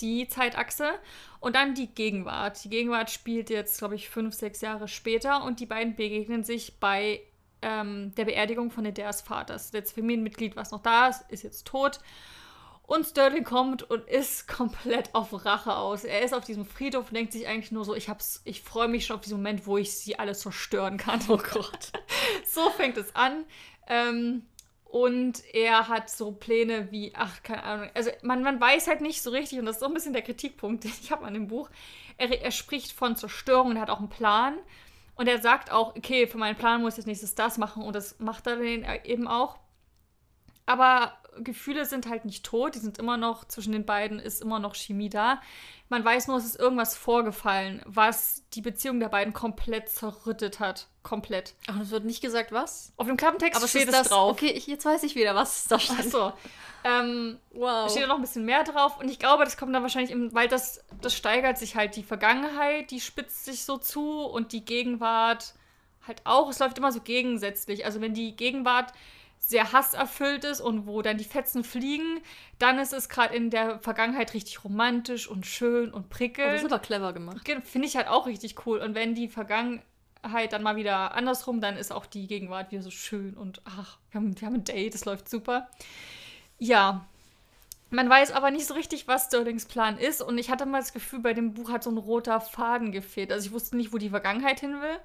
die 0.02 0.28
Zeitachse 0.28 0.92
und 1.40 1.56
dann 1.56 1.76
die 1.76 1.88
Gegenwart. 1.88 2.64
Die 2.64 2.70
Gegenwart 2.70 3.10
spielt 3.10 3.50
jetzt, 3.50 3.80
glaube 3.80 3.96
ich, 3.96 4.10
fünf, 4.10 4.34
sechs 4.34 4.62
Jahre 4.62 4.88
später 4.88 5.44
und 5.44 5.60
die 5.60 5.66
beiden 5.66 5.96
begegnen 5.96 6.44
sich 6.44 6.80
bei 6.80 7.22
ähm, 7.62 8.14
der 8.16 8.26
Beerdigung 8.26 8.72
von 8.72 8.86
Edeas 8.86 9.22
Vaters. 9.22 9.72
Das 9.72 9.92
Familienmitglied, 9.92 10.56
was 10.56 10.72
noch 10.72 10.82
da 10.82 11.08
ist, 11.08 11.24
ist 11.30 11.44
jetzt 11.44 11.68
tot. 11.68 12.00
Und 12.84 13.06
Sterling 13.06 13.44
kommt 13.44 13.84
und 13.84 14.08
ist 14.08 14.48
komplett 14.48 15.14
auf 15.14 15.46
Rache 15.46 15.76
aus. 15.76 16.04
Er 16.04 16.22
ist 16.22 16.34
auf 16.34 16.46
diesem 16.46 16.66
Friedhof 16.66 17.10
und 17.10 17.16
denkt 17.16 17.34
sich 17.34 17.48
eigentlich 17.48 17.72
nur 17.72 17.86
so, 17.86 17.94
ich, 17.94 18.10
hab's, 18.10 18.42
ich 18.46 18.62
freue 18.62 18.88
mich 18.88 19.06
schon 19.06 19.18
auf 19.18 19.22
diesen 19.22 19.38
Moment, 19.38 19.68
wo 19.68 19.78
ich 19.78 19.96
sie 19.96 20.18
alle 20.18 20.34
zerstören 20.34 20.98
kann. 20.98 21.20
Oh 21.28 21.38
Gott. 21.38 21.92
so 22.46 22.70
fängt 22.72 22.98
es 22.98 23.16
an. 23.16 23.46
Ähm, 23.88 24.44
und 24.90 25.44
er 25.54 25.88
hat 25.88 26.10
so 26.10 26.32
Pläne 26.32 26.92
wie, 26.92 27.14
ach, 27.16 27.44
keine 27.44 27.64
Ahnung. 27.64 27.90
Also 27.94 28.10
man, 28.24 28.42
man 28.42 28.60
weiß 28.60 28.88
halt 28.88 29.02
nicht 29.02 29.22
so 29.22 29.30
richtig, 29.30 29.60
und 29.60 29.66
das 29.66 29.76
ist 29.76 29.82
so 29.82 29.86
ein 29.86 29.94
bisschen 29.94 30.14
der 30.14 30.24
Kritikpunkt, 30.24 30.84
den 30.84 30.92
ich 31.02 31.12
habe 31.12 31.26
an 31.26 31.36
dem 31.36 31.48
Buch. 31.48 31.70
Er, 32.18 32.42
er 32.42 32.52
spricht 32.52 32.92
von 32.92 33.16
Zerstörung 33.16 33.70
und 33.70 33.80
hat 33.80 33.92
auch 33.92 34.00
einen 34.00 34.10
Plan. 34.10 34.58
Und 35.14 35.28
er 35.28 35.40
sagt 35.40 35.72
auch, 35.72 35.96
okay, 35.96 36.26
für 36.26 36.40
meinen 36.40 36.56
Plan 36.56 36.82
muss 36.82 36.94
ich 36.94 37.00
als 37.00 37.06
nächstes 37.06 37.36
das 37.36 37.58
machen 37.58 37.84
und 37.84 37.96
das 37.96 38.20
macht 38.20 38.48
er 38.48 38.56
dann 38.56 38.86
eben 39.04 39.28
auch. 39.28 39.60
Aber 40.66 41.14
Gefühle 41.38 41.86
sind 41.86 42.08
halt 42.08 42.26
nicht 42.26 42.46
tot, 42.46 42.74
die 42.74 42.80
sind 42.80 42.98
immer 42.98 43.18
noch, 43.18 43.46
zwischen 43.46 43.74
den 43.74 43.86
beiden 43.86 44.18
ist 44.18 44.42
immer 44.42 44.60
noch 44.60 44.76
Chemie 44.76 45.10
da. 45.10 45.42
Man 45.90 46.04
weiß 46.04 46.28
nur, 46.28 46.38
es 46.38 46.46
ist 46.46 46.60
irgendwas 46.60 46.96
vorgefallen, 46.96 47.82
was 47.86 48.44
die 48.54 48.62
Beziehung 48.62 49.00
der 49.00 49.10
beiden 49.10 49.34
komplett 49.34 49.90
zerrüttet 49.90 50.60
hat. 50.60 50.88
Komplett. 51.10 51.56
Ach, 51.68 51.80
es 51.82 51.90
wird 51.90 52.06
nicht 52.06 52.22
gesagt, 52.22 52.52
was? 52.52 52.94
Auf 52.98 53.08
dem 53.08 53.18
Klappentext 53.18 53.58
Aber 53.58 53.68
steht 53.68 53.88
es 53.88 53.92
das 53.96 54.10
drauf. 54.10 54.32
Okay, 54.34 54.52
ich, 54.52 54.68
jetzt 54.68 54.86
weiß 54.86 55.02
ich 55.04 55.16
wieder, 55.16 55.34
was 55.34 55.66
da 55.66 55.80
steht. 55.80 55.98
Achso. 56.00 56.34
Ähm, 56.84 57.40
Wow. 57.52 57.90
steht 57.90 58.04
da 58.04 58.08
noch 58.08 58.16
ein 58.16 58.22
bisschen 58.22 58.46
mehr 58.46 58.64
drauf 58.64 59.00
und 59.00 59.10
ich 59.10 59.18
glaube, 59.20 59.44
das 59.44 59.58
kommt 59.58 59.74
dann 59.74 59.82
wahrscheinlich, 59.82 60.12
im, 60.12 60.34
weil 60.34 60.48
das, 60.48 60.84
das 61.02 61.14
steigert 61.16 61.58
sich 61.58 61.76
halt 61.76 61.96
die 61.96 62.04
Vergangenheit, 62.04 62.92
die 62.92 63.02
spitzt 63.02 63.44
sich 63.46 63.64
so 63.66 63.78
zu 63.78 64.22
und 64.22 64.54
die 64.54 64.64
Gegenwart 64.64 65.56
halt 66.08 66.22
auch. 66.26 66.48
Es 66.50 66.60
läuft 66.60 66.78
immer 66.78 66.92
so 66.92 67.02
gegensätzlich. 67.02 67.86
Also 67.86 68.00
wenn 68.02 68.14
die 68.14 68.36
Gegenwart 68.36 68.94
sehr 69.42 69.72
hasserfüllt 69.74 70.44
ist 70.44 70.62
und 70.62 70.86
wo 70.86 71.02
dann 71.02 71.18
die 71.18 71.24
Fetzen 71.24 71.64
fliegen, 71.64 72.22
dann 72.60 72.78
ist 72.78 72.94
es 72.94 73.10
gerade 73.10 73.34
in 73.36 73.50
der 73.50 73.80
Vergangenheit 73.80 74.34
richtig 74.34 74.64
romantisch 74.64 75.28
und 75.28 75.46
schön 75.46 75.92
und 75.94 76.02
Oh, 76.02 76.06
das 76.10 76.18
prickelnd. 76.18 76.54
ist 76.62 76.66
aber 76.66 76.80
clever 76.80 77.14
gemacht. 77.14 77.44
Ge- 77.46 77.62
Finde 77.62 77.88
ich 77.88 77.96
halt 77.98 78.08
auch 78.10 78.28
richtig 78.28 78.66
cool. 78.66 78.80
Und 78.80 78.96
wenn 78.96 79.16
die 79.16 79.28
Vergangenheit 79.28 79.84
dann 80.22 80.64
mal 80.64 80.76
wieder 80.76 81.14
andersrum, 81.16 81.62
dann 81.62 81.78
ist 81.78 81.92
auch 81.92 82.06
die 82.06 82.28
Gegenwart 82.28 82.72
wieder 82.72 82.82
so 82.82 82.92
schön 82.92 83.36
und 83.36 83.62
ach, 83.66 83.98
wir 84.12 84.20
haben, 84.22 84.40
wir 84.40 84.46
haben 84.46 84.56
ein 84.56 84.64
Date, 84.64 84.94
das 84.94 85.06
läuft 85.06 85.30
super. 85.30 85.70
Ja. 86.58 87.06
Man 87.92 88.08
weiß 88.08 88.34
aber 88.34 88.52
nicht 88.52 88.68
so 88.68 88.76
richtig, 88.76 89.08
was 89.08 89.26
Sterlings 89.26 89.66
Plan 89.66 89.98
ist. 89.98 90.22
Und 90.22 90.38
ich 90.38 90.52
hatte 90.52 90.68
mal 90.68 90.78
das 90.80 90.94
Gefühl, 90.94 91.22
bei 91.22 91.34
dem 91.34 91.56
Buch 91.56 91.72
hat 91.72 91.84
so 91.84 91.90
ein 91.90 91.98
roter 91.98 92.40
Faden 92.40 92.92
gefehlt. 92.92 93.32
Also 93.32 93.48
ich 93.48 93.52
wusste 93.52 93.78
nicht, 93.78 93.92
wo 93.92 93.98
die 93.98 94.12
Vergangenheit 94.12 94.60
hin 94.60 94.80
will. 94.80 95.00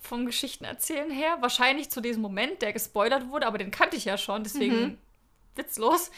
Vom 0.00 0.26
Geschichtenerzählen 0.26 1.12
her. 1.12 1.36
Wahrscheinlich 1.40 1.90
zu 1.90 2.00
diesem 2.00 2.22
Moment, 2.22 2.60
der 2.60 2.72
gespoilert 2.72 3.28
wurde, 3.28 3.46
aber 3.46 3.58
den 3.58 3.70
kannte 3.70 3.96
ich 3.96 4.04
ja 4.04 4.18
schon, 4.18 4.42
deswegen 4.42 4.80
Mhm. 4.80 4.98
witzlos. 5.54 6.10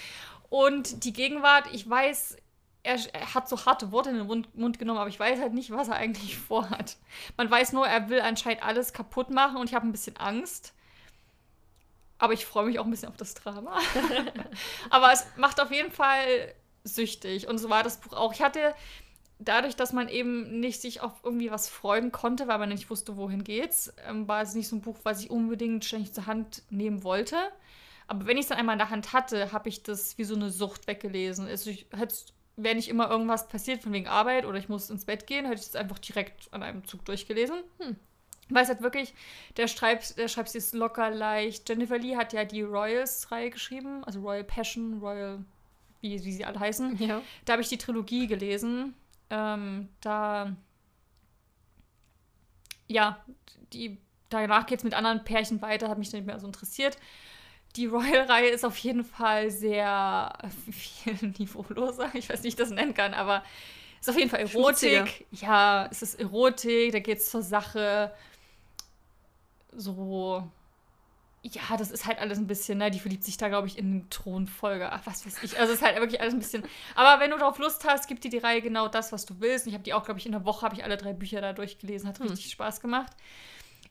Und 0.49 1.05
die 1.05 1.12
Gegenwart, 1.12 1.66
ich 1.72 1.89
weiß, 1.89 2.39
er, 2.83 2.99
hat 3.35 3.49
so 3.49 3.64
harte 3.66 3.93
Worte 3.93 4.11
in 4.11 4.16
den 4.16 4.26
Mund, 4.26 4.78
genommen, 4.78 4.99
aber 4.99 5.09
ich 5.09 5.20
weiß 5.20 5.41
halt 5.41 5.53
nicht, 5.53 5.70
was 5.70 5.89
er 5.89 5.97
eigentlich 5.97 6.39
vorhat. 6.49 6.97
Man 7.37 7.51
weiß 7.51 7.72
nur, 7.72 7.87
er 7.87 8.09
will 8.09 8.20
anscheinend 8.20 8.62
alles 8.62 8.93
kaputt 8.93 9.31
machen 9.31 9.57
und 9.57 9.68
ich 9.68 9.74
habe 9.74 9.87
ein 9.87 9.93
bisschen 9.93 10.16
Angst. 10.16 10.72
Aber 12.18 12.35
ich 12.35 12.45
freue 12.45 12.66
mich 12.66 12.78
auch 12.78 12.85
ein 12.85 12.91
bisschen 12.91 13.09
auf 13.09 13.16
das 13.16 13.35
Drama. 13.35 13.78
aber 14.91 15.12
es 15.12 15.26
macht 15.37 15.61
auf 15.61 15.70
jeden 15.70 15.91
Fall 15.91 16.55
süchtig. 16.85 17.49
Und 17.49 17.59
so 17.59 17.70
war 17.70 17.83
das 17.83 17.99
Buch 17.99 18.12
auch. 18.12 18.35
Ich 18.35 18.43
hatte 18.43 18.74
dadurch, 19.39 19.74
dass 19.74 19.93
man 19.93 20.09
eben 20.09 20.61
nicht 20.61 20.83
sich 20.83 21.01
auf 21.01 21.12
irgendwie 21.22 21.51
was 21.51 21.68
freuen 21.68 22.12
konnte, 22.12 22.47
weil 22.47 22.59
man 22.59 22.68
nicht 22.68 22.91
wusste, 22.91 23.16
wohin 23.16 23.43
geht's, 23.43 23.93
ähm, 24.07 24.28
war 24.28 24.43
es 24.43 24.55
nicht 24.55 24.68
so 24.68 24.76
ein 24.76 24.83
Buch, 24.83 24.99
was 25.03 25.22
ich 25.22 25.31
unbedingt 25.31 25.85
ständig 25.85 26.12
zur 26.12 26.26
Hand 26.26 26.62
nehmen 26.68 27.05
wollte. 27.05 27.37
Aber 28.07 28.26
wenn 28.26 28.37
ich 28.37 28.43
es 28.43 28.49
dann 28.49 28.59
einmal 28.59 28.74
in 28.74 28.81
der 28.81 28.91
Hand 28.91 29.12
hatte, 29.12 29.53
habe 29.53 29.68
ich 29.68 29.83
das 29.83 30.18
wie 30.18 30.24
so 30.24 30.35
eine 30.35 30.51
Sucht 30.51 30.87
weggelesen. 30.89 31.47
Also 31.47 31.70
ich 31.70 31.87
hätte 31.97 32.14
wenn 32.57 32.76
nicht 32.76 32.88
immer 32.88 33.11
irgendwas 33.11 33.48
passiert 33.48 33.82
von 33.82 33.92
wegen 33.92 34.09
Arbeit 34.09 34.44
oder 34.44 34.59
ich 34.59 34.68
muss 34.68 34.90
ins 34.90 35.05
Bett 35.05 35.26
gehen, 35.26 35.46
hätte 35.46 35.61
ich 35.61 35.66
es 35.66 35.76
einfach 35.76 35.98
direkt 35.98 36.53
an 36.53 36.62
einem 36.62 36.84
Zug 36.84 37.05
durchgelesen. 37.05 37.62
Hm. 37.78 37.96
Weil 38.51 38.64
es 38.64 38.68
halt 38.68 38.82
wirklich, 38.82 39.14
der 39.57 39.68
schreibt, 39.68 40.18
der 40.18 40.28
schreibt 40.28 40.55
es 40.55 40.72
locker 40.72 41.11
leicht. 41.11 41.68
Jennifer 41.68 41.98
Lee 41.98 42.16
hat 42.16 42.32
ja 42.32 42.44
die 42.44 42.62
Royals-Reihe 42.62 43.51
geschrieben, 43.51 44.05
also 44.05 44.20
Royal 44.20 44.44
Passion, 44.44 44.98
Royal, 44.98 45.44
wie, 46.01 46.22
wie 46.24 46.32
sie 46.32 46.44
alle 46.44 46.59
heißen. 46.59 46.98
Ja. 46.98 47.22
Da 47.44 47.53
habe 47.53 47.62
ich 47.62 47.68
die 47.68 47.78
Trilogie 47.78 48.26
gelesen. 48.26 48.94
Ähm, 49.30 49.88
da, 50.01 50.57
ja, 52.88 53.24
die, 53.72 53.98
danach 54.28 54.66
geht 54.66 54.78
es 54.78 54.84
mit 54.84 54.94
anderen 54.94 55.22
Pärchen 55.22 55.62
weiter, 55.62 55.88
hat 55.88 55.98
mich 55.98 56.12
nicht 56.12 56.26
mehr 56.26 56.40
so 56.40 56.46
interessiert. 56.46 56.98
Die 57.76 57.86
Royal-Reihe 57.86 58.48
ist 58.48 58.64
auf 58.64 58.76
jeden 58.78 59.04
Fall 59.04 59.50
sehr 59.50 60.32
viel 60.72 61.14
niveauloser. 61.38 62.10
Ich 62.14 62.28
weiß 62.28 62.38
nicht, 62.38 62.44
wie 62.44 62.48
ich 62.48 62.56
das 62.56 62.70
nennen 62.70 62.94
kann, 62.94 63.14
aber 63.14 63.44
ist 64.00 64.08
auf 64.10 64.18
jeden 64.18 64.30
Fall 64.30 64.46
Schmutziger. 64.48 64.98
Erotik. 64.98 65.26
Ja, 65.30 65.86
es 65.90 66.02
ist 66.02 66.18
Erotik, 66.18 66.92
da 66.92 66.98
geht 67.00 67.18
es 67.18 67.30
zur 67.30 67.42
Sache. 67.42 68.12
So. 69.72 70.48
Ja, 71.42 71.76
das 71.78 71.90
ist 71.90 72.04
halt 72.04 72.18
alles 72.18 72.38
ein 72.38 72.46
bisschen, 72.46 72.78
ne? 72.78 72.90
Die 72.90 72.98
verliebt 72.98 73.24
sich 73.24 73.38
da, 73.38 73.48
glaube 73.48 73.66
ich, 73.66 73.78
in 73.78 74.00
den 74.00 74.10
Thronfolger. 74.10 74.92
Ach, 74.92 75.00
was 75.06 75.24
weiß 75.24 75.42
ich. 75.42 75.58
Also, 75.58 75.72
es 75.72 75.78
ist 75.80 75.86
halt 75.86 75.96
wirklich 75.98 76.20
alles 76.20 76.34
ein 76.34 76.38
bisschen. 76.40 76.64
Aber 76.94 77.22
wenn 77.22 77.30
du 77.30 77.38
darauf 77.38 77.58
Lust 77.58 77.86
hast, 77.88 78.08
gibt 78.08 78.24
dir 78.24 78.30
die 78.30 78.38
Reihe 78.38 78.60
genau 78.60 78.88
das, 78.88 79.10
was 79.10 79.24
du 79.24 79.40
willst. 79.40 79.64
Und 79.64 79.70
ich 79.70 79.74
habe 79.74 79.84
die 79.84 79.94
auch, 79.94 80.04
glaube 80.04 80.20
ich, 80.20 80.26
in 80.26 80.32
der 80.32 80.44
Woche 80.44 80.62
habe 80.66 80.74
ich 80.74 80.84
alle 80.84 80.98
drei 80.98 81.14
Bücher 81.14 81.40
da 81.40 81.52
durchgelesen. 81.54 82.08
Hat 82.08 82.18
Hm. 82.18 82.26
richtig 82.26 82.50
Spaß 82.50 82.80
gemacht. 82.82 83.12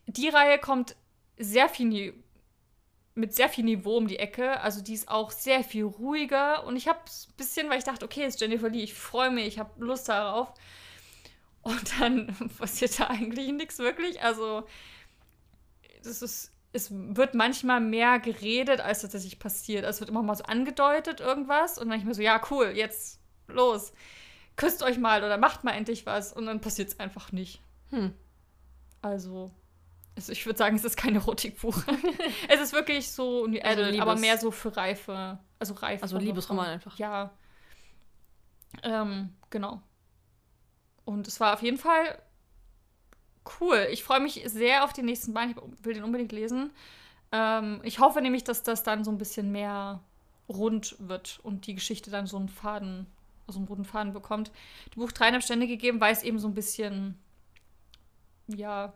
Die 0.05 0.29
Reihe 0.29 0.59
kommt 0.59 0.95
sehr 1.37 1.69
viel 1.69 2.13
mit 3.19 3.35
sehr 3.35 3.49
viel 3.49 3.63
Niveau 3.63 3.97
um 3.97 4.07
die 4.07 4.19
Ecke. 4.19 4.59
Also 4.61 4.81
die 4.81 4.93
ist 4.93 5.09
auch 5.09 5.31
sehr 5.31 5.63
viel 5.63 5.85
ruhiger. 5.85 6.65
Und 6.65 6.75
ich 6.75 6.87
habe 6.87 6.99
ein 6.99 7.33
bisschen, 7.37 7.69
weil 7.69 7.77
ich 7.79 7.83
dachte, 7.83 8.05
okay, 8.05 8.23
es 8.23 8.35
ist 8.35 8.41
Jennifer 8.41 8.69
Lee, 8.69 8.83
ich 8.83 8.93
freue 8.93 9.31
mich, 9.31 9.47
ich 9.47 9.59
habe 9.59 9.83
Lust 9.83 10.09
darauf. 10.09 10.53
Und 11.61 11.99
dann 11.99 12.35
passiert 12.57 12.99
da 12.99 13.07
eigentlich 13.07 13.51
nichts 13.51 13.79
wirklich. 13.79 14.21
Also 14.21 14.63
das 16.03 16.21
ist, 16.21 16.51
es 16.71 16.89
wird 16.91 17.35
manchmal 17.35 17.81
mehr 17.81 18.19
geredet, 18.19 18.81
als 18.81 19.01
tatsächlich 19.01 19.39
passiert. 19.39 19.85
Also 19.85 19.97
es 19.97 20.01
wird 20.01 20.09
immer 20.09 20.23
mal 20.23 20.35
so 20.35 20.43
angedeutet, 20.45 21.19
irgendwas. 21.19 21.77
Und 21.77 21.89
mir 21.89 22.13
so, 22.13 22.21
ja, 22.21 22.41
cool, 22.49 22.71
jetzt 22.75 23.19
los. 23.47 23.93
Küsst 24.55 24.83
euch 24.83 24.97
mal 24.97 25.23
oder 25.23 25.37
macht 25.37 25.63
mal 25.63 25.71
endlich 25.71 26.05
was. 26.05 26.33
Und 26.33 26.45
dann 26.45 26.61
passiert 26.61 26.89
es 26.89 26.99
einfach 26.99 27.31
nicht. 27.31 27.61
Hm. 27.89 28.13
Also, 29.01 29.51
also 30.19 30.33
ich 30.33 30.45
würde 30.45 30.57
sagen, 30.57 30.75
es 30.75 30.83
ist 30.83 30.97
kein 30.97 31.15
Erotikbuch. 31.15 31.77
es 32.49 32.59
ist 32.59 32.73
wirklich 32.73 33.09
so 33.09 33.45
ein 33.45 33.57
Also 33.61 33.83
Adult, 33.83 34.01
aber 34.01 34.15
mehr 34.17 34.37
so 34.37 34.51
für 34.51 34.75
Reife. 34.75 35.39
Also 35.59 35.75
Reife. 35.75 36.03
Also 36.03 36.17
Liebesroman 36.17 36.67
einfach. 36.67 36.99
Ja. 36.99 37.31
Ähm, 38.83 39.29
genau. 39.49 39.81
Und 41.05 41.25
es 41.29 41.39
war 41.39 41.53
auf 41.53 41.61
jeden 41.61 41.77
Fall 41.77 42.21
cool. 43.61 43.87
Ich 43.91 44.03
freue 44.03 44.19
mich 44.19 44.43
sehr 44.45 44.83
auf 44.83 44.91
den 44.91 45.05
nächsten 45.05 45.33
Band. 45.33 45.55
Ich 45.55 45.85
will 45.85 45.93
den 45.93 46.03
unbedingt 46.03 46.33
lesen. 46.33 46.71
Ähm, 47.31 47.79
ich 47.83 47.99
hoffe 47.99 48.21
nämlich, 48.21 48.43
dass 48.43 48.61
das 48.61 48.83
dann 48.83 49.05
so 49.05 49.11
ein 49.11 49.17
bisschen 49.17 49.53
mehr 49.53 50.01
rund 50.49 50.97
wird 50.99 51.39
und 51.43 51.65
die 51.65 51.75
Geschichte 51.75 52.11
dann 52.11 52.27
so 52.27 52.35
einen 52.35 52.49
Faden, 52.49 53.07
so 53.47 53.57
einen 53.57 53.69
roten 53.69 53.85
Faden 53.85 54.11
bekommt. 54.11 54.51
Die 54.93 54.99
Buch 54.99 55.13
dreieinhalb 55.13 55.43
Stände 55.43 55.65
gegeben, 55.65 56.01
weil 56.01 56.11
es 56.11 56.23
eben 56.23 56.39
so 56.39 56.47
ein 56.49 56.53
bisschen, 56.53 57.17
ja, 58.47 58.93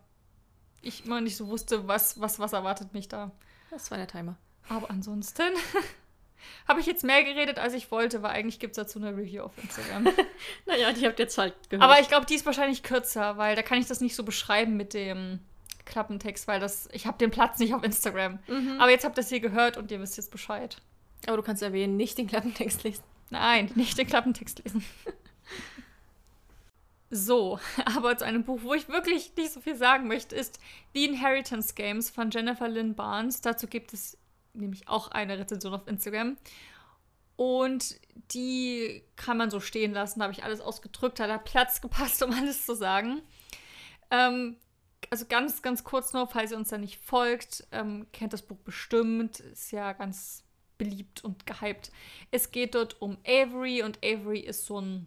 ich 0.84 1.04
immer 1.04 1.20
nicht 1.20 1.36
so 1.36 1.48
wusste, 1.48 1.88
was, 1.88 2.20
was, 2.20 2.38
was 2.38 2.52
erwartet 2.52 2.92
mich 2.92 3.08
da. 3.08 3.30
Das 3.70 3.90
war 3.90 3.98
der 3.98 4.06
Timer. 4.06 4.36
Aber 4.68 4.90
ansonsten 4.90 5.42
habe 6.68 6.80
ich 6.80 6.86
jetzt 6.86 7.04
mehr 7.04 7.24
geredet, 7.24 7.58
als 7.58 7.74
ich 7.74 7.90
wollte, 7.90 8.22
weil 8.22 8.32
eigentlich 8.32 8.58
gibt 8.58 8.72
es 8.72 8.76
dazu 8.76 8.98
eine 8.98 9.16
Review 9.16 9.42
auf 9.42 9.52
Instagram. 9.62 10.08
Naja, 10.66 10.92
die 10.92 11.06
habt 11.06 11.18
ihr 11.18 11.24
jetzt 11.24 11.38
halt 11.38 11.54
gehört. 11.68 11.88
Aber 11.88 12.00
ich 12.00 12.08
glaube, 12.08 12.26
die 12.26 12.34
ist 12.34 12.46
wahrscheinlich 12.46 12.82
kürzer, 12.82 13.36
weil 13.36 13.56
da 13.56 13.62
kann 13.62 13.78
ich 13.78 13.86
das 13.86 14.00
nicht 14.00 14.14
so 14.14 14.24
beschreiben 14.24 14.76
mit 14.76 14.94
dem 14.94 15.40
Klappentext, 15.84 16.48
weil 16.48 16.60
das, 16.60 16.88
ich 16.92 17.06
habe 17.06 17.18
den 17.18 17.30
Platz 17.30 17.58
nicht 17.58 17.74
auf 17.74 17.82
Instagram. 17.82 18.38
Mhm. 18.46 18.80
Aber 18.80 18.90
jetzt 18.90 19.04
habt 19.04 19.18
ihr 19.18 19.22
es 19.22 19.28
hier 19.28 19.40
gehört 19.40 19.76
und 19.76 19.90
ihr 19.90 20.00
wisst 20.00 20.16
jetzt 20.16 20.30
Bescheid. 20.30 20.78
Aber 21.26 21.36
du 21.36 21.42
kannst 21.42 21.62
erwähnen, 21.62 21.96
nicht 21.96 22.18
den 22.18 22.26
Klappentext 22.26 22.84
lesen. 22.84 23.02
Nein, 23.30 23.70
nicht 23.74 23.98
den 23.98 24.06
Klappentext 24.06 24.62
lesen. 24.64 24.84
So, 27.16 27.60
aber 27.84 28.18
zu 28.18 28.24
einem 28.24 28.42
Buch, 28.42 28.60
wo 28.64 28.74
ich 28.74 28.88
wirklich 28.88 29.36
nicht 29.36 29.52
so 29.52 29.60
viel 29.60 29.76
sagen 29.76 30.08
möchte, 30.08 30.34
ist 30.34 30.58
The 30.94 31.04
Inheritance 31.04 31.74
Games 31.74 32.10
von 32.10 32.32
Jennifer 32.32 32.66
Lynn 32.66 32.96
Barnes. 32.96 33.40
Dazu 33.40 33.68
gibt 33.68 33.92
es 33.92 34.18
nämlich 34.52 34.88
auch 34.88 35.12
eine 35.12 35.38
Rezension 35.38 35.74
auf 35.74 35.86
Instagram. 35.86 36.36
Und 37.36 38.00
die 38.32 39.04
kann 39.14 39.36
man 39.36 39.48
so 39.48 39.60
stehen 39.60 39.92
lassen. 39.92 40.18
Da 40.18 40.24
habe 40.24 40.32
ich 40.32 40.42
alles 40.42 40.60
ausgedrückt, 40.60 41.20
da 41.20 41.28
hat 41.28 41.44
Platz 41.44 41.80
gepasst, 41.80 42.20
um 42.24 42.32
alles 42.32 42.66
zu 42.66 42.74
sagen. 42.74 43.22
Ähm, 44.10 44.56
also 45.08 45.26
ganz, 45.26 45.62
ganz 45.62 45.84
kurz 45.84 46.14
nur, 46.14 46.26
falls 46.26 46.50
ihr 46.50 46.56
uns 46.56 46.70
da 46.70 46.78
nicht 46.78 47.00
folgt, 47.00 47.64
ähm, 47.70 48.08
kennt 48.12 48.32
das 48.32 48.42
Buch 48.42 48.58
bestimmt, 48.58 49.38
ist 49.38 49.70
ja 49.70 49.92
ganz 49.92 50.42
beliebt 50.78 51.22
und 51.22 51.46
gehypt. 51.46 51.92
Es 52.32 52.50
geht 52.50 52.74
dort 52.74 53.00
um 53.00 53.18
Avery 53.24 53.84
und 53.84 54.04
Avery 54.04 54.40
ist 54.40 54.66
so 54.66 54.80
ein, 54.80 55.06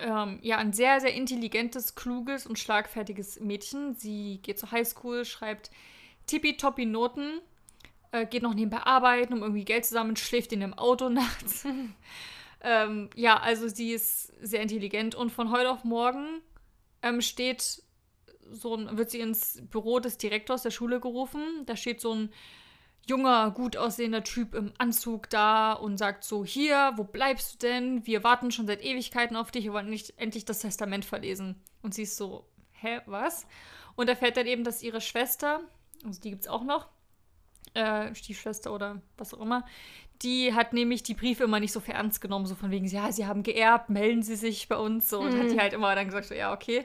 ähm, 0.00 0.38
ja, 0.42 0.58
ein 0.58 0.72
sehr, 0.72 1.00
sehr 1.00 1.14
intelligentes, 1.14 1.94
kluges 1.94 2.46
und 2.46 2.58
schlagfertiges 2.58 3.40
Mädchen. 3.40 3.94
Sie 3.94 4.40
geht 4.42 4.58
zur 4.58 4.70
Highschool, 4.70 5.24
schreibt 5.24 5.70
tippitoppi 6.26 6.86
Noten 6.86 7.40
äh, 8.12 8.26
geht 8.26 8.42
noch 8.42 8.54
nebenbei 8.54 8.78
arbeiten, 8.78 9.32
um 9.32 9.42
irgendwie 9.42 9.64
Geld 9.64 9.84
zusammen, 9.84 10.16
schläft 10.16 10.52
in 10.52 10.60
dem 10.60 10.74
Auto 10.74 11.08
nachts. 11.08 11.64
ähm, 12.62 13.10
ja, 13.14 13.38
also 13.38 13.68
sie 13.68 13.92
ist 13.92 14.32
sehr 14.40 14.62
intelligent 14.62 15.14
und 15.14 15.30
von 15.30 15.50
heute 15.50 15.70
auf 15.70 15.84
morgen 15.84 16.40
ähm, 17.02 17.20
steht 17.20 17.82
so 18.50 18.74
ein, 18.74 18.98
wird 18.98 19.10
sie 19.10 19.20
ins 19.20 19.62
Büro 19.70 20.00
des 20.00 20.18
Direktors 20.18 20.62
der 20.62 20.70
Schule 20.70 21.00
gerufen. 21.00 21.64
Da 21.66 21.76
steht 21.76 22.00
so 22.00 22.12
ein 22.12 22.32
junger, 23.06 23.50
gut 23.50 23.76
aussehender 23.76 24.22
Typ 24.22 24.54
im 24.54 24.72
Anzug 24.78 25.28
da 25.30 25.72
und 25.72 25.98
sagt 25.98 26.24
so, 26.24 26.44
hier, 26.44 26.92
wo 26.96 27.04
bleibst 27.04 27.54
du 27.54 27.66
denn? 27.66 28.06
Wir 28.06 28.22
warten 28.24 28.50
schon 28.50 28.66
seit 28.66 28.82
Ewigkeiten 28.82 29.36
auf 29.36 29.50
dich, 29.50 29.64
wir 29.64 29.72
wollen 29.72 29.90
nicht 29.90 30.14
endlich 30.16 30.44
das 30.44 30.60
Testament 30.60 31.04
verlesen. 31.04 31.62
Und 31.82 31.94
sie 31.94 32.02
ist 32.02 32.16
so, 32.16 32.46
hä, 32.72 33.00
was? 33.06 33.46
Und 33.96 34.08
erfährt 34.08 34.36
dann 34.36 34.46
eben, 34.46 34.64
dass 34.64 34.82
ihre 34.82 35.00
Schwester, 35.00 35.60
also 36.04 36.20
die 36.20 36.30
gibt 36.30 36.42
es 36.42 36.48
auch 36.48 36.64
noch, 36.64 36.88
äh, 37.74 38.14
Stiefschwester 38.14 38.72
oder 38.72 39.00
was 39.16 39.34
auch 39.34 39.40
immer, 39.40 39.64
die 40.22 40.54
hat 40.54 40.72
nämlich 40.72 41.02
die 41.02 41.14
Briefe 41.14 41.44
immer 41.44 41.60
nicht 41.60 41.72
so 41.72 41.80
für 41.80 41.92
ernst 41.92 42.20
genommen, 42.20 42.46
so 42.46 42.54
von 42.54 42.70
wegen, 42.70 42.86
ja, 42.86 43.10
sie 43.10 43.26
haben 43.26 43.42
geerbt, 43.42 43.88
melden 43.88 44.22
sie 44.22 44.36
sich 44.36 44.68
bei 44.68 44.76
uns, 44.76 45.08
so, 45.08 45.20
und 45.20 45.34
mhm. 45.34 45.40
hat 45.40 45.50
die 45.50 45.60
halt 45.60 45.72
immer 45.72 45.94
dann 45.94 46.06
gesagt, 46.06 46.26
so, 46.26 46.34
ja, 46.34 46.52
okay. 46.52 46.84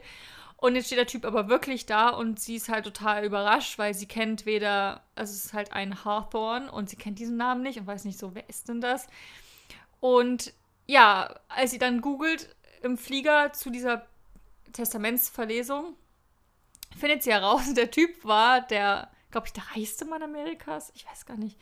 Und 0.57 0.75
jetzt 0.75 0.85
steht 0.87 0.97
der 0.97 1.07
Typ 1.07 1.25
aber 1.25 1.49
wirklich 1.49 1.85
da 1.85 2.09
und 2.09 2.39
sie 2.39 2.55
ist 2.55 2.69
halt 2.69 2.85
total 2.85 3.25
überrascht, 3.25 3.77
weil 3.77 3.93
sie 3.93 4.07
kennt 4.07 4.45
weder, 4.45 5.03
also 5.13 5.31
es 5.33 5.45
ist 5.45 5.53
halt 5.53 5.73
ein 5.73 6.05
Hawthorne 6.05 6.71
und 6.71 6.89
sie 6.89 6.95
kennt 6.95 7.19
diesen 7.19 7.37
Namen 7.37 7.61
nicht 7.61 7.79
und 7.79 7.87
weiß 7.87 8.05
nicht 8.05 8.17
so, 8.17 8.33
wer 8.35 8.47
ist 8.49 8.69
denn 8.69 8.79
das? 8.79 9.07
Und 9.99 10.53
ja, 10.87 11.35
als 11.49 11.71
sie 11.71 11.77
dann 11.77 12.01
googelt 12.01 12.55
im 12.83 12.97
Flieger 12.97 13.51
zu 13.53 13.69
dieser 13.69 14.05
Testamentsverlesung, 14.71 15.95
findet 16.97 17.23
sie 17.23 17.31
heraus, 17.33 17.61
der 17.73 17.91
Typ 17.91 18.23
war 18.23 18.61
der, 18.61 19.09
glaube 19.31 19.47
ich, 19.47 19.53
der 19.53 19.63
reichste 19.75 20.05
Mann 20.05 20.23
Amerikas. 20.23 20.91
Ich 20.95 21.05
weiß 21.05 21.25
gar 21.25 21.37
nicht. 21.37 21.59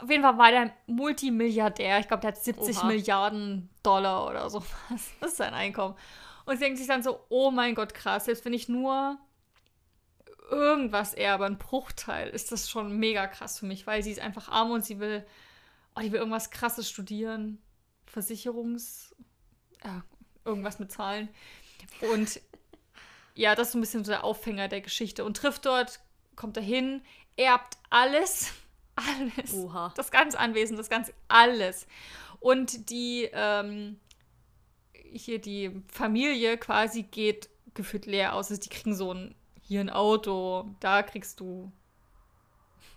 Auf 0.00 0.08
jeden 0.08 0.22
Fall 0.22 0.38
war 0.38 0.50
der 0.52 0.72
Multimilliardär. 0.86 1.98
Ich 1.98 2.06
glaube, 2.06 2.20
der 2.20 2.28
hat 2.28 2.42
70 2.42 2.78
Oha. 2.78 2.86
Milliarden 2.86 3.68
Dollar 3.82 4.28
oder 4.28 4.48
so. 4.48 4.62
Das 5.20 5.32
ist 5.32 5.36
sein 5.38 5.54
Einkommen. 5.54 5.96
Und 6.44 6.56
sie 6.56 6.64
denkt 6.64 6.78
sich 6.78 6.86
dann 6.86 7.02
so, 7.02 7.24
oh 7.28 7.50
mein 7.50 7.74
Gott, 7.74 7.94
krass, 7.94 8.26
selbst 8.26 8.44
wenn 8.44 8.52
ich 8.52 8.68
nur 8.68 9.18
irgendwas 10.50 11.14
erbe, 11.14 11.46
ein 11.46 11.58
Bruchteil, 11.58 12.28
ist 12.28 12.52
das 12.52 12.68
schon 12.68 12.98
mega 12.98 13.26
krass 13.26 13.58
für 13.58 13.66
mich, 13.66 13.86
weil 13.86 14.02
sie 14.02 14.10
ist 14.10 14.20
einfach 14.20 14.48
arm 14.48 14.70
und 14.70 14.84
sie 14.84 14.98
will, 14.98 15.24
oh, 15.96 16.00
die 16.00 16.12
will 16.12 16.18
irgendwas 16.18 16.50
krasses 16.50 16.88
studieren. 16.90 17.60
Versicherungs, 18.06 19.14
ja, 19.84 20.04
irgendwas 20.44 20.78
mit 20.78 20.92
Zahlen. 20.92 21.28
Und 22.00 22.40
ja, 23.34 23.54
das 23.54 23.68
ist 23.68 23.72
so 23.72 23.78
ein 23.78 23.80
bisschen 23.80 24.04
so 24.04 24.12
der 24.12 24.24
Aufhänger 24.24 24.68
der 24.68 24.80
Geschichte. 24.80 25.24
Und 25.24 25.36
trifft 25.36 25.64
dort, 25.64 26.00
kommt 26.36 26.56
dahin, 26.56 27.02
erbt 27.36 27.78
alles. 27.90 28.52
Alles. 28.94 29.54
Oha. 29.54 29.90
Das 29.96 30.10
ganze 30.10 30.38
Anwesen, 30.38 30.76
das 30.76 30.90
ganze 30.90 31.14
alles. 31.26 31.86
Und 32.40 32.90
die 32.90 33.26
ähm, 33.32 33.98
hier 35.12 35.40
die 35.40 35.82
Familie 35.92 36.56
quasi 36.58 37.02
geht 37.02 37.48
gefühlt 37.74 38.06
leer 38.06 38.34
aus. 38.34 38.50
Also 38.50 38.60
die 38.62 38.68
kriegen 38.68 38.94
so 38.94 39.12
ein, 39.12 39.34
hier 39.60 39.80
ein 39.80 39.90
Auto, 39.90 40.74
da 40.80 41.02
kriegst 41.02 41.40
du 41.40 41.70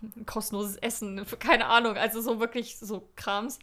ein 0.02 0.26
kostenloses 0.26 0.76
Essen, 0.76 1.24
keine 1.38 1.66
Ahnung, 1.66 1.96
also 1.96 2.20
so 2.20 2.40
wirklich 2.40 2.78
so 2.78 3.08
Krams. 3.16 3.58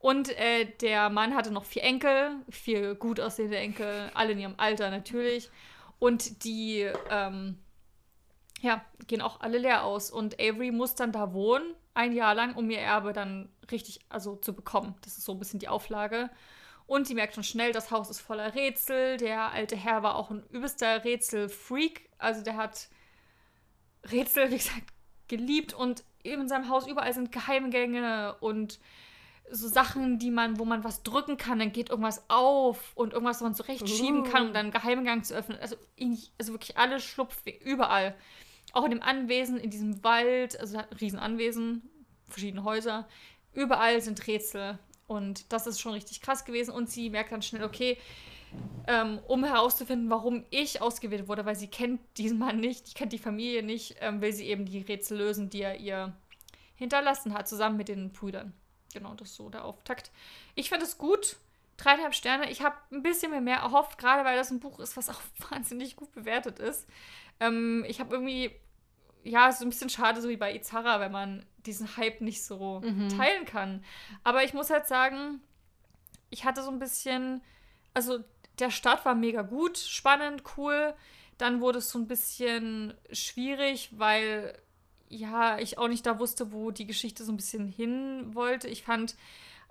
Und 0.00 0.28
äh, 0.38 0.66
der 0.80 1.10
Mann 1.10 1.34
hatte 1.34 1.50
noch 1.50 1.64
vier 1.64 1.82
Enkel, 1.82 2.36
vier 2.48 2.94
gut 2.94 3.18
aussehende 3.18 3.58
Enkel, 3.58 4.10
alle 4.14 4.32
in 4.32 4.38
ihrem 4.38 4.54
Alter 4.56 4.90
natürlich. 4.90 5.50
Und 5.98 6.44
die, 6.44 6.88
ähm, 7.10 7.58
ja, 8.60 8.84
gehen 9.08 9.20
auch 9.20 9.40
alle 9.40 9.58
leer 9.58 9.84
aus. 9.84 10.12
Und 10.12 10.40
Avery 10.40 10.70
muss 10.70 10.94
dann 10.94 11.10
da 11.10 11.32
wohnen, 11.32 11.74
ein 11.94 12.12
Jahr 12.12 12.36
lang, 12.36 12.54
um 12.54 12.70
ihr 12.70 12.78
Erbe 12.78 13.12
dann 13.12 13.48
richtig, 13.72 13.98
also 14.08 14.36
zu 14.36 14.54
bekommen. 14.54 14.94
Das 15.02 15.18
ist 15.18 15.24
so 15.24 15.32
ein 15.32 15.38
bisschen 15.40 15.58
die 15.58 15.68
Auflage. 15.68 16.30
Und 16.88 17.06
sie 17.06 17.14
merkt 17.14 17.34
schon 17.34 17.44
schnell, 17.44 17.72
das 17.72 17.90
Haus 17.90 18.08
ist 18.08 18.20
voller 18.20 18.54
Rätsel. 18.54 19.18
Der 19.18 19.52
alte 19.52 19.76
Herr 19.76 20.02
war 20.02 20.16
auch 20.16 20.30
ein 20.30 20.42
übelster 20.50 21.04
Rätselfreak. 21.04 22.08
Also 22.16 22.42
der 22.42 22.56
hat 22.56 22.88
Rätsel, 24.10 24.50
wie 24.50 24.56
gesagt, 24.56 24.84
geliebt. 25.28 25.74
Und 25.74 26.02
in 26.22 26.48
seinem 26.48 26.70
Haus 26.70 26.86
überall 26.86 27.12
sind 27.12 27.30
Geheimgänge 27.30 28.36
und 28.40 28.80
so 29.50 29.68
Sachen, 29.68 30.18
die 30.18 30.30
man, 30.30 30.58
wo 30.58 30.64
man 30.64 30.82
was 30.82 31.02
drücken 31.02 31.36
kann, 31.36 31.58
dann 31.58 31.72
geht 31.72 31.90
irgendwas 31.90 32.24
auf 32.28 32.92
und 32.94 33.12
irgendwas, 33.12 33.36
was 33.36 33.42
man 33.42 33.54
zurechtschieben 33.54 34.20
uh. 34.20 34.24
kann, 34.24 34.46
um 34.46 34.54
dann 34.54 34.66
einen 34.66 34.70
Geheimgang 34.72 35.22
zu 35.24 35.34
öffnen. 35.34 35.58
Also, 35.60 35.76
in, 35.94 36.18
also 36.38 36.52
wirklich 36.52 36.78
alle 36.78 37.00
Schlupfwege, 37.00 37.62
überall. 37.64 38.14
Auch 38.72 38.84
in 38.84 38.92
dem 38.92 39.02
Anwesen, 39.02 39.58
in 39.58 39.68
diesem 39.68 40.02
Wald, 40.02 40.58
also 40.58 40.78
ein 40.78 40.84
Riesenanwesen, 40.98 41.82
verschiedene 42.28 42.64
Häuser. 42.64 43.06
Überall 43.52 44.00
sind 44.00 44.26
Rätsel. 44.26 44.78
Und 45.08 45.52
das 45.52 45.66
ist 45.66 45.80
schon 45.80 45.94
richtig 45.94 46.20
krass 46.20 46.44
gewesen. 46.44 46.70
Und 46.70 46.88
sie 46.88 47.10
merkt 47.10 47.32
dann 47.32 47.42
schnell, 47.42 47.64
okay, 47.64 47.98
ähm, 48.86 49.18
um 49.26 49.44
herauszufinden, 49.44 50.08
warum 50.10 50.44
ich 50.50 50.80
ausgewählt 50.80 51.28
wurde, 51.28 51.44
weil 51.44 51.56
sie 51.56 51.68
kennt 51.68 52.00
diesen 52.16 52.38
Mann 52.38 52.60
nicht, 52.60 52.88
die 52.88 52.94
kennt 52.94 53.12
die 53.12 53.18
Familie 53.18 53.62
nicht, 53.62 53.96
ähm, 54.00 54.20
will 54.20 54.32
sie 54.32 54.46
eben 54.46 54.64
die 54.64 54.80
Rätsel 54.80 55.18
lösen, 55.18 55.50
die 55.50 55.62
er 55.62 55.78
ihr 55.80 56.14
hinterlassen 56.76 57.34
hat, 57.34 57.48
zusammen 57.48 57.76
mit 57.76 57.88
den 57.88 58.12
Brüdern. 58.12 58.52
Genau, 58.94 59.14
das 59.14 59.30
ist 59.30 59.36
so 59.36 59.50
der 59.50 59.64
Auftakt. 59.64 60.10
Ich 60.54 60.70
fand 60.70 60.82
es 60.82 60.96
gut. 60.96 61.36
Dreieinhalb 61.76 62.14
Sterne. 62.14 62.50
Ich 62.50 62.62
habe 62.62 62.76
ein 62.90 63.02
bisschen 63.02 63.30
mehr, 63.30 63.40
mehr 63.40 63.58
erhofft, 63.58 63.98
gerade 63.98 64.24
weil 64.24 64.36
das 64.36 64.50
ein 64.50 64.60
Buch 64.60 64.78
ist, 64.78 64.96
was 64.96 65.08
auch 65.08 65.20
wahnsinnig 65.50 65.96
gut 65.96 66.12
bewertet 66.12 66.58
ist. 66.58 66.88
Ähm, 67.40 67.84
ich 67.86 68.00
habe 68.00 68.14
irgendwie, 68.14 68.50
ja, 69.22 69.48
es 69.48 69.56
ist 69.56 69.62
ein 69.62 69.70
bisschen 69.70 69.90
schade, 69.90 70.20
so 70.20 70.28
wie 70.28 70.36
bei 70.36 70.54
Izara, 70.54 71.00
wenn 71.00 71.12
man 71.12 71.46
diesen 71.68 71.96
Hype 71.96 72.20
nicht 72.20 72.44
so 72.44 72.80
mhm. 72.80 73.08
teilen 73.10 73.44
kann. 73.44 73.84
Aber 74.24 74.42
ich 74.42 74.54
muss 74.54 74.70
halt 74.70 74.86
sagen, 74.86 75.40
ich 76.30 76.44
hatte 76.44 76.62
so 76.62 76.70
ein 76.70 76.78
bisschen, 76.78 77.42
also 77.94 78.18
der 78.58 78.70
Start 78.70 79.04
war 79.04 79.14
mega 79.14 79.42
gut, 79.42 79.78
spannend, 79.78 80.42
cool. 80.56 80.94
Dann 81.36 81.60
wurde 81.60 81.78
es 81.78 81.90
so 81.90 81.98
ein 81.98 82.08
bisschen 82.08 82.94
schwierig, 83.12 83.90
weil 83.92 84.60
ja, 85.08 85.58
ich 85.58 85.78
auch 85.78 85.88
nicht 85.88 86.04
da 86.04 86.18
wusste, 86.18 86.52
wo 86.52 86.70
die 86.70 86.86
Geschichte 86.86 87.24
so 87.24 87.32
ein 87.32 87.36
bisschen 87.36 87.68
hin 87.68 88.34
wollte. 88.34 88.68
Ich 88.68 88.82
fand 88.82 89.16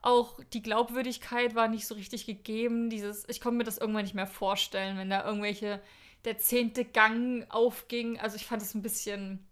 auch 0.02 0.40
die 0.54 0.62
Glaubwürdigkeit 0.62 1.56
war 1.56 1.68
nicht 1.68 1.88
so 1.88 1.96
richtig 1.96 2.26
gegeben. 2.26 2.90
Dieses, 2.90 3.26
ich 3.28 3.42
konnte 3.42 3.58
mir 3.58 3.64
das 3.64 3.78
irgendwann 3.78 4.04
nicht 4.04 4.16
mehr 4.16 4.28
vorstellen, 4.28 4.98
wenn 4.98 5.10
da 5.10 5.26
irgendwelche 5.26 5.82
der 6.26 6.38
zehnte 6.38 6.86
Gang 6.86 7.46
aufging. 7.50 8.20
Also 8.20 8.36
ich 8.36 8.46
fand 8.46 8.62
es 8.62 8.74
ein 8.74 8.82
bisschen 8.82 9.47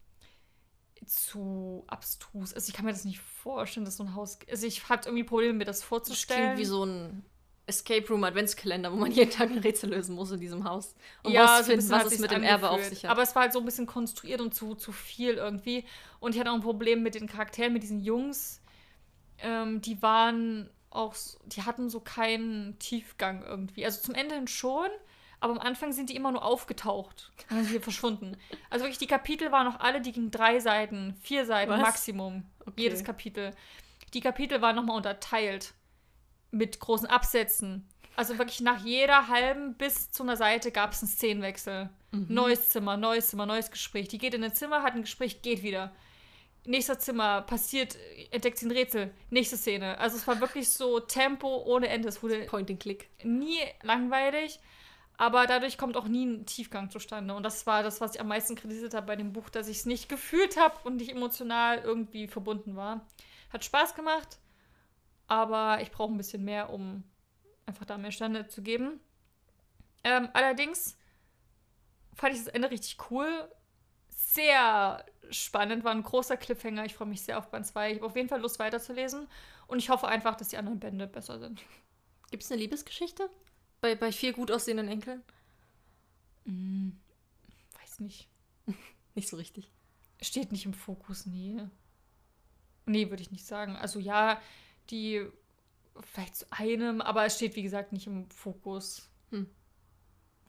zu 1.06 1.84
abstrus. 1.88 2.54
Also 2.54 2.70
ich 2.70 2.76
kann 2.76 2.86
mir 2.86 2.92
das 2.92 3.06
nicht 3.06 3.20
vorstellen, 3.20 3.86
dass 3.86 3.98
so 3.98 4.04
ein 4.04 4.16
Haus. 4.16 4.40
Also 4.50 4.68
ich 4.68 4.90
hatte 4.90 5.10
irgendwie 5.10 5.24
Probleme, 5.24 5.54
mir 5.54 5.66
das 5.66 5.84
vorzustellen. 5.84 6.42
Das 6.42 6.56
klingt 6.56 6.60
wie 6.60 6.66
so 6.66 6.86
ein 6.86 7.26
Escape 7.68 8.08
Room 8.10 8.24
Adventskalender, 8.24 8.92
wo 8.92 8.96
man 8.96 9.12
jeden 9.12 9.32
Tag 9.32 9.50
ein 9.50 9.58
Rätsel 9.58 9.90
lösen 9.90 10.16
muss 10.16 10.32
in 10.32 10.40
diesem 10.40 10.64
Haus. 10.64 10.96
Um 11.24 11.32
ja, 11.32 11.64
so 11.64 11.72
was 11.90 12.12
es 12.12 12.20
mit 12.20 12.32
dem 12.32 12.44
Erbe 12.44 12.70
auf 12.70 12.84
sich 12.84 13.04
hat. 13.04 13.12
Aber 13.12 13.24
es 13.24 13.34
war 13.36 13.44
halt 13.44 13.54
so 13.54 13.60
ein 13.60 13.66
bisschen 13.66 13.88
konstruiert 13.88 14.42
und 14.42 14.54
zu, 14.54 14.76
zu 14.76 14.92
viel 14.92 15.36
irgendwie. 15.36 15.86
Und 16.20 16.36
ich 16.36 16.40
hatte 16.40 16.52
auch 16.52 16.56
ein 16.56 16.62
Problem 16.62 17.02
mit 17.02 17.16
den 17.16 17.28
Charakteren, 17.28 17.74
mit 17.74 17.84
diesen 17.84 18.02
Jungs. 18.02 18.62
Ähm, 19.40 19.82
die 19.82 20.02
waren 20.02 20.70
auch, 20.92 21.16
die 21.46 21.64
hatten 21.64 21.90
so 21.90 22.00
keinen 22.00 22.78
Tiefgang 22.80 23.44
irgendwie. 23.44 23.86
Also 23.86 24.02
zum 24.02 24.16
Ende 24.16 24.36
hin 24.36 24.48
schon, 24.48 24.90
aber 25.40 25.54
am 25.54 25.60
Anfang 25.60 25.92
sind 25.94 26.10
die 26.10 26.16
immer 26.16 26.32
nur 26.32 26.44
aufgetaucht. 26.44 27.32
Dann 27.50 27.64
sind 27.64 27.74
sie 27.74 27.80
verschwunden. 27.80 28.38
Also 28.70 28.86
wirklich, 28.86 29.00
die 29.00 29.08
Kapitel 29.08 29.52
waren 29.52 29.66
noch 29.66 29.80
alle, 29.80 30.02
die 30.02 30.12
gingen 30.12 30.32
drei 30.32 30.60
Seiten, 30.60 31.16
vier 31.22 31.46
Seiten 31.46 31.72
Was? 31.72 31.82
Maximum. 31.82 32.46
Okay. 32.62 32.82
Jedes 32.82 33.04
Kapitel. 33.04 33.52
Die 34.14 34.22
Kapitel 34.22 34.62
waren 34.62 34.76
nochmal 34.76 34.98
unterteilt. 34.98 35.74
Mit 36.52 36.80
großen 36.80 37.08
Absätzen. 37.08 37.88
Also 38.16 38.38
wirklich 38.38 38.62
nach 38.62 38.84
jeder 38.84 39.28
halben 39.28 39.76
bis 39.76 40.10
zu 40.12 40.24
einer 40.24 40.38
Seite 40.38 40.72
gab 40.72 40.94
es 40.94 41.02
einen 41.02 41.10
Szenenwechsel. 41.10 41.90
Mhm. 42.12 42.28
Neues 42.30 42.70
Zimmer, 42.70 42.96
neues 42.96 43.28
Zimmer, 43.28 43.46
neues 43.46 43.72
Gespräch. 43.72 44.08
Die 44.08 44.18
geht 44.18 44.34
in 44.34 44.44
ein 44.44 44.54
Zimmer, 44.54 44.84
hat 44.84 44.96
ein 44.96 45.02
Gespräch, 45.02 45.42
geht 45.42 45.64
wieder. 45.64 45.94
Nächster 46.66 46.98
Zimmer, 46.98 47.42
passiert, 47.42 47.98
entdeckt 48.32 48.58
sie 48.58 48.68
ein 48.68 48.72
Rätsel. 48.72 49.14
Nächste 49.30 49.58
Szene. 49.58 50.00
Also 50.00 50.18
es 50.18 50.26
war 50.28 50.40
wirklich 50.40 50.70
so 50.70 51.00
Tempo 51.00 51.64
ohne 51.66 51.90
Ende. 51.90 52.08
Es 52.08 52.24
wurde 52.24 52.46
Point 52.46 52.72
and 52.72 52.80
Click. 52.80 53.10
Nie 53.24 53.60
langweilig. 53.84 54.60
Aber 55.18 55.48
dadurch 55.48 55.78
kommt 55.78 55.96
auch 55.96 56.08
nie 56.08 56.26
ein 56.26 56.46
Tiefgang 56.46 56.90
zustande. 56.90 57.34
Und 57.34 57.44
das 57.44 57.66
war 57.66 57.84
das, 57.84 58.02
was 58.02 58.16
ich 58.16 58.22
am 58.22 58.28
meisten 58.28 58.56
kritisiert 58.56 58.94
habe 58.94 59.08
bei 59.08 59.16
dem 59.16 59.32
Buch, 59.34 59.50
dass 59.50 59.68
ich 59.68 59.78
es 59.78 59.86
nicht 59.86 60.10
gefühlt 60.10 60.58
habe 60.58 60.76
und 60.84 60.98
nicht 60.98 61.12
emotional 61.12 61.80
irgendwie 61.80 62.28
verbunden 62.28 62.76
war. 62.76 63.06
Hat 63.52 63.64
Spaß 63.64 63.96
gemacht, 63.96 64.40
aber 65.28 65.82
ich 65.82 65.92
brauche 65.92 66.12
ein 66.12 66.18
bisschen 66.18 66.44
mehr, 66.44 66.70
um 66.70 67.04
einfach 67.66 67.86
da 67.86 67.98
mehr 67.98 68.12
Stände 68.12 68.48
zu 68.48 68.62
geben. 68.62 69.00
Ähm, 70.04 70.30
allerdings 70.34 70.98
fand 72.14 72.34
ich 72.36 72.44
das 72.44 72.54
Ende 72.54 72.70
richtig 72.70 72.98
cool. 73.10 73.50
Sehr 74.10 75.06
spannend, 75.30 75.84
war 75.84 75.92
ein 75.92 76.04
großer 76.04 76.38
Cliffhanger. 76.38 76.86
Ich 76.86 76.96
freue 76.96 77.08
mich 77.08 77.22
sehr 77.22 77.38
auf 77.38 77.50
Band 77.50 77.66
2. 77.66 77.92
Ich 77.92 77.98
habe 77.98 78.08
auf 78.08 78.16
jeden 78.16 78.30
Fall 78.30 78.42
Lust 78.42 78.60
weiterzulesen. 78.60 79.28
Und 79.68 79.80
ich 79.80 79.90
hoffe 79.90 80.08
einfach, 80.08 80.36
dass 80.36 80.50
die 80.50 80.58
anderen 80.58 80.80
Bände 80.80 81.08
besser 81.08 81.40
sind. 81.40 81.62
Gibt 82.32 82.44
es 82.44 82.52
eine 82.52 82.62
Liebesgeschichte? 82.62 83.30
Bei, 83.86 83.94
bei 83.94 84.12
vier 84.12 84.34
gut 84.34 84.50
aussehenden 84.50 84.88
Enkeln? 84.88 85.22
Hm, 86.46 87.00
weiß 87.80 88.00
nicht. 88.00 88.28
nicht 89.14 89.30
so 89.30 89.38
richtig. 89.38 89.72
Steht 90.20 90.52
nicht 90.52 90.66
im 90.66 90.74
Fokus, 90.74 91.28
nee. 91.28 91.62
Nee, 92.88 93.12
würde 93.12 93.22
ich 93.22 93.30
nicht 93.30 93.46
sagen. 93.46 93.76
Also 93.76 94.00
ja, 94.00 94.42
die 94.90 95.24
vielleicht 96.00 96.36
zu 96.36 96.46
einem, 96.50 97.00
aber 97.00 97.26
es 97.26 97.36
steht, 97.36 97.56
wie 97.56 97.62
gesagt, 97.62 97.94
nicht 97.94 98.08
im 98.08 98.28
Fokus. 98.32 99.08
Hm. 99.30 99.48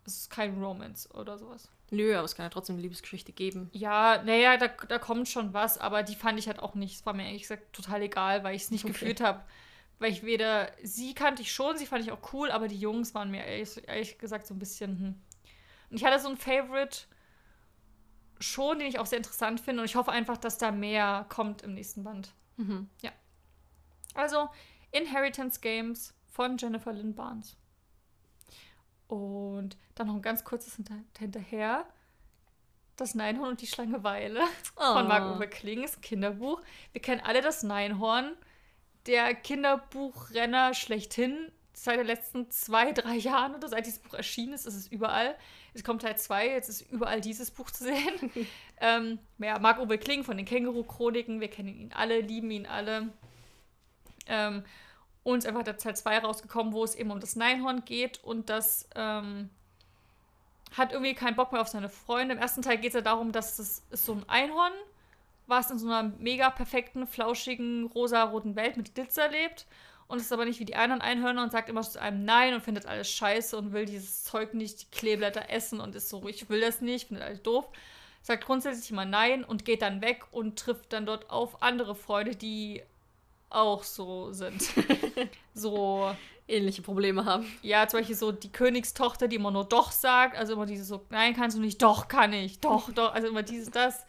Es 0.06 0.16
ist 0.16 0.30
kein 0.30 0.62
Romance 0.62 1.06
oder 1.12 1.36
sowas. 1.36 1.68
Nö, 1.90 2.16
aber 2.16 2.24
es 2.24 2.36
kann 2.36 2.46
ja 2.46 2.50
trotzdem 2.50 2.76
eine 2.76 2.84
Liebesgeschichte 2.84 3.32
geben. 3.32 3.68
Ja, 3.74 4.22
naja, 4.24 4.56
da, 4.56 4.68
da 4.68 4.98
kommt 4.98 5.28
schon 5.28 5.52
was, 5.52 5.76
aber 5.76 6.02
die 6.02 6.16
fand 6.16 6.38
ich 6.38 6.46
halt 6.46 6.60
auch 6.60 6.74
nicht. 6.74 6.94
Es 7.00 7.04
war 7.04 7.12
mir 7.12 7.26
ehrlich 7.26 7.42
gesagt 7.42 7.74
total 7.74 8.00
egal, 8.00 8.44
weil 8.44 8.56
ich 8.56 8.62
es 8.62 8.70
nicht 8.70 8.84
Okay. 8.84 8.94
gefühlt 8.94 9.20
habe. 9.20 9.44
Weil 9.98 10.12
ich 10.12 10.22
weder, 10.24 10.70
sie 10.82 11.14
kannte 11.14 11.42
ich 11.42 11.52
schon, 11.52 11.78
sie 11.78 11.86
fand 11.86 12.04
ich 12.04 12.12
auch 12.12 12.32
cool, 12.32 12.50
aber 12.50 12.68
die 12.68 12.78
Jungs 12.78 13.14
waren 13.14 13.30
mir 13.30 13.44
ehrlich, 13.44 13.88
ehrlich 13.88 14.18
gesagt 14.18 14.46
so 14.46 14.54
ein 14.54 14.58
bisschen, 14.58 14.98
hm. 14.98 15.22
Und 15.90 15.96
ich 15.96 16.04
hatte 16.04 16.20
so 16.20 16.28
ein 16.28 16.36
Favorite 16.36 17.06
schon, 18.40 18.78
den 18.78 18.88
ich 18.88 18.98
auch 18.98 19.06
sehr 19.06 19.18
interessant 19.18 19.60
finde 19.60 19.82
und 19.82 19.86
ich 19.86 19.96
hoffe 19.96 20.10
einfach, 20.10 20.36
dass 20.36 20.58
da 20.58 20.70
mehr 20.70 21.26
kommt 21.28 21.62
im 21.62 21.74
nächsten 21.74 22.04
Band. 22.04 22.34
Mhm. 22.56 22.88
Also, 24.14 24.48
Inheritance 24.90 25.60
Games 25.60 26.14
von 26.30 26.56
Jennifer 26.58 26.92
Lynn 26.92 27.14
Barnes. 27.14 27.56
Und 29.08 29.76
dann 29.94 30.08
noch 30.08 30.14
ein 30.14 30.22
ganz 30.22 30.44
kurzes 30.44 30.76
hinter 30.76 30.96
hinterher. 31.18 31.86
Das 32.96 33.14
Neinhorn 33.14 33.50
und 33.50 33.60
die 33.60 33.66
Schlangeweile 33.66 34.40
von 34.74 35.04
Oh. 35.04 35.08
Marc-Uwe 35.08 35.48
Kling 35.48 35.84
ist 35.84 35.98
ein 35.98 36.00
Kinderbuch. 36.00 36.62
Wir 36.92 37.02
kennen 37.02 37.20
alle 37.20 37.42
das 37.42 37.62
Neinhorn. 37.62 38.36
Der 39.06 39.34
Kinderbuchrenner 39.34 40.74
schlechthin. 40.74 41.52
Seit 41.72 41.98
den 41.98 42.06
letzten 42.06 42.50
zwei, 42.50 42.92
drei 42.92 43.16
Jahren 43.16 43.54
oder 43.54 43.68
seit 43.68 43.84
dieses 43.84 43.98
Buch 43.98 44.14
erschienen 44.14 44.54
ist, 44.54 44.66
ist 44.66 44.74
es 44.74 44.86
überall. 44.86 45.36
Es 45.74 45.84
kommt 45.84 46.00
Teil 46.00 46.16
2, 46.16 46.48
jetzt 46.48 46.70
ist 46.70 46.90
überall 46.90 47.20
dieses 47.20 47.50
Buch 47.50 47.70
zu 47.70 47.84
sehen. 47.84 48.30
ähm, 48.80 49.18
ja, 49.36 49.58
Marc-Uwe 49.58 49.98
Kling 49.98 50.24
von 50.24 50.38
den 50.38 50.46
Känguru-Chroniken. 50.46 51.38
Wir 51.38 51.48
kennen 51.48 51.68
ihn 51.68 51.92
alle, 51.92 52.20
lieben 52.20 52.50
ihn 52.50 52.66
alle. 52.66 53.12
Ähm, 54.26 54.64
und 55.22 55.44
einfach 55.44 55.64
der 55.64 55.76
Teil 55.76 55.94
2 55.94 56.18
rausgekommen, 56.20 56.72
wo 56.72 56.82
es 56.82 56.94
eben 56.94 57.10
um 57.10 57.20
das 57.20 57.36
Neinhorn 57.36 57.84
geht 57.84 58.22
und 58.24 58.48
das 58.48 58.88
ähm, 58.94 59.50
hat 60.76 60.92
irgendwie 60.92 61.14
keinen 61.14 61.36
Bock 61.36 61.52
mehr 61.52 61.60
auf 61.60 61.68
seine 61.68 61.88
Freunde. 61.88 62.34
Im 62.34 62.40
ersten 62.40 62.62
Teil 62.62 62.78
geht 62.78 62.90
es 62.90 62.94
ja 62.94 63.00
darum, 63.00 63.32
dass 63.32 63.58
es 63.58 63.82
ist 63.90 64.06
so 64.06 64.12
ein 64.14 64.28
Einhorn, 64.28 64.72
was 65.46 65.70
in 65.70 65.78
so 65.78 65.88
einer 65.88 66.12
mega 66.18 66.50
perfekten, 66.50 67.06
flauschigen, 67.06 67.86
rosa-roten 67.86 68.56
Welt 68.56 68.76
mit 68.76 68.94
Glitzer 68.94 69.28
lebt. 69.28 69.66
Und 70.08 70.20
ist 70.20 70.32
aber 70.32 70.44
nicht 70.44 70.60
wie 70.60 70.64
die 70.64 70.76
anderen 70.76 71.02
Einhörner 71.02 71.42
und 71.42 71.50
sagt 71.50 71.68
immer 71.68 71.82
zu 71.82 72.00
einem 72.00 72.24
Nein 72.24 72.54
und 72.54 72.60
findet 72.62 72.86
alles 72.86 73.10
scheiße 73.10 73.56
und 73.56 73.72
will 73.72 73.86
dieses 73.86 74.22
Zeug 74.22 74.54
nicht, 74.54 74.80
die 74.82 74.96
Kleeblätter 74.96 75.50
essen 75.50 75.80
und 75.80 75.96
ist 75.96 76.08
so, 76.08 76.28
ich 76.28 76.48
will 76.48 76.60
das 76.60 76.80
nicht, 76.80 77.08
findet 77.08 77.24
alles 77.24 77.42
doof. 77.42 77.68
Sagt 78.22 78.44
grundsätzlich 78.44 78.90
immer 78.90 79.04
Nein 79.04 79.42
und 79.42 79.64
geht 79.64 79.82
dann 79.82 80.02
weg 80.02 80.24
und 80.30 80.58
trifft 80.58 80.92
dann 80.92 81.06
dort 81.06 81.28
auf 81.30 81.60
andere 81.60 81.96
Freunde, 81.96 82.36
die 82.36 82.82
auch 83.50 83.82
so 83.82 84.32
sind. 84.32 84.62
so, 85.54 86.14
Ähnliche 86.48 86.82
Probleme 86.82 87.24
haben. 87.24 87.44
ja, 87.62 87.88
zum 87.88 87.98
Beispiel 87.98 88.14
so 88.14 88.30
die 88.30 88.52
Königstochter, 88.52 89.26
die 89.26 89.34
immer 89.34 89.50
nur 89.50 89.64
doch 89.64 89.90
sagt, 89.90 90.36
also 90.36 90.52
immer 90.52 90.66
dieses 90.66 90.86
so, 90.86 91.04
nein, 91.10 91.34
kannst 91.34 91.56
du 91.56 91.60
nicht, 91.60 91.82
doch, 91.82 92.06
kann 92.06 92.32
ich, 92.32 92.60
doch, 92.60 92.92
doch, 92.92 93.12
also 93.12 93.26
immer 93.26 93.42
dieses, 93.42 93.70
das. 93.72 94.06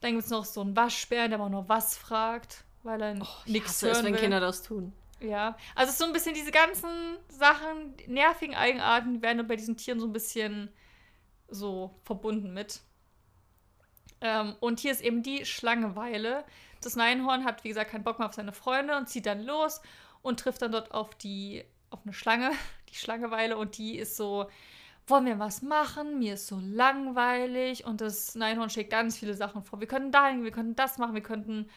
Dann 0.00 0.12
gibt 0.12 0.24
es 0.24 0.30
noch 0.30 0.44
so 0.44 0.60
einen 0.60 0.76
Waschbär, 0.76 1.28
der 1.28 1.38
immer 1.38 1.48
nur 1.48 1.68
was 1.68 1.96
fragt, 1.96 2.64
weil 2.82 3.00
er 3.00 3.14
Ich 3.16 3.46
nichts 3.46 3.70
hasse 3.70 3.88
es, 3.88 3.96
hören 3.96 4.06
wenn 4.06 4.14
will. 4.14 4.20
Kinder 4.20 4.40
das 4.40 4.62
tun. 4.62 4.92
Ja, 5.20 5.56
also 5.74 5.92
so 5.92 6.04
ein 6.04 6.12
bisschen 6.12 6.34
diese 6.34 6.50
ganzen 6.50 6.90
Sachen, 7.28 7.94
nervigen 8.06 8.54
Eigenarten, 8.54 9.14
die 9.14 9.22
werden 9.22 9.46
bei 9.46 9.56
diesen 9.56 9.76
Tieren 9.76 9.98
so 9.98 10.06
ein 10.06 10.12
bisschen 10.12 10.70
so 11.48 11.94
verbunden 12.04 12.52
mit. 12.52 12.80
Ähm, 14.20 14.56
und 14.60 14.80
hier 14.80 14.92
ist 14.92 15.02
eben 15.02 15.22
die 15.22 15.46
Schlangeweile. 15.46 16.44
Das 16.82 16.96
Neinhorn 16.96 17.44
hat, 17.44 17.64
wie 17.64 17.68
gesagt, 17.68 17.90
keinen 17.90 18.04
Bock 18.04 18.18
mehr 18.18 18.28
auf 18.28 18.34
seine 18.34 18.52
Freunde 18.52 18.96
und 18.96 19.08
zieht 19.08 19.26
dann 19.26 19.42
los 19.44 19.80
und 20.22 20.40
trifft 20.40 20.62
dann 20.62 20.72
dort 20.72 20.92
auf 20.92 21.14
die, 21.14 21.64
auf 21.90 22.00
eine 22.04 22.12
Schlange, 22.12 22.52
die 22.90 22.96
Schlangeweile, 22.96 23.56
und 23.56 23.78
die 23.78 23.96
ist 23.96 24.16
so, 24.16 24.50
wollen 25.06 25.26
wir 25.26 25.38
was 25.38 25.62
machen? 25.62 26.18
Mir 26.18 26.34
ist 26.34 26.46
so 26.46 26.60
langweilig. 26.60 27.84
Und 27.84 28.00
das 28.00 28.34
Neinhorn 28.34 28.70
schlägt 28.70 28.90
ganz 28.90 29.16
viele 29.16 29.34
Sachen 29.34 29.62
vor. 29.62 29.80
Wir 29.80 29.86
können 29.86 30.10
dahin, 30.10 30.44
wir 30.44 30.50
könnten 30.50 30.74
das 30.74 30.98
machen, 30.98 31.14
wir 31.14 31.22
könnten 31.22 31.68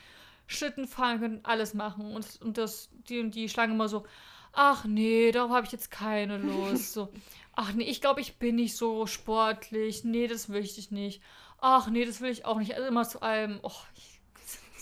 Schlitten 0.48 0.88
fahren, 0.88 1.22
wir 1.22 1.30
könnten 1.30 1.46
alles 1.46 1.74
machen. 1.74 2.14
Und, 2.14 2.42
und 2.42 2.58
das, 2.58 2.90
die, 3.08 3.20
und 3.20 3.36
die 3.36 3.50
Schlange 3.50 3.74
immer 3.74 3.88
so, 3.88 4.06
ach 4.52 4.86
nee, 4.86 5.32
darauf 5.32 5.52
habe 5.52 5.66
ich 5.66 5.72
jetzt 5.72 5.92
keine 5.92 6.38
Lust. 6.38 6.94
So, 6.94 7.10
ach 7.54 7.74
nee, 7.74 7.84
ich 7.84 8.02
glaube, 8.02 8.22
ich 8.22 8.38
bin 8.38 8.56
nicht 8.56 8.76
so 8.76 9.06
sportlich. 9.06 10.04
Nee, 10.04 10.28
das 10.28 10.50
will 10.50 10.64
ich 10.64 10.92
nicht. 10.92 11.22
Ach 11.60 11.90
nee, 11.90 12.06
das 12.06 12.22
will 12.22 12.32
ich 12.32 12.46
auch 12.46 12.58
nicht. 12.58 12.74
Also 12.74 12.88
immer 12.88 13.08
zu 13.08 13.22
allem, 13.22 13.60
oh, 13.62 13.72
ich, 13.96 14.22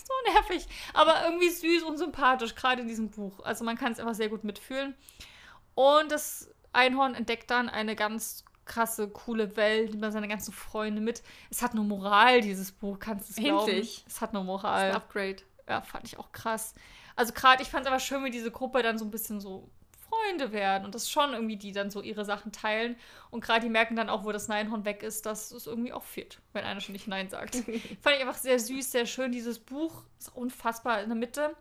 so 0.08 0.32
nervig. 0.32 0.66
Aber 0.94 1.24
irgendwie 1.24 1.50
süß 1.50 1.82
und 1.82 1.98
sympathisch, 1.98 2.54
gerade 2.54 2.80
in 2.80 2.88
diesem 2.88 3.10
Buch. 3.10 3.40
Also 3.44 3.64
man 3.64 3.76
kann 3.76 3.92
es 3.92 4.00
einfach 4.00 4.14
sehr 4.14 4.30
gut 4.30 4.44
mitfühlen. 4.44 4.94
Und 5.74 6.10
das 6.10 6.50
Einhorn 6.78 7.14
entdeckt 7.14 7.50
dann 7.50 7.68
eine 7.68 7.96
ganz 7.96 8.44
krasse, 8.64 9.08
coole 9.08 9.56
Welt, 9.56 9.90
nimmt 9.90 10.02
dann 10.02 10.12
seine 10.12 10.28
ganzen 10.28 10.52
Freunde 10.52 11.00
mit. 11.00 11.22
Es 11.50 11.62
hat 11.62 11.72
eine 11.72 11.80
Moral, 11.80 12.40
dieses 12.40 12.70
Buch, 12.70 12.98
kannst 12.98 13.28
du 13.28 13.32
es 13.32 13.36
glauben? 13.36 13.68
Endlich. 13.68 14.04
Es 14.06 14.20
hat 14.20 14.34
Das 14.34 14.44
Moral 14.44 14.88
ist 14.88 14.94
ein 14.94 15.02
Upgrade. 15.02 15.36
ja, 15.68 15.80
fand 15.80 16.04
ich 16.06 16.18
auch 16.18 16.30
krass. 16.32 16.74
Also 17.16 17.32
gerade, 17.32 17.62
ich 17.62 17.68
fand 17.68 17.84
es 17.84 17.88
aber 17.90 17.98
schön, 18.00 18.24
wie 18.24 18.30
diese 18.30 18.50
Gruppe 18.50 18.82
dann 18.82 18.98
so 18.98 19.04
ein 19.04 19.10
bisschen 19.10 19.40
so 19.40 19.68
Freunde 20.08 20.52
werden 20.52 20.84
und 20.84 20.94
das 20.94 21.10
schon 21.10 21.32
irgendwie, 21.32 21.56
die 21.56 21.72
dann 21.72 21.90
so 21.90 22.00
ihre 22.00 22.24
Sachen 22.24 22.52
teilen. 22.52 22.96
Und 23.30 23.42
gerade 23.42 23.60
die 23.60 23.68
merken 23.68 23.96
dann 23.96 24.08
auch, 24.08 24.24
wo 24.24 24.32
das 24.32 24.48
Neinhorn 24.48 24.84
weg 24.84 25.02
ist, 25.02 25.26
dass 25.26 25.50
es 25.50 25.66
irgendwie 25.66 25.92
auch 25.92 26.04
fehlt, 26.04 26.40
wenn 26.52 26.64
einer 26.64 26.80
schon 26.80 26.92
nicht 26.92 27.08
Nein 27.08 27.28
sagt. 27.28 27.56
fand 28.00 28.16
ich 28.16 28.20
einfach 28.20 28.36
sehr 28.36 28.58
süß, 28.58 28.90
sehr 28.90 29.06
schön. 29.06 29.32
Dieses 29.32 29.58
Buch 29.58 30.04
ist 30.18 30.34
unfassbar. 30.34 31.02
In 31.02 31.08
der 31.08 31.18
Mitte 31.18 31.56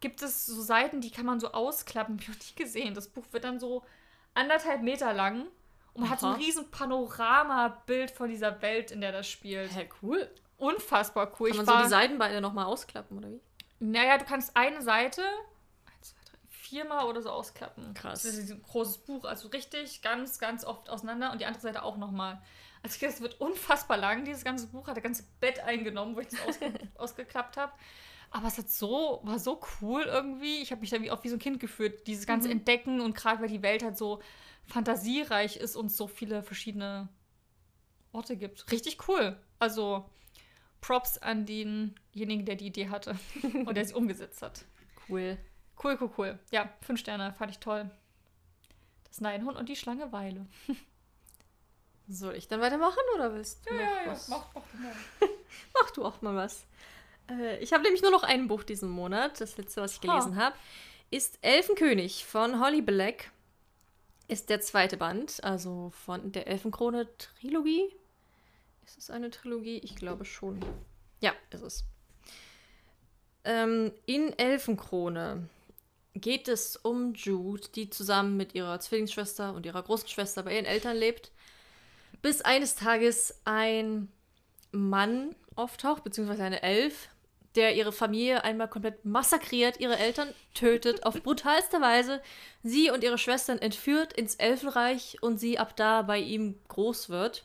gibt 0.00 0.22
es 0.22 0.46
so 0.46 0.60
Seiten, 0.60 1.00
die 1.00 1.10
kann 1.10 1.26
man 1.26 1.40
so 1.40 1.52
ausklappen. 1.52 2.18
Hab 2.28 2.36
ich 2.40 2.56
nie 2.56 2.62
gesehen. 2.62 2.94
Das 2.94 3.08
Buch 3.08 3.24
wird 3.30 3.44
dann 3.44 3.58
so 3.58 3.84
anderthalb 4.34 4.82
Meter 4.82 5.12
lang 5.12 5.46
und 5.94 6.02
man 6.02 6.10
hat 6.10 6.20
so 6.20 6.26
ein 6.26 6.32
Aha. 6.32 6.38
riesen 6.38 6.70
Panoramabild 6.70 8.10
von 8.10 8.28
dieser 8.30 8.62
Welt, 8.62 8.90
in 8.90 9.00
der 9.00 9.12
das 9.12 9.28
spielt. 9.28 9.74
Hä, 9.74 9.88
cool. 10.02 10.30
Unfassbar 10.56 11.32
cool. 11.38 11.50
Kann 11.50 11.58
man 11.58 11.64
ich 11.64 11.70
so 11.70 11.74
war, 11.74 11.82
die 11.82 11.88
Seitenbeine 11.88 12.40
nochmal 12.40 12.66
ausklappen, 12.66 13.18
oder 13.18 13.30
wie? 13.30 13.40
naja, 13.82 14.16
du 14.16 14.24
kannst 14.24 14.56
eine 14.56 14.80
Seite 14.80 15.22
eins, 15.86 16.10
zwei, 16.10 16.20
drei, 16.24 16.38
viermal 16.48 17.06
oder 17.06 17.20
so 17.20 17.30
ausklappen. 17.30 17.94
Krass. 17.94 18.22
Das 18.22 18.34
ist 18.34 18.50
ein 18.50 18.62
großes 18.62 18.98
Buch, 18.98 19.24
also 19.24 19.48
richtig 19.48 20.02
ganz, 20.02 20.38
ganz 20.38 20.64
oft 20.64 20.88
auseinander 20.88 21.32
und 21.32 21.40
die 21.40 21.46
andere 21.46 21.60
Seite 21.60 21.82
auch 21.82 21.96
nochmal. 21.96 22.40
Also 22.84 23.04
das 23.04 23.20
wird 23.20 23.40
unfassbar 23.40 23.96
lang, 23.96 24.24
dieses 24.24 24.44
ganze 24.44 24.68
Buch 24.68 24.86
hat 24.86 24.96
das 24.96 25.02
ganze 25.02 25.24
Bett 25.40 25.60
eingenommen, 25.60 26.14
wo 26.16 26.20
ich 26.20 26.28
das 26.28 26.40
ausge 26.46 26.72
ausgeklappt 26.96 27.56
habe. 27.56 27.72
Aber 28.34 28.48
es 28.48 28.56
hat 28.56 28.70
so, 28.70 29.20
war 29.24 29.38
so 29.38 29.60
cool 29.80 30.02
irgendwie. 30.02 30.62
Ich 30.62 30.70
habe 30.70 30.80
mich 30.80 30.90
da 30.90 31.00
wie, 31.02 31.10
auch 31.10 31.22
wie 31.22 31.28
so 31.28 31.36
ein 31.36 31.38
Kind 31.38 31.60
gefühlt, 31.60 32.06
dieses 32.06 32.26
ganze 32.26 32.48
Mhm. 32.48 32.52
Entdecken 32.52 33.00
und 33.00 33.14
gerade 33.14 33.42
weil 33.42 33.48
die 33.48 33.62
Welt 33.62 33.82
halt 33.82 33.98
so 33.98 34.20
fantasiereich 34.64 35.56
ist 35.56 35.76
und 35.76 35.90
so 35.92 36.06
viele 36.06 36.42
verschiedene 36.42 37.08
Orte 38.12 38.36
gibt. 38.36 38.70
Richtig 38.72 39.06
cool. 39.08 39.38
Also 39.58 40.08
Props 40.80 41.18
an 41.18 41.44
denjenigen, 41.46 42.46
der 42.46 42.56
die 42.56 42.66
Idee 42.66 42.88
hatte 42.88 43.16
und 43.42 43.74
der 43.76 43.84
sie 43.84 43.94
umgesetzt 43.94 44.40
hat. 44.42 44.64
Cool. 45.08 45.36
Cool, 45.82 45.98
cool, 46.00 46.10
cool. 46.16 46.38
Ja, 46.50 46.72
fünf 46.80 47.00
Sterne, 47.00 47.34
fand 47.34 47.50
ich 47.50 47.58
toll. 47.58 47.90
Das 49.08 49.20
Neinhorn 49.20 49.56
und 49.56 49.68
die 49.68 49.76
Schlangeweile. 49.76 50.46
Soll 52.08 52.34
ich 52.34 52.48
dann 52.48 52.60
weitermachen 52.60 52.98
oder 53.14 53.32
willst 53.34 53.68
du 53.68 53.74
noch 53.74 54.06
was? 54.06 54.28
mach, 54.28 54.46
mach 54.54 54.62
du 54.70 54.76
mal. 54.78 54.92
Mach 55.74 55.90
du 55.90 56.04
auch 56.04 56.22
mal 56.22 56.34
was. 56.34 56.64
Äh, 57.30 57.58
ich 57.58 57.72
habe 57.72 57.82
nämlich 57.82 58.02
nur 58.02 58.10
noch 58.10 58.22
ein 58.22 58.48
Buch 58.48 58.62
diesen 58.62 58.90
Monat. 58.90 59.40
Das 59.40 59.56
letzte, 59.56 59.80
was 59.80 59.94
ich 59.94 60.00
gelesen 60.00 60.36
habe, 60.36 60.56
ist 61.10 61.38
Elfenkönig 61.42 62.24
von 62.24 62.60
Holly 62.60 62.82
Black. 62.82 63.30
Ist 64.28 64.48
der 64.50 64.60
zweite 64.60 64.96
Band, 64.96 65.42
also 65.44 65.92
von 66.04 66.32
der 66.32 66.46
Elfenkrone-Trilogie. 66.46 67.94
Ist 68.86 68.98
es 68.98 69.10
eine 69.10 69.30
Trilogie? 69.30 69.78
Ich 69.78 69.96
glaube 69.96 70.24
schon. 70.24 70.58
Ja, 71.20 71.32
ist 71.50 71.62
es. 71.62 71.84
Ähm, 73.44 73.92
in 74.06 74.38
Elfenkrone 74.38 75.48
geht 76.14 76.48
es 76.48 76.76
um 76.76 77.14
Jude, 77.14 77.68
die 77.74 77.90
zusammen 77.90 78.36
mit 78.36 78.54
ihrer 78.54 78.78
Zwillingsschwester 78.80 79.54
und 79.54 79.66
ihrer 79.66 79.82
großen 79.82 80.08
Schwester 80.08 80.42
bei 80.42 80.54
ihren 80.54 80.66
Eltern 80.66 80.96
lebt, 80.96 81.32
bis 82.20 82.42
eines 82.42 82.74
Tages 82.74 83.40
ein 83.44 84.08
Mann 84.70 85.34
auftaucht, 85.56 86.04
beziehungsweise 86.04 86.44
eine 86.44 86.62
Elf, 86.62 87.08
der 87.54 87.74
ihre 87.76 87.92
Familie 87.92 88.44
einmal 88.44 88.68
komplett 88.68 89.04
massakriert, 89.04 89.78
ihre 89.78 89.98
Eltern 89.98 90.32
tötet, 90.54 91.04
auf 91.04 91.22
brutalste 91.22 91.80
Weise, 91.80 92.22
sie 92.62 92.90
und 92.90 93.04
ihre 93.04 93.18
Schwestern 93.18 93.58
entführt 93.58 94.12
ins 94.14 94.36
Elfenreich 94.36 95.18
und 95.20 95.38
sie 95.38 95.58
ab 95.58 95.76
da 95.76 96.02
bei 96.02 96.18
ihm 96.18 96.58
groß 96.68 97.10
wird. 97.10 97.44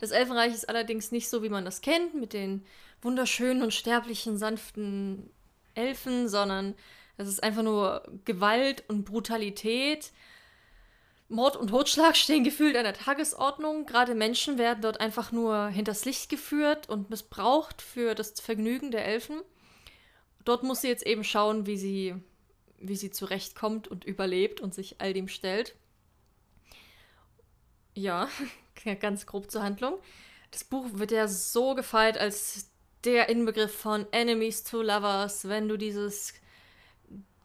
Das 0.00 0.10
Elfenreich 0.10 0.52
ist 0.52 0.68
allerdings 0.68 1.12
nicht 1.12 1.28
so, 1.28 1.42
wie 1.42 1.48
man 1.48 1.64
das 1.64 1.80
kennt, 1.80 2.14
mit 2.14 2.32
den 2.32 2.64
wunderschönen 3.02 3.62
und 3.62 3.72
sterblichen, 3.72 4.36
sanften 4.36 5.30
Elfen, 5.74 6.28
sondern 6.28 6.74
es 7.16 7.28
ist 7.28 7.42
einfach 7.42 7.62
nur 7.62 8.02
Gewalt 8.24 8.84
und 8.88 9.04
Brutalität. 9.04 10.10
Mord 11.32 11.56
und 11.56 11.68
Totschlag 11.68 12.14
stehen 12.14 12.44
gefühlt 12.44 12.76
an 12.76 12.84
der 12.84 12.92
Tagesordnung. 12.92 13.86
Gerade 13.86 14.14
Menschen 14.14 14.58
werden 14.58 14.82
dort 14.82 15.00
einfach 15.00 15.32
nur 15.32 15.68
hinters 15.68 16.04
Licht 16.04 16.28
geführt 16.28 16.90
und 16.90 17.08
missbraucht 17.08 17.80
für 17.80 18.14
das 18.14 18.38
Vergnügen 18.38 18.90
der 18.90 19.06
Elfen. 19.06 19.40
dort 20.44 20.62
muss 20.62 20.82
sie 20.82 20.88
jetzt 20.88 21.06
eben 21.06 21.24
schauen, 21.24 21.66
wie 21.66 21.78
sie, 21.78 22.14
wie 22.78 22.96
sie 22.96 23.10
zurechtkommt 23.10 23.88
und 23.88 24.04
überlebt 24.04 24.60
und 24.60 24.74
sich 24.74 25.00
all 25.00 25.14
dem 25.14 25.28
stellt. 25.28 25.74
Ja, 27.94 28.28
ganz 29.00 29.24
grob 29.24 29.50
zur 29.50 29.62
Handlung. 29.62 29.98
Das 30.50 30.64
Buch 30.64 30.86
wird 30.92 31.12
ja 31.12 31.28
so 31.28 31.74
gefeiert 31.74 32.18
als 32.18 32.68
der 33.04 33.30
Inbegriff 33.30 33.74
von 33.74 34.06
Enemies 34.12 34.64
to 34.64 34.82
Lovers. 34.82 35.48
Wenn 35.48 35.66
du 35.66 35.78
dieses, 35.78 36.34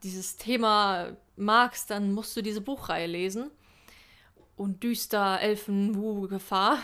dieses 0.04 0.36
Thema 0.36 1.16
magst, 1.38 1.90
dann 1.90 2.12
musst 2.12 2.36
du 2.36 2.42
diese 2.42 2.60
Buchreihe 2.60 3.08
lesen. 3.08 3.50
Und 4.58 4.84
düster, 4.84 5.40
Elfen, 5.40 5.96
Wu, 5.96 6.28
Gefahr. 6.28 6.80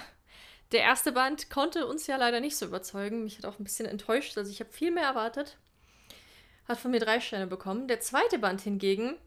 Der 0.72 0.82
erste 0.82 1.12
Band 1.12 1.50
konnte 1.50 1.86
uns 1.86 2.08
ja 2.08 2.16
leider 2.16 2.40
nicht 2.40 2.56
so 2.56 2.66
überzeugen. 2.66 3.24
Mich 3.24 3.38
hat 3.38 3.46
auch 3.46 3.60
ein 3.60 3.66
bisschen 3.66 3.88
enttäuscht. 3.88 4.38
Also 4.38 4.50
ich 4.50 4.62
habe 4.62 4.72
viel 4.72 4.92
mehr 4.92 5.04
erwartet. 5.04 5.58
Hat 6.68 6.80
von 6.80 6.92
mir 6.92 7.02
drei 7.02 7.20
Sterne 7.20 7.48
bekommen. 7.48 7.90
Der 7.90 8.00
zweite 8.00 8.40
Band 8.40 8.62
hingegen 8.62 9.18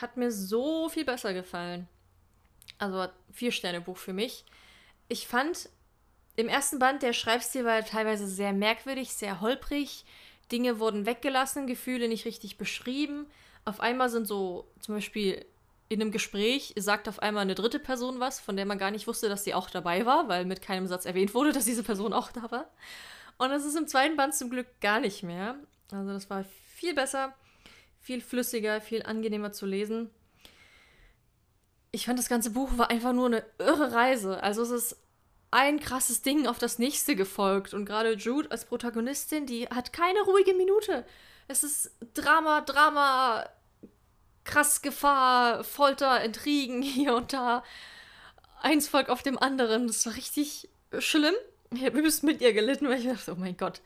hat 0.00 0.16
mir 0.16 0.30
so 0.30 0.90
viel 0.90 1.04
besser 1.04 1.32
gefallen. 1.32 1.88
Also 2.78 3.06
vier 3.32 3.52
Sterne 3.52 3.80
Buch 3.80 3.96
für 3.96 4.12
mich. 4.12 4.44
Ich 5.08 5.26
fand 5.26 5.70
im 6.36 6.48
ersten 6.48 6.78
Band 6.78 7.02
der 7.02 7.12
Schreibstil 7.12 7.64
war 7.64 7.84
teilweise 7.84 8.26
sehr 8.26 8.52
merkwürdig, 8.52 9.12
sehr 9.12 9.40
holprig. 9.40 10.04
Dinge 10.50 10.78
wurden 10.78 11.06
weggelassen, 11.06 11.66
Gefühle 11.66 12.08
nicht 12.08 12.24
richtig 12.24 12.58
beschrieben. 12.58 13.26
Auf 13.64 13.80
einmal 13.80 14.08
sind 14.08 14.26
so, 14.26 14.70
zum 14.80 14.94
Beispiel 14.94 15.44
in 15.92 16.00
einem 16.00 16.12
Gespräch 16.12 16.74
sagt 16.76 17.08
auf 17.08 17.20
einmal 17.20 17.42
eine 17.42 17.54
dritte 17.54 17.78
Person 17.78 18.20
was, 18.20 18.40
von 18.40 18.56
der 18.56 18.66
man 18.66 18.78
gar 18.78 18.90
nicht 18.90 19.06
wusste, 19.06 19.28
dass 19.28 19.44
sie 19.44 19.54
auch 19.54 19.70
dabei 19.70 20.06
war, 20.06 20.28
weil 20.28 20.44
mit 20.44 20.62
keinem 20.62 20.86
Satz 20.86 21.04
erwähnt 21.04 21.34
wurde, 21.34 21.52
dass 21.52 21.64
diese 21.64 21.82
Person 21.82 22.12
auch 22.12 22.32
da 22.32 22.50
war. 22.50 22.70
Und 23.38 23.50
das 23.50 23.64
ist 23.64 23.76
im 23.76 23.88
zweiten 23.88 24.16
Band 24.16 24.34
zum 24.34 24.50
Glück 24.50 24.66
gar 24.80 25.00
nicht 25.00 25.22
mehr. 25.22 25.56
Also 25.90 26.12
das 26.12 26.30
war 26.30 26.44
viel 26.74 26.94
besser, 26.94 27.34
viel 28.00 28.20
flüssiger, 28.20 28.80
viel 28.80 29.02
angenehmer 29.02 29.52
zu 29.52 29.66
lesen. 29.66 30.10
Ich 31.90 32.06
fand 32.06 32.18
das 32.18 32.28
ganze 32.28 32.50
Buch 32.50 32.70
war 32.76 32.90
einfach 32.90 33.12
nur 33.12 33.26
eine 33.26 33.44
irre 33.58 33.92
Reise. 33.92 34.42
Also 34.42 34.62
es 34.62 34.70
ist 34.70 34.96
ein 35.50 35.80
krasses 35.80 36.22
Ding 36.22 36.46
auf 36.46 36.58
das 36.58 36.78
nächste 36.78 37.14
gefolgt. 37.14 37.74
Und 37.74 37.84
gerade 37.84 38.14
Jude 38.14 38.50
als 38.50 38.64
Protagonistin, 38.64 39.46
die 39.46 39.66
hat 39.68 39.92
keine 39.92 40.20
ruhige 40.22 40.54
Minute. 40.54 41.04
Es 41.46 41.62
ist 41.62 41.90
Drama, 42.14 42.62
Drama, 42.62 43.44
krass 44.44 44.82
Gefahr, 44.82 45.64
Folter, 45.64 46.22
Intrigen 46.22 46.82
hier 46.82 47.14
und 47.14 47.32
da. 47.32 47.62
Eins 48.60 48.88
folgt 48.88 49.10
auf 49.10 49.22
dem 49.22 49.38
anderen. 49.38 49.86
Das 49.86 50.06
war 50.06 50.14
richtig 50.14 50.68
schlimm. 50.98 51.34
Ich 51.74 51.84
habe 51.84 51.98
übelst 51.98 52.22
mit 52.22 52.40
ihr 52.40 52.52
gelitten, 52.52 52.88
weil 52.88 53.00
ich 53.00 53.06
dachte, 53.06 53.32
oh 53.32 53.40
mein 53.40 53.56
Gott, 53.56 53.80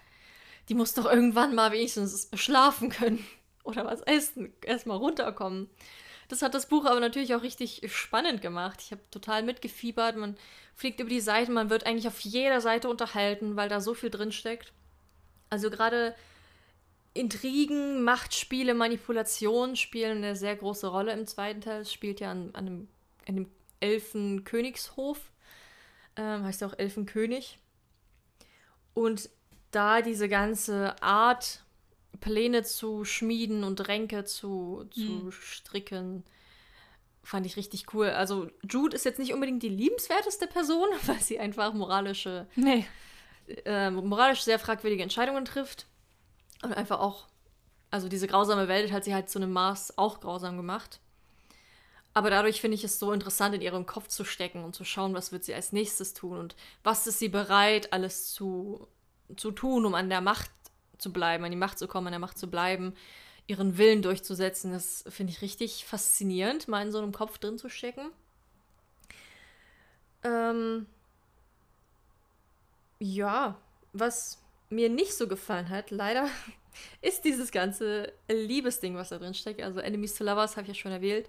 die 0.68 0.74
muss 0.74 0.94
doch 0.94 1.06
irgendwann 1.06 1.54
mal 1.54 1.72
wenigstens 1.72 2.28
schlafen 2.34 2.90
können. 2.90 3.24
Oder 3.64 3.84
was 3.84 4.00
essen, 4.02 4.52
erstmal 4.62 4.98
runterkommen. 4.98 5.68
Das 6.28 6.42
hat 6.42 6.54
das 6.54 6.66
Buch 6.66 6.84
aber 6.84 7.00
natürlich 7.00 7.34
auch 7.34 7.42
richtig 7.42 7.82
spannend 7.92 8.42
gemacht. 8.42 8.80
Ich 8.80 8.90
habe 8.90 9.02
total 9.10 9.42
mitgefiebert. 9.42 10.16
Man 10.16 10.36
fliegt 10.74 11.00
über 11.00 11.08
die 11.08 11.20
Seiten, 11.20 11.52
man 11.52 11.70
wird 11.70 11.86
eigentlich 11.86 12.08
auf 12.08 12.20
jeder 12.20 12.60
Seite 12.60 12.88
unterhalten, 12.88 13.56
weil 13.56 13.68
da 13.68 13.80
so 13.80 13.94
viel 13.94 14.10
drin 14.10 14.32
steckt. 14.32 14.72
Also 15.50 15.70
gerade 15.70 16.14
Intrigen, 17.16 18.02
Machtspiele, 18.02 18.74
Manipulation 18.74 19.76
spielen 19.76 20.18
eine 20.18 20.36
sehr 20.36 20.56
große 20.56 20.86
Rolle 20.86 21.12
im 21.12 21.26
zweiten 21.26 21.60
Teil. 21.60 21.82
Es 21.82 21.92
spielt 21.92 22.20
ja 22.20 22.30
an, 22.30 22.50
an 22.52 22.66
einem, 22.66 22.88
an 23.26 23.36
einem 23.36 23.50
Elfenkönigshof. 23.80 25.32
Ähm, 26.16 26.44
heißt 26.44 26.60
ja 26.60 26.68
auch 26.68 26.78
Elfenkönig. 26.78 27.58
Und 28.94 29.28
da 29.70 30.00
diese 30.00 30.28
ganze 30.28 31.00
Art 31.02 31.62
Pläne 32.20 32.62
zu 32.62 33.04
schmieden 33.04 33.64
und 33.64 33.88
Ränke 33.88 34.24
zu, 34.24 34.86
zu 34.90 35.00
mhm. 35.00 35.32
stricken. 35.32 36.24
Fand 37.22 37.44
ich 37.44 37.56
richtig 37.56 37.92
cool. 37.92 38.08
Also, 38.10 38.48
Jude 38.68 38.96
ist 38.96 39.04
jetzt 39.04 39.18
nicht 39.18 39.34
unbedingt 39.34 39.62
die 39.62 39.68
liebenswerteste 39.68 40.46
Person, 40.46 40.88
weil 41.06 41.20
sie 41.20 41.38
einfach 41.38 41.72
moralische, 41.74 42.46
nee. 42.56 42.86
äh, 43.64 43.90
moralisch 43.90 44.42
sehr 44.42 44.58
fragwürdige 44.58 45.02
Entscheidungen 45.02 45.44
trifft. 45.44 45.86
Und 46.62 46.72
einfach 46.72 47.00
auch, 47.00 47.26
also 47.90 48.08
diese 48.08 48.26
grausame 48.26 48.68
Welt 48.68 48.92
hat 48.92 49.04
sie 49.04 49.14
halt 49.14 49.30
zu 49.30 49.38
einem 49.38 49.52
Maß 49.52 49.98
auch 49.98 50.20
grausam 50.20 50.56
gemacht. 50.56 51.00
Aber 52.14 52.30
dadurch 52.30 52.62
finde 52.62 52.76
ich 52.76 52.84
es 52.84 52.98
so 52.98 53.12
interessant, 53.12 53.54
in 53.54 53.60
ihrem 53.60 53.84
Kopf 53.84 54.08
zu 54.08 54.24
stecken 54.24 54.64
und 54.64 54.74
zu 54.74 54.84
schauen, 54.84 55.12
was 55.12 55.32
wird 55.32 55.44
sie 55.44 55.52
als 55.52 55.72
nächstes 55.72 56.14
tun 56.14 56.38
und 56.38 56.56
was 56.82 57.06
ist 57.06 57.18
sie 57.18 57.28
bereit, 57.28 57.92
alles 57.92 58.32
zu, 58.32 58.88
zu 59.36 59.50
tun, 59.50 59.84
um 59.84 59.94
an 59.94 60.08
der 60.08 60.22
Macht 60.22 60.50
zu 60.96 61.12
bleiben, 61.12 61.44
an 61.44 61.50
die 61.50 61.58
Macht 61.58 61.78
zu 61.78 61.86
kommen, 61.86 62.06
an 62.06 62.14
der 62.14 62.20
Macht 62.20 62.38
zu 62.38 62.48
bleiben, 62.48 62.94
ihren 63.46 63.76
Willen 63.76 64.00
durchzusetzen. 64.00 64.72
Das 64.72 65.04
finde 65.08 65.32
ich 65.32 65.42
richtig 65.42 65.84
faszinierend, 65.84 66.68
mal 66.68 66.86
in 66.86 66.90
so 66.90 66.98
einem 66.98 67.12
Kopf 67.12 67.36
drin 67.36 67.58
zu 67.58 67.68
stecken. 67.68 68.10
Ähm, 70.24 70.86
ja, 72.98 73.56
was 73.92 74.38
mir 74.68 74.88
nicht 74.88 75.14
so 75.14 75.28
gefallen 75.28 75.68
hat, 75.68 75.90
leider, 75.90 76.28
ist 77.02 77.24
dieses 77.24 77.52
ganze 77.52 78.12
Liebesding, 78.28 78.96
was 78.96 79.10
da 79.10 79.18
drin 79.18 79.34
steckt. 79.34 79.62
Also 79.62 79.80
Enemies 79.80 80.14
to 80.14 80.24
Lovers 80.24 80.56
habe 80.56 80.62
ich 80.62 80.68
ja 80.68 80.74
schon 80.74 80.92
erwähnt. 80.92 81.28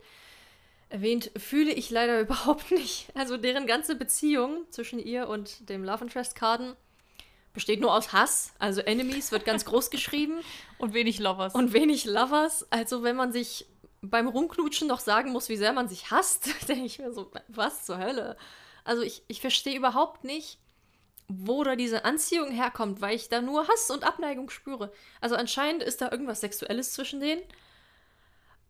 Erwähnt, 0.89 1.31
fühle 1.37 1.71
ich 1.71 1.89
leider 1.89 2.19
überhaupt 2.21 2.71
nicht. 2.71 3.07
Also 3.15 3.37
deren 3.37 3.67
ganze 3.67 3.95
Beziehung 3.95 4.65
zwischen 4.69 4.99
ihr 4.99 5.27
und 5.27 5.69
dem 5.69 5.83
Love 5.83 6.05
Interest 6.05 6.35
Karten 6.35 6.75
besteht 7.57 7.81
nur 7.81 7.91
aus 7.91 8.13
Hass. 8.13 8.53
Also 8.59 8.81
Enemies 8.81 9.31
wird 9.31 9.43
ganz 9.43 9.65
groß 9.65 9.89
geschrieben. 9.89 10.41
Und 10.77 10.93
wenig 10.93 11.17
Lovers. 11.17 11.55
Und 11.55 11.73
wenig 11.73 12.05
Lovers. 12.05 12.71
Also 12.71 13.01
wenn 13.01 13.15
man 13.15 13.31
sich 13.31 13.65
beim 14.03 14.27
Rumknutschen 14.27 14.87
noch 14.87 14.99
sagen 14.99 15.31
muss, 15.31 15.49
wie 15.49 15.57
sehr 15.57 15.73
man 15.73 15.89
sich 15.89 16.11
hasst, 16.11 16.49
denke 16.67 16.85
ich 16.85 16.99
mir 16.99 17.11
so, 17.11 17.31
was 17.47 17.83
zur 17.83 17.97
Hölle? 17.97 18.37
Also 18.83 19.01
ich, 19.01 19.23
ich 19.27 19.41
verstehe 19.41 19.75
überhaupt 19.75 20.23
nicht, 20.23 20.59
wo 21.27 21.63
da 21.63 21.75
diese 21.75 22.05
Anziehung 22.05 22.51
herkommt, 22.51 23.01
weil 23.01 23.15
ich 23.15 23.29
da 23.29 23.41
nur 23.41 23.67
Hass 23.67 23.89
und 23.89 24.03
Abneigung 24.05 24.49
spüre. 24.49 24.91
Also 25.19 25.35
anscheinend 25.35 25.83
ist 25.83 26.01
da 26.01 26.11
irgendwas 26.11 26.41
Sexuelles 26.41 26.93
zwischen 26.93 27.19
denen. 27.19 27.41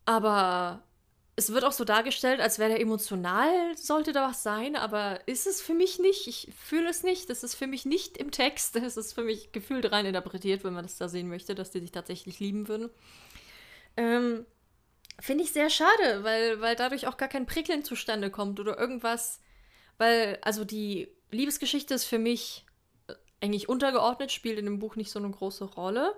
Aber 0.04 0.82
es 1.36 1.52
wird 1.52 1.64
auch 1.64 1.72
so 1.72 1.84
dargestellt, 1.84 2.40
als 2.40 2.58
wäre 2.58 2.70
der 2.70 2.80
emotional, 2.80 3.76
sollte 3.76 4.12
da 4.12 4.28
was 4.28 4.42
sein, 4.42 4.74
aber 4.74 5.20
ist 5.28 5.46
es 5.46 5.60
für 5.60 5.74
mich 5.74 6.00
nicht. 6.00 6.26
Ich 6.26 6.52
fühle 6.58 6.88
es 6.88 7.04
nicht. 7.04 7.30
Das 7.30 7.44
ist 7.44 7.54
für 7.54 7.68
mich 7.68 7.84
nicht 7.84 8.16
im 8.16 8.32
Text. 8.32 8.74
Das 8.74 8.96
ist 8.96 9.12
für 9.12 9.22
mich 9.22 9.52
gefühlt 9.52 9.92
rein 9.92 10.06
interpretiert, 10.06 10.64
wenn 10.64 10.74
man 10.74 10.84
das 10.84 10.98
da 10.98 11.08
sehen 11.08 11.28
möchte, 11.28 11.54
dass 11.54 11.70
die 11.70 11.78
sich 11.78 11.92
tatsächlich 11.92 12.40
lieben 12.40 12.66
würden. 12.66 12.90
Ähm, 13.96 14.46
Finde 15.20 15.44
ich 15.44 15.52
sehr 15.52 15.70
schade, 15.70 16.24
weil, 16.24 16.60
weil 16.60 16.74
dadurch 16.74 17.06
auch 17.06 17.16
gar 17.16 17.28
kein 17.28 17.46
Prickeln 17.46 17.84
zustande 17.84 18.30
kommt 18.30 18.58
oder 18.58 18.76
irgendwas. 18.76 19.40
Weil, 19.96 20.38
also 20.42 20.64
die 20.64 21.17
Liebesgeschichte 21.30 21.94
ist 21.94 22.04
für 22.04 22.18
mich 22.18 22.64
äh, 23.06 23.14
eigentlich 23.40 23.68
untergeordnet, 23.68 24.32
spielt 24.32 24.58
in 24.58 24.64
dem 24.64 24.78
Buch 24.78 24.96
nicht 24.96 25.10
so 25.10 25.18
eine 25.18 25.30
große 25.30 25.64
Rolle 25.64 26.14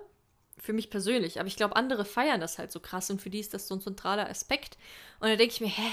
für 0.57 0.73
mich 0.73 0.89
persönlich. 0.89 1.39
Aber 1.39 1.47
ich 1.47 1.55
glaube, 1.55 1.75
andere 1.75 2.05
feiern 2.05 2.39
das 2.39 2.57
halt 2.57 2.71
so 2.71 2.79
krass 2.79 3.09
und 3.09 3.21
für 3.21 3.29
die 3.29 3.39
ist 3.39 3.53
das 3.53 3.67
so 3.67 3.75
ein 3.75 3.81
zentraler 3.81 4.29
Aspekt. 4.29 4.77
Und 5.19 5.29
da 5.29 5.35
denke 5.35 5.53
ich 5.53 5.61
mir, 5.61 5.69
hä? 5.69 5.91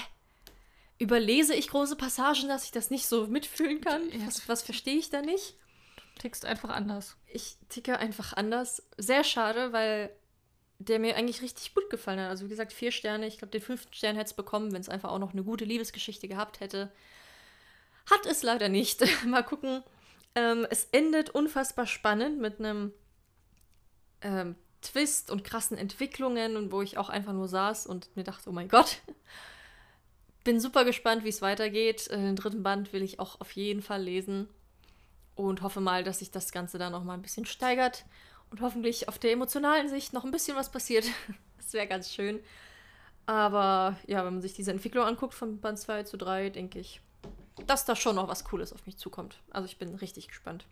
Überlese 0.98 1.54
ich 1.54 1.68
große 1.68 1.96
Passagen, 1.96 2.48
dass 2.48 2.64
ich 2.64 2.72
das 2.72 2.90
nicht 2.90 3.06
so 3.06 3.28
mitfühlen 3.28 3.80
kann? 3.80 4.02
Was, 4.26 4.48
was 4.48 4.62
verstehe 4.62 4.98
ich 4.98 5.10
da 5.10 5.22
nicht? 5.22 5.54
Du 6.16 6.22
tickst 6.22 6.44
einfach 6.44 6.70
anders. 6.70 7.16
Ich 7.26 7.56
ticke 7.68 7.98
einfach 7.98 8.32
anders. 8.32 8.82
Sehr 8.98 9.22
schade, 9.22 9.72
weil 9.72 10.10
der 10.80 10.98
mir 10.98 11.16
eigentlich 11.16 11.40
richtig 11.40 11.74
gut 11.74 11.88
gefallen 11.88 12.20
hat. 12.20 12.28
Also 12.28 12.44
wie 12.44 12.50
gesagt, 12.50 12.72
vier 12.72 12.92
Sterne. 12.92 13.26
Ich 13.26 13.38
glaube, 13.38 13.52
den 13.52 13.62
fünften 13.62 13.92
Stern 13.94 14.16
hätte 14.16 14.26
es 14.26 14.34
bekommen, 14.34 14.72
wenn 14.72 14.80
es 14.80 14.88
einfach 14.88 15.10
auch 15.10 15.18
noch 15.18 15.32
eine 15.32 15.44
gute 15.44 15.64
Liebesgeschichte 15.64 16.28
gehabt 16.28 16.60
hätte. 16.60 16.92
Hat 18.10 18.26
es 18.26 18.42
leider 18.42 18.68
nicht. 18.68 19.02
Mal 19.26 19.42
gucken. 19.42 19.82
Ähm, 20.34 20.66
es 20.70 20.84
endet 20.92 21.30
unfassbar 21.30 21.86
spannend 21.86 22.40
mit 22.40 22.58
einem 22.58 22.92
ähm, 24.22 24.56
Twist 24.82 25.30
und 25.30 25.44
krassen 25.44 25.76
Entwicklungen 25.76 26.70
wo 26.70 26.82
ich 26.82 26.98
auch 26.98 27.08
einfach 27.08 27.32
nur 27.32 27.48
saß 27.48 27.86
und 27.86 28.14
mir 28.16 28.24
dachte, 28.24 28.48
oh 28.48 28.52
mein 28.52 28.68
Gott. 28.68 28.98
Bin 30.44 30.60
super 30.60 30.84
gespannt, 30.84 31.24
wie 31.24 31.28
es 31.28 31.42
weitergeht. 31.42 32.08
Äh, 32.08 32.16
den 32.16 32.36
dritten 32.36 32.62
Band 32.62 32.92
will 32.92 33.02
ich 33.02 33.18
auch 33.18 33.40
auf 33.40 33.52
jeden 33.52 33.82
Fall 33.82 34.02
lesen 34.02 34.48
und 35.34 35.62
hoffe 35.62 35.80
mal, 35.80 36.04
dass 36.04 36.20
sich 36.20 36.30
das 36.30 36.52
Ganze 36.52 36.78
da 36.78 36.90
noch 36.90 37.04
mal 37.04 37.14
ein 37.14 37.22
bisschen 37.22 37.46
steigert 37.46 38.04
und 38.50 38.60
hoffentlich 38.60 39.08
auf 39.08 39.18
der 39.18 39.32
emotionalen 39.32 39.88
Sicht 39.88 40.12
noch 40.12 40.24
ein 40.24 40.30
bisschen 40.30 40.56
was 40.56 40.70
passiert. 40.70 41.04
das 41.56 41.72
wäre 41.72 41.86
ganz 41.86 42.12
schön. 42.12 42.40
Aber 43.26 43.96
ja, 44.06 44.24
wenn 44.24 44.34
man 44.34 44.42
sich 44.42 44.54
diese 44.54 44.70
Entwicklung 44.70 45.04
anguckt 45.04 45.34
von 45.34 45.60
Band 45.60 45.78
2 45.78 46.04
zu 46.04 46.16
3, 46.16 46.50
denke 46.50 46.78
ich, 46.78 47.02
dass 47.66 47.84
da 47.84 47.96
schon 47.96 48.16
noch 48.16 48.28
was 48.28 48.44
Cooles 48.44 48.72
auf 48.72 48.86
mich 48.86 48.96
zukommt. 48.98 49.40
Also 49.50 49.66
ich 49.66 49.78
bin 49.78 49.94
richtig 49.94 50.28
gespannt. 50.28 50.66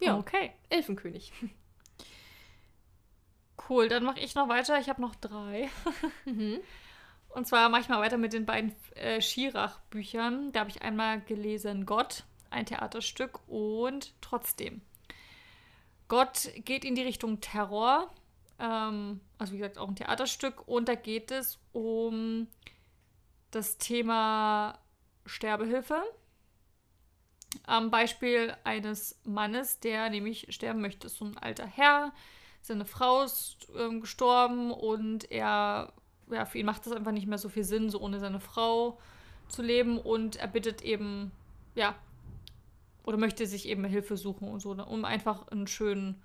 Ja, 0.00 0.16
okay. 0.18 0.52
Elfenkönig. 0.68 1.32
Cool, 3.68 3.88
dann 3.88 4.04
mache 4.04 4.20
ich 4.20 4.36
noch 4.36 4.48
weiter. 4.48 4.78
Ich 4.78 4.88
habe 4.88 5.00
noch 5.00 5.16
drei. 5.16 5.68
mhm. 6.24 6.60
Und 7.30 7.46
zwar 7.46 7.68
mache 7.68 7.80
ich 7.80 7.88
mal 7.88 8.00
weiter 8.00 8.16
mit 8.16 8.32
den 8.32 8.46
beiden 8.46 8.74
äh, 8.94 9.20
Schirach-Büchern. 9.20 10.52
Da 10.52 10.60
habe 10.60 10.70
ich 10.70 10.82
einmal 10.82 11.20
gelesen 11.22 11.84
Gott, 11.84 12.24
ein 12.50 12.66
Theaterstück 12.66 13.40
und 13.48 14.14
trotzdem. 14.20 14.82
Gott 16.08 16.50
geht 16.64 16.84
in 16.84 16.94
die 16.94 17.02
Richtung 17.02 17.40
Terror. 17.40 18.10
Ähm, 18.58 19.20
also 19.38 19.52
wie 19.52 19.58
gesagt, 19.58 19.78
auch 19.78 19.88
ein 19.88 19.96
Theaterstück. 19.96 20.66
Und 20.68 20.88
da 20.88 20.94
geht 20.94 21.30
es 21.30 21.58
um 21.72 22.46
das 23.50 23.78
Thema 23.78 24.78
Sterbehilfe. 25.24 26.02
Am 27.64 27.90
Beispiel 27.90 28.54
eines 28.64 29.18
Mannes, 29.24 29.80
der 29.80 30.10
nämlich 30.10 30.46
sterben 30.50 30.80
möchte. 30.80 31.06
ist 31.06 31.16
so 31.16 31.24
ein 31.24 31.38
alter 31.38 31.66
Herr. 31.66 32.12
Seine 32.60 32.84
Frau 32.84 33.22
ist 33.22 33.68
ähm, 33.76 34.00
gestorben 34.00 34.72
und 34.72 35.30
er, 35.30 35.92
ja, 36.30 36.44
für 36.44 36.58
ihn 36.58 36.66
macht 36.66 36.84
das 36.86 36.92
einfach 36.92 37.12
nicht 37.12 37.26
mehr 37.26 37.38
so 37.38 37.48
viel 37.48 37.64
Sinn, 37.64 37.90
so 37.90 38.00
ohne 38.00 38.18
seine 38.18 38.40
Frau 38.40 38.98
zu 39.48 39.62
leben. 39.62 39.98
Und 39.98 40.36
er 40.36 40.48
bittet 40.48 40.82
eben, 40.82 41.32
ja, 41.74 41.94
oder 43.04 43.16
möchte 43.16 43.46
sich 43.46 43.68
eben 43.68 43.84
Hilfe 43.84 44.16
suchen 44.16 44.48
und 44.48 44.60
so, 44.60 44.74
ne, 44.74 44.84
um 44.84 45.04
einfach 45.04 45.48
einen 45.48 45.68
schönen 45.68 46.22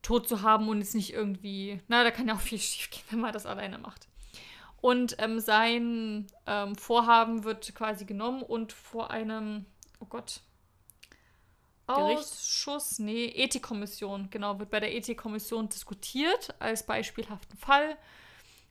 Tod 0.00 0.28
zu 0.28 0.42
haben 0.42 0.68
und 0.68 0.78
jetzt 0.78 0.94
nicht 0.94 1.12
irgendwie, 1.12 1.80
na, 1.88 2.04
da 2.04 2.10
kann 2.10 2.28
ja 2.28 2.34
auch 2.34 2.40
viel 2.40 2.58
schief 2.58 2.90
gehen, 2.90 3.02
wenn 3.10 3.20
man 3.20 3.32
das 3.32 3.46
alleine 3.46 3.78
macht. 3.78 4.08
Und 4.82 5.14
ähm, 5.18 5.38
sein 5.38 6.26
ähm, 6.44 6.74
Vorhaben 6.74 7.44
wird 7.44 7.72
quasi 7.72 8.04
genommen 8.04 8.42
und 8.42 8.72
vor 8.72 9.12
einem, 9.12 9.64
oh 10.00 10.06
Gott, 10.06 10.40
Ausschuss, 11.86 12.98
nee, 12.98 13.26
Ethikkommission, 13.26 14.28
genau, 14.30 14.58
wird 14.58 14.70
bei 14.70 14.80
der 14.80 14.92
Ethikkommission 14.92 15.68
diskutiert 15.68 16.54
als 16.58 16.84
beispielhaften 16.84 17.56
Fall. 17.56 17.96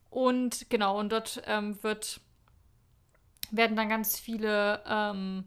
Und 0.10 0.70
genau, 0.70 1.00
und 1.00 1.14
dort 1.14 1.42
ähm, 1.46 1.82
wird, 1.82 2.20
werden 3.50 3.78
dann 3.78 3.88
ganz 3.88 4.20
viele 4.20 4.84
ähm, 4.86 5.46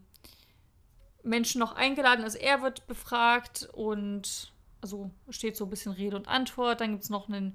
Menschen 1.22 1.58
noch 1.58 1.74
eingeladen. 1.74 2.24
Also 2.24 2.38
er 2.38 2.62
wird 2.62 2.86
befragt 2.86 3.68
und 3.74 4.50
also 4.80 5.10
steht 5.28 5.58
so 5.58 5.64
ein 5.64 5.70
bisschen 5.70 5.92
Rede 5.92 6.16
und 6.16 6.26
Antwort. 6.26 6.80
Dann 6.80 6.92
gibt 6.92 7.04
es 7.04 7.10
noch 7.10 7.28
einen 7.28 7.54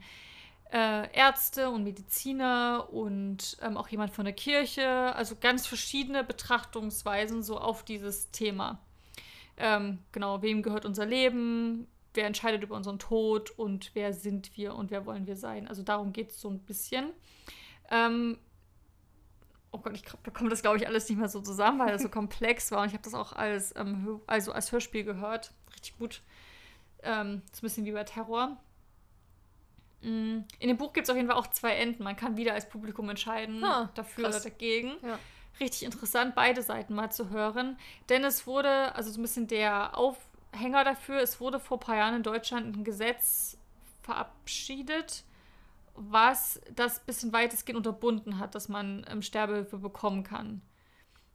äh, 0.72 1.12
Ärzte 1.14 1.70
und 1.70 1.84
Mediziner 1.84 2.88
und 2.92 3.58
ähm, 3.62 3.78
auch 3.78 3.88
jemand 3.88 4.14
von 4.14 4.26
der 4.26 4.34
Kirche. 4.34 4.88
Also 5.16 5.36
ganz 5.40 5.66
verschiedene 5.66 6.24
Betrachtungsweisen 6.24 7.42
so 7.44 7.60
auf 7.60 7.84
dieses 7.84 8.32
Thema. 8.32 8.80
Ähm, 9.58 10.00
genau, 10.12 10.42
wem 10.42 10.62
gehört 10.62 10.86
unser 10.86 11.06
Leben? 11.06 11.88
Wer 12.14 12.26
entscheidet 12.26 12.64
über 12.64 12.76
unseren 12.76 13.00
Tod 13.00 13.52
und 13.52 13.92
wer 13.94 14.14
sind 14.14 14.56
wir 14.58 14.76
und 14.76 14.92
wer 14.92 15.06
wollen 15.06 15.28
wir 15.28 15.36
sein? 15.36 15.68
Also 15.68 15.84
darum 15.84 16.14
geht 16.14 16.32
es 16.32 16.42
so 16.42 16.50
ein 16.50 16.60
bisschen. 16.60 17.12
Ähm, 17.90 18.38
oh 19.72 19.80
Gott, 19.80 19.96
ich 19.96 20.04
bekomme 20.24 20.50
das, 20.50 20.62
glaube 20.62 20.78
ich, 20.78 20.88
alles 20.88 21.10
nicht 21.10 21.18
mehr 21.18 21.30
so 21.30 21.42
zusammen, 21.42 21.80
weil 21.80 21.92
das 21.92 22.04
so 22.04 22.10
komplex 22.10 22.72
war. 22.72 22.82
Und 22.82 22.88
ich 22.88 22.94
habe 22.94 23.04
das 23.04 23.14
auch 23.14 23.34
als, 23.34 23.76
ähm, 23.76 24.22
also 24.28 24.52
als 24.52 24.72
Hörspiel 24.72 25.04
gehört. 25.04 25.52
Richtig 25.74 25.98
gut. 25.98 26.22
Ähm, 27.02 27.42
ist 27.52 27.60
ein 27.60 27.66
bisschen 27.66 27.86
wie 27.86 27.92
bei 27.92 28.04
Terror. 28.04 28.58
Mm, 30.02 30.40
in 30.60 30.68
dem 30.68 30.78
Buch 30.78 30.94
gibt 30.94 31.06
es 31.06 31.10
auf 31.10 31.16
jeden 31.16 31.28
Fall 31.28 31.38
auch 31.38 31.48
zwei 31.48 31.76
Enden. 31.76 32.04
Man 32.04 32.16
kann 32.16 32.38
wieder 32.38 32.54
als 32.54 32.70
Publikum 32.70 33.10
entscheiden, 33.10 33.64
ah, 33.64 33.90
dafür 33.96 34.26
krass. 34.26 34.42
oder 34.42 34.50
dagegen. 34.50 34.94
Ja. 35.02 35.20
Richtig 35.60 35.84
interessant, 35.84 36.36
beide 36.36 36.62
Seiten 36.62 36.96
mal 36.96 37.12
zu 37.12 37.30
hören. 37.30 37.78
Denn 38.08 38.24
es 38.24 38.48
wurde, 38.48 38.96
also 38.96 39.12
so 39.12 39.20
ein 39.20 39.24
bisschen 39.24 39.48
der 39.48 39.98
Aufhänger 39.98 40.84
dafür, 40.86 41.20
es 41.20 41.42
wurde 41.42 41.60
vor 41.60 41.78
ein 41.78 41.82
paar 41.82 41.98
Jahren 41.98 42.16
in 42.16 42.24
Deutschland 42.24 42.78
ein 42.78 42.84
Gesetz 42.84 43.58
verabschiedet, 44.02 45.24
was 45.96 46.62
das 46.74 47.00
ein 47.00 47.06
bisschen 47.06 47.34
weitestgehend 47.34 47.78
unterbunden 47.78 48.40
hat, 48.40 48.56
dass 48.56 48.70
man 48.70 49.06
ähm, 49.10 49.22
Sterbehilfe 49.22 49.78
bekommen 49.78 50.24
kann. 50.24 50.62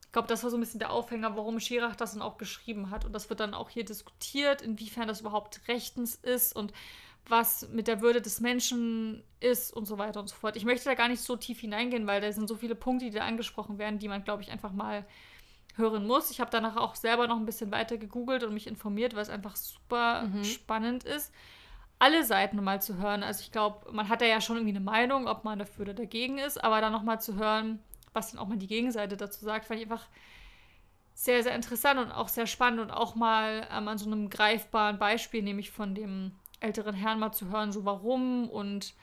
Ich 0.07 0.13
glaube, 0.13 0.29
das 0.29 0.43
war 0.43 0.51
so 0.51 0.57
ein 0.57 0.61
bisschen 0.61 0.79
der 0.79 0.91
Aufhänger, 0.91 1.37
warum 1.37 1.61
Schirach 1.61 1.97
das 1.97 2.13
dann 2.13 2.23
auch 2.23 2.39
geschrieben 2.39 2.91
hat. 2.91 3.05
Und 3.05 3.13
das 3.13 3.29
wird 3.29 3.41
dann 3.41 3.53
auch 3.53 3.69
hier 3.69 3.85
diskutiert, 3.85 4.63
inwiefern 4.63 5.09
das 5.09 5.21
überhaupt 5.21 5.61
rechtens 5.69 6.15
ist 6.15 6.55
und 6.57 6.73
was 7.29 7.69
mit 7.71 7.89
der 7.89 8.01
Würde 8.01 8.21
des 8.21 8.41
Menschen 8.41 9.25
ist 9.41 9.73
und 9.73 9.87
so 9.87 9.99
weiter 9.99 10.21
und 10.21 10.29
so 10.29 10.35
fort. 10.35 10.57
Ich 10.57 10.65
möchte 10.65 10.85
da 10.85 10.95
gar 10.95 11.09
nicht 11.09 11.23
so 11.23 11.37
tief 11.37 11.61
hineingehen, 11.61 12.07
weil 12.07 12.21
da 12.21 12.31
sind 12.33 12.49
so 12.49 12.57
viele 12.57 12.75
Punkte, 12.75 13.07
die 13.07 13.11
da 13.13 13.25
angesprochen 13.25 13.79
werden, 13.79 13.99
die 13.99 14.09
man, 14.09 14.25
glaube 14.25 14.43
ich, 14.43 14.51
einfach 14.51 14.73
mal 14.73 15.07
hören 15.77 16.07
muss. 16.07 16.31
Ich 16.31 16.41
habe 16.41 16.51
danach 16.51 16.77
auch 16.77 16.95
selber 16.95 17.27
noch 17.27 17.37
ein 17.37 17.47
bisschen 17.47 17.73
weiter 17.73 17.97
gegoogelt 17.97 18.45
und 18.45 18.55
mich 18.55 18.67
informiert, 18.67 19.15
weil 19.15 19.23
es 19.23 19.31
einfach 19.31 19.57
super 19.57 20.25
mhm. 20.25 20.45
spannend 20.45 21.05
ist 21.05 21.33
alle 21.99 22.25
Seiten 22.25 22.63
mal 22.63 22.83
zu 22.83 22.99
hören. 22.99 23.23
Also 23.23 23.41
ich 23.41 23.53
glaube, 23.53 23.91
man 23.93 24.09
hat 24.09 24.23
ja 24.23 24.41
schon 24.41 24.57
irgendwie 24.57 24.77
eine 24.77 24.85
Meinung, 24.85 25.27
ob 25.27 25.45
man 25.45 25.59
dafür 25.59 25.83
oder 25.83 25.95
dagegen 25.95 26.39
ist, 26.39 26.63
aber 26.63 26.81
dann 26.81 26.93
nochmal 26.93 27.21
zu 27.21 27.37
hören, 27.37 27.79
was 28.13 28.31
dann 28.31 28.41
auch 28.41 28.47
mal 28.47 28.59
die 28.59 28.67
Gegenseite 28.67 29.17
dazu 29.17 29.45
sagt, 29.45 29.67
fand 29.67 29.81
ich 29.81 29.87
einfach 29.87 30.07
sehr, 31.15 31.43
sehr 31.43 31.55
interessant 31.55 32.01
und 32.01 32.13
auch 32.13 32.29
sehr 32.29 32.47
spannend 32.47 32.81
und 32.81 32.91
auch 32.91 33.15
mal 33.15 33.67
ähm, 33.73 33.89
an 33.89 33.99
so 33.99 34.07
einem 34.07 34.29
greifbaren 34.29 34.99
Beispiel, 34.99 35.43
nämlich 35.43 35.71
von 35.71 35.95
dem 35.95 36.33
älteren 36.65 36.95
Herrn 36.95 37.19
mal 37.19 37.33
zu 37.33 37.49
hören, 37.51 37.73
so 37.73 37.85
warum 37.85 38.49
und 38.49 38.95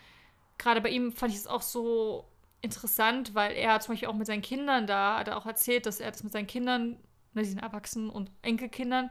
gerade 0.57 0.81
bei 0.81 0.89
ihm 0.89 1.11
fand 1.11 1.33
ich 1.33 1.39
es 1.39 1.47
auch 1.47 1.61
so 1.61 2.25
interessant, 2.61 3.33
weil 3.33 3.53
er 3.53 3.79
zum 3.79 3.93
Beispiel 3.93 4.09
auch 4.09 4.15
mit 4.15 4.27
seinen 4.27 4.41
Kindern 4.41 4.85
da, 4.87 5.19
hat 5.19 5.27
er 5.27 5.37
auch 5.37 5.45
erzählt, 5.45 5.85
dass 5.85 5.99
er 5.99 6.11
das 6.11 6.23
mit 6.23 6.33
seinen 6.33 6.47
Kindern, 6.47 6.97
ne, 7.33 7.43
sie 7.43 7.51
sind 7.51 7.59
erwachsen 7.59 8.09
und 8.09 8.29
Enkelkindern, 8.41 9.09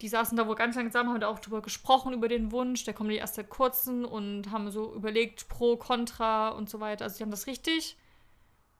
die 0.00 0.08
saßen 0.08 0.36
da 0.36 0.46
wohl 0.46 0.54
ganz 0.54 0.76
langsam, 0.76 1.08
haben 1.08 1.20
da 1.20 1.28
auch 1.28 1.40
drüber 1.40 1.60
gesprochen, 1.60 2.14
über 2.14 2.28
den 2.28 2.52
Wunsch. 2.52 2.84
Der 2.84 2.94
kommt 2.94 3.12
erst 3.12 3.34
seit 3.34 3.50
kurzem 3.50 4.04
und 4.04 4.50
haben 4.50 4.70
so 4.70 4.94
überlegt, 4.94 5.48
pro, 5.48 5.76
contra 5.76 6.48
und 6.48 6.70
so 6.70 6.80
weiter. 6.80 7.04
Also, 7.04 7.18
die 7.18 7.22
haben 7.22 7.30
das 7.30 7.46
richtig 7.46 7.98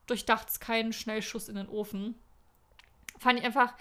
durchdacht, 0.07 0.49
es 0.49 0.59
kein 0.59 0.93
Schnellschuss 0.93 1.47
in 1.47 1.55
den 1.55 1.69
Ofen. 1.69 2.15
Fand 3.19 3.37
ich 3.37 3.45
einfach 3.45 3.73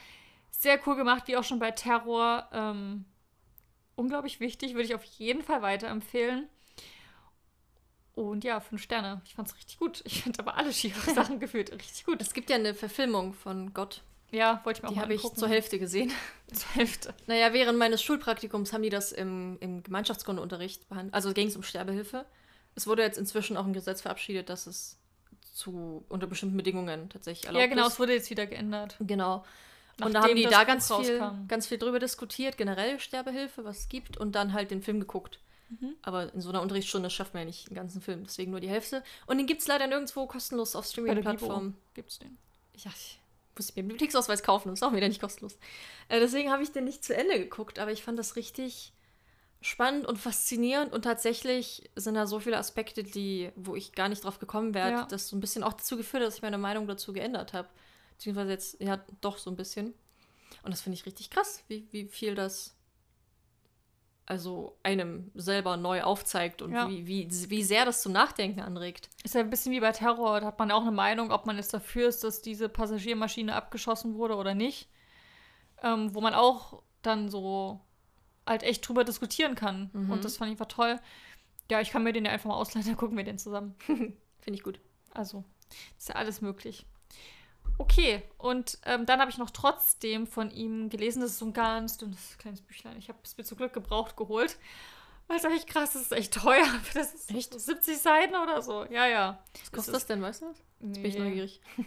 sehr 0.51 0.79
cool 0.87 0.97
gemacht, 0.97 1.29
wie 1.29 1.37
auch 1.37 1.45
schon 1.45 1.59
bei 1.59 1.71
Terror. 1.71 2.47
Ähm, 2.53 3.07
unglaublich 4.01 4.40
wichtig, 4.40 4.74
würde 4.74 4.85
ich 4.85 4.94
auf 4.94 5.05
jeden 5.05 5.43
Fall 5.43 5.62
weiterempfehlen. 5.62 6.48
Und 8.14 8.44
ja, 8.44 8.60
fünf 8.60 8.82
Sterne. 8.82 9.22
Ich 9.24 9.35
fand 9.35 9.48
es 9.48 9.56
richtig 9.56 9.78
gut. 9.78 10.02
Ich 10.05 10.22
finde 10.22 10.40
aber 10.40 10.56
alle 10.56 10.72
Shira-Sachen 10.72 11.39
gefühlt 11.40 11.72
richtig 11.72 12.05
gut. 12.05 12.20
Es 12.20 12.35
gibt 12.35 12.51
ja 12.51 12.56
eine 12.56 12.74
Verfilmung 12.74 13.32
von 13.32 13.72
Gott 13.72 14.02
ja, 14.32 14.60
wollte 14.64 14.78
ich 14.78 14.82
mir 14.82 14.89
auch 14.89 14.93
Die 14.93 15.01
habe 15.01 15.14
ich 15.14 15.22
zur 15.22 15.48
Hälfte 15.48 15.78
gesehen. 15.78 16.12
zur 16.52 16.70
Hälfte. 16.70 17.14
Naja, 17.27 17.52
während 17.52 17.78
meines 17.78 18.02
Schulpraktikums 18.02 18.72
haben 18.72 18.82
die 18.82 18.90
das 18.90 19.12
im, 19.12 19.59
im 19.60 19.82
Gemeinschaftskundeunterricht 19.82 20.89
behandelt. 20.89 21.14
Also 21.14 21.32
ging 21.32 21.48
es 21.48 21.56
um 21.56 21.62
Sterbehilfe. 21.62 22.27
Es 22.77 22.86
wurde 22.86 23.02
jetzt 23.02 23.18
inzwischen 23.18 23.56
auch 23.56 23.66
ein 23.66 23.72
Gesetz 23.72 24.02
verabschiedet, 24.02 24.48
dass 24.48 24.66
es 24.66 24.98
zu 25.52 26.05
unter 26.09 26.27
bestimmten 26.27 26.56
Bedingungen 26.56 27.10
tatsächlich 27.10 27.47
erlaubt 27.47 27.64
ist. 27.64 27.68
Ja, 27.68 27.74
genau, 27.74 27.86
ist. 27.86 27.94
es 27.94 27.98
wurde 27.98 28.14
jetzt 28.14 28.31
wieder 28.31 28.47
geändert. 28.47 28.97
Genau. 29.01 29.44
Und 30.05 30.14
da 30.14 30.22
haben 30.22 30.36
die 30.36 30.44
da 30.44 30.64
ganz 30.64 30.93
viel, 30.93 31.22
ganz 31.48 31.66
viel 31.66 31.78
drüber 31.78 31.98
diskutiert, 31.98 32.56
generell 32.56 32.98
Sterbehilfe, 33.01 33.64
was 33.64 33.81
es 33.81 33.89
gibt, 33.89 34.16
und 34.16 34.32
dann 34.35 34.52
halt 34.52 34.70
den 34.70 34.82
Film 34.82 35.01
geguckt. 35.01 35.40
Mhm. 35.68 35.94
Aber 36.02 36.32
in 36.35 36.40
so 36.40 36.51
einer 36.51 36.62
Unterrichtsstunde 36.62 37.10
schafft 37.10 37.35
man 37.35 37.43
ja 37.43 37.47
nicht 37.47 37.70
den 37.70 37.74
ganzen 37.74 38.01
Film, 38.01 38.24
deswegen 38.24 38.51
nur 38.51 38.60
die 38.60 38.68
Hälfte. 38.68 39.02
Und 39.27 39.39
den 39.39 39.47
gibt 39.47 39.60
es 39.60 39.68
leider 39.68 39.86
nirgendwo 39.86 40.27
kostenlos 40.27 40.74
auf 40.74 40.86
Streaming-Plattformen. 40.86 41.77
Gibt 41.94 42.10
es 42.10 42.18
den? 42.18 42.39
Ja, 42.77 42.90
ich 42.94 43.20
muss 43.56 43.68
ich 43.68 43.77
mir 43.77 43.81
einen 43.81 43.89
Bibliotheksausweis 43.89 44.43
kaufen, 44.43 44.70
das 44.70 44.81
ist 44.81 44.82
auch 44.82 44.94
wieder 44.94 45.09
nicht 45.09 45.20
kostenlos. 45.20 45.59
Äh, 46.09 46.20
deswegen 46.20 46.51
habe 46.51 46.62
ich 46.62 46.72
den 46.72 46.85
nicht 46.85 47.05
zu 47.05 47.14
Ende 47.14 47.39
geguckt, 47.39 47.78
aber 47.78 47.93
ich 47.93 48.02
fand 48.02 48.18
das 48.18 48.36
richtig 48.36 48.93
spannend 49.60 50.06
und 50.06 50.16
faszinierend 50.16 50.93
und 50.93 51.02
tatsächlich 51.02 51.90
sind 51.94 52.14
da 52.14 52.27
so 52.27 52.40
viele 52.40 52.56
Aspekte, 52.56 53.05
die, 53.05 53.51
wo 53.56 53.77
ich 53.77 53.93
gar 53.93 54.09
nicht 54.09 54.24
drauf 54.24 54.39
gekommen 54.39 54.72
wäre, 54.72 54.90
ja. 54.90 55.05
das 55.05 55.28
so 55.28 55.36
ein 55.36 55.40
bisschen 55.40 55.62
auch 55.62 55.74
dazu 55.74 55.98
geführt, 55.98 56.22
dass 56.22 56.36
ich 56.36 56.43
meine 56.43 56.56
Meinung 56.56 56.86
dazu 56.86 57.12
geändert 57.12 57.52
habe. 57.52 57.68
Beziehungsweise 58.21 58.51
jetzt, 58.51 58.83
ja, 58.83 59.03
doch 59.23 59.39
so 59.39 59.51
ein 59.51 59.57
bisschen. 59.57 59.95
Und 60.63 60.73
das 60.73 60.83
finde 60.83 60.99
ich 60.99 61.07
richtig 61.07 61.31
krass, 61.31 61.65
wie, 61.69 61.89
wie 61.91 62.05
viel 62.05 62.35
das 62.35 62.77
also 64.27 64.77
einem 64.83 65.31
selber 65.35 65.79
neu 65.79 66.03
aufzeigt 66.03 66.61
und 66.61 66.73
ja. 66.73 66.87
wie, 66.87 67.07
wie, 67.07 67.31
wie 67.49 67.63
sehr 67.63 67.87
das 67.87 68.03
zum 68.03 68.13
Nachdenken 68.13 68.61
anregt. 68.61 69.09
Ist 69.25 69.35
ja 69.35 69.41
ein 69.41 69.49
bisschen 69.49 69.73
wie 69.73 69.81
bei 69.81 69.91
Terror, 69.93 70.41
da 70.41 70.49
hat 70.49 70.59
man 70.59 70.71
auch 70.71 70.83
eine 70.83 70.93
Meinung, 70.93 71.33
ob 71.33 71.47
man 71.47 71.57
jetzt 71.57 71.73
dafür 71.73 72.09
ist, 72.09 72.23
dass 72.23 72.43
diese 72.43 72.69
Passagiermaschine 72.69 73.55
abgeschossen 73.55 74.17
wurde 74.17 74.37
oder 74.37 74.55
nicht. 74.55 74.91
Ähm, 75.83 76.15
wo 76.15 76.21
man 76.21 76.35
auch 76.35 76.83
dann 77.01 77.31
so 77.31 77.81
halt 78.47 78.65
echt 78.65 78.87
drüber 78.87 79.03
diskutieren 79.03 79.55
kann. 79.55 79.89
Mhm. 79.95 80.11
Und 80.11 80.27
das 80.27 80.37
fand 80.37 80.51
ich 80.51 80.61
einfach 80.61 80.67
toll. 80.67 81.01
Ja, 81.71 81.81
ich 81.81 81.89
kann 81.89 82.03
mir 82.03 82.13
den 82.13 82.27
ja 82.27 82.33
einfach 82.33 82.51
mal 82.51 82.57
ausleihen, 82.57 82.87
dann 82.87 82.99
gucken 82.99 83.17
wir 83.17 83.25
den 83.25 83.39
zusammen. 83.39 83.77
Finde 83.87 84.19
ich 84.59 84.63
gut. 84.63 84.79
Also, 85.15 85.43
ist 85.97 86.11
ja 86.11 86.17
alles 86.17 86.43
möglich. 86.43 86.85
Okay, 87.81 88.23
und 88.36 88.77
ähm, 88.85 89.07
dann 89.07 89.20
habe 89.20 89.31
ich 89.31 89.39
noch 89.39 89.48
trotzdem 89.48 90.27
von 90.27 90.51
ihm 90.51 90.90
gelesen, 90.90 91.23
das 91.23 91.31
ist 91.31 91.39
so 91.39 91.47
ein 91.47 91.55
ganz 91.55 91.97
dünnes 91.97 92.36
kleines 92.36 92.61
Büchlein. 92.61 92.98
Ich 92.98 93.09
habe 93.09 93.19
es 93.24 93.39
mir 93.39 93.44
zum 93.44 93.57
Glück 93.57 93.73
gebraucht 93.73 94.19
geholt. 94.19 94.59
Weil 95.28 95.39
es 95.39 95.44
echt 95.44 95.66
krass, 95.66 95.94
das 95.94 96.02
ist 96.02 96.12
echt 96.12 96.35
teuer. 96.35 96.66
Das 96.93 97.15
ist 97.15 97.31
echt? 97.31 97.59
70 97.59 97.97
Seiten 97.97 98.35
oder 98.35 98.61
so. 98.61 98.85
Ja, 98.85 99.07
ja. 99.07 99.43
Was 99.59 99.73
kostet 99.73 99.94
das, 99.94 100.02
das 100.02 100.09
denn, 100.09 100.20
weißt 100.20 100.43
du? 100.43 100.47
Jetzt 100.48 100.59
nee. 100.81 101.01
bin 101.01 101.11
ich 101.11 101.19
neugierig. 101.19 101.61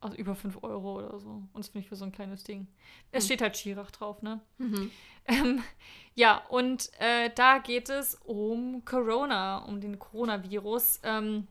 Also 0.00 0.16
über 0.16 0.36
5 0.36 0.62
Euro 0.62 0.98
oder 0.98 1.18
so. 1.18 1.28
Und 1.28 1.50
das 1.56 1.70
finde 1.70 1.80
ich 1.80 1.88
für 1.88 1.96
so 1.96 2.04
ein 2.04 2.12
kleines 2.12 2.44
Ding. 2.44 2.68
Es 3.10 3.24
hm. 3.24 3.26
steht 3.26 3.42
halt 3.42 3.56
Schirach 3.56 3.90
drauf, 3.90 4.22
ne? 4.22 4.40
Mhm. 4.58 4.92
Ähm, 5.24 5.60
ja, 6.14 6.44
und 6.50 6.88
äh, 7.00 7.30
da 7.34 7.58
geht 7.58 7.88
es 7.88 8.14
um 8.24 8.84
Corona, 8.84 9.58
um 9.64 9.80
den 9.80 9.98
Coronavirus. 9.98 11.00
Ähm, 11.02 11.48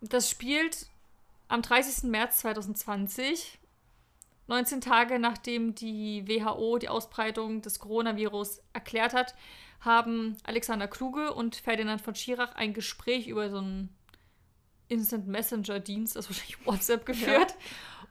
das 0.00 0.30
spielt 0.30 0.86
am 1.48 1.62
30. 1.62 2.04
März 2.04 2.38
2020 2.38 3.58
19 4.48 4.80
Tage 4.80 5.18
nachdem 5.18 5.74
die 5.74 6.26
WHO 6.26 6.78
die 6.78 6.88
Ausbreitung 6.88 7.60
des 7.60 7.78
Coronavirus 7.78 8.62
erklärt 8.72 9.12
hat, 9.12 9.34
haben 9.80 10.36
Alexander 10.42 10.88
Kluge 10.88 11.34
und 11.34 11.54
Ferdinand 11.54 12.00
von 12.00 12.14
Schirach 12.14 12.54
ein 12.54 12.72
Gespräch 12.72 13.28
über 13.28 13.50
so 13.50 13.58
einen 13.58 13.94
Instant 14.88 15.28
Messenger 15.28 15.80
Dienst, 15.80 16.16
also 16.16 16.30
wahrscheinlich 16.30 16.66
WhatsApp, 16.66 17.04
geführt. 17.04 17.50
Ja. 17.50 17.56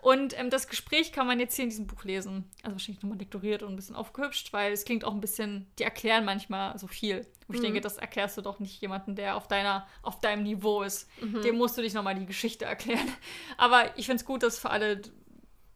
Und 0.07 0.39
ähm, 0.39 0.49
das 0.49 0.69
Gespräch 0.69 1.11
kann 1.11 1.27
man 1.27 1.37
jetzt 1.37 1.57
hier 1.57 1.63
in 1.63 1.69
diesem 1.69 1.85
Buch 1.85 2.05
lesen. 2.05 2.49
Also 2.63 2.75
wahrscheinlich 2.75 3.03
nochmal 3.03 3.17
lektoriert 3.17 3.61
und 3.61 3.73
ein 3.73 3.75
bisschen 3.75 3.97
aufgehübscht, 3.97 4.53
weil 4.53 4.71
es 4.71 4.85
klingt 4.85 5.03
auch 5.03 5.13
ein 5.13 5.19
bisschen, 5.19 5.67
die 5.79 5.83
erklären 5.83 6.23
manchmal 6.23 6.79
so 6.79 6.87
viel. 6.87 7.27
Wo 7.45 7.53
ich 7.55 7.59
mhm. 7.59 7.65
denke, 7.65 7.81
das 7.81 7.97
erklärst 7.97 8.37
du 8.37 8.41
doch 8.41 8.61
nicht 8.61 8.81
jemanden, 8.81 9.15
der 9.15 9.35
auf 9.35 9.49
deiner, 9.49 9.85
auf 10.03 10.21
deinem 10.21 10.43
Niveau 10.43 10.81
ist. 10.81 11.09
Mhm. 11.21 11.41
Dem 11.41 11.57
musst 11.57 11.77
du 11.77 11.81
dich 11.81 11.93
nochmal 11.93 12.15
die 12.15 12.25
Geschichte 12.25 12.63
erklären. 12.63 13.05
Aber 13.57 13.97
ich 13.97 14.05
finde 14.05 14.21
es 14.21 14.25
gut, 14.25 14.43
dass 14.43 14.57
für 14.57 14.69
alle 14.69 15.01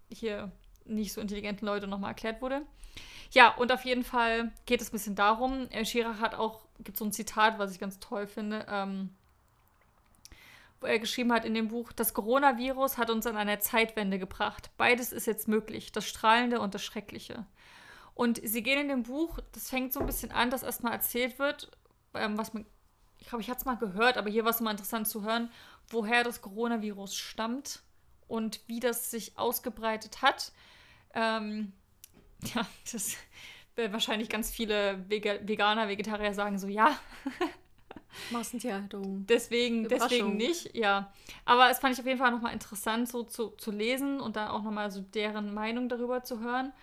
hier 0.10 0.54
nicht 0.86 1.12
so 1.12 1.20
intelligenten 1.20 1.66
Leute 1.66 1.88
nochmal 1.88 2.12
erklärt 2.12 2.42
wurde. 2.42 2.62
Ja, 3.32 3.54
und 3.56 3.70
auf 3.74 3.84
jeden 3.84 4.06
Fall 4.06 4.54
geht 4.66 4.80
es 4.80 4.88
ein 4.88 4.94
bisschen 4.94 5.16
darum. 5.16 5.68
Äh, 5.72 5.84
Schirach 5.84 6.22
hat 6.22 6.36
auch, 6.36 6.64
gibt 6.80 6.96
so 6.96 7.04
ein 7.04 7.12
Zitat, 7.12 7.60
was 7.60 7.74
ich 7.74 7.80
ganz 7.80 8.00
toll 8.00 8.28
finde, 8.28 8.66
ähm, 8.70 9.10
er 10.82 11.00
geschrieben 11.00 11.32
hat 11.32 11.46
in 11.46 11.54
dem 11.54 11.68
Buch, 11.68 11.92
das 11.92 12.14
Coronavirus 12.14 12.98
hat 12.98 13.10
uns 13.10 13.26
an 13.26 13.38
eine 13.38 13.60
Zeitwende 13.60 14.20
gebracht. 14.20 14.72
Beides 14.78 15.12
ist 15.12 15.28
jetzt 15.28 15.48
möglich, 15.48 15.92
das 15.92 16.08
Strahlende 16.08 16.60
und 16.60 16.74
das 16.74 16.84
Schreckliche. 16.84 17.46
Und 18.14 18.42
sie 18.44 18.64
gehen 18.64 18.80
in 18.80 18.90
dem 18.90 19.04
Buch, 19.04 19.40
das 19.54 19.70
fängt 19.70 19.94
so 19.94 20.00
ein 20.00 20.06
bisschen 20.06 20.32
an, 20.32 20.50
dass 20.50 20.64
erstmal 20.64 20.94
erzählt 20.94 21.40
wird, 21.40 21.72
ähm, 22.14 22.38
was 22.38 22.54
man, 22.54 22.66
ich 23.20 23.28
glaube, 23.28 23.42
ich 23.42 23.50
hatte 23.50 23.60
es 23.60 23.66
mal 23.66 23.76
gehört, 23.76 24.18
aber 24.18 24.30
hier 24.30 24.44
war 24.44 24.52
es 24.52 24.60
mal 24.60 24.72
interessant 24.72 25.08
zu 25.08 25.24
hören, 25.24 25.52
woher 25.90 26.24
das 26.24 26.42
Coronavirus 26.42 27.16
stammt 27.16 27.82
und 28.28 28.62
wie 28.68 28.80
das 28.80 29.12
sich 29.12 29.38
ausgebreitet 29.38 30.22
hat. 30.22 30.52
Ähm, 31.14 31.74
ja, 32.56 32.66
das 32.92 33.16
werden 33.76 33.94
wahrscheinlich 33.94 34.30
ganz 34.30 34.52
viele 34.52 35.10
Vega 35.10 35.36
Veganer, 35.42 35.88
Vegetarier 35.88 36.34
sagen 36.34 36.58
so, 36.60 36.68
ja. 36.68 36.98
Massentierhaltung. 38.32 39.26
Deswegen, 39.28 39.88
deswegen 39.88 40.38
nicht, 40.38 40.76
ja. 40.76 41.12
Aber 41.46 41.70
es 41.70 41.80
fand 41.80 41.94
ich 41.94 42.00
auf 42.00 42.06
jeden 42.06 42.20
Fall 42.20 42.32
nochmal 42.32 42.54
interessant, 42.54 43.08
so 43.08 43.24
zu, 43.24 43.50
zu 43.50 43.72
lesen 43.72 44.20
und 44.20 44.36
dann 44.36 44.50
auch 44.50 44.64
nochmal 44.64 44.92
so 44.92 45.02
deren 45.02 45.54
Meinung 45.54 45.90
darüber 45.90 46.24
zu 46.24 46.40
hören. 46.40 46.74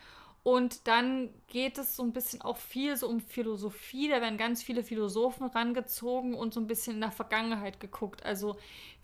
Und 0.42 0.86
dann 0.86 1.28
geht 1.48 1.76
es 1.76 1.96
so 1.96 2.02
ein 2.02 2.12
bisschen 2.12 2.40
auch 2.40 2.56
viel 2.56 2.96
so 2.96 3.08
um 3.08 3.20
Philosophie. 3.20 4.08
Da 4.08 4.20
werden 4.20 4.38
ganz 4.38 4.62
viele 4.62 4.82
Philosophen 4.82 5.46
rangezogen 5.46 6.34
und 6.34 6.54
so 6.54 6.60
ein 6.60 6.66
bisschen 6.66 6.94
in 6.94 7.00
der 7.00 7.10
Vergangenheit 7.10 7.80
geguckt. 7.80 8.24
Also 8.24 8.56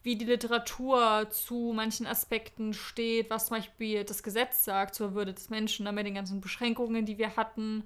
wie 0.03 0.17
die 0.17 0.25
Literatur 0.25 1.29
zu 1.31 1.73
manchen 1.75 2.07
Aspekten 2.07 2.73
steht, 2.73 3.31
was 3.31 3.47
zum 3.47 3.57
Beispiel 3.57 4.05
das 4.05 4.23
Gesetz 4.23 4.65
sagt 4.65 4.95
zur 4.95 5.15
Würde 5.15 5.35
des 5.35 5.51
Menschen, 5.51 5.93
mit 5.95 6.07
den 6.07 6.15
ganzen 6.15 6.41
Beschränkungen, 6.41 7.05
die 7.05 7.19
wir 7.19 7.37
hatten. 7.37 7.85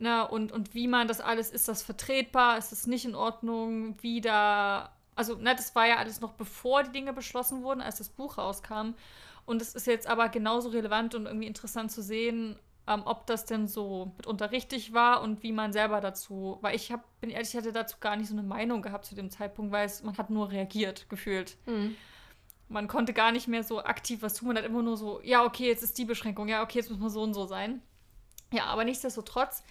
Ne, 0.00 0.26
und, 0.26 0.50
und 0.50 0.74
wie 0.74 0.88
man 0.88 1.08
das 1.08 1.20
alles, 1.20 1.50
ist 1.50 1.68
das 1.68 1.82
vertretbar, 1.82 2.56
ist 2.56 2.72
das 2.72 2.86
nicht 2.86 3.04
in 3.04 3.14
Ordnung, 3.14 3.96
wie 4.00 4.22
da, 4.22 4.94
also 5.14 5.34
ne, 5.34 5.54
das 5.54 5.74
war 5.74 5.86
ja 5.86 5.96
alles 5.96 6.22
noch 6.22 6.32
bevor 6.32 6.84
die 6.84 6.92
Dinge 6.92 7.12
beschlossen 7.12 7.62
wurden, 7.62 7.82
als 7.82 7.98
das 7.98 8.08
Buch 8.08 8.38
rauskam. 8.38 8.94
Und 9.44 9.60
es 9.60 9.74
ist 9.74 9.86
jetzt 9.86 10.06
aber 10.06 10.30
genauso 10.30 10.70
relevant 10.70 11.14
und 11.14 11.26
irgendwie 11.26 11.46
interessant 11.46 11.92
zu 11.92 12.02
sehen, 12.02 12.58
ähm, 12.86 13.02
ob 13.04 13.26
das 13.26 13.44
denn 13.44 13.68
so 13.68 14.14
mitunter 14.16 14.52
richtig 14.52 14.94
war 14.94 15.20
und 15.20 15.42
wie 15.42 15.52
man 15.52 15.74
selber 15.74 16.00
dazu, 16.00 16.56
weil 16.62 16.74
ich 16.74 16.90
hab, 16.90 17.04
bin 17.20 17.28
ehrlich, 17.28 17.50
ich 17.50 17.56
hatte 17.56 17.72
dazu 17.72 17.98
gar 18.00 18.16
nicht 18.16 18.28
so 18.28 18.34
eine 18.34 18.42
Meinung 18.42 18.80
gehabt 18.80 19.04
zu 19.04 19.14
dem 19.14 19.28
Zeitpunkt, 19.28 19.70
weil 19.70 19.84
es, 19.84 20.02
man 20.02 20.16
hat 20.16 20.30
nur 20.30 20.50
reagiert, 20.50 21.10
gefühlt. 21.10 21.58
Mhm. 21.66 21.94
Man 22.68 22.88
konnte 22.88 23.12
gar 23.12 23.32
nicht 23.32 23.48
mehr 23.48 23.64
so 23.64 23.84
aktiv 23.84 24.22
was 24.22 24.32
tun, 24.32 24.48
man 24.48 24.56
hat 24.56 24.64
immer 24.64 24.82
nur 24.82 24.96
so, 24.96 25.20
ja, 25.22 25.44
okay, 25.44 25.66
jetzt 25.66 25.82
ist 25.82 25.98
die 25.98 26.06
Beschränkung, 26.06 26.48
ja, 26.48 26.62
okay, 26.62 26.78
jetzt 26.78 26.88
muss 26.88 27.00
man 27.00 27.10
so 27.10 27.20
und 27.20 27.34
so 27.34 27.44
sein. 27.44 27.82
Ja, 28.50 28.64
aber 28.64 28.84
nichtsdestotrotz 28.84 29.62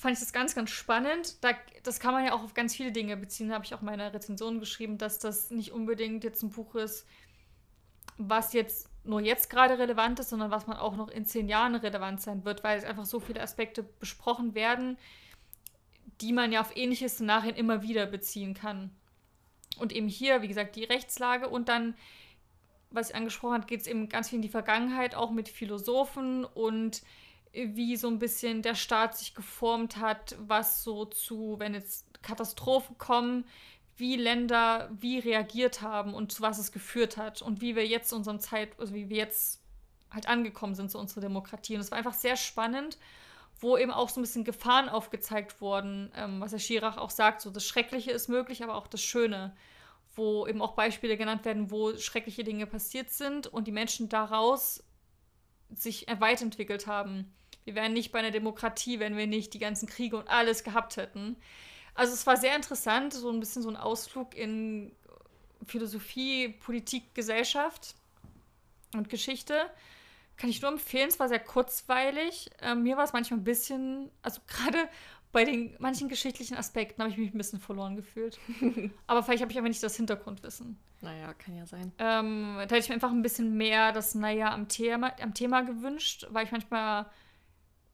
fand 0.00 0.14
ich 0.14 0.20
das 0.20 0.32
ganz, 0.32 0.54
ganz 0.54 0.70
spannend. 0.70 1.44
Da, 1.44 1.50
das 1.82 2.00
kann 2.00 2.14
man 2.14 2.24
ja 2.24 2.32
auch 2.32 2.42
auf 2.42 2.54
ganz 2.54 2.74
viele 2.74 2.90
Dinge 2.90 3.18
beziehen. 3.18 3.50
Da 3.50 3.54
habe 3.56 3.66
ich 3.66 3.74
auch 3.74 3.82
meine 3.82 4.14
Rezension 4.14 4.58
geschrieben, 4.58 4.96
dass 4.96 5.18
das 5.18 5.50
nicht 5.50 5.72
unbedingt 5.72 6.24
jetzt 6.24 6.42
ein 6.42 6.48
Buch 6.48 6.74
ist, 6.74 7.06
was 8.16 8.54
jetzt 8.54 8.88
nur 9.04 9.20
jetzt 9.20 9.50
gerade 9.50 9.78
relevant 9.78 10.18
ist, 10.18 10.30
sondern 10.30 10.50
was 10.50 10.66
man 10.66 10.78
auch 10.78 10.96
noch 10.96 11.08
in 11.08 11.26
zehn 11.26 11.48
Jahren 11.48 11.74
relevant 11.74 12.22
sein 12.22 12.46
wird, 12.46 12.64
weil 12.64 12.78
es 12.78 12.84
einfach 12.84 13.04
so 13.04 13.20
viele 13.20 13.42
Aspekte 13.42 13.82
besprochen 13.82 14.54
werden, 14.54 14.96
die 16.22 16.32
man 16.32 16.50
ja 16.50 16.62
auf 16.62 16.74
ähnliche 16.76 17.08
Szenarien 17.10 17.54
immer 17.54 17.82
wieder 17.82 18.06
beziehen 18.06 18.54
kann. 18.54 18.90
Und 19.78 19.92
eben 19.92 20.08
hier, 20.08 20.40
wie 20.40 20.48
gesagt, 20.48 20.76
die 20.76 20.84
Rechtslage 20.84 21.46
und 21.46 21.68
dann, 21.68 21.94
was 22.90 23.10
ich 23.10 23.16
angesprochen 23.16 23.54
habe, 23.54 23.66
geht 23.66 23.82
es 23.82 23.86
eben 23.86 24.08
ganz 24.08 24.30
viel 24.30 24.36
in 24.36 24.42
die 24.42 24.48
Vergangenheit, 24.48 25.14
auch 25.14 25.30
mit 25.30 25.50
Philosophen 25.50 26.46
und 26.46 27.02
wie 27.52 27.96
so 27.96 28.08
ein 28.08 28.18
bisschen 28.18 28.62
der 28.62 28.74
Staat 28.74 29.18
sich 29.18 29.34
geformt 29.34 29.96
hat, 29.96 30.36
was 30.38 30.84
so 30.84 31.04
zu, 31.04 31.56
wenn 31.58 31.74
jetzt 31.74 32.06
Katastrophen 32.22 32.96
kommen, 32.98 33.44
wie 33.96 34.16
Länder 34.16 34.90
wie 34.98 35.18
reagiert 35.18 35.82
haben 35.82 36.14
und 36.14 36.32
zu 36.32 36.42
was 36.42 36.58
es 36.58 36.72
geführt 36.72 37.16
hat 37.16 37.42
und 37.42 37.60
wie 37.60 37.76
wir 37.76 37.86
jetzt 37.86 38.12
unseren 38.12 38.40
Zeit, 38.40 38.70
also 38.78 38.94
wie 38.94 39.08
wir 39.10 39.16
jetzt 39.16 39.60
halt 40.10 40.28
angekommen 40.28 40.74
sind 40.74 40.90
zu 40.90 40.98
unserer 40.98 41.20
Demokratie. 41.20 41.74
Und 41.74 41.80
es 41.80 41.90
war 41.90 41.98
einfach 41.98 42.14
sehr 42.14 42.36
spannend, 42.36 42.98
wo 43.60 43.76
eben 43.76 43.90
auch 43.90 44.08
so 44.08 44.20
ein 44.20 44.22
bisschen 44.22 44.44
Gefahren 44.44 44.88
aufgezeigt 44.88 45.60
wurden, 45.60 46.10
ähm, 46.16 46.40
was 46.40 46.52
Herr 46.52 46.58
Schirach 46.58 46.96
auch 46.96 47.10
sagt, 47.10 47.42
so 47.42 47.50
das 47.50 47.64
Schreckliche 47.64 48.10
ist 48.10 48.28
möglich, 48.28 48.64
aber 48.64 48.74
auch 48.74 48.86
das 48.86 49.02
Schöne, 49.02 49.54
wo 50.14 50.46
eben 50.46 50.62
auch 50.62 50.72
Beispiele 50.72 51.16
genannt 51.16 51.44
werden, 51.44 51.70
wo 51.70 51.96
schreckliche 51.96 52.42
Dinge 52.42 52.66
passiert 52.66 53.10
sind 53.10 53.46
und 53.46 53.66
die 53.66 53.72
Menschen 53.72 54.08
daraus 54.08 54.82
sich 55.72 56.06
weiterentwickelt 56.18 56.86
haben. 56.86 57.32
Wir 57.64 57.74
wären 57.74 57.92
nicht 57.92 58.12
bei 58.12 58.18
einer 58.18 58.30
Demokratie, 58.30 58.98
wenn 58.98 59.16
wir 59.16 59.26
nicht 59.26 59.54
die 59.54 59.58
ganzen 59.58 59.88
Kriege 59.88 60.16
und 60.16 60.28
alles 60.28 60.64
gehabt 60.64 60.96
hätten. 60.96 61.36
Also 61.94 62.14
es 62.14 62.26
war 62.26 62.36
sehr 62.36 62.56
interessant, 62.56 63.12
so 63.12 63.30
ein 63.30 63.40
bisschen 63.40 63.62
so 63.62 63.68
ein 63.68 63.76
Ausflug 63.76 64.34
in 64.34 64.92
Philosophie, 65.66 66.48
Politik, 66.48 67.14
Gesellschaft 67.14 67.94
und 68.94 69.08
Geschichte. 69.08 69.54
Kann 70.36 70.48
ich 70.48 70.62
nur 70.62 70.70
empfehlen, 70.70 71.08
es 71.08 71.20
war 71.20 71.28
sehr 71.28 71.40
kurzweilig. 71.40 72.50
Ähm, 72.62 72.82
mir 72.82 72.96
war 72.96 73.04
es 73.04 73.12
manchmal 73.12 73.40
ein 73.40 73.44
bisschen, 73.44 74.10
also 74.22 74.40
gerade 74.46 74.88
bei 75.32 75.44
den 75.44 75.76
manchen 75.78 76.08
geschichtlichen 76.08 76.56
Aspekten 76.56 77.02
habe 77.02 77.12
ich 77.12 77.18
mich 77.18 77.32
ein 77.32 77.38
bisschen 77.38 77.60
verloren 77.60 77.94
gefühlt. 77.94 78.38
Aber 79.06 79.22
vielleicht 79.22 79.42
habe 79.42 79.52
ich 79.52 79.58
einfach 79.58 79.68
nicht 79.68 79.82
das 79.82 79.96
Hintergrundwissen. 79.96 80.76
Naja, 81.02 81.34
kann 81.34 81.56
ja 81.56 81.66
sein. 81.66 81.92
Ähm, 81.98 82.54
da 82.56 82.62
hätte 82.62 82.78
ich 82.78 82.88
mir 82.88 82.94
einfach 82.94 83.12
ein 83.12 83.22
bisschen 83.22 83.56
mehr 83.56 83.92
das 83.92 84.14
Naja 84.14 84.52
am 84.52 84.68
Thema, 84.68 85.12
am 85.20 85.34
Thema 85.34 85.62
gewünscht, 85.62 86.26
weil 86.30 86.46
ich 86.46 86.52
manchmal 86.52 87.06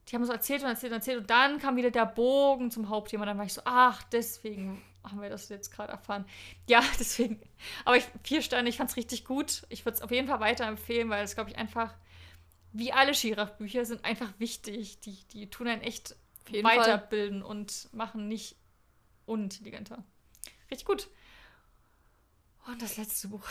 die 0.09 0.15
haben 0.15 0.25
so 0.25 0.33
erzählt 0.33 0.63
und 0.63 0.69
erzählt 0.69 0.93
und 0.93 0.99
erzählt 0.99 1.19
und 1.19 1.31
dann 1.31 1.59
kam 1.59 1.77
wieder 1.77 1.91
der 1.91 2.07
Bogen 2.07 2.71
zum 2.71 2.89
Hauptthema. 2.89 3.27
Dann 3.27 3.39
war 3.39 3.45
ich 3.45 3.55
so, 3.55 3.63
ach, 3.65 4.03
deswegen 4.05 4.83
haben 5.03 5.21
wir 5.21 5.31
das 5.31 5.49
jetzt 5.49 5.71
gerade 5.71 5.93
erfahren. 5.93 6.25
Ja, 6.69 6.83
deswegen. 6.99 7.41
Aber 7.85 7.97
ich, 7.97 8.07
vier 8.23 8.43
Sterne, 8.43 8.69
ich 8.69 8.77
fand 8.77 8.91
es 8.91 8.97
richtig 8.97 9.25
gut. 9.25 9.67
Ich 9.69 9.85
würde 9.85 9.97
es 9.97 10.03
auf 10.03 10.11
jeden 10.11 10.29
Fall 10.29 10.41
weiterempfehlen, 10.41 11.11
weil 11.11 11.25
es, 11.25 11.35
glaube 11.35 11.51
ich, 11.51 11.57
einfach, 11.57 11.95
wie 12.73 12.93
alle 12.93 13.15
Schirach-Bücher, 13.15 13.85
sind 13.85 14.05
einfach 14.05 14.33
wichtig. 14.39 15.01
Die, 15.01 15.25
die 15.33 15.51
tun 15.51 15.67
einen 15.67 15.83
echt 15.83 16.15
weiterbilden 16.63 17.43
Fall. 17.43 17.51
und 17.51 17.89
machen 17.93 18.29
nicht 18.29 18.57
unintelligenter. 19.27 20.05
Richtig 20.71 20.87
gut. 20.87 21.09
Und 22.67 22.81
das 22.81 22.97
letzte 22.97 23.29
Buch. 23.29 23.47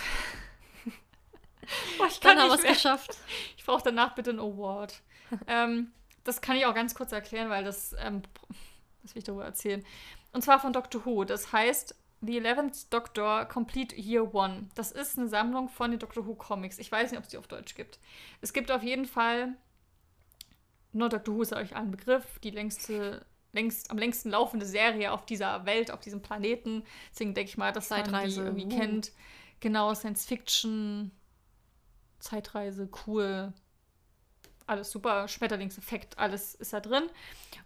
oh, 1.99 2.06
ich 2.07 2.19
kann 2.22 2.38
Dann 2.38 2.49
haben 2.49 2.60
wir 2.60 2.65
es 2.65 2.76
geschafft. 2.76 3.18
Ich 3.57 3.65
brauche 3.65 3.84
danach 3.84 4.15
bitte 4.15 4.30
einen 4.30 4.40
Award. 4.40 5.02
ähm, 5.48 5.91
das 6.26 6.42
kann 6.42 6.58
ich 6.58 6.66
auch 6.66 6.74
ganz 6.76 6.94
kurz 6.96 7.14
erklären, 7.14 7.50
weil 7.50 7.64
das, 7.64 7.96
ähm, 8.00 8.22
das 9.04 9.16
will 9.16 9.20
ich 9.20 9.24
darüber 9.24 9.46
erzählen. 9.46 9.86
Und 10.34 10.42
zwar 10.42 10.60
von 10.60 10.74
Doctor 10.74 11.06
Who. 11.06 11.24
Das 11.24 11.54
heißt 11.54 11.96
The 12.22 12.38
Eleventh 12.38 12.92
Doctor 12.92 13.46
Complete 13.46 13.96
Year 13.96 14.34
One. 14.34 14.68
Das 14.74 14.92
ist 14.92 15.18
eine 15.18 15.30
Sammlung 15.30 15.70
von 15.70 15.92
den 15.92 16.00
Doctor 16.00 16.26
Who 16.26 16.36
Comics. 16.36 16.80
Ich 16.80 16.92
weiß 16.92 17.12
nicht, 17.12 17.20
ob 17.20 17.24
es 17.24 17.30
die 17.30 17.38
auf 17.38 17.48
Deutsch 17.48 17.76
gibt. 17.76 18.00
Es 18.42 18.52
gibt 18.52 18.72
auf 18.72 18.84
jeden 18.84 19.06
Fall, 19.06 19.54
nur 20.92 21.10
Doctor 21.10 21.36
Who 21.36 21.44
ist 21.44 21.54
euch 21.54 21.76
ein 21.76 21.92
Begriff, 21.92 22.40
die 22.40 22.50
längste, 22.50 23.24
längst, 23.54 23.92
am 23.92 24.00
längsten 24.00 24.32
laufende 24.32 24.66
Serie 24.66 25.12
auf 25.12 25.26
dieser 25.26 25.66
Welt, 25.66 25.92
auf 25.92 26.00
diesem 26.00 26.22
Planeten. 26.22 26.84
Deswegen 27.12 27.36
denke 27.36 27.50
ich 27.50 27.58
mal, 27.58 27.72
dass 27.72 27.92
man 27.92 28.04
die 28.04 28.36
irgendwie 28.36 28.66
uh. 28.66 28.80
kennt. 28.80 29.12
Genau, 29.60 29.94
Science 29.94 30.26
Fiction, 30.26 31.12
Zeitreise, 32.20 32.90
cool, 33.06 33.54
alles 34.68 34.92
super, 34.92 35.28
Schmetterlingseffekt, 35.28 36.18
alles 36.18 36.56
ist 36.56 36.74
da 36.74 36.80
drin. 36.80 37.04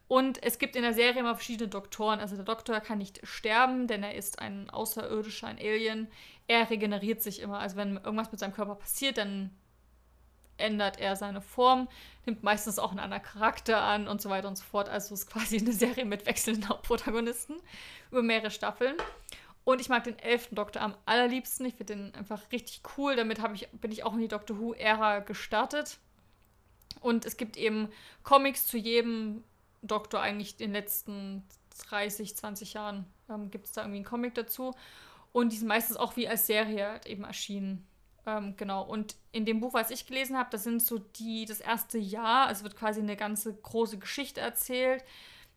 Und 0.07 0.41
es 0.43 0.57
gibt 0.57 0.75
in 0.75 0.81
der 0.81 0.93
Serie 0.93 1.19
immer 1.19 1.35
verschiedene 1.35 1.69
Doktoren. 1.69 2.19
Also 2.19 2.35
der 2.35 2.45
Doktor 2.45 2.79
kann 2.79 2.97
nicht 2.97 3.19
sterben, 3.23 3.87
denn 3.87 4.03
er 4.03 4.15
ist 4.15 4.39
ein 4.39 4.69
Außerirdischer, 4.69 5.47
ein 5.47 5.59
Alien. 5.59 6.07
Er 6.47 6.69
regeneriert 6.69 7.21
sich 7.21 7.41
immer. 7.41 7.59
Also 7.59 7.77
wenn 7.77 7.97
irgendwas 7.97 8.31
mit 8.31 8.39
seinem 8.39 8.53
Körper 8.53 8.75
passiert, 8.75 9.17
dann 9.17 9.51
ändert 10.57 10.99
er 10.99 11.15
seine 11.15 11.41
Form, 11.41 11.87
nimmt 12.25 12.43
meistens 12.43 12.79
auch 12.79 12.91
einen 12.91 12.99
anderen 12.99 13.23
Charakter 13.23 13.81
an 13.81 14.07
und 14.07 14.21
so 14.21 14.29
weiter 14.29 14.47
und 14.47 14.57
so 14.57 14.65
fort. 14.65 14.89
Also 14.89 15.13
es 15.13 15.21
ist 15.21 15.29
quasi 15.31 15.59
eine 15.59 15.73
Serie 15.73 16.05
mit 16.05 16.25
wechselnden 16.25 16.67
Hauptprotagonisten 16.69 17.57
über 18.11 18.23
mehrere 18.23 18.51
Staffeln. 18.51 18.95
Und 19.63 19.79
ich 19.79 19.89
mag 19.89 20.03
den 20.03 20.17
elften 20.17 20.55
Doktor 20.55 20.81
am 20.81 20.95
allerliebsten. 21.05 21.65
Ich 21.67 21.75
finde 21.75 21.95
den 21.95 22.15
einfach 22.15 22.51
richtig 22.51 22.81
cool. 22.97 23.15
Damit 23.15 23.39
ich, 23.53 23.69
bin 23.73 23.91
ich 23.91 24.03
auch 24.03 24.13
in 24.13 24.19
die 24.19 24.27
Doctor 24.27 24.57
Who-Ära 24.59 25.19
gestartet 25.19 25.99
Und 27.01 27.25
es 27.25 27.37
gibt 27.37 27.57
eben 27.57 27.89
Comics 28.23 28.67
zu 28.67 28.77
jedem 28.77 29.43
Doktor 29.81 30.21
eigentlich 30.21 30.59
in 30.59 30.67
den 30.67 30.73
letzten 30.73 31.43
30, 31.89 32.35
20 32.35 32.73
Jahren. 32.73 33.05
Ähm, 33.29 33.51
gibt 33.51 33.65
es 33.65 33.71
da 33.71 33.81
irgendwie 33.81 33.97
einen 33.97 34.05
Comic 34.05 34.35
dazu. 34.35 34.73
Und 35.31 35.51
die 35.51 35.57
sind 35.57 35.67
meistens 35.67 35.97
auch 35.97 36.15
wie 36.15 36.27
als 36.27 36.47
Serie 36.47 36.89
halt 36.89 37.05
eben 37.05 37.23
erschienen. 37.23 37.87
Ähm, 38.25 38.55
genau. 38.57 38.83
Und 38.83 39.15
in 39.31 39.45
dem 39.45 39.59
Buch, 39.59 39.73
was 39.73 39.91
ich 39.91 40.05
gelesen 40.07 40.37
habe, 40.37 40.49
das 40.51 40.63
sind 40.63 40.81
so 40.81 40.97
die, 40.97 41.45
das 41.45 41.59
erste 41.59 41.97
Jahr, 41.97 42.47
also 42.47 42.63
wird 42.63 42.75
quasi 42.75 42.99
eine 42.99 43.15
ganze 43.15 43.53
große 43.53 43.99
Geschichte 43.99 44.41
erzählt, 44.41 45.03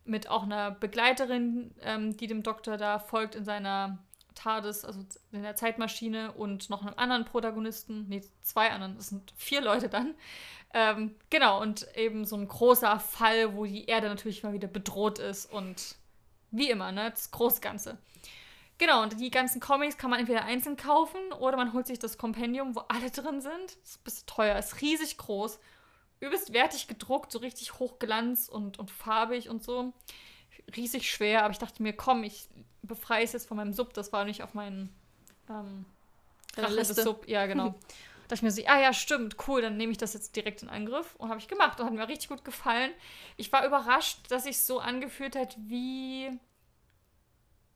mit 0.05 0.29
auch 0.29 0.43
einer 0.43 0.71
Begleiterin, 0.71 1.75
ähm, 1.81 2.17
die 2.17 2.27
dem 2.27 2.43
Doktor 2.43 2.77
da 2.77 2.99
folgt 2.99 3.35
in 3.35 3.45
seiner 3.45 3.99
TARDIS, 4.35 4.85
also 4.85 5.01
in 5.33 5.43
der 5.43 5.57
Zeitmaschine 5.57 6.33
und 6.33 6.71
noch 6.71 6.83
einem 6.83 6.95
anderen 6.97 7.25
Protagonisten, 7.25 8.09
nee, 8.09 8.23
zwei 8.43 8.71
anderen, 8.71 8.97
das 8.97 9.09
sind 9.09 9.33
vier 9.37 9.61
Leute 9.61 9.89
dann. 9.89 10.15
Ähm, 10.75 11.15
genau, 11.31 11.61
und 11.61 11.87
eben 11.97 12.25
so 12.25 12.37
ein 12.37 12.49
großer 12.49 12.99
Fall, 12.99 13.55
wo 13.55 13.65
die 13.65 13.87
Erde 13.87 14.09
natürlich 14.09 14.43
mal 14.43 14.53
wieder 14.53 14.69
bedroht 14.69 15.19
ist 15.19 15.53
und 15.53 15.97
wie 16.51 16.71
immer, 16.71 16.93
ne, 16.93 17.11
das 17.11 17.31
große 17.31 17.61
Ganze. 17.61 17.99
Genau, 18.79 19.03
und 19.03 19.21
die 19.21 19.31
ganzen 19.31 19.61
Comics 19.61 19.97
kann 19.97 20.11
man 20.11 20.21
entweder 20.21 20.45
einzeln 20.45 20.77
kaufen 20.77 21.21
oder 21.39 21.57
man 21.57 21.73
holt 21.73 21.87
sich 21.87 21.99
das 21.99 22.19
Kompendium, 22.19 22.75
wo 22.75 22.81
alle 22.89 23.11
drin 23.11 23.41
sind. 23.41 23.77
Das 23.83 23.91
ist 23.91 24.01
ein 24.01 24.05
bisschen 24.05 24.27
teuer, 24.27 24.59
ist 24.59 24.81
riesig 24.81 25.19
groß, 25.19 25.61
übelst 26.21 26.53
wertig 26.53 26.89
gedruckt, 26.89 27.31
so 27.33 27.39
richtig 27.39 27.79
hochglanz 27.79 28.49
und, 28.49 28.79
und 28.79 28.91
farbig 28.91 29.49
und 29.49 29.63
so. 29.63 29.93
Riesig 30.77 31.11
schwer, 31.11 31.45
aber 31.45 31.53
ich 31.53 31.59
dachte 31.59 31.83
mir, 31.83 31.93
komm, 31.93 32.25
ich 32.25 32.49
befreie 32.83 33.25
es 33.25 33.33
jetzt 33.33 33.49
von 33.49 33.57
meinem 33.57 33.73
Sub. 33.73 33.95
Das 33.95 34.13
war 34.13 34.25
nicht 34.25 34.43
auf 34.43 34.55
meinen 34.55 34.95
ähm, 35.49 35.85
Sub. 36.83 37.29
Ja, 37.29 37.47
genau. 37.47 37.75
dachte 38.33 38.35
ich 38.35 38.43
mir 38.43 38.51
so, 38.51 38.63
ah 38.67 38.81
ja, 38.81 38.93
stimmt, 38.95 39.37
cool, 39.47 39.61
dann 39.61 39.77
nehme 39.77 39.93
ich 39.93 39.99
das 39.99 40.15
jetzt 40.15 40.35
direkt 40.37 40.63
in 40.63 40.69
Angriff. 40.69 41.15
Und 41.17 41.29
habe 41.29 41.39
ich 41.39 41.49
gemacht 41.49 41.79
und 41.79 41.87
hat 41.87 41.93
mir 41.93 42.09
richtig 42.09 42.31
gut 42.31 42.45
gefallen. 42.45 42.91
Ich 43.37 43.53
war 43.53 43.67
überrascht, 43.67 44.31
dass 44.31 44.45
sich 44.45 44.59
so 44.59 44.79
angefühlt 44.81 45.37
hat 45.37 45.57
wie 45.59 46.31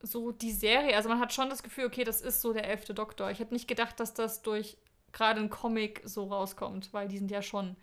so 0.01 0.32
die 0.32 0.53
Serie. 0.53 0.97
Also 0.97 1.09
man 1.09 1.20
hat 1.20 1.32
schon 1.32 1.51
das 1.51 1.62
Gefühl, 1.62 1.86
okay, 1.86 2.05
das 2.05 2.23
ist 2.23 2.40
so 2.40 2.53
der 2.53 2.69
elfte 2.69 2.94
Doktor. 2.94 3.31
Ich 3.31 3.39
hätte 3.39 3.53
nicht 3.53 3.69
gedacht, 3.69 4.01
dass 4.01 4.15
das 4.15 4.43
durch 4.43 4.78
gerade 5.12 5.40
ein 5.40 5.51
Comic 5.51 6.01
so 6.05 6.24
rauskommt, 6.24 6.93
weil 6.93 7.09
die 7.09 7.19
sind 7.19 7.31
ja 7.31 7.43
schon 7.43 7.77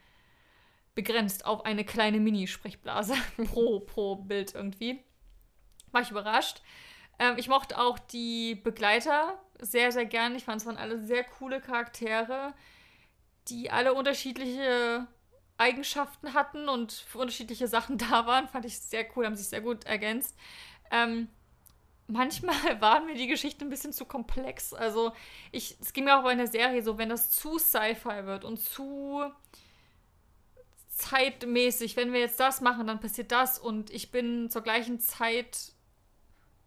begrenzt 0.95 1.45
auf 1.45 1.65
eine 1.65 1.84
kleine 1.84 2.20
Mini-Sprechblase 2.20 3.15
pro, 3.52 3.80
pro 3.80 4.15
Bild 4.15 4.53
irgendwie. 4.53 4.99
War 5.91 6.02
ich 6.02 6.11
überrascht. 6.11 6.61
Ähm, 7.20 7.36
ich 7.38 7.48
mochte 7.48 7.80
auch 7.80 7.99
die 7.99 8.56
Begleiter 8.56 9.40
sehr, 9.60 9.91
sehr 9.91 10.06
gern. 10.06 10.36
Ich 10.36 10.44
fand 10.44 10.61
es 10.61 10.68
waren 10.68 10.78
alle 10.78 10.99
sehr 10.99 11.24
coole 11.24 11.61
Charaktere, 11.61 12.53
die 13.48 13.72
alle 13.72 13.94
unterschiedliche 13.94 15.07
Eigenschaften 15.57 16.34
hatten 16.34 16.70
und 16.70 16.91
für 16.91 17.20
unterschiedliche 17.20 17.68
Sachen 17.68 17.98
da 18.10 18.26
waren. 18.26 18.48
Fand 18.48 18.65
ich 18.65 18.80
sehr 18.80 19.06
cool, 19.15 19.26
haben 19.26 19.36
sich 19.36 19.48
sehr 19.48 19.61
gut 19.61 19.86
ergänzt. 19.86 20.36
Ähm, 20.91 21.30
manchmal 22.07 22.56
waren 22.82 23.06
mir 23.06 23.15
die 23.15 23.28
Geschichten 23.28 23.65
ein 23.65 23.70
bisschen 23.70 23.94
zu 23.94 24.06
komplex. 24.06 24.74
Also, 24.74 25.14
ich, 25.52 25.78
es 25.80 25.94
ging 25.94 26.06
mir 26.06 26.18
auch 26.18 26.24
bei 26.24 26.36
der 26.36 26.48
Serie 26.48 26.84
so, 26.84 26.98
wenn 26.98 27.10
das 27.10 27.32
zu 27.32 27.57
Sci-Fi 27.57 28.26
wird 28.26 28.45
und 28.45 28.60
zu 28.60 29.24
zeitmäßig, 31.09 31.95
wenn 31.95 32.13
wir 32.13 32.19
jetzt 32.19 32.39
das 32.39 32.61
machen, 32.61 32.88
dann 32.88 32.99
passiert 32.99 33.31
das 33.31 33.59
und 33.59 33.89
ich 33.89 34.11
bin 34.11 34.49
zur 34.49 34.61
gleichen 34.61 34.99
Zeit. 34.99 35.73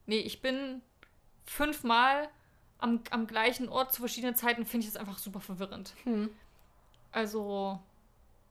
Nee, 0.07 0.19
ich 0.19 0.41
bin 0.41 0.83
fünfmal 1.45 2.29
am, 2.79 3.01
am 3.11 3.27
gleichen 3.27 3.69
Ort 3.69 3.93
zu 3.93 4.01
verschiedenen 4.01 4.35
Zeiten, 4.35 4.67
finde 4.67 4.87
ich 4.87 4.93
das 4.93 5.01
einfach 5.01 5.19
super 5.19 5.41
verwirrend. 5.41 5.95
Hm. 6.05 6.31
Also, 7.13 7.81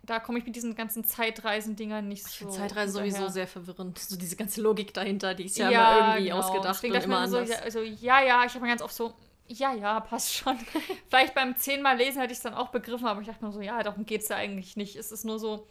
da 0.03 0.20
komme 0.20 0.40
ich 0.40 0.45
mit 0.45 0.56
diesen 0.56 0.76
ganzen 0.76 1.03
Zeitreisen-Dingern 1.03 2.07
nicht 2.07 2.26
ich 2.26 2.40
so. 2.40 2.49
Zeitreisen 2.49 2.94
sowieso 2.94 3.30
sehr 3.30 3.48
verwirrend. 3.48 3.99
So 3.99 4.18
diese 4.18 4.36
ganze 4.36 4.62
Logik 4.62 4.94
dahinter, 4.94 5.34
die 5.36 5.45
ist 5.45 5.57
ja, 5.57 5.70
ja 5.70 5.98
immer 5.98 6.07
irgendwie 6.07 6.30
genau. 6.30 6.40
ausgedacht 6.40 6.76
Deswegen 6.76 6.95
und 6.95 7.03
immer 7.03 7.20
anders. 7.20 7.49
So, 7.49 7.56
also, 7.56 7.82
ja, 7.82 8.24
ja, 8.24 8.44
ich 8.45 8.53
habe 8.53 8.62
mir 8.62 8.70
ganz 8.70 8.82
oft 8.82 8.95
so, 8.95 9.14
ja, 9.48 9.74
ja, 9.74 10.00
passt 10.00 10.34
schon. 10.34 10.58
Vielleicht 11.10 11.36
beim 11.36 11.56
zehnmal 11.56 11.98
lesen 11.98 12.20
hätte 12.20 12.32
ich 12.32 12.40
es 12.40 12.44
dann 12.44 12.54
auch 12.54 12.70
begriffen, 12.70 13.06
aber 13.06 13.22
ich 13.22 13.28
dachte 13.28 13.44
mir 13.44 13.52
so, 13.52 13.62
ja, 13.62 13.82
darum 13.84 14.06
geht 14.06 14.22
es 14.22 14.30
ja 14.30 14.38
eigentlich 14.38 14.76
nicht. 14.76 14.96
Es 14.96 15.12
ist 15.12 15.26
nur 15.26 15.40
so, 15.40 15.68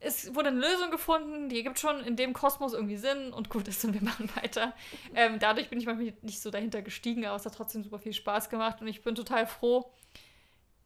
es 0.00 0.34
wurde 0.34 0.48
eine 0.48 0.60
Lösung 0.60 0.90
gefunden, 0.90 1.48
die 1.48 1.56
ergibt 1.56 1.78
schon 1.78 2.00
in 2.00 2.16
dem 2.16 2.32
Kosmos 2.32 2.74
irgendwie 2.74 2.96
Sinn 2.96 3.32
und 3.32 3.48
gut 3.48 3.68
ist 3.68 3.84
und 3.84 3.94
wir 3.94 4.02
machen 4.04 4.28
weiter. 4.36 4.74
Ähm, 5.14 5.38
dadurch 5.38 5.70
bin 5.70 5.78
ich 5.78 5.86
manchmal 5.86 6.12
nicht 6.22 6.40
so 6.40 6.50
dahinter 6.50 6.82
gestiegen, 6.82 7.24
aber 7.24 7.36
es 7.36 7.46
hat 7.46 7.54
trotzdem 7.54 7.82
super 7.82 7.98
viel 7.98 8.12
Spaß 8.12 8.50
gemacht 8.50 8.80
und 8.80 8.88
ich 8.88 9.02
bin 9.02 9.14
total 9.14 9.46
froh, 9.46 9.90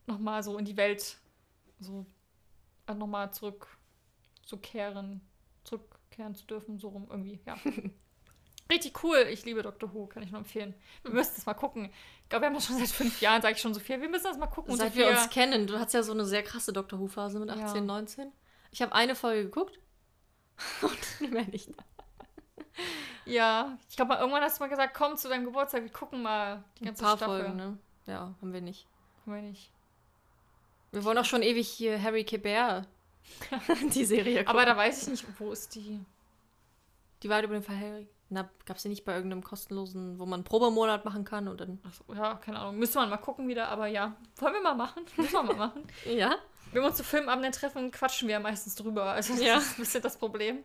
nochmal 0.06 0.42
so 0.42 0.58
in 0.58 0.64
die 0.64 0.76
Welt 0.76 1.16
so 1.80 2.06
äh, 2.86 2.94
nochmal 2.94 3.32
zurückzukehren, 3.32 5.20
zurückkehren 5.64 6.34
zu 6.34 6.46
dürfen, 6.46 6.78
so 6.78 6.88
rum 6.88 7.06
irgendwie, 7.10 7.40
ja. 7.46 7.56
Richtig 8.70 9.02
cool. 9.02 9.26
Ich 9.30 9.44
liebe 9.44 9.62
Dr. 9.62 9.92
Who, 9.94 10.06
kann 10.06 10.22
ich 10.22 10.30
nur 10.30 10.40
empfehlen. 10.40 10.74
Wir 11.02 11.12
müssen 11.12 11.32
das 11.36 11.46
mal 11.46 11.54
gucken. 11.54 11.90
Ich 12.22 12.28
glaube, 12.28 12.42
wir 12.42 12.46
haben 12.48 12.54
das 12.54 12.66
schon 12.66 12.78
seit 12.78 12.88
fünf 12.88 13.20
Jahren, 13.20 13.40
sage 13.40 13.54
ich 13.54 13.60
schon 13.60 13.72
so 13.72 13.80
viel. 13.80 14.00
Wir 14.00 14.08
müssen 14.08 14.24
das 14.24 14.36
mal 14.36 14.46
gucken. 14.46 14.76
Seit 14.76 14.94
wir 14.94 15.08
uns 15.08 15.30
kennen. 15.30 15.66
Du 15.66 15.78
hast 15.78 15.94
ja 15.94 16.02
so 16.02 16.12
eine 16.12 16.26
sehr 16.26 16.42
krasse 16.42 16.72
Dr. 16.72 16.98
Who-Phase 16.98 17.38
mit 17.38 17.48
18, 17.48 17.76
ja. 17.76 17.80
19. 17.80 18.32
Ich 18.70 18.82
habe 18.82 18.94
eine 18.94 19.14
Folge 19.14 19.44
geguckt 19.44 19.78
und 20.82 21.30
mehr 21.32 21.46
nicht. 21.46 21.70
Ja, 23.24 23.78
ich 23.88 23.96
glaube, 23.96 24.14
irgendwann 24.14 24.42
hast 24.42 24.58
du 24.58 24.64
mal 24.64 24.68
gesagt, 24.68 24.94
komm 24.94 25.16
zu 25.16 25.28
deinem 25.28 25.44
Geburtstag, 25.44 25.82
wir 25.82 25.90
gucken 25.92 26.22
mal 26.22 26.64
die 26.78 26.84
ganze 26.84 27.02
Ein 27.02 27.06
paar 27.06 27.16
Staffel. 27.16 27.40
Folgen, 27.40 27.56
ne? 27.56 27.78
Ja, 28.06 28.34
haben 28.40 28.52
wir 28.52 28.60
nicht. 28.60 28.86
Haben 29.24 29.34
wir 29.34 29.42
nicht. 29.42 29.70
Wir 30.92 31.04
wollen 31.04 31.18
auch 31.18 31.24
schon 31.24 31.42
ewig 31.42 31.68
hier 31.68 32.00
Harry 32.02 32.24
Quebert 32.24 32.88
die 33.94 34.04
Serie 34.04 34.38
gucken. 34.38 34.48
Aber 34.48 34.64
da 34.64 34.76
weiß 34.76 35.02
ich 35.02 35.08
nicht, 35.08 35.26
wo 35.38 35.52
ist 35.52 35.74
die? 35.74 36.00
Die 37.22 37.28
war 37.28 37.42
über 37.42 37.54
den 37.54 37.62
Fall 37.62 37.78
Harry. 37.78 38.08
Na, 38.30 38.48
gab 38.66 38.76
es 38.76 38.82
die 38.82 38.90
nicht 38.90 39.04
bei 39.04 39.14
irgendeinem 39.14 39.42
kostenlosen, 39.42 40.18
wo 40.18 40.26
man 40.26 40.40
einen 40.40 40.44
Probemonat 40.44 41.04
machen 41.04 41.24
kann 41.24 41.48
und 41.48 41.60
dann. 41.60 41.80
Achso, 41.82 42.04
ja, 42.14 42.34
keine 42.34 42.58
Ahnung. 42.58 42.76
Müssen 42.76 43.00
wir 43.00 43.06
mal 43.06 43.16
gucken 43.16 43.48
wieder, 43.48 43.68
aber 43.68 43.86
ja. 43.86 44.16
Wollen 44.36 44.54
wir 44.54 44.62
mal 44.62 44.74
machen? 44.74 45.04
Müssen 45.16 45.32
wir 45.32 45.42
mal 45.42 45.56
machen. 45.56 45.84
ja. 46.04 46.36
Wenn 46.72 46.82
wir 46.82 46.88
uns 46.88 46.98
zu 46.98 47.04
Filmabenden 47.04 47.52
treffen, 47.52 47.90
quatschen 47.90 48.28
wir 48.28 48.34
ja 48.34 48.40
meistens 48.40 48.74
drüber. 48.74 49.04
Also 49.04 49.32
das 49.32 49.42
ja. 49.42 49.56
ist 49.56 49.78
ein 49.78 49.80
bisschen 49.80 50.02
das 50.02 50.18
Problem. 50.18 50.64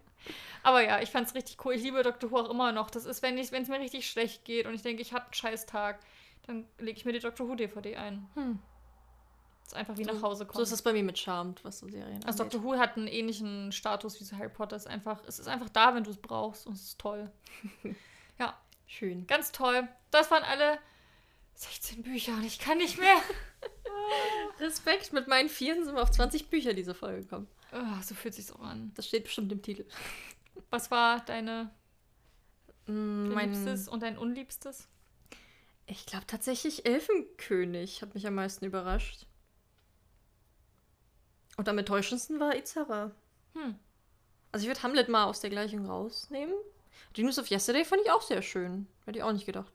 Aber 0.62 0.84
ja, 0.84 1.02
ich 1.02 1.10
fand 1.10 1.28
es 1.28 1.36
richtig 1.36 1.64
cool. 1.64 1.74
Ich 1.76 1.84
liebe 1.84 2.04
Dr. 2.04 2.30
Who 2.30 2.40
auch 2.40 2.50
immer 2.50 2.74
noch. 2.74 2.90
Das 2.90 3.06
ist, 3.06 3.22
wenn 3.22 3.38
es 3.38 3.52
mir 3.52 3.80
richtig 3.80 4.10
schlecht 4.10 4.44
geht 4.44 4.66
und 4.66 4.74
ich 4.74 4.82
denke, 4.82 5.02
ich 5.02 5.14
hatte 5.14 5.28
einen 5.28 5.34
scheiß 5.34 5.66
Tag, 5.66 6.00
dann 6.46 6.66
lege 6.78 6.98
ich 6.98 7.06
mir 7.06 7.14
die 7.14 7.20
Dr. 7.20 7.48
Who 7.48 7.56
DVD 7.56 7.96
ein. 7.96 8.28
Hm. 8.34 8.60
Das 9.74 9.82
ist 9.82 9.90
einfach 9.90 9.98
wie 9.98 10.04
so, 10.06 10.14
nach 10.14 10.22
Hause 10.22 10.46
kommen. 10.46 10.58
So 10.58 10.62
ist 10.64 10.72
es 10.72 10.82
bei 10.82 10.94
mir 10.94 11.04
mit 11.04 11.18
Charmed, 11.18 11.64
was 11.64 11.80
so 11.80 11.88
Serien 11.88 12.24
Also 12.26 12.44
angeht. 12.44 12.60
Dr. 12.60 12.64
Who 12.64 12.78
hat 12.78 12.96
einen 12.96 13.08
ähnlichen 13.08 13.72
Status 13.72 14.20
wie 14.20 14.24
so 14.24 14.38
Harry 14.38 14.50
Potter. 14.50 14.76
Es 14.76 14.84
ist 14.84 14.92
einfach, 14.92 15.24
es 15.28 15.40
ist 15.40 15.48
einfach 15.48 15.70
da, 15.70 15.96
wenn 15.96 16.04
du 16.04 16.12
es 16.12 16.18
brauchst 16.18 16.68
und 16.68 16.74
es 16.74 16.84
ist 16.84 17.00
toll. 17.00 17.32
ja. 18.40 18.58
Schön. 18.86 19.26
Ganz 19.26 19.52
toll. 19.52 19.88
Das 20.12 20.30
waren 20.30 20.44
alle 20.44 20.78
16 21.56 22.04
Bücher 22.04 22.34
und 22.34 22.44
ich 22.44 22.60
kann 22.60 22.78
nicht 22.78 23.00
mehr. 23.00 23.16
Respekt, 24.60 25.14
mit 25.14 25.28
meinen 25.28 25.50
Vieren 25.50 25.84
sind 25.84 25.96
wir 25.96 26.04
auf 26.04 26.12
20 26.12 26.50
Bücher 26.50 26.74
diese 26.74 26.94
Folge 26.94 27.22
gekommen. 27.22 27.48
Oh, 27.72 28.02
so 28.04 28.14
fühlt 28.14 28.36
sich 28.36 28.52
auch 28.52 28.60
an. 28.60 28.92
Das 28.96 29.08
steht 29.08 29.24
bestimmt 29.24 29.52
im 29.52 29.62
Titel. 29.62 29.86
Was 30.70 30.92
war 30.92 31.22
deine 31.26 31.72
mm, 32.86 33.30
mein 33.30 33.52
Liebstes 33.52 33.88
und 33.88 34.04
dein 34.04 34.18
Unliebstes? 34.18 34.88
Ich 35.88 36.06
glaube 36.06 36.26
tatsächlich 36.28 36.86
Elfenkönig 36.86 38.02
hat 38.02 38.14
mich 38.14 38.28
am 38.28 38.36
meisten 38.36 38.66
überrascht. 38.66 39.26
Und 41.58 41.70
am 41.70 41.78
enttäuschendsten 41.78 42.40
war 42.40 42.56
Izara. 42.56 43.12
Hm. 43.54 43.78
Also 44.52 44.64
ich 44.64 44.70
würde 44.70 44.84
Hamlet 44.84 45.10
mal 45.10 45.26
aus 45.26 45.40
der 45.40 45.50
Gleichung 45.50 45.86
rausnehmen. 45.86 46.56
Die 47.16 47.24
News 47.24 47.40
of 47.40 47.50
Yesterday 47.50 47.86
fand 47.86 48.02
ich 48.04 48.12
auch 48.12 48.22
sehr 48.22 48.42
schön. 48.42 48.88
Hätte 49.06 49.20
ich 49.20 49.24
auch 49.24 49.32
nicht 49.32 49.46
gedacht. 49.46 49.72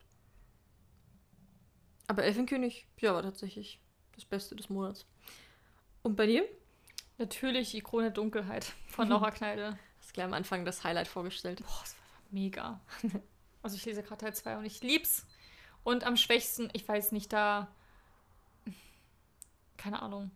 Aber 2.06 2.24
Elfenkönig, 2.24 2.86
ja, 3.00 3.14
war 3.14 3.22
tatsächlich 3.22 3.80
das 4.14 4.24
Beste 4.24 4.56
des 4.56 4.70
Monats. 4.70 5.06
Und 6.02 6.16
bei 6.16 6.26
dir? 6.26 6.44
Natürlich 7.18 7.72
die 7.72 7.80
Krone 7.80 8.10
Dunkelheit 8.10 8.64
von 8.88 9.09
Laura 9.09 9.30
Kneide. 9.30 9.78
Hast 10.00 10.14
gleich 10.14 10.26
am 10.26 10.32
Anfang 10.32 10.64
das 10.64 10.84
Highlight 10.84 11.09
vorgestellt. 11.09 11.60
Boah, 11.60 11.80
das 11.80 11.94
war 11.94 12.22
mega. 12.30 12.80
also 13.62 13.76
ich 13.76 13.84
lese 13.84 14.02
gerade 14.02 14.20
Teil 14.20 14.34
2 14.34 14.59
und 14.59 14.64
ich 14.64 14.82
lieb's. 14.82 15.26
Und 15.84 16.05
am 16.05 16.16
schwächsten, 16.16 16.70
ich 16.72 16.86
weiß 16.86 17.12
nicht, 17.12 17.32
da. 17.32 17.68
Keine 19.76 20.02
Ahnung. 20.02 20.30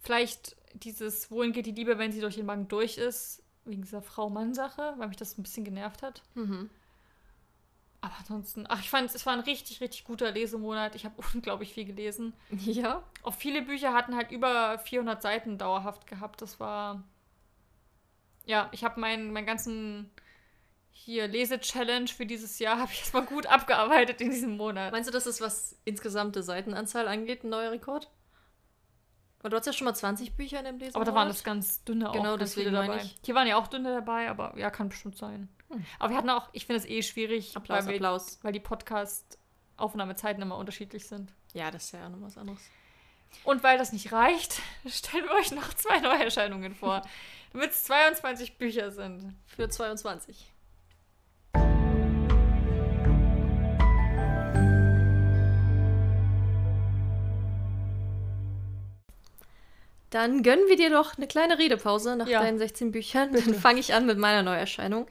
Vielleicht 0.00 0.55
dieses, 0.82 1.30
wohin 1.30 1.52
geht 1.52 1.66
die 1.66 1.72
Liebe, 1.72 1.98
wenn 1.98 2.12
sie 2.12 2.20
durch 2.20 2.36
den 2.36 2.46
Magen 2.46 2.68
durch 2.68 2.98
ist, 2.98 3.42
wegen 3.64 3.82
dieser 3.82 4.02
Frau-Mann-Sache, 4.02 4.94
weil 4.96 5.08
mich 5.08 5.16
das 5.16 5.36
ein 5.36 5.42
bisschen 5.42 5.64
genervt 5.64 6.02
hat. 6.02 6.22
Mhm. 6.34 6.70
Aber 8.00 8.14
ansonsten, 8.20 8.66
ach, 8.68 8.80
ich 8.80 8.90
fand, 8.90 9.12
es 9.12 9.26
war 9.26 9.32
ein 9.32 9.40
richtig, 9.40 9.80
richtig 9.80 10.04
guter 10.04 10.30
Lesemonat. 10.30 10.94
Ich 10.94 11.04
habe 11.04 11.14
unglaublich 11.34 11.74
viel 11.74 11.84
gelesen. 11.84 12.34
Ja. 12.50 13.02
Auch 13.22 13.34
viele 13.34 13.62
Bücher 13.62 13.92
hatten 13.92 14.14
halt 14.14 14.30
über 14.30 14.78
400 14.78 15.20
Seiten 15.20 15.58
dauerhaft 15.58 16.06
gehabt. 16.06 16.40
Das 16.42 16.60
war. 16.60 17.02
Ja, 18.44 18.68
ich 18.70 18.84
habe 18.84 19.00
meinen, 19.00 19.32
meinen 19.32 19.46
ganzen 19.46 20.10
hier 20.92 21.26
Lese-Challenge 21.26 22.08
für 22.08 22.26
dieses 22.26 22.58
Jahr 22.58 22.78
habe 22.80 22.92
ich 22.92 23.00
erstmal 23.00 23.24
gut 23.24 23.46
abgearbeitet 23.46 24.20
in 24.20 24.30
diesem 24.30 24.56
Monat. 24.56 24.92
Meinst 24.92 25.08
du, 25.08 25.12
das 25.12 25.26
ist, 25.26 25.40
was 25.40 25.76
insgesamte 25.84 26.42
Seitenanzahl 26.42 27.08
angeht, 27.08 27.42
ein 27.42 27.50
neuer 27.50 27.72
Rekord? 27.72 28.08
Weil 29.42 29.50
du 29.50 29.56
hast 29.56 29.66
ja 29.66 29.72
schon 29.72 29.84
mal 29.84 29.94
20 29.94 30.34
Bücher 30.34 30.58
in 30.58 30.64
dem 30.64 30.78
Lesen. 30.78 30.96
Aber 30.96 31.04
da 31.04 31.14
waren 31.14 31.28
das 31.28 31.44
ganz 31.44 31.84
dünne 31.84 32.10
auch. 32.10 32.14
Genau, 32.14 32.36
deswegen 32.36 32.72
dabei. 32.72 32.96
ich. 32.96 33.16
Hier 33.24 33.34
waren 33.34 33.46
ja 33.46 33.56
auch 33.56 33.66
dünne 33.66 33.92
dabei, 33.92 34.28
aber 34.28 34.56
ja, 34.58 34.70
kann 34.70 34.88
bestimmt 34.88 35.16
sein. 35.16 35.48
Hm. 35.70 35.84
Aber 35.98 36.10
wir 36.10 36.16
hatten 36.16 36.30
auch, 36.30 36.48
ich 36.52 36.66
finde 36.66 36.80
es 36.80 36.88
eh 36.88 37.02
schwierig, 37.02 37.56
Applaus, 37.56 37.80
weil, 37.80 37.88
wir, 37.88 37.94
Applaus. 37.96 38.38
weil 38.42 38.52
die 38.52 38.60
Podcast-Aufnahmezeiten 38.60 40.42
immer 40.42 40.56
unterschiedlich 40.56 41.06
sind. 41.06 41.32
Ja, 41.52 41.70
das 41.70 41.84
ist 41.84 41.92
ja 41.92 42.06
auch 42.06 42.10
noch 42.10 42.22
was 42.22 42.36
anderes. 42.36 42.60
Und 43.44 43.62
weil 43.62 43.78
das 43.78 43.92
nicht 43.92 44.12
reicht, 44.12 44.60
stellen 44.86 45.24
wir 45.24 45.32
euch 45.32 45.50
noch 45.52 45.74
zwei 45.74 46.00
Neuerscheinungen 46.00 46.74
vor, 46.74 47.02
damit 47.52 47.70
es 47.70 47.84
22 47.84 48.58
Bücher 48.58 48.90
sind. 48.90 49.34
Für 49.46 49.68
22. 49.68 50.52
Dann 60.10 60.42
gönnen 60.42 60.66
wir 60.68 60.76
dir 60.76 60.90
doch 60.90 61.16
eine 61.16 61.26
kleine 61.26 61.58
Redepause 61.58 62.16
nach 62.16 62.28
Ja. 62.28 62.40
deinen 62.40 62.58
16 62.58 62.92
Büchern. 62.92 63.32
Dann 63.32 63.54
fange 63.54 63.80
ich 63.80 63.92
an 63.94 64.06
mit 64.06 64.18
meiner 64.18 64.42
Neuerscheinung. 64.42 65.06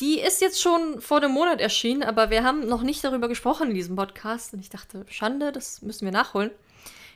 Die 0.00 0.20
ist 0.20 0.40
jetzt 0.40 0.60
schon 0.60 1.00
vor 1.00 1.18
einem 1.18 1.32
Monat 1.32 1.60
erschienen, 1.60 2.02
aber 2.02 2.30
wir 2.30 2.42
haben 2.44 2.66
noch 2.66 2.82
nicht 2.82 3.04
darüber 3.04 3.28
gesprochen 3.28 3.68
in 3.68 3.74
diesem 3.74 3.96
Podcast. 3.96 4.52
Und 4.52 4.60
ich 4.60 4.70
dachte, 4.70 5.04
Schande, 5.08 5.52
das 5.52 5.82
müssen 5.82 6.04
wir 6.04 6.12
nachholen. 6.12 6.50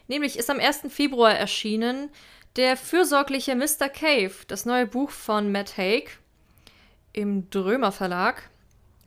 Nämlich 0.09 0.39
ist 0.39 0.51
am 0.51 0.61
1. 0.61 0.83
Februar 0.89 1.33
erschienen 1.35 2.11
Der 2.57 2.77
fürsorgliche 2.79 3.55
Mr. 3.55 3.89
Cave, 3.91 4.33
das 4.49 4.65
neue 4.65 4.87
Buch 4.87 5.11
von 5.11 5.53
Matt 5.53 5.77
Haig 5.77 6.19
im 7.13 7.51
Drömer 7.51 7.93
Verlag. 7.93 8.49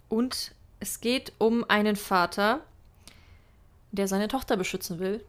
Und 0.07 0.51
es 0.79 1.01
geht 1.01 1.31
um 1.39 1.63
einen 1.67 1.95
Vater, 1.95 2.63
der 3.91 4.07
seine 4.07 4.27
Tochter 4.27 4.55
beschützen 4.57 4.99
will. 4.99 5.23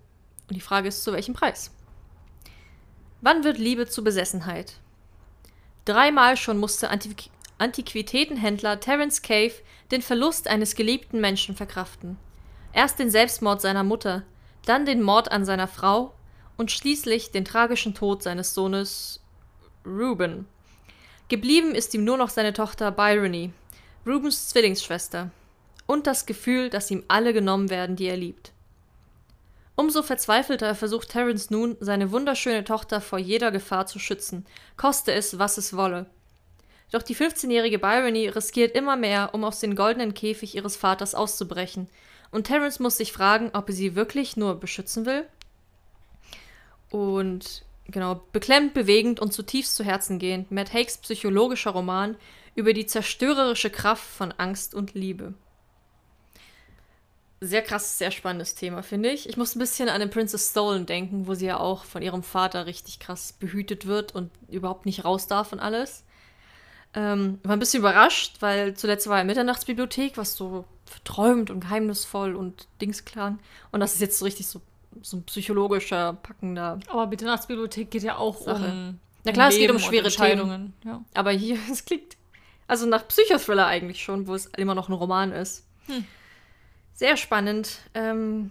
Und 0.49 0.57
die 0.57 0.61
Frage 0.61 0.89
ist, 0.89 1.03
zu 1.05 1.12
welchem 1.12 1.32
Preis? 1.35 1.70
Wann 3.22 3.44
wird 3.44 3.59
Liebe 3.59 3.86
zu 3.86 4.02
Besessenheit? 4.02 4.74
Dreimal 5.84 6.36
schon 6.36 6.59
musste 6.59 6.90
Antiqu 6.90 7.28
Antiquitätenhändler 7.59 8.80
Terence 8.80 9.20
Cave 9.20 9.52
den 9.90 10.01
Verlust 10.01 10.48
eines 10.48 10.74
geliebten 10.74 11.20
Menschen 11.20 11.55
verkraften. 11.55 12.16
Erst 12.72 12.98
den 12.98 13.10
Selbstmord 13.10 13.60
seiner 13.60 13.84
Mutter, 13.84 14.22
dann 14.64 14.86
den 14.86 15.02
Mord 15.02 15.30
an 15.30 15.44
seiner 15.44 15.68
Frau 15.68 16.14
und 16.56 16.70
schließlich 16.70 17.32
den 17.32 17.44
tragischen 17.44 17.94
Tod 17.94 18.22
seines 18.22 18.55
Sohnes 18.55 19.20
Reuben. 19.84 20.48
Geblieben 21.28 21.74
ist 21.74 21.92
ihm 21.92 22.02
nur 22.02 22.16
noch 22.16 22.30
seine 22.30 22.55
Tochter 22.55 22.90
Byrony, 22.90 23.52
Rubens 24.06 24.48
Zwillingsschwester, 24.48 25.30
und 25.86 26.06
das 26.06 26.24
Gefühl, 26.24 26.70
dass 26.70 26.90
ihm 26.90 27.05
alle 27.09 27.34
genommen 27.34 27.68
werden, 27.68 27.97
die 27.97 28.06
er 28.06 28.16
liebt. 28.16 28.52
Umso 29.81 30.02
verzweifelter 30.02 30.74
versucht 30.74 31.09
Terence 31.09 31.48
nun, 31.48 31.74
seine 31.81 32.12
wunderschöne 32.12 32.65
Tochter 32.65 33.01
vor 33.01 33.19
jeder 33.19 33.51
Gefahr 33.51 33.86
zu 33.86 33.98
schützen, 33.98 34.44
koste 34.77 35.11
es, 35.11 35.39
was 35.39 35.57
es 35.57 35.74
wolle. 35.74 36.05
Doch 36.93 37.01
die 37.01 37.16
15-jährige 37.16 37.78
Byrony 37.78 38.28
riskiert 38.28 38.74
immer 38.77 38.97
mehr, 38.97 39.31
um 39.32 39.43
aus 39.43 39.59
dem 39.59 39.74
goldenen 39.74 40.12
Käfig 40.12 40.55
ihres 40.55 40.77
Vaters 40.77 41.15
auszubrechen, 41.15 41.89
und 42.31 42.47
Terence 42.47 42.78
muss 42.78 42.98
sich 42.98 43.11
fragen, 43.11 43.52
ob 43.55 43.70
er 43.70 43.74
sie 43.74 43.94
wirklich 43.94 44.36
nur 44.36 44.61
beschützen 44.61 45.07
will. 45.07 45.24
Und 46.90 47.65
genau, 47.86 48.20
beklemmt, 48.32 48.74
bewegend 48.74 49.19
und 49.19 49.32
zutiefst 49.32 49.77
zu 49.77 49.82
Herzen 49.82 50.19
gehend, 50.19 50.51
Matt 50.51 50.74
Hakes 50.74 50.98
psychologischer 50.98 51.70
Roman 51.70 52.19
über 52.55 52.74
die 52.74 52.85
zerstörerische 52.85 53.70
Kraft 53.70 54.05
von 54.05 54.31
Angst 54.32 54.74
und 54.74 54.93
Liebe. 54.93 55.32
Sehr 57.43 57.62
krass, 57.62 57.97
sehr 57.97 58.11
spannendes 58.11 58.55
Thema, 58.55 58.83
finde 58.83 59.11
ich. 59.11 59.27
Ich 59.27 59.39
muss 59.39 59.57
ein 59.57 59.61
bisschen 59.61 59.89
an 59.89 60.01
den 60.01 60.11
Princess 60.11 60.51
Stolen 60.51 60.85
denken, 60.85 61.27
wo 61.27 61.33
sie 61.33 61.47
ja 61.47 61.59
auch 61.59 61.85
von 61.85 62.03
ihrem 62.03 62.23
Vater 62.23 62.67
richtig 62.67 62.99
krass 62.99 63.33
behütet 63.33 63.87
wird 63.87 64.15
und 64.15 64.31
überhaupt 64.49 64.85
nicht 64.85 65.07
raus 65.07 65.27
darf 65.27 65.53
und 65.53 65.59
alles. 65.59 66.05
Ähm, 66.93 67.39
war 67.43 67.55
ein 67.55 67.59
bisschen 67.59 67.81
überrascht, 67.81 68.37
weil 68.41 68.75
zuletzt 68.75 69.07
war 69.07 69.17
er 69.17 69.21
in 69.23 69.27
Mitternachtsbibliothek, 69.29 70.19
was 70.19 70.35
so 70.35 70.67
verträumt 70.85 71.51
und 71.51 71.61
geheimnisvoll 71.61 72.37
und 72.37 72.67
Dings 72.83 73.07
klang. 73.07 73.39
Und 73.73 73.81
das 73.81 73.95
ist 73.95 74.01
jetzt 74.01 74.19
so 74.19 74.27
richtig 74.27 74.47
so, 74.47 74.61
so 75.01 75.17
ein 75.17 75.23
psychologischer, 75.23 76.15
packender. 76.23 76.79
Aber 76.89 77.07
Mitternachtsbibliothek 77.07 77.91
geht 77.91 78.03
ja 78.03 78.17
auch 78.17 78.43
Sache. 78.43 78.67
um. 78.67 79.01
Na 79.25 79.33
klar, 79.33 79.49
es 79.49 79.57
geht 79.57 79.71
um 79.71 79.79
schwere 79.79 80.05
Entscheidungen. 80.05 80.75
Ja. 80.85 81.03
Aber 81.15 81.31
hier, 81.31 81.59
es 81.73 81.87
klingt. 81.87 82.19
Also 82.67 82.85
nach 82.85 83.09
Psychothriller 83.09 83.67
eigentlich 83.67 84.03
schon, 84.03 84.27
wo 84.27 84.35
es 84.35 84.47
immer 84.59 84.75
noch 84.75 84.91
ein 84.91 84.93
Roman 84.93 85.33
ist. 85.33 85.67
Hm. 85.87 86.05
Sehr 86.93 87.17
spannend. 87.17 87.79
Ähm, 87.95 88.51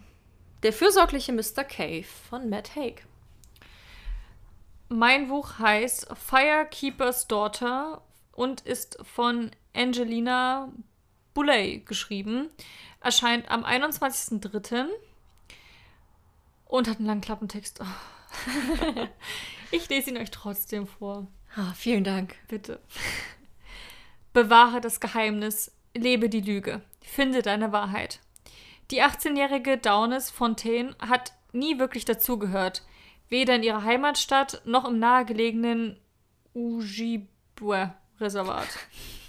der 0.63 0.73
fürsorgliche 0.73 1.31
Mr. 1.31 1.63
Cave 1.63 2.03
von 2.29 2.49
Matt 2.49 2.75
Haig. 2.75 3.05
Mein 4.89 5.27
Buch 5.27 5.59
heißt 5.59 6.07
Firekeeper's 6.17 7.27
Daughter 7.27 8.01
und 8.31 8.61
ist 8.61 8.97
von 9.03 9.51
Angelina 9.75 10.71
Boulay 11.33 11.79
geschrieben. 11.79 12.49
Erscheint 13.01 13.49
am 13.49 13.63
21.03. 13.63 14.87
und 16.65 16.87
hat 16.89 16.97
einen 16.97 17.05
langen 17.05 17.21
Klappentext. 17.21 17.79
ich 19.71 19.87
lese 19.89 20.09
ihn 20.09 20.17
euch 20.17 20.31
trotzdem 20.31 20.87
vor. 20.87 21.27
Ah, 21.55 21.73
vielen 21.73 22.03
Dank. 22.03 22.35
Bitte. 22.47 22.79
Bewahre 24.33 24.81
das 24.81 24.99
Geheimnis, 24.99 25.71
lebe 25.95 26.29
die 26.29 26.41
Lüge, 26.41 26.81
finde 27.01 27.41
deine 27.41 27.71
Wahrheit. 27.71 28.19
Die 28.91 29.01
18-jährige 29.03 29.77
Downes 29.77 30.31
Fontaine 30.31 30.95
hat 30.99 31.33
nie 31.51 31.77
wirklich 31.77 32.05
dazugehört, 32.05 32.83
weder 33.27 33.55
in 33.55 33.63
ihrer 33.63 33.83
Heimatstadt 33.83 34.61
noch 34.65 34.85
im 34.85 34.97
nahegelegenen 34.97 35.99
Ojibwe-Reservat. 36.55 38.67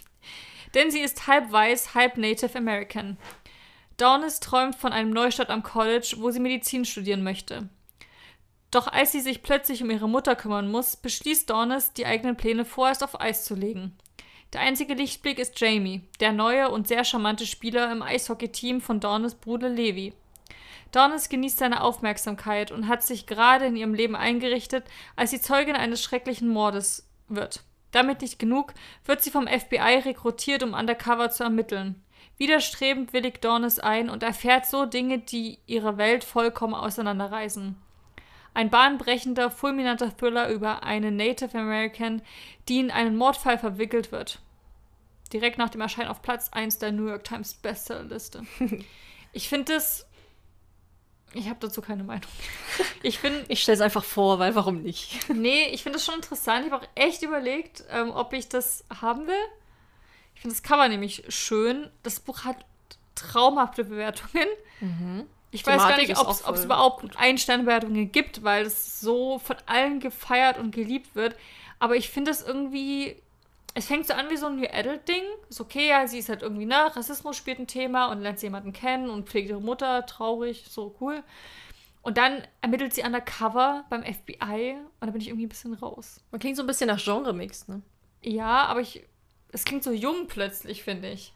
Denn 0.75 0.91
sie 0.91 1.01
ist 1.01 1.27
halb 1.27 1.53
weiß, 1.53 1.95
halb 1.95 2.17
Native 2.17 2.57
American. 2.57 3.19
Downes 3.99 4.41
träumt 4.41 4.77
von 4.77 4.95
einem 4.95 5.11
Neustart 5.11 5.51
am 5.51 5.63
College, 5.63 6.15
wo 6.19 6.31
sie 6.31 6.41
Medizin 6.41 6.87
studieren 6.87 7.23
möchte. 7.23 7.69
Doch 8.71 8.87
als 8.87 9.13
sie 9.13 9.21
sich 9.21 9.43
plötzlich 9.43 9.83
um 9.83 9.91
ihre 9.91 10.09
Mutter 10.09 10.37
kümmern 10.37 10.71
muss, 10.71 10.97
beschließt 10.97 11.51
Dawnes, 11.51 11.93
die 11.93 12.07
eigenen 12.07 12.37
Pläne 12.37 12.65
vorerst 12.65 13.05
auf 13.05 13.21
Eis 13.21 13.45
zu 13.45 13.55
legen. 13.55 13.99
Der 14.53 14.63
einzige 14.63 14.95
Lichtblick 14.95 15.39
ist 15.39 15.61
Jamie, 15.61 16.03
der 16.19 16.33
neue 16.33 16.71
und 16.71 16.89
sehr 16.89 17.05
charmante 17.05 17.47
Spieler 17.47 17.93
im 17.93 18.03
Eishockey-Team 18.03 18.81
von 18.81 18.99
Dawnes 18.99 19.37
Bruder 19.37 19.69
Levi. 19.69 20.13
Dawnes 20.91 21.29
genießt 21.29 21.59
seine 21.59 21.83
Aufmerksamkeit 21.83 22.73
und 22.73 22.89
hat 22.89 23.05
sich 23.05 23.27
gerade 23.27 23.67
in 23.67 23.77
ihrem 23.77 23.95
Leben 23.95 24.17
eingerichtet, 24.17 24.85
als 25.15 25.31
sie 25.31 25.41
Zeugin 25.41 25.77
eines 25.77 26.03
schrecklichen 26.03 26.49
Mordes 26.49 27.09
wird. 27.29 27.63
Damit 27.93 28.23
nicht 28.23 28.41
genug, 28.41 28.75
wird 29.05 29.23
sie 29.23 29.31
vom 29.31 29.47
FBI 29.47 30.03
rekrutiert, 30.05 30.65
um 30.65 30.75
undercover 30.75 31.31
zu 31.31 31.45
ermitteln. 31.45 32.03
Widerstrebend 32.37 33.13
willigt 33.13 33.45
Dawnes 33.45 33.79
ein 33.79 34.11
und 34.11 34.25
erfährt 34.25 34.67
so 34.67 34.85
Dinge, 34.85 35.19
die 35.19 35.59
ihre 35.67 35.97
Welt 35.97 36.25
vollkommen 36.25 36.75
auseinanderreißen. 36.75 37.77
Ein 38.53 38.71
bahnbrechender, 38.71 39.51
fulminanter 39.51 40.17
Thriller 40.17 40.49
über 40.49 40.83
eine 40.83 41.11
Native 41.11 41.57
American, 41.57 42.23
die 42.69 42.81
in 42.81 42.91
einen 42.91 43.17
Mordfall 43.17 43.59
verwickelt 43.59 44.11
wird. 44.13 44.41
Direkt 45.33 45.59
nach 45.59 45.71
dem 45.71 45.81
Erscheinen 45.81 46.09
auf 46.09 46.23
Platz 46.23 46.49
1 46.51 46.79
der 46.79 46.91
New 46.91 47.07
York 47.07 47.25
Times 47.25 47.55
Bestsellerliste. 47.55 48.43
ich 49.33 49.49
finde 49.49 49.75
das. 49.75 50.07
Ich 51.33 51.49
habe 51.49 51.61
dazu 51.61 51.81
keine 51.81 52.03
Meinung. 52.03 52.27
Ich. 53.03 53.21
Ich 53.49 53.63
stelle 53.63 53.77
es 53.77 53.81
einfach 53.81 54.05
vor, 54.05 54.39
weil 54.41 54.55
warum 54.55 54.83
nicht? 54.83 55.29
Nee, 55.35 55.69
ich 55.69 55.83
finde 55.83 55.99
das 55.99 56.05
schon 56.05 56.17
interessant. 56.17 56.67
Ich 56.67 56.73
habe 56.73 56.85
auch 56.85 56.89
echt 56.97 57.23
überlegt, 57.23 57.85
ähm, 57.91 58.11
ob 58.11 58.33
ich 58.33 58.49
das 58.49 58.85
haben 59.01 59.27
will. 59.27 59.45
Ich 60.35 60.43
finde 60.43 60.57
das 60.57 60.63
Cover 60.63 60.89
nämlich 60.89 61.25
schön. 61.29 61.89
Das 62.03 62.19
Buch 62.19 62.45
hat 62.45 62.57
traumhafte 63.15 63.85
Bewertungen. 63.85 64.49
Ich 65.53 65.67
weiß 65.67 65.79
gar 65.79 65.97
Thematik 65.97 66.09
nicht, 66.09 66.21
ob 66.21 66.55
es 66.55 66.65
überhaupt 66.65 67.17
Ein-Sterne-Bewertungen 67.17 68.13
gibt, 68.13 68.45
weil 68.45 68.67
es 68.67 69.01
so 69.01 69.39
von 69.39 69.57
allen 69.67 70.01
gefeiert 70.01 70.59
und 70.59 70.73
geliebt 70.73 71.15
wird. 71.15 71.37
Aber 71.79 71.97
ich 71.97 72.11
finde 72.11 72.31
es 72.31 72.43
irgendwie. 72.43 73.17
Es 73.73 73.87
fängt 73.87 74.07
so 74.07 74.15
an 74.15 74.29
wie 74.31 74.37
so 74.37 74.47
ein 74.47 74.57
New 74.57 74.67
Adult-Ding. 74.67 75.23
Ist 75.49 75.61
okay, 75.61 75.89
ja, 75.89 76.07
sie 76.07 76.19
ist 76.19 76.29
halt 76.29 76.43
irgendwie, 76.43 76.67
ne, 76.67 76.95
Rassismus 76.95 77.37
spielt 77.37 77.61
ein 77.61 77.69
Thema 77.69 78.07
und 78.07 78.21
lernt 78.21 78.41
sie 78.41 78.47
jemanden 78.47 78.73
kennen 78.73 79.09
und 79.11 79.29
pflegt 79.29 79.49
ihre 79.49 79.61
Mutter, 79.61 80.07
traurig, 80.07 80.65
so 80.69 80.97
cool. 81.01 81.23
Und 82.03 82.19
dann 82.19 82.43
ermittelt 82.63 82.95
sie 82.95 83.03
undercover 83.03 83.85
beim 83.89 84.03
FBI 84.03 84.77
und 85.01 85.07
da 85.07 85.13
bin 85.13 85.21
ich 85.21 85.29
irgendwie 85.29 85.47
ein 85.47 85.51
bisschen 85.51 85.75
raus. 85.75 86.21
Man 86.33 86.41
klingt 86.41 86.57
so 86.57 86.65
ein 86.65 86.67
bisschen 86.67 86.89
nach 86.89 87.03
Genre-Mix, 87.03 87.69
ne? 87.69 87.83
Ja, 88.23 88.67
aber 88.67 88.81
ich. 88.81 89.05
Es 89.53 89.65
klingt 89.65 89.85
so 89.85 89.93
jung 89.93 90.27
plötzlich, 90.29 90.83
finde 90.83 91.11
ich. 91.11 91.33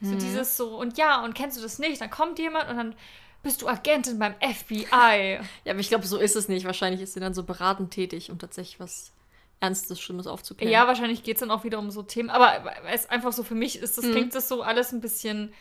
So 0.00 0.16
dieses 0.16 0.56
so, 0.56 0.76
und 0.76 0.98
ja, 0.98 1.22
und 1.24 1.34
kennst 1.34 1.56
du 1.56 1.62
das 1.62 1.78
nicht? 1.78 2.00
Dann 2.00 2.10
kommt 2.10 2.40
jemand 2.40 2.68
und 2.68 2.76
dann 2.76 2.96
bist 3.42 3.62
du 3.62 3.68
Agentin 3.68 4.18
beim 4.18 4.34
FBI. 4.40 5.38
Ja, 5.64 5.72
aber 5.72 5.80
ich 5.80 5.88
glaube, 5.88 6.06
so 6.06 6.18
ist 6.18 6.36
es 6.36 6.48
nicht. 6.48 6.64
Wahrscheinlich 6.64 7.00
ist 7.02 7.14
sie 7.14 7.20
dann 7.20 7.34
so 7.34 7.42
beratend 7.42 7.90
tätig, 7.92 8.30
um 8.30 8.38
tatsächlich 8.38 8.78
was 8.80 9.12
Ernstes, 9.60 10.00
Schlimmes 10.00 10.26
aufzuklären. 10.26 10.72
Ja, 10.72 10.86
wahrscheinlich 10.86 11.22
geht 11.22 11.36
es 11.36 11.40
dann 11.40 11.50
auch 11.50 11.64
wieder 11.64 11.78
um 11.78 11.90
so 11.90 12.02
Themen. 12.02 12.30
Aber 12.30 12.62
es 12.90 13.08
einfach 13.08 13.32
so 13.32 13.42
für 13.44 13.54
mich 13.54 13.78
ist, 13.78 13.98
das 13.98 14.04
Mhm. 14.06 14.12
klingt 14.12 14.34
das 14.34 14.48
so 14.48 14.62
alles 14.62 14.92
ein 14.92 15.00
bisschen 15.00 15.52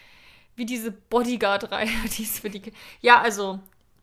wie 0.55 0.65
diese 0.65 0.91
Bodyguard-Reihe. 0.91 1.87
die 2.17 2.23
ist 2.23 2.39
für 2.39 2.49
die. 2.49 2.73
Ja, 3.01 3.21
also 3.21 3.59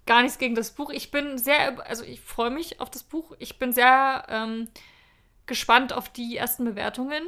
gar 0.06 0.22
nichts 0.22 0.38
gegen 0.38 0.54
das 0.54 0.70
Buch. 0.70 0.90
Ich 0.90 1.10
bin 1.10 1.36
sehr, 1.38 1.84
also 1.86 2.02
ich 2.04 2.20
freue 2.20 2.50
mich 2.50 2.80
auf 2.80 2.90
das 2.90 3.02
Buch. 3.02 3.32
Ich 3.38 3.58
bin 3.58 3.72
sehr 3.72 4.24
ähm, 4.28 4.68
gespannt 5.46 5.92
auf 5.92 6.08
die 6.08 6.36
ersten 6.36 6.64
Bewertungen, 6.64 7.26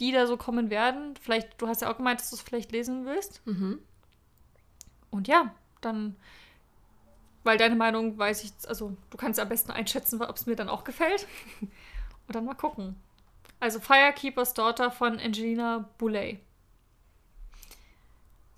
die 0.00 0.10
da 0.12 0.26
so 0.26 0.36
kommen 0.36 0.70
werden. 0.70 1.14
Vielleicht, 1.20 1.60
du 1.60 1.68
hast 1.68 1.82
ja 1.82 1.92
auch 1.92 1.96
gemeint, 1.96 2.20
dass 2.20 2.30
du 2.30 2.36
es 2.36 2.42
vielleicht 2.42 2.72
lesen 2.72 3.06
willst. 3.06 3.42
Mhm. 3.46 3.78
Und 5.12 5.28
ja, 5.28 5.54
dann, 5.80 6.16
weil 7.44 7.58
deine 7.58 7.76
Meinung 7.76 8.18
weiß 8.18 8.42
ich, 8.42 8.52
also 8.68 8.96
du 9.10 9.16
kannst 9.16 9.38
am 9.38 9.48
besten 9.48 9.70
einschätzen, 9.70 10.20
ob 10.20 10.34
es 10.34 10.46
mir 10.46 10.56
dann 10.56 10.68
auch 10.68 10.82
gefällt. 10.82 11.28
Und 11.60 12.34
dann 12.34 12.44
mal 12.44 12.54
gucken. 12.54 12.96
Also 13.60 13.78
Firekeeper's 13.78 14.54
Daughter 14.54 14.90
von 14.90 15.20
Angelina 15.20 15.88
Boulay. 15.98 16.40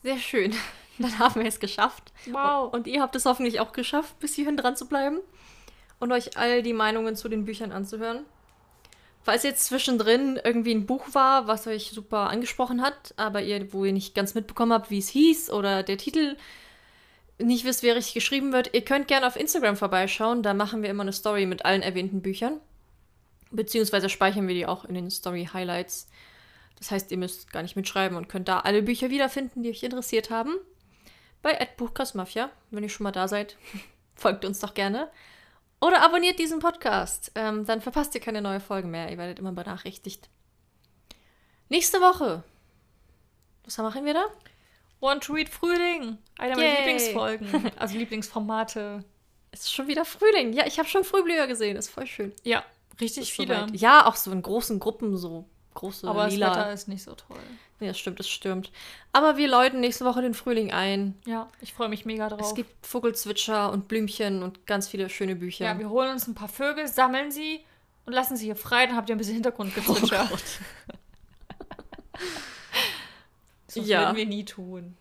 Sehr 0.03 0.19
schön. 0.19 0.55
Dann 0.99 1.19
haben 1.19 1.41
wir 1.41 1.49
es 1.49 1.59
geschafft. 1.59 2.13
Wow. 2.31 2.73
Und 2.73 2.87
ihr 2.87 3.03
habt 3.03 3.17
es 3.17 3.25
hoffentlich 3.27 3.59
auch 3.59 3.73
geschafft, 3.73 4.19
bis 4.21 4.35
hierhin 4.35 4.57
dran 4.57 4.77
zu 4.77 4.87
bleiben 4.87 5.19
und 5.99 6.13
euch 6.13 6.37
all 6.37 6.63
die 6.63 6.73
Meinungen 6.73 7.17
zu 7.17 7.29
den 7.29 7.45
Büchern 7.45 7.73
anzuhören. 7.73 8.25
Falls 9.25 9.43
jetzt 9.43 9.65
zwischendrin 9.65 10.39
irgendwie 10.45 10.75
ein 10.75 10.85
Buch 10.85 11.07
war, 11.13 11.47
was 11.47 11.67
euch 11.67 11.93
super 11.93 12.29
angesprochen 12.29 12.83
hat, 12.83 13.15
aber 13.17 13.41
ihr, 13.41 13.73
wo 13.73 13.87
ihr 13.87 13.95
nicht 13.95 14.15
ganz 14.15 14.35
mitbekommen 14.35 14.75
habt, 14.75 14.91
wie 14.91 14.99
es 14.99 15.09
hieß 15.09 15.51
oder 15.51 15.83
der 15.83 15.97
Titel 15.97 16.37
nicht 17.39 17.65
wisst, 17.65 17.83
wie 17.83 17.89
richtig 17.89 18.13
geschrieben 18.13 18.53
wird, 18.53 18.75
ihr 18.75 18.85
könnt 18.85 19.09
gerne 19.09 19.27
auf 19.27 19.37
Instagram 19.37 19.77
vorbeischauen. 19.77 20.43
Da 20.43 20.53
machen 20.53 20.83
wir 20.83 20.91
immer 20.91 21.05
eine 21.05 21.15
Story 21.15 21.47
mit 21.47 21.65
allen 21.65 21.81
erwähnten 21.81 22.21
Büchern. 22.21 22.61
Beziehungsweise 23.51 24.11
speichern 24.11 24.47
wir 24.47 24.55
die 24.55 24.67
auch 24.67 24.85
in 24.85 24.95
den 24.95 25.11
Story 25.11 25.49
Highlights. 25.51 26.07
Das 26.79 26.91
heißt, 26.91 27.11
ihr 27.11 27.17
müsst 27.17 27.51
gar 27.51 27.63
nicht 27.63 27.77
mitschreiben 27.77 28.19
und 28.19 28.29
könnt 28.29 28.49
da 28.49 28.61
alle 28.61 28.83
Bücher 28.83 29.09
wiederfinden, 29.09 29.63
die 29.63 29.71
euch 29.71 29.83
interessiert 29.83 30.29
haben. 30.29 30.55
Bei 31.41 31.67
Buchkast 31.79 32.15
Mafia, 32.15 32.51
wenn 32.71 32.83
ihr 32.83 32.91
schon 32.91 33.05
mal 33.05 33.11
da 33.11 33.27
seid, 33.27 33.57
folgt 34.17 34.45
uns 34.45 34.61
doch 34.61 34.75
gerne. 34.75 35.09
Oder 35.81 36.03
abonniert 36.03 36.39
diesen 36.39 36.61
Podcast. 36.61 37.33
Ähm, 37.35 37.67
dann 37.67 37.81
verpasst 37.81 38.15
ihr 38.15 38.21
keine 38.21 38.41
neue 38.41 38.61
Folge 38.61 38.89
mehr. 38.89 39.11
Ihr 39.11 39.19
werdet 39.19 39.39
immer 39.39 39.53
benachrichtigt. 39.53 40.29
Nächste 41.69 42.01
Woche. 42.01 42.43
Was 43.65 43.79
machen 43.79 44.05
wir 44.05 44.15
da? 44.15 44.25
One 45.01 45.21
to 45.21 45.33
Read 45.35 45.49
Frühling. 45.49 46.19
Einer 46.39 46.57
meiner. 46.57 46.79
Lieblingsfolgen. 46.79 47.73
Also 47.77 47.99
Lieblingsformate. 47.99 49.05
Es 49.51 49.61
ist 49.63 49.73
schon 49.73 49.87
wieder 49.89 50.05
Frühling. 50.05 50.53
Ja, 50.53 50.67
ich 50.67 50.79
habe 50.79 50.89
schon 50.89 51.05
Frühblüher 51.05 51.47
gesehen. 51.47 51.77
Ist 51.77 51.91
voll 51.91 52.07
schön. 52.07 52.33
Ja, 52.43 52.65
richtig 53.01 53.33
viele. 53.33 53.55
soweit. 53.57 53.77
Ja, 53.77 54.07
auch 54.07 54.17
so 54.17 54.33
in 54.33 54.43
großen 54.43 54.81
Gruppen, 54.81 55.17
so 55.17 55.49
große 55.75 56.07
Aber 56.09 56.29
lila. 56.29 56.49
das 56.49 56.57
Wetter 56.59 56.73
ist 56.73 56.89
nicht 56.89 57.03
so 57.03 57.15
toll. 57.15 57.37
Ja, 57.81 57.93
stimmt, 57.93 58.21
es 58.21 58.29
stürmt. 58.29 58.71
Aber 59.13 59.37
wir 59.37 59.49
läuten 59.49 59.81
nächste 59.81 60.05
Woche 60.05 60.23
den 60.23 60.33
Frühling 60.35 60.73
ein. 60.73 61.15
Ja, 61.27 61.49
ich 61.61 61.73
freue 61.75 61.89
mich 61.89 62.05
mega 62.07 62.29
drauf. 62.29 62.41
Es 62.41 62.55
gibt 62.55 62.87
Vogelzwitscher 62.87 63.71
und 63.73 63.89
Blümchen 63.89 64.43
und 64.43 64.67
ganz 64.67 64.89
viele 64.89 65.11
schöne 65.11 65.35
Bücher. 65.37 65.65
ja, 65.67 65.79
wir 65.79 65.91
holen 65.91 66.11
uns 66.13 66.27
ein 66.29 66.35
paar 66.35 66.49
Vögel, 66.49 66.87
sammeln 66.89 67.31
sie 67.31 67.61
und 68.07 68.13
lassen 68.13 68.37
sie 68.37 68.45
hier 68.47 68.57
frei. 68.57 68.87
Dann 68.87 68.97
habt 68.97 69.09
ihr 69.11 69.15
ein 69.17 69.19
bisschen 69.19 69.35
Hintergrundgezwitscher. 69.35 70.29
Oh 70.33 70.37
das 73.67 73.87
Ja. 73.87 74.03
würden 74.03 74.17
wir 74.17 74.27
nie 74.27 74.45
tun. 74.45 74.97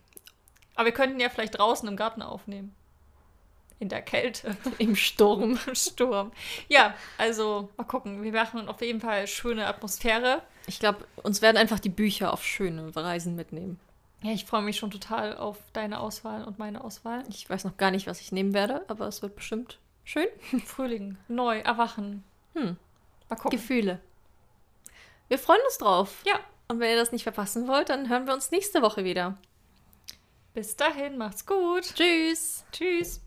Aber 0.74 0.86
wir 0.86 0.92
könnten 0.92 1.20
ja 1.20 1.28
vielleicht 1.30 1.58
draußen 1.58 1.88
im 1.88 1.96
Garten 1.96 2.22
aufnehmen. 2.22 2.74
In 3.84 3.90
der 3.90 4.00
Kälte. 4.00 4.56
Im 4.78 4.96
Sturm. 4.96 5.58
Im 5.66 5.74
Sturm. 5.74 6.32
Ja, 6.68 6.94
also 7.18 7.68
mal 7.76 7.84
gucken. 7.84 8.22
Wir 8.22 8.32
machen 8.32 8.66
auf 8.66 8.80
jeden 8.80 9.02
Fall 9.02 9.26
schöne 9.26 9.66
Atmosphäre. 9.66 10.40
Ich 10.66 10.78
glaube, 10.78 11.06
uns 11.16 11.42
werden 11.42 11.58
einfach 11.58 11.78
die 11.78 11.90
Bücher 11.90 12.32
auf 12.32 12.42
schöne 12.42 12.96
Reisen 12.96 13.36
mitnehmen. 13.36 13.78
Ja, 14.22 14.32
ich 14.32 14.46
freue 14.46 14.62
mich 14.62 14.78
schon 14.78 14.90
total 14.90 15.36
auf 15.36 15.58
deine 15.74 16.00
Auswahl 16.00 16.44
und 16.44 16.58
meine 16.58 16.82
Auswahl. 16.82 17.24
Ich 17.28 17.50
weiß 17.50 17.64
noch 17.64 17.76
gar 17.76 17.90
nicht, 17.90 18.06
was 18.06 18.22
ich 18.22 18.32
nehmen 18.32 18.54
werde, 18.54 18.86
aber 18.88 19.06
es 19.06 19.20
wird 19.20 19.36
bestimmt 19.36 19.78
schön. 20.02 20.28
Frühling, 20.64 21.18
neu, 21.28 21.58
erwachen. 21.58 22.24
Hm. 22.54 22.78
Mal 23.28 23.36
gucken. 23.36 23.50
Gefühle. 23.58 24.00
Wir 25.28 25.38
freuen 25.38 25.60
uns 25.66 25.76
drauf. 25.76 26.22
Ja, 26.24 26.40
Und 26.68 26.80
wenn 26.80 26.88
ihr 26.88 26.96
das 26.96 27.12
nicht 27.12 27.24
verpassen 27.24 27.68
wollt, 27.68 27.90
dann 27.90 28.08
hören 28.08 28.26
wir 28.26 28.32
uns 28.32 28.50
nächste 28.50 28.80
Woche 28.80 29.04
wieder. 29.04 29.36
bis 30.54 30.74
dahin, 30.74 31.18
macht's 31.18 31.44
gut. 31.44 31.82
Tschüss. 31.94 32.64
Tschüss. 32.72 33.20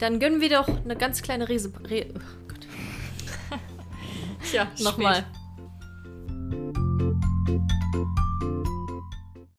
Dann 0.00 0.18
gönnen 0.18 0.40
wir 0.40 0.48
doch 0.48 0.66
eine 0.66 0.96
ganz 0.96 1.22
kleine 1.22 1.48
Riese. 1.48 1.72
Re 1.84 2.06
oh 2.14 2.20
Gott. 2.48 2.66
Tja, 4.50 4.66
Nochmal. 4.78 5.26